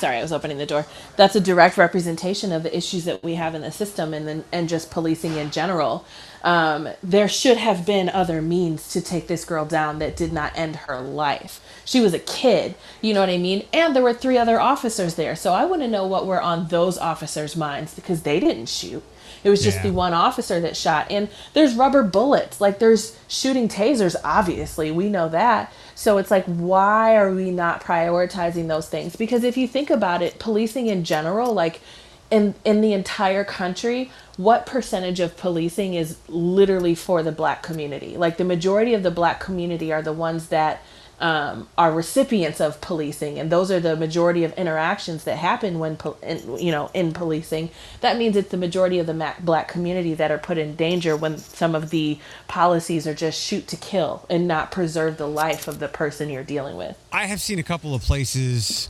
Sorry, 0.00 0.16
I 0.16 0.22
was 0.22 0.32
opening 0.32 0.56
the 0.56 0.64
door. 0.64 0.86
That's 1.16 1.36
a 1.36 1.40
direct 1.42 1.76
representation 1.76 2.52
of 2.52 2.62
the 2.62 2.74
issues 2.74 3.04
that 3.04 3.22
we 3.22 3.34
have 3.34 3.54
in 3.54 3.60
the 3.60 3.70
system 3.70 4.14
and 4.14 4.26
then 4.26 4.44
and 4.50 4.66
just 4.66 4.90
policing 4.90 5.36
in 5.36 5.50
general. 5.50 6.06
Um, 6.42 6.88
there 7.02 7.28
should 7.28 7.58
have 7.58 7.84
been 7.84 8.08
other 8.08 8.40
means 8.40 8.88
to 8.94 9.02
take 9.02 9.26
this 9.26 9.44
girl 9.44 9.66
down 9.66 9.98
that 9.98 10.16
did 10.16 10.32
not 10.32 10.56
end 10.56 10.76
her 10.76 11.02
life. 11.02 11.60
She 11.84 12.00
was 12.00 12.14
a 12.14 12.18
kid, 12.18 12.76
you 13.02 13.12
know 13.12 13.20
what 13.20 13.28
I 13.28 13.36
mean? 13.36 13.66
And 13.74 13.94
there 13.94 14.02
were 14.02 14.14
three 14.14 14.38
other 14.38 14.58
officers 14.58 15.16
there. 15.16 15.36
So 15.36 15.52
I 15.52 15.66
want 15.66 15.82
to 15.82 15.88
know 15.88 16.06
what 16.06 16.26
were 16.26 16.40
on 16.40 16.68
those 16.68 16.96
officers' 16.96 17.54
minds 17.54 17.94
because 17.94 18.22
they 18.22 18.40
didn't 18.40 18.70
shoot. 18.70 19.02
It 19.42 19.50
was 19.50 19.62
just 19.62 19.78
Yeah. 19.78 19.84
the 19.84 19.92
one 19.92 20.12
officer 20.12 20.60
that 20.60 20.76
shot. 20.76 21.06
And 21.10 21.28
there's 21.54 21.74
rubber 21.74 22.02
bullets. 22.02 22.60
Like 22.60 22.78
there's 22.78 23.16
shooting 23.28 23.68
tasers, 23.68 24.16
obviously. 24.24 24.90
We 24.90 25.08
know 25.08 25.28
that. 25.28 25.72
So 25.94 26.18
it's 26.18 26.30
like, 26.30 26.44
why 26.46 27.16
are 27.16 27.30
we 27.32 27.50
not 27.50 27.82
prioritizing 27.82 28.68
those 28.68 28.88
things? 28.88 29.16
Because 29.16 29.44
if 29.44 29.56
you 29.56 29.66
think 29.68 29.90
about 29.90 30.22
it, 30.22 30.38
policing 30.38 30.86
in 30.86 31.04
general, 31.04 31.52
like 31.52 31.80
in 32.30 32.54
in 32.64 32.80
the 32.80 32.92
entire 32.92 33.44
country, 33.44 34.10
what 34.36 34.64
percentage 34.64 35.20
of 35.20 35.36
policing 35.36 35.94
is 35.94 36.16
literally 36.28 36.94
for 36.94 37.22
the 37.22 37.32
black 37.32 37.62
community? 37.62 38.16
Like 38.16 38.36
the 38.36 38.44
majority 38.44 38.94
of 38.94 39.02
the 39.02 39.10
black 39.10 39.40
community 39.40 39.92
are 39.92 40.00
the 40.02 40.12
ones 40.12 40.48
that 40.48 40.80
um, 41.20 41.68
are 41.76 41.92
recipients 41.92 42.60
of 42.60 42.80
policing, 42.80 43.38
and 43.38 43.52
those 43.52 43.70
are 43.70 43.78
the 43.78 43.94
majority 43.94 44.42
of 44.44 44.52
interactions 44.54 45.24
that 45.24 45.36
happen 45.36 45.78
when 45.78 45.96
po- 45.96 46.16
in, 46.22 46.58
you 46.58 46.72
know 46.72 46.90
in 46.94 47.12
policing. 47.12 47.70
That 48.00 48.16
means 48.16 48.36
it's 48.36 48.50
the 48.50 48.56
majority 48.56 48.98
of 48.98 49.06
the 49.06 49.14
ma- 49.14 49.34
black 49.40 49.68
community 49.68 50.14
that 50.14 50.30
are 50.30 50.38
put 50.38 50.56
in 50.56 50.76
danger 50.76 51.16
when 51.16 51.36
some 51.36 51.74
of 51.74 51.90
the 51.90 52.18
policies 52.48 53.06
are 53.06 53.14
just 53.14 53.40
shoot 53.40 53.68
to 53.68 53.76
kill 53.76 54.24
and 54.30 54.48
not 54.48 54.72
preserve 54.72 55.18
the 55.18 55.28
life 55.28 55.68
of 55.68 55.78
the 55.78 55.88
person 55.88 56.30
you're 56.30 56.42
dealing 56.42 56.76
with. 56.76 56.96
I 57.12 57.26
have 57.26 57.40
seen 57.40 57.58
a 57.58 57.64
couple 57.64 57.94
of 57.94 58.02
places 58.02 58.88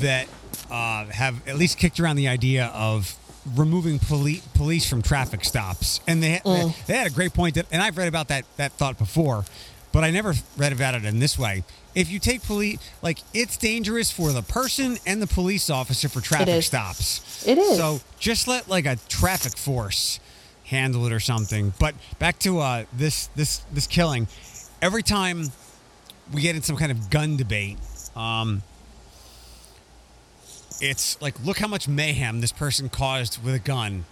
that 0.00 0.28
uh, 0.70 1.06
have 1.06 1.46
at 1.48 1.56
least 1.56 1.78
kicked 1.78 1.98
around 1.98 2.16
the 2.16 2.28
idea 2.28 2.66
of 2.74 3.16
removing 3.56 3.98
poli- 3.98 4.42
police 4.54 4.88
from 4.88 5.02
traffic 5.02 5.44
stops, 5.44 6.00
and 6.06 6.22
they, 6.22 6.40
they 6.44 6.74
they 6.86 6.94
had 6.94 7.06
a 7.06 7.14
great 7.14 7.32
point 7.32 7.54
that, 7.54 7.66
and 7.70 7.80
I've 7.80 7.96
read 7.96 8.08
about 8.08 8.28
that 8.28 8.44
that 8.56 8.72
thought 8.72 8.98
before, 8.98 9.44
but 9.92 10.04
I 10.04 10.10
never 10.10 10.34
read 10.56 10.72
about 10.72 10.94
it 10.94 11.04
in 11.04 11.18
this 11.18 11.38
way. 11.38 11.64
If 11.94 12.10
you 12.10 12.18
take 12.18 12.42
police, 12.42 12.78
like 13.02 13.18
it's 13.34 13.56
dangerous 13.56 14.10
for 14.10 14.32
the 14.32 14.42
person 14.42 14.98
and 15.06 15.20
the 15.20 15.26
police 15.26 15.70
officer 15.70 16.08
for 16.08 16.20
traffic 16.20 16.48
is. 16.48 16.66
stops. 16.66 17.46
It 17.46 17.58
is. 17.58 17.76
So 17.76 18.00
just 18.18 18.46
let 18.46 18.68
like 18.68 18.86
a 18.86 18.96
traffic 19.08 19.56
force 19.56 20.20
handle 20.64 21.06
it 21.06 21.12
or 21.12 21.20
something. 21.20 21.72
But 21.78 21.94
back 22.18 22.38
to 22.40 22.60
uh, 22.60 22.84
this 22.92 23.28
this 23.34 23.58
this 23.72 23.86
killing. 23.86 24.28
Every 24.80 25.02
time 25.02 25.44
we 26.32 26.42
get 26.42 26.54
in 26.54 26.62
some 26.62 26.76
kind 26.76 26.92
of 26.92 27.10
gun 27.10 27.36
debate, 27.36 27.78
um, 28.14 28.62
it's 30.80 31.20
like 31.20 31.34
look 31.44 31.58
how 31.58 31.68
much 31.68 31.88
mayhem 31.88 32.40
this 32.40 32.52
person 32.52 32.88
caused 32.88 33.42
with 33.42 33.54
a 33.54 33.58
gun. 33.58 34.04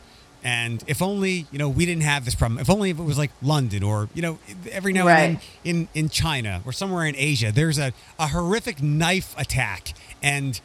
And 0.46 0.84
if 0.86 1.02
only 1.02 1.48
you 1.50 1.58
know 1.58 1.68
we 1.68 1.84
didn't 1.86 2.04
have 2.04 2.24
this 2.24 2.36
problem. 2.36 2.60
If 2.60 2.70
only 2.70 2.90
if 2.90 3.00
it 3.00 3.02
was 3.02 3.18
like 3.18 3.32
London 3.42 3.82
or 3.82 4.08
you 4.14 4.22
know 4.22 4.38
every 4.70 4.92
now 4.92 5.08
and 5.08 5.38
then 5.38 5.42
in 5.64 5.88
in 5.92 6.08
China 6.08 6.62
or 6.64 6.70
somewhere 6.70 7.04
in 7.04 7.16
Asia, 7.16 7.50
there's 7.50 7.78
a 7.78 7.92
a 8.16 8.28
horrific 8.28 8.80
knife 8.80 9.34
attack 9.36 9.92
and 10.22 10.60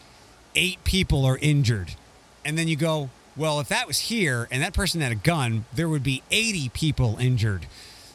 eight 0.54 0.84
people 0.84 1.26
are 1.26 1.40
injured. 1.40 1.96
And 2.46 2.60
then 2.60 2.68
you 2.68 2.76
go, 2.76 3.10
well, 3.36 3.60
if 3.60 3.70
that 3.70 3.88
was 3.88 3.98
here 3.98 4.48
and 4.52 4.62
that 4.62 4.74
person 4.74 5.02
had 5.02 5.12
a 5.12 5.16
gun, 5.16 5.66
there 5.74 5.90
would 5.90 6.04
be 6.04 6.22
80 6.30 6.70
people 6.70 7.18
injured. 7.20 7.66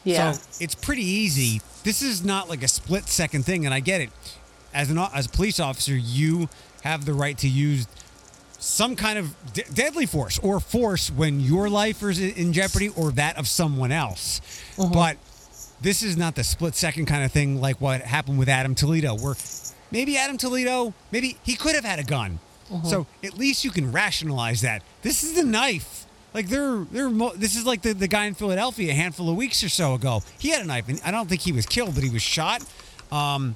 Yeah. 0.05 0.31
So 0.31 0.63
it's 0.63 0.75
pretty 0.75 1.03
easy. 1.03 1.59
This 1.83 2.01
is 2.01 2.23
not 2.23 2.47
like 2.47 2.63
a 2.63 2.69
split 2.69 3.09
second 3.09 3.43
thing, 3.43 3.65
and 3.65 3.73
I 3.73 3.81
get 3.81 3.99
it. 3.99 4.09
As 4.73 4.89
an 4.89 4.97
as 4.97 5.25
a 5.25 5.29
police 5.29 5.59
officer, 5.59 5.97
you 5.97 6.47
have 6.83 7.03
the 7.03 7.13
right 7.13 7.37
to 7.39 7.49
use 7.49 7.87
some 8.59 8.95
kind 8.95 9.19
of 9.19 9.35
de- 9.53 9.63
deadly 9.73 10.05
force 10.05 10.39
or 10.39 10.59
force 10.59 11.09
when 11.11 11.39
your 11.39 11.69
life 11.69 12.01
is 12.03 12.19
in 12.19 12.53
jeopardy 12.53 12.89
or 12.89 13.11
that 13.11 13.37
of 13.37 13.47
someone 13.47 13.91
else. 13.91 14.41
But 14.93 15.17
this 15.81 16.01
is 16.03 16.17
not 16.17 16.35
the 16.35 16.43
split 16.43 16.75
second 16.75 17.05
kind 17.05 17.23
of 17.23 17.31
thing 17.31 17.61
like 17.61 17.79
what 17.79 18.01
happened 18.01 18.39
with 18.39 18.49
Adam 18.49 18.73
Toledo, 18.75 19.15
where 19.15 19.35
maybe 19.91 20.17
Adam 20.17 20.37
Toledo, 20.37 20.93
maybe 21.11 21.37
he 21.43 21.55
could 21.55 21.75
have 21.75 21.85
had 21.85 21.99
a 21.99 22.03
gun. 22.03 22.39
So 22.83 23.05
at 23.23 23.37
least 23.37 23.63
you 23.63 23.71
can 23.71 23.93
rationalize 23.93 24.59
that. 24.61 24.81
This 25.01 25.23
is 25.23 25.35
the 25.35 25.43
knife. 25.43 26.05
Like 26.33 26.49
they're 26.49 26.85
they're 26.91 27.09
mo- 27.09 27.31
this 27.33 27.55
is 27.55 27.65
like 27.65 27.81
the, 27.81 27.93
the 27.93 28.09
guy 28.09 28.25
in 28.25 28.33
Philadelphia 28.33 28.91
a 28.91 28.93
handful 28.93 29.29
of 29.29 29.37
weeks 29.37 29.63
or 29.63 29.69
so 29.69 29.93
ago. 29.93 30.21
He 30.37 30.49
had 30.49 30.61
a 30.61 30.65
knife, 30.65 30.89
and 30.89 30.99
I 31.05 31.11
don't 31.11 31.29
think 31.29 31.41
he 31.41 31.53
was 31.53 31.65
killed, 31.65 31.95
but 31.95 32.03
he 32.03 32.09
was 32.09 32.21
shot. 32.21 32.61
Um, 33.09 33.55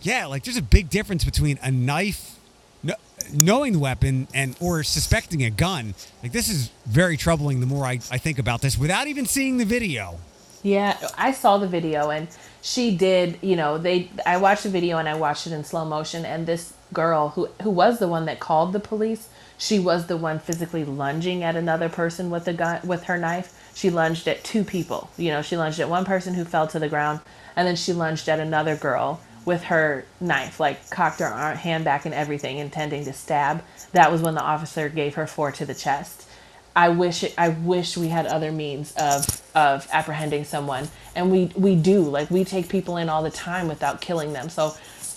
yeah, 0.00 0.24
like 0.26 0.44
there's 0.44 0.56
a 0.56 0.62
big 0.62 0.88
difference 0.88 1.24
between 1.24 1.58
a 1.62 1.70
knife, 1.70 2.37
kn- 2.84 2.96
knowing 3.32 3.72
the 3.74 3.78
weapon, 3.78 4.28
and 4.34 4.56
or 4.60 4.82
suspecting 4.82 5.42
a 5.44 5.50
gun. 5.50 5.94
Like 6.22 6.32
this 6.32 6.48
is 6.48 6.70
very 6.86 7.16
troubling. 7.16 7.60
The 7.60 7.66
more 7.66 7.84
I, 7.84 8.00
I 8.10 8.18
think 8.18 8.38
about 8.38 8.60
this, 8.60 8.78
without 8.78 9.06
even 9.06 9.26
seeing 9.26 9.58
the 9.58 9.64
video. 9.64 10.18
Yeah, 10.62 10.96
I 11.16 11.32
saw 11.32 11.58
the 11.58 11.68
video 11.68 12.10
and 12.10 12.26
she 12.62 12.96
did, 12.96 13.38
you 13.42 13.54
know, 13.54 13.78
they 13.78 14.10
I 14.26 14.38
watched 14.38 14.64
the 14.64 14.68
video 14.70 14.98
and 14.98 15.08
I 15.08 15.14
watched 15.14 15.46
it 15.46 15.52
in 15.52 15.62
slow 15.64 15.84
motion 15.84 16.24
and 16.24 16.46
this 16.46 16.72
girl 16.92 17.30
who 17.30 17.48
who 17.62 17.70
was 17.70 17.98
the 17.98 18.08
one 18.08 18.24
that 18.26 18.40
called 18.40 18.72
the 18.72 18.80
police, 18.80 19.28
she 19.56 19.78
was 19.78 20.06
the 20.06 20.16
one 20.16 20.40
physically 20.40 20.84
lunging 20.84 21.44
at 21.44 21.54
another 21.54 21.88
person 21.88 22.30
with 22.30 22.48
a 22.48 22.52
gun 22.52 22.80
with 22.84 23.04
her 23.04 23.16
knife. 23.16 23.54
She 23.74 23.90
lunged 23.90 24.26
at 24.26 24.42
two 24.42 24.64
people. 24.64 25.10
You 25.16 25.30
know, 25.30 25.42
she 25.42 25.56
lunged 25.56 25.78
at 25.78 25.88
one 25.88 26.04
person 26.04 26.34
who 26.34 26.44
fell 26.44 26.66
to 26.68 26.80
the 26.80 26.88
ground 26.88 27.20
and 27.54 27.66
then 27.66 27.76
she 27.76 27.92
lunged 27.92 28.28
at 28.28 28.40
another 28.40 28.74
girl 28.74 29.20
with 29.48 29.64
her 29.64 30.04
knife, 30.20 30.60
like 30.60 30.90
cocked 30.90 31.20
her 31.20 31.26
arm, 31.26 31.56
hand 31.56 31.82
back 31.82 32.04
and 32.04 32.14
everything 32.14 32.58
intending 32.58 33.02
to 33.06 33.14
stab. 33.14 33.64
That 33.92 34.12
was 34.12 34.20
when 34.20 34.34
the 34.34 34.42
officer 34.42 34.90
gave 34.90 35.14
her 35.14 35.26
four 35.26 35.50
to 35.52 35.64
the 35.64 35.74
chest. 35.74 36.28
I 36.76 36.90
wish 36.90 37.24
I 37.38 37.48
wish 37.48 37.96
we 37.96 38.08
had 38.08 38.26
other 38.26 38.52
means 38.52 38.92
of 38.96 39.42
of 39.56 39.88
apprehending 39.90 40.44
someone, 40.44 40.88
and 41.16 41.32
we 41.32 41.50
we 41.56 41.74
do. 41.74 42.02
Like 42.02 42.30
we 42.30 42.44
take 42.44 42.68
people 42.68 42.98
in 42.98 43.08
all 43.08 43.22
the 43.22 43.30
time 43.30 43.66
without 43.66 44.02
killing 44.02 44.34
them. 44.34 44.50
So, 44.50 44.74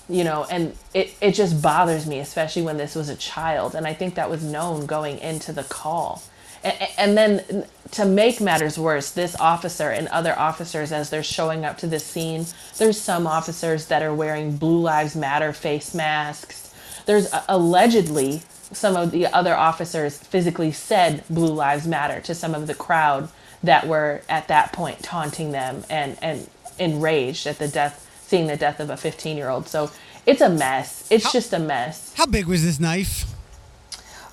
you 0.08 0.24
know, 0.24 0.48
and 0.50 0.76
it 0.94 1.14
it 1.20 1.34
just 1.34 1.62
bothers 1.62 2.08
me, 2.08 2.20
especially 2.20 2.62
when 2.62 2.78
this 2.78 2.96
was 2.96 3.10
a 3.10 3.18
child, 3.18 3.76
and 3.76 3.86
I 3.86 3.94
think 3.94 4.16
that 4.16 4.30
was 4.30 4.42
known 4.44 4.86
going 4.86 5.20
into 5.20 5.52
the 5.52 5.64
call. 5.66 6.24
And, 6.64 6.88
and 6.98 7.18
then 7.18 7.66
to 7.92 8.06
make 8.06 8.40
matters 8.40 8.78
worse, 8.80 9.12
this 9.12 9.36
officer 9.40 9.90
and 9.90 10.08
other 10.08 10.38
officers, 10.38 10.92
as 10.92 11.10
they're 11.10 11.24
showing 11.24 11.66
up 11.66 11.78
to 11.80 11.88
the 11.88 12.00
scene, 12.00 12.46
there's 12.78 13.00
some 13.00 13.28
officers 13.28 13.88
that 13.88 14.02
are 14.02 14.14
wearing 14.14 14.56
Blue 14.58 14.80
Lives 14.80 15.16
Matter 15.16 15.52
face 15.54 15.94
masks. 15.94 16.74
There's 17.06 17.32
uh, 17.34 17.44
allegedly 17.50 18.42
some 18.72 18.96
of 18.96 19.12
the 19.12 19.28
other 19.28 19.56
officers 19.56 20.18
physically 20.18 20.72
said 20.72 21.24
Blue 21.30 21.54
Lives 21.54 21.86
Matter 21.86 22.22
to 22.22 22.34
some 22.34 22.56
of 22.56 22.68
the 22.68 22.76
crowd 22.76 23.30
that 23.64 23.88
were 23.88 24.22
at 24.30 24.48
that 24.48 24.72
point 24.72 25.04
taunting 25.04 25.52
them 25.52 25.84
and, 25.90 26.18
and 26.22 26.50
enraged 26.80 27.46
at 27.46 27.60
the 27.60 27.68
death, 27.68 28.10
seeing 28.26 28.48
the 28.48 28.58
death 28.58 28.80
of 28.80 28.90
a 28.90 28.96
15 28.98 29.36
year 29.36 29.50
old. 29.50 29.68
So 29.68 29.92
it's 30.26 30.42
a 30.42 30.50
mess. 30.50 31.08
It's 31.12 31.26
How- 31.26 31.32
just 31.32 31.52
a 31.54 31.60
mess. 31.60 32.14
How 32.16 32.26
big 32.26 32.46
was 32.46 32.64
this 32.64 32.80
knife? 32.80 33.26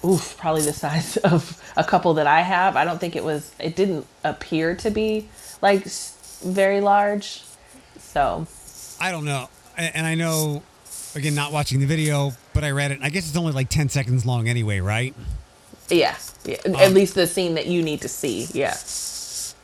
Oof, 0.04 0.36
probably 0.38 0.62
the 0.62 0.72
size 0.72 1.16
of 1.24 1.60
a 1.76 1.84
couple 1.84 2.14
that 2.14 2.26
I 2.26 2.42
have. 2.42 2.76
I 2.76 2.84
don't 2.84 2.98
think 2.98 3.16
it 3.16 3.24
was, 3.24 3.52
it 3.58 3.76
didn't 3.76 4.06
appear 4.24 4.74
to 4.76 4.90
be 4.90 5.28
like 5.60 5.84
very 5.84 6.80
large. 6.80 7.42
So 7.98 8.46
I 9.00 9.10
don't 9.10 9.24
know. 9.24 9.48
And 9.76 10.06
I 10.06 10.14
know, 10.16 10.62
again, 11.14 11.34
not 11.34 11.52
watching 11.52 11.78
the 11.78 11.86
video, 11.86 12.32
but 12.52 12.64
I 12.64 12.72
read 12.72 12.90
it. 12.90 12.98
I 13.02 13.10
guess 13.10 13.28
it's 13.28 13.36
only 13.36 13.52
like 13.52 13.68
10 13.68 13.88
seconds 13.88 14.26
long 14.26 14.48
anyway, 14.48 14.80
right? 14.80 15.14
yeah, 15.90 16.16
yeah. 16.44 16.56
Um, 16.66 16.74
at 16.76 16.92
least 16.92 17.14
the 17.14 17.26
scene 17.26 17.54
that 17.54 17.66
you 17.66 17.82
need 17.82 18.02
to 18.02 18.08
see. 18.08 18.46
Yeah. 18.52 18.76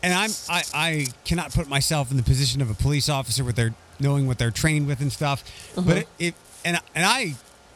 And 0.03 0.13
I'm 0.13 0.31
I, 0.49 0.63
I 0.75 1.07
cannot 1.25 1.53
put 1.53 1.69
myself 1.69 2.11
in 2.11 2.17
the 2.17 2.23
position 2.23 2.61
of 2.61 2.71
a 2.71 2.75
police 2.75 3.09
officer 3.09 3.43
with 3.43 3.57
their 3.57 3.75
knowing 3.99 4.27
what 4.27 4.39
they're 4.39 4.51
trained 4.51 4.87
with 4.87 5.01
and 5.01 5.11
stuff. 5.13 5.45
But 5.75 5.99
it, 5.99 6.09
it 6.19 6.35
and 6.65 6.79
and 6.95 7.05
I 7.05 7.35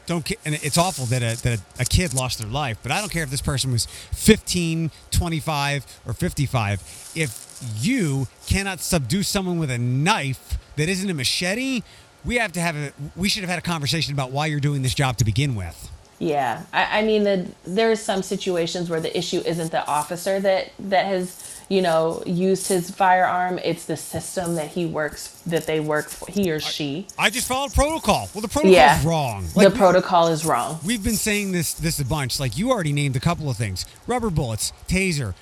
don't 0.09 0.25
ca- 0.25 0.37
and 0.43 0.55
it's 0.55 0.77
awful 0.77 1.05
that 1.05 1.21
a 1.21 1.41
that 1.43 1.61
a 1.79 1.85
kid 1.85 2.13
lost 2.13 2.39
their 2.39 2.49
life, 2.49 2.79
but 2.81 2.91
I 2.91 2.99
don't 2.99 3.11
care 3.11 3.23
if 3.23 3.29
this 3.29 3.41
person 3.41 3.71
was 3.71 3.85
15, 3.85 4.91
25 5.11 6.01
or 6.07 6.13
55. 6.13 7.11
If 7.15 7.61
you 7.79 8.27
cannot 8.47 8.79
subdue 8.79 9.23
someone 9.23 9.59
with 9.59 9.69
a 9.69 9.77
knife 9.77 10.57
that 10.77 10.89
isn't 10.89 11.09
a 11.09 11.13
machete, 11.13 11.83
we 12.25 12.35
have 12.35 12.51
to 12.53 12.59
have 12.59 12.75
a 12.75 12.91
we 13.15 13.29
should 13.29 13.41
have 13.41 13.49
had 13.49 13.59
a 13.59 13.61
conversation 13.61 14.13
about 14.13 14.31
why 14.31 14.47
you're 14.47 14.59
doing 14.59 14.81
this 14.81 14.95
job 14.95 15.17
to 15.17 15.25
begin 15.25 15.55
with. 15.55 15.91
Yeah, 16.17 16.63
I, 16.73 16.99
I 16.99 17.01
mean, 17.03 17.23
the, 17.23 17.47
there's 17.65 18.01
some 18.01 18.23
situations 18.23 18.89
where 18.89 18.99
the 18.99 19.15
issue 19.17 19.41
isn't 19.45 19.71
the 19.71 19.87
officer 19.87 20.39
that 20.41 20.71
that 20.79 21.05
has, 21.05 21.58
you 21.69 21.81
know, 21.81 22.23
used 22.25 22.67
his 22.67 22.89
firearm. 22.91 23.59
It's 23.59 23.85
the 23.85 23.97
system 23.97 24.55
that 24.55 24.69
he 24.69 24.85
works, 24.87 25.41
that 25.47 25.67
they 25.67 25.79
work 25.79 26.09
for, 26.09 26.31
he 26.31 26.51
or 26.51 26.59
she. 26.59 27.07
I 27.17 27.29
just 27.29 27.47
followed 27.47 27.73
protocol. 27.73 28.29
Well, 28.33 28.41
the 28.41 28.47
protocol 28.47 28.73
Yeah, 28.73 29.07
wrong. 29.07 29.47
the 29.53 29.69
Like, 29.69 29.75
protocol 29.75 30.27
is 30.27 30.45
wrong. 30.45 30.79
We've 30.85 31.03
been 31.03 31.15
saying 31.15 31.51
this 31.53 31.73
this 31.73 31.99
a 31.99 32.05
bunch. 32.05 32.39
Like 32.39 32.57
you 32.57 32.71
already 32.71 32.93
named 32.93 33.15
a 33.15 33.19
couple 33.19 33.49
of 33.49 33.57
things: 33.57 33.85
rubber 34.07 34.29
bullets, 34.29 34.73
taser. 34.87 35.35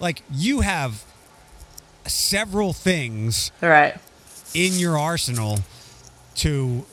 Like 0.00 0.22
you 0.30 0.60
have 0.60 1.04
several 2.06 2.72
things 2.72 3.52
right 3.60 3.96
in 4.54 4.74
your 4.74 4.98
arsenal 4.98 5.60
to 6.36 6.84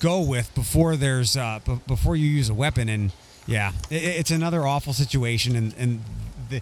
go 0.00 0.20
with 0.20 0.54
before 0.54 0.96
there's 0.96 1.36
uh, 1.36 1.60
b- 1.64 1.80
before 1.86 2.16
you 2.16 2.26
use 2.28 2.48
a 2.50 2.54
weapon. 2.54 2.88
And 2.88 3.12
yeah, 3.46 3.72
i 3.90 3.94
it's 3.94 4.30
another 4.30 4.66
awful 4.66 4.92
situation. 4.92 5.56
And 5.56 5.74
and 5.78 6.02
the 6.50 6.60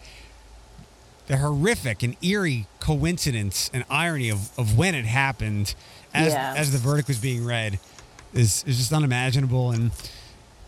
the 1.27 1.37
horrific 1.39 2.03
and 2.03 2.17
eerie 2.23 2.67
coincidence 2.81 3.71
and 3.73 3.85
irony 3.89 4.29
of, 4.29 4.57
of 4.59 4.77
when 4.77 4.95
it 4.95 5.05
happened 5.05 5.75
as 6.15 6.33
Yeah. 6.33 6.55
as 6.57 6.73
the 6.73 6.79
verdict 6.79 7.09
was 7.09 7.19
being 7.19 7.45
read 7.45 7.79
is 8.35 8.65
is 8.67 8.79
just 8.79 8.93
unimaginable 8.93 9.71
and 9.71 9.91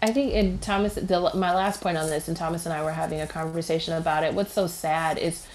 I 0.03 0.13
think, 0.13 0.35
and 0.35 0.61
Thomas, 0.61 0.97
the, 0.97 1.31
my 1.35 1.55
last 1.55 1.81
point 1.81 1.97
on 1.97 2.11
this, 2.11 2.29
and 2.29 2.37
Thomas 2.37 2.67
and 2.67 2.75
I 2.75 2.85
were 2.85 2.93
having 2.93 3.23
a 3.23 3.27
conversation 3.27 3.95
about 3.95 4.23
it. 4.23 4.35
What's 4.35 4.53
so 4.53 4.67
sad 4.67 5.17
is 5.17 5.47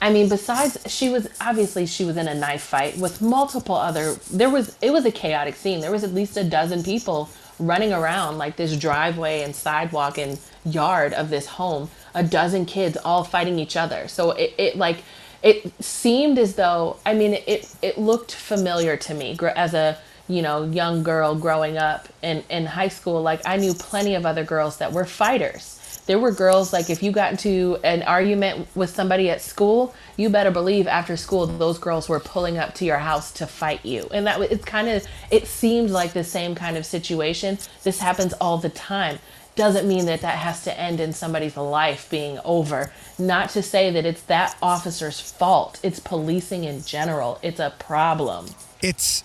I 0.00 0.12
mean, 0.12 0.28
besides 0.28 0.78
she 0.86 1.08
was 1.08 1.26
obviously 1.40 1.86
she 1.86 2.04
was 2.04 2.16
in 2.16 2.28
a 2.28 2.34
knife 2.34 2.62
fight 2.62 2.98
with 2.98 3.20
multiple 3.22 3.74
other. 3.74 4.14
There 4.30 4.50
was 4.50 4.76
it 4.80 4.92
was 4.92 5.04
a 5.06 5.10
chaotic 5.10 5.56
scene. 5.56 5.80
There 5.80 5.90
was 5.90 6.04
at 6.04 6.12
least 6.14 6.36
a 6.36 6.44
dozen 6.44 6.82
people 6.82 7.28
running 7.58 7.92
around 7.92 8.36
like 8.38 8.56
this 8.56 8.76
driveway 8.76 9.42
and 9.42 9.56
sidewalk 9.56 10.18
and 10.18 10.38
yard 10.64 11.14
of 11.14 11.30
this 11.30 11.46
home. 11.46 11.88
A 12.16 12.24
dozen 12.24 12.66
kids 12.66 12.96
all 13.04 13.22
fighting 13.22 13.60
each 13.60 13.76
other. 13.76 14.08
So 14.08 14.32
it, 14.32 14.54
it 14.58 14.76
like 14.76 15.04
it 15.42 15.72
seemed 15.82 16.38
as 16.38 16.56
though 16.56 16.96
I 17.06 17.14
mean 17.14 17.34
it 17.34 17.72
it 17.82 17.98
looked 17.98 18.34
familiar 18.34 18.96
to 18.96 19.14
me 19.14 19.38
as 19.54 19.74
a 19.74 19.96
you 20.28 20.42
know 20.42 20.64
young 20.64 21.04
girl 21.04 21.36
growing 21.36 21.78
up 21.78 22.08
in 22.22 22.42
in 22.50 22.66
high 22.66 22.88
school. 22.88 23.22
Like 23.22 23.42
I 23.46 23.56
knew 23.56 23.74
plenty 23.74 24.16
of 24.16 24.26
other 24.26 24.44
girls 24.44 24.78
that 24.78 24.92
were 24.92 25.04
fighters 25.04 25.76
there 26.06 26.18
were 26.18 26.30
girls 26.30 26.72
like 26.72 26.88
if 26.88 27.02
you 27.02 27.10
got 27.10 27.32
into 27.32 27.78
an 27.84 28.02
argument 28.04 28.66
with 28.74 28.90
somebody 28.90 29.28
at 29.28 29.40
school 29.42 29.94
you 30.16 30.30
better 30.30 30.50
believe 30.50 30.86
after 30.86 31.16
school 31.16 31.46
those 31.46 31.78
girls 31.78 32.08
were 32.08 32.20
pulling 32.20 32.58
up 32.58 32.74
to 32.74 32.84
your 32.84 32.98
house 32.98 33.32
to 33.32 33.46
fight 33.46 33.84
you 33.84 34.08
and 34.12 34.26
that 34.26 34.40
it's 34.40 34.64
kind 34.64 34.88
of 34.88 35.04
it 35.30 35.46
seemed 35.46 35.90
like 35.90 36.12
the 36.12 36.24
same 36.24 36.54
kind 36.54 36.76
of 36.76 36.86
situation 36.86 37.58
this 37.82 37.98
happens 37.98 38.32
all 38.34 38.56
the 38.58 38.70
time 38.70 39.18
doesn't 39.56 39.88
mean 39.88 40.06
that 40.06 40.20
that 40.20 40.38
has 40.38 40.62
to 40.62 40.78
end 40.78 41.00
in 41.00 41.12
somebody's 41.12 41.56
life 41.56 42.08
being 42.10 42.38
over 42.44 42.92
not 43.18 43.50
to 43.50 43.62
say 43.62 43.90
that 43.90 44.06
it's 44.06 44.22
that 44.22 44.56
officer's 44.62 45.20
fault 45.20 45.80
it's 45.82 45.98
policing 45.98 46.64
in 46.64 46.82
general 46.82 47.38
it's 47.42 47.58
a 47.58 47.72
problem 47.78 48.46
It's 48.80 49.24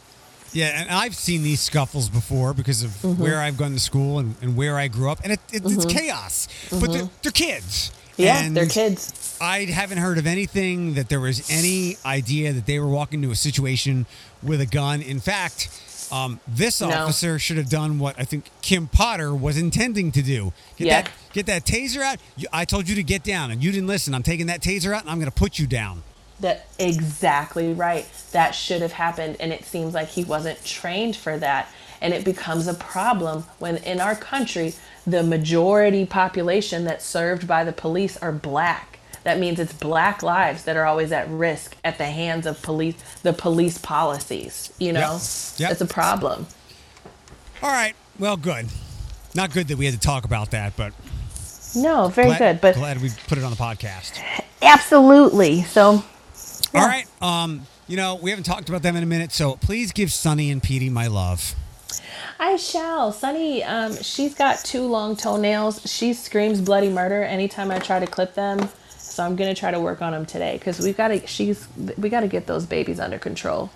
yeah, 0.53 0.81
and 0.81 0.89
I've 0.89 1.15
seen 1.15 1.43
these 1.43 1.61
scuffles 1.61 2.09
before 2.09 2.53
because 2.53 2.83
of 2.83 2.91
mm-hmm. 2.91 3.21
where 3.21 3.39
I've 3.39 3.57
gone 3.57 3.71
to 3.71 3.79
school 3.79 4.19
and, 4.19 4.35
and 4.41 4.57
where 4.57 4.77
I 4.77 4.87
grew 4.87 5.09
up, 5.09 5.19
and 5.23 5.33
it, 5.33 5.39
it, 5.51 5.63
mm-hmm. 5.63 5.79
it's 5.79 5.85
chaos. 5.85 6.47
Mm-hmm. 6.47 6.79
But 6.79 6.91
they're, 6.91 7.09
they're, 7.21 7.31
kids. 7.31 7.91
Yeah, 8.17 8.43
and 8.43 8.55
they're 8.55 8.67
kids. 8.67 9.37
I 9.39 9.65
haven't 9.65 9.99
heard 9.99 10.17
of 10.17 10.27
anything 10.27 10.95
that 10.95 11.09
there 11.09 11.19
was 11.19 11.49
any 11.49 11.97
idea 12.05 12.53
that 12.53 12.65
they 12.65 12.79
were 12.79 12.87
walking 12.87 13.23
into 13.23 13.31
a 13.31 13.35
situation 13.35 14.05
with 14.43 14.59
a 14.61 14.65
gun. 14.65 15.01
In 15.01 15.19
fact, 15.19 15.69
um, 16.11 16.39
this 16.47 16.81
no. 16.81 16.89
officer 16.89 17.39
should 17.39 17.57
have 17.57 17.69
done 17.69 17.99
what 17.99 18.19
I 18.19 18.23
think 18.23 18.49
Kim 18.61 18.87
Potter 18.87 19.33
was 19.33 19.57
intending 19.57 20.11
to 20.11 20.21
do. 20.21 20.53
Get 20.77 20.87
yeah. 20.87 21.01
that 21.01 21.11
get 21.33 21.45
that 21.45 21.65
taser 21.65 22.01
out. 22.01 22.19
I 22.51 22.65
told 22.65 22.89
you 22.89 22.95
to 22.95 23.03
get 23.03 23.23
down, 23.23 23.51
and 23.51 23.63
you 23.63 23.71
didn't 23.71 23.87
listen. 23.87 24.13
I'm 24.13 24.23
taking 24.23 24.47
that 24.47 24.61
taser 24.61 24.93
out, 24.93 25.01
and 25.01 25.09
I'm 25.09 25.19
going 25.19 25.31
to 25.31 25.35
put 25.35 25.59
you 25.59 25.67
down. 25.67 26.03
That 26.39 26.67
exactly 26.79 27.73
right. 27.73 28.07
That 28.31 28.51
should 28.51 28.81
have 28.81 28.93
happened, 28.93 29.37
and 29.39 29.53
it 29.53 29.63
seems 29.63 29.93
like 29.93 30.09
he 30.09 30.23
wasn't 30.23 30.63
trained 30.65 31.15
for 31.15 31.37
that. 31.37 31.69
And 32.01 32.15
it 32.15 32.25
becomes 32.25 32.67
a 32.67 32.73
problem 32.73 33.43
when 33.59 33.77
in 33.77 34.01
our 34.01 34.15
country, 34.15 34.73
the 35.05 35.21
majority 35.21 36.05
population 36.05 36.83
that's 36.83 37.05
served 37.05 37.47
by 37.47 37.63
the 37.63 37.71
police 37.71 38.17
are 38.17 38.31
black. 38.31 38.90
That 39.23 39.39
means 39.39 39.59
it's 39.59 39.73
black 39.73 40.23
lives 40.23 40.63
that 40.63 40.75
are 40.77 40.85
always 40.85 41.11
at 41.11 41.29
risk 41.29 41.77
at 41.83 41.97
the 41.97 42.05
hands 42.05 42.45
of 42.45 42.61
police, 42.61 42.95
the 43.21 43.33
police 43.33 43.77
policies. 43.77 44.73
You 44.79 44.93
know, 44.93 45.19
yep. 45.21 45.59
Yep. 45.59 45.71
it's 45.71 45.81
a 45.81 45.85
problem. 45.85 46.47
All 47.61 47.69
right. 47.69 47.93
Well, 48.17 48.37
good. 48.37 48.67
Not 49.35 49.53
good 49.53 49.67
that 49.67 49.77
we 49.77 49.85
had 49.85 49.93
to 49.93 49.99
talk 49.99 50.25
about 50.25 50.51
that, 50.51 50.75
but 50.75 50.93
no, 51.75 52.09
very 52.09 52.27
glad, 52.27 52.39
good. 52.39 52.61
But 52.61 52.75
glad 52.75 53.01
we 53.01 53.09
put 53.27 53.37
it 53.37 53.43
on 53.43 53.51
the 53.51 53.57
podcast. 53.57 54.19
Absolutely. 54.61 55.63
So 55.63 56.03
all 56.73 56.87
right. 56.87 57.05
Um, 57.21 57.67
you 57.87 57.97
know, 57.97 58.15
we 58.15 58.29
haven't 58.29 58.45
talked 58.45 58.69
about 58.69 58.81
them 58.81 58.95
in 58.95 59.03
a 59.03 59.07
minute, 59.07 59.31
so 59.31 59.55
please 59.55 59.91
give 59.91 60.11
Sunny 60.11 60.51
and 60.51 60.63
Petey 60.63 60.89
my 60.89 61.07
love. 61.07 61.55
I 62.39 62.55
shall. 62.55 63.11
Sunny, 63.11 63.63
um, 63.63 63.95
she's 64.01 64.33
got 64.33 64.59
two 64.59 64.83
long 64.83 65.15
toenails. 65.15 65.81
She 65.91 66.13
screams 66.13 66.61
bloody 66.61 66.89
murder 66.89 67.23
anytime 67.23 67.69
I 67.69 67.79
try 67.79 67.99
to 67.99 68.07
clip 68.07 68.33
them. 68.33 68.69
So 69.11 69.23
I'm 69.23 69.35
gonna 69.35 69.53
try 69.53 69.71
to 69.71 69.79
work 69.79 70.01
on 70.01 70.13
them 70.13 70.25
today 70.25 70.57
because 70.57 70.79
we've 70.79 70.95
got 70.95 71.09
to. 71.09 71.27
She's 71.27 71.67
we 71.97 72.09
got 72.09 72.21
to 72.21 72.27
get 72.27 72.47
those 72.47 72.65
babies 72.65 72.99
under 72.99 73.19
control. 73.19 73.69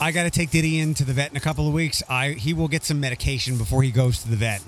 I 0.00 0.10
got 0.10 0.24
to 0.24 0.30
take 0.30 0.50
Diddy 0.50 0.80
in 0.80 0.94
to 0.94 1.04
the 1.04 1.12
vet 1.12 1.30
in 1.30 1.36
a 1.36 1.40
couple 1.40 1.68
of 1.68 1.74
weeks. 1.74 2.02
I 2.08 2.30
he 2.30 2.52
will 2.52 2.68
get 2.68 2.82
some 2.84 2.98
medication 2.98 3.58
before 3.58 3.82
he 3.82 3.92
goes 3.92 4.22
to 4.22 4.28
the 4.28 4.36
vet. 4.36 4.62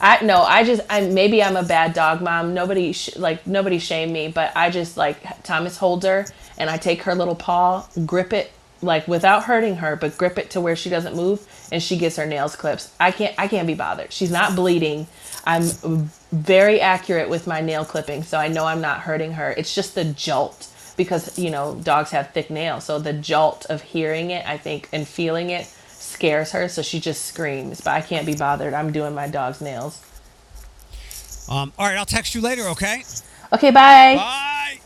I 0.00 0.24
no, 0.24 0.42
I 0.42 0.64
just 0.64 0.80
I 0.88 1.02
maybe 1.02 1.42
I'm 1.42 1.56
a 1.56 1.62
bad 1.62 1.92
dog 1.92 2.22
mom. 2.22 2.54
Nobody 2.54 2.92
sh- 2.92 3.16
like 3.16 3.46
nobody 3.46 3.78
shame 3.78 4.12
me, 4.12 4.28
but 4.28 4.56
I 4.56 4.70
just 4.70 4.96
like 4.96 5.42
Thomas 5.42 5.76
holds 5.76 6.06
her 6.06 6.26
and 6.56 6.70
I 6.70 6.78
take 6.78 7.02
her 7.02 7.14
little 7.14 7.34
paw, 7.34 7.86
grip 8.06 8.32
it 8.32 8.50
like 8.80 9.06
without 9.06 9.44
hurting 9.44 9.76
her, 9.76 9.96
but 9.96 10.16
grip 10.16 10.38
it 10.38 10.50
to 10.50 10.60
where 10.60 10.76
she 10.76 10.90
doesn't 10.90 11.14
move 11.14 11.46
and 11.70 11.82
she 11.82 11.96
gets 11.96 12.16
her 12.16 12.26
nails 12.26 12.56
clipped. 12.56 12.88
I 12.98 13.10
can't 13.10 13.34
I 13.38 13.48
can't 13.48 13.66
be 13.66 13.74
bothered. 13.74 14.12
She's 14.12 14.30
not 14.30 14.56
bleeding. 14.56 15.06
I'm 15.46 16.10
very 16.32 16.80
accurate 16.80 17.28
with 17.28 17.46
my 17.46 17.60
nail 17.60 17.84
clipping, 17.84 18.22
so 18.22 18.38
I 18.38 18.48
know 18.48 18.64
I'm 18.64 18.80
not 18.80 19.00
hurting 19.00 19.32
her. 19.32 19.52
It's 19.52 19.74
just 19.74 19.94
the 19.94 20.04
jolt 20.04 20.68
because, 20.96 21.38
you 21.38 21.50
know, 21.50 21.74
dogs 21.82 22.10
have 22.12 22.30
thick 22.32 22.50
nails. 22.50 22.84
So 22.84 22.98
the 22.98 23.12
jolt 23.12 23.66
of 23.66 23.82
hearing 23.82 24.30
it, 24.30 24.46
I 24.46 24.56
think, 24.56 24.88
and 24.92 25.06
feeling 25.06 25.50
it 25.50 25.66
scares 25.66 26.52
her, 26.52 26.68
so 26.68 26.82
she 26.82 27.00
just 27.00 27.24
screams. 27.24 27.80
But 27.80 27.94
I 27.94 28.00
can't 28.00 28.26
be 28.26 28.34
bothered. 28.34 28.74
I'm 28.74 28.92
doing 28.92 29.14
my 29.14 29.28
dog's 29.28 29.60
nails. 29.60 30.00
Um, 31.48 31.72
all 31.78 31.86
right, 31.86 31.96
I'll 31.96 32.06
text 32.06 32.34
you 32.34 32.40
later, 32.40 32.62
okay? 32.68 33.02
Okay, 33.52 33.70
bye. 33.70 34.16
Bye. 34.16 34.80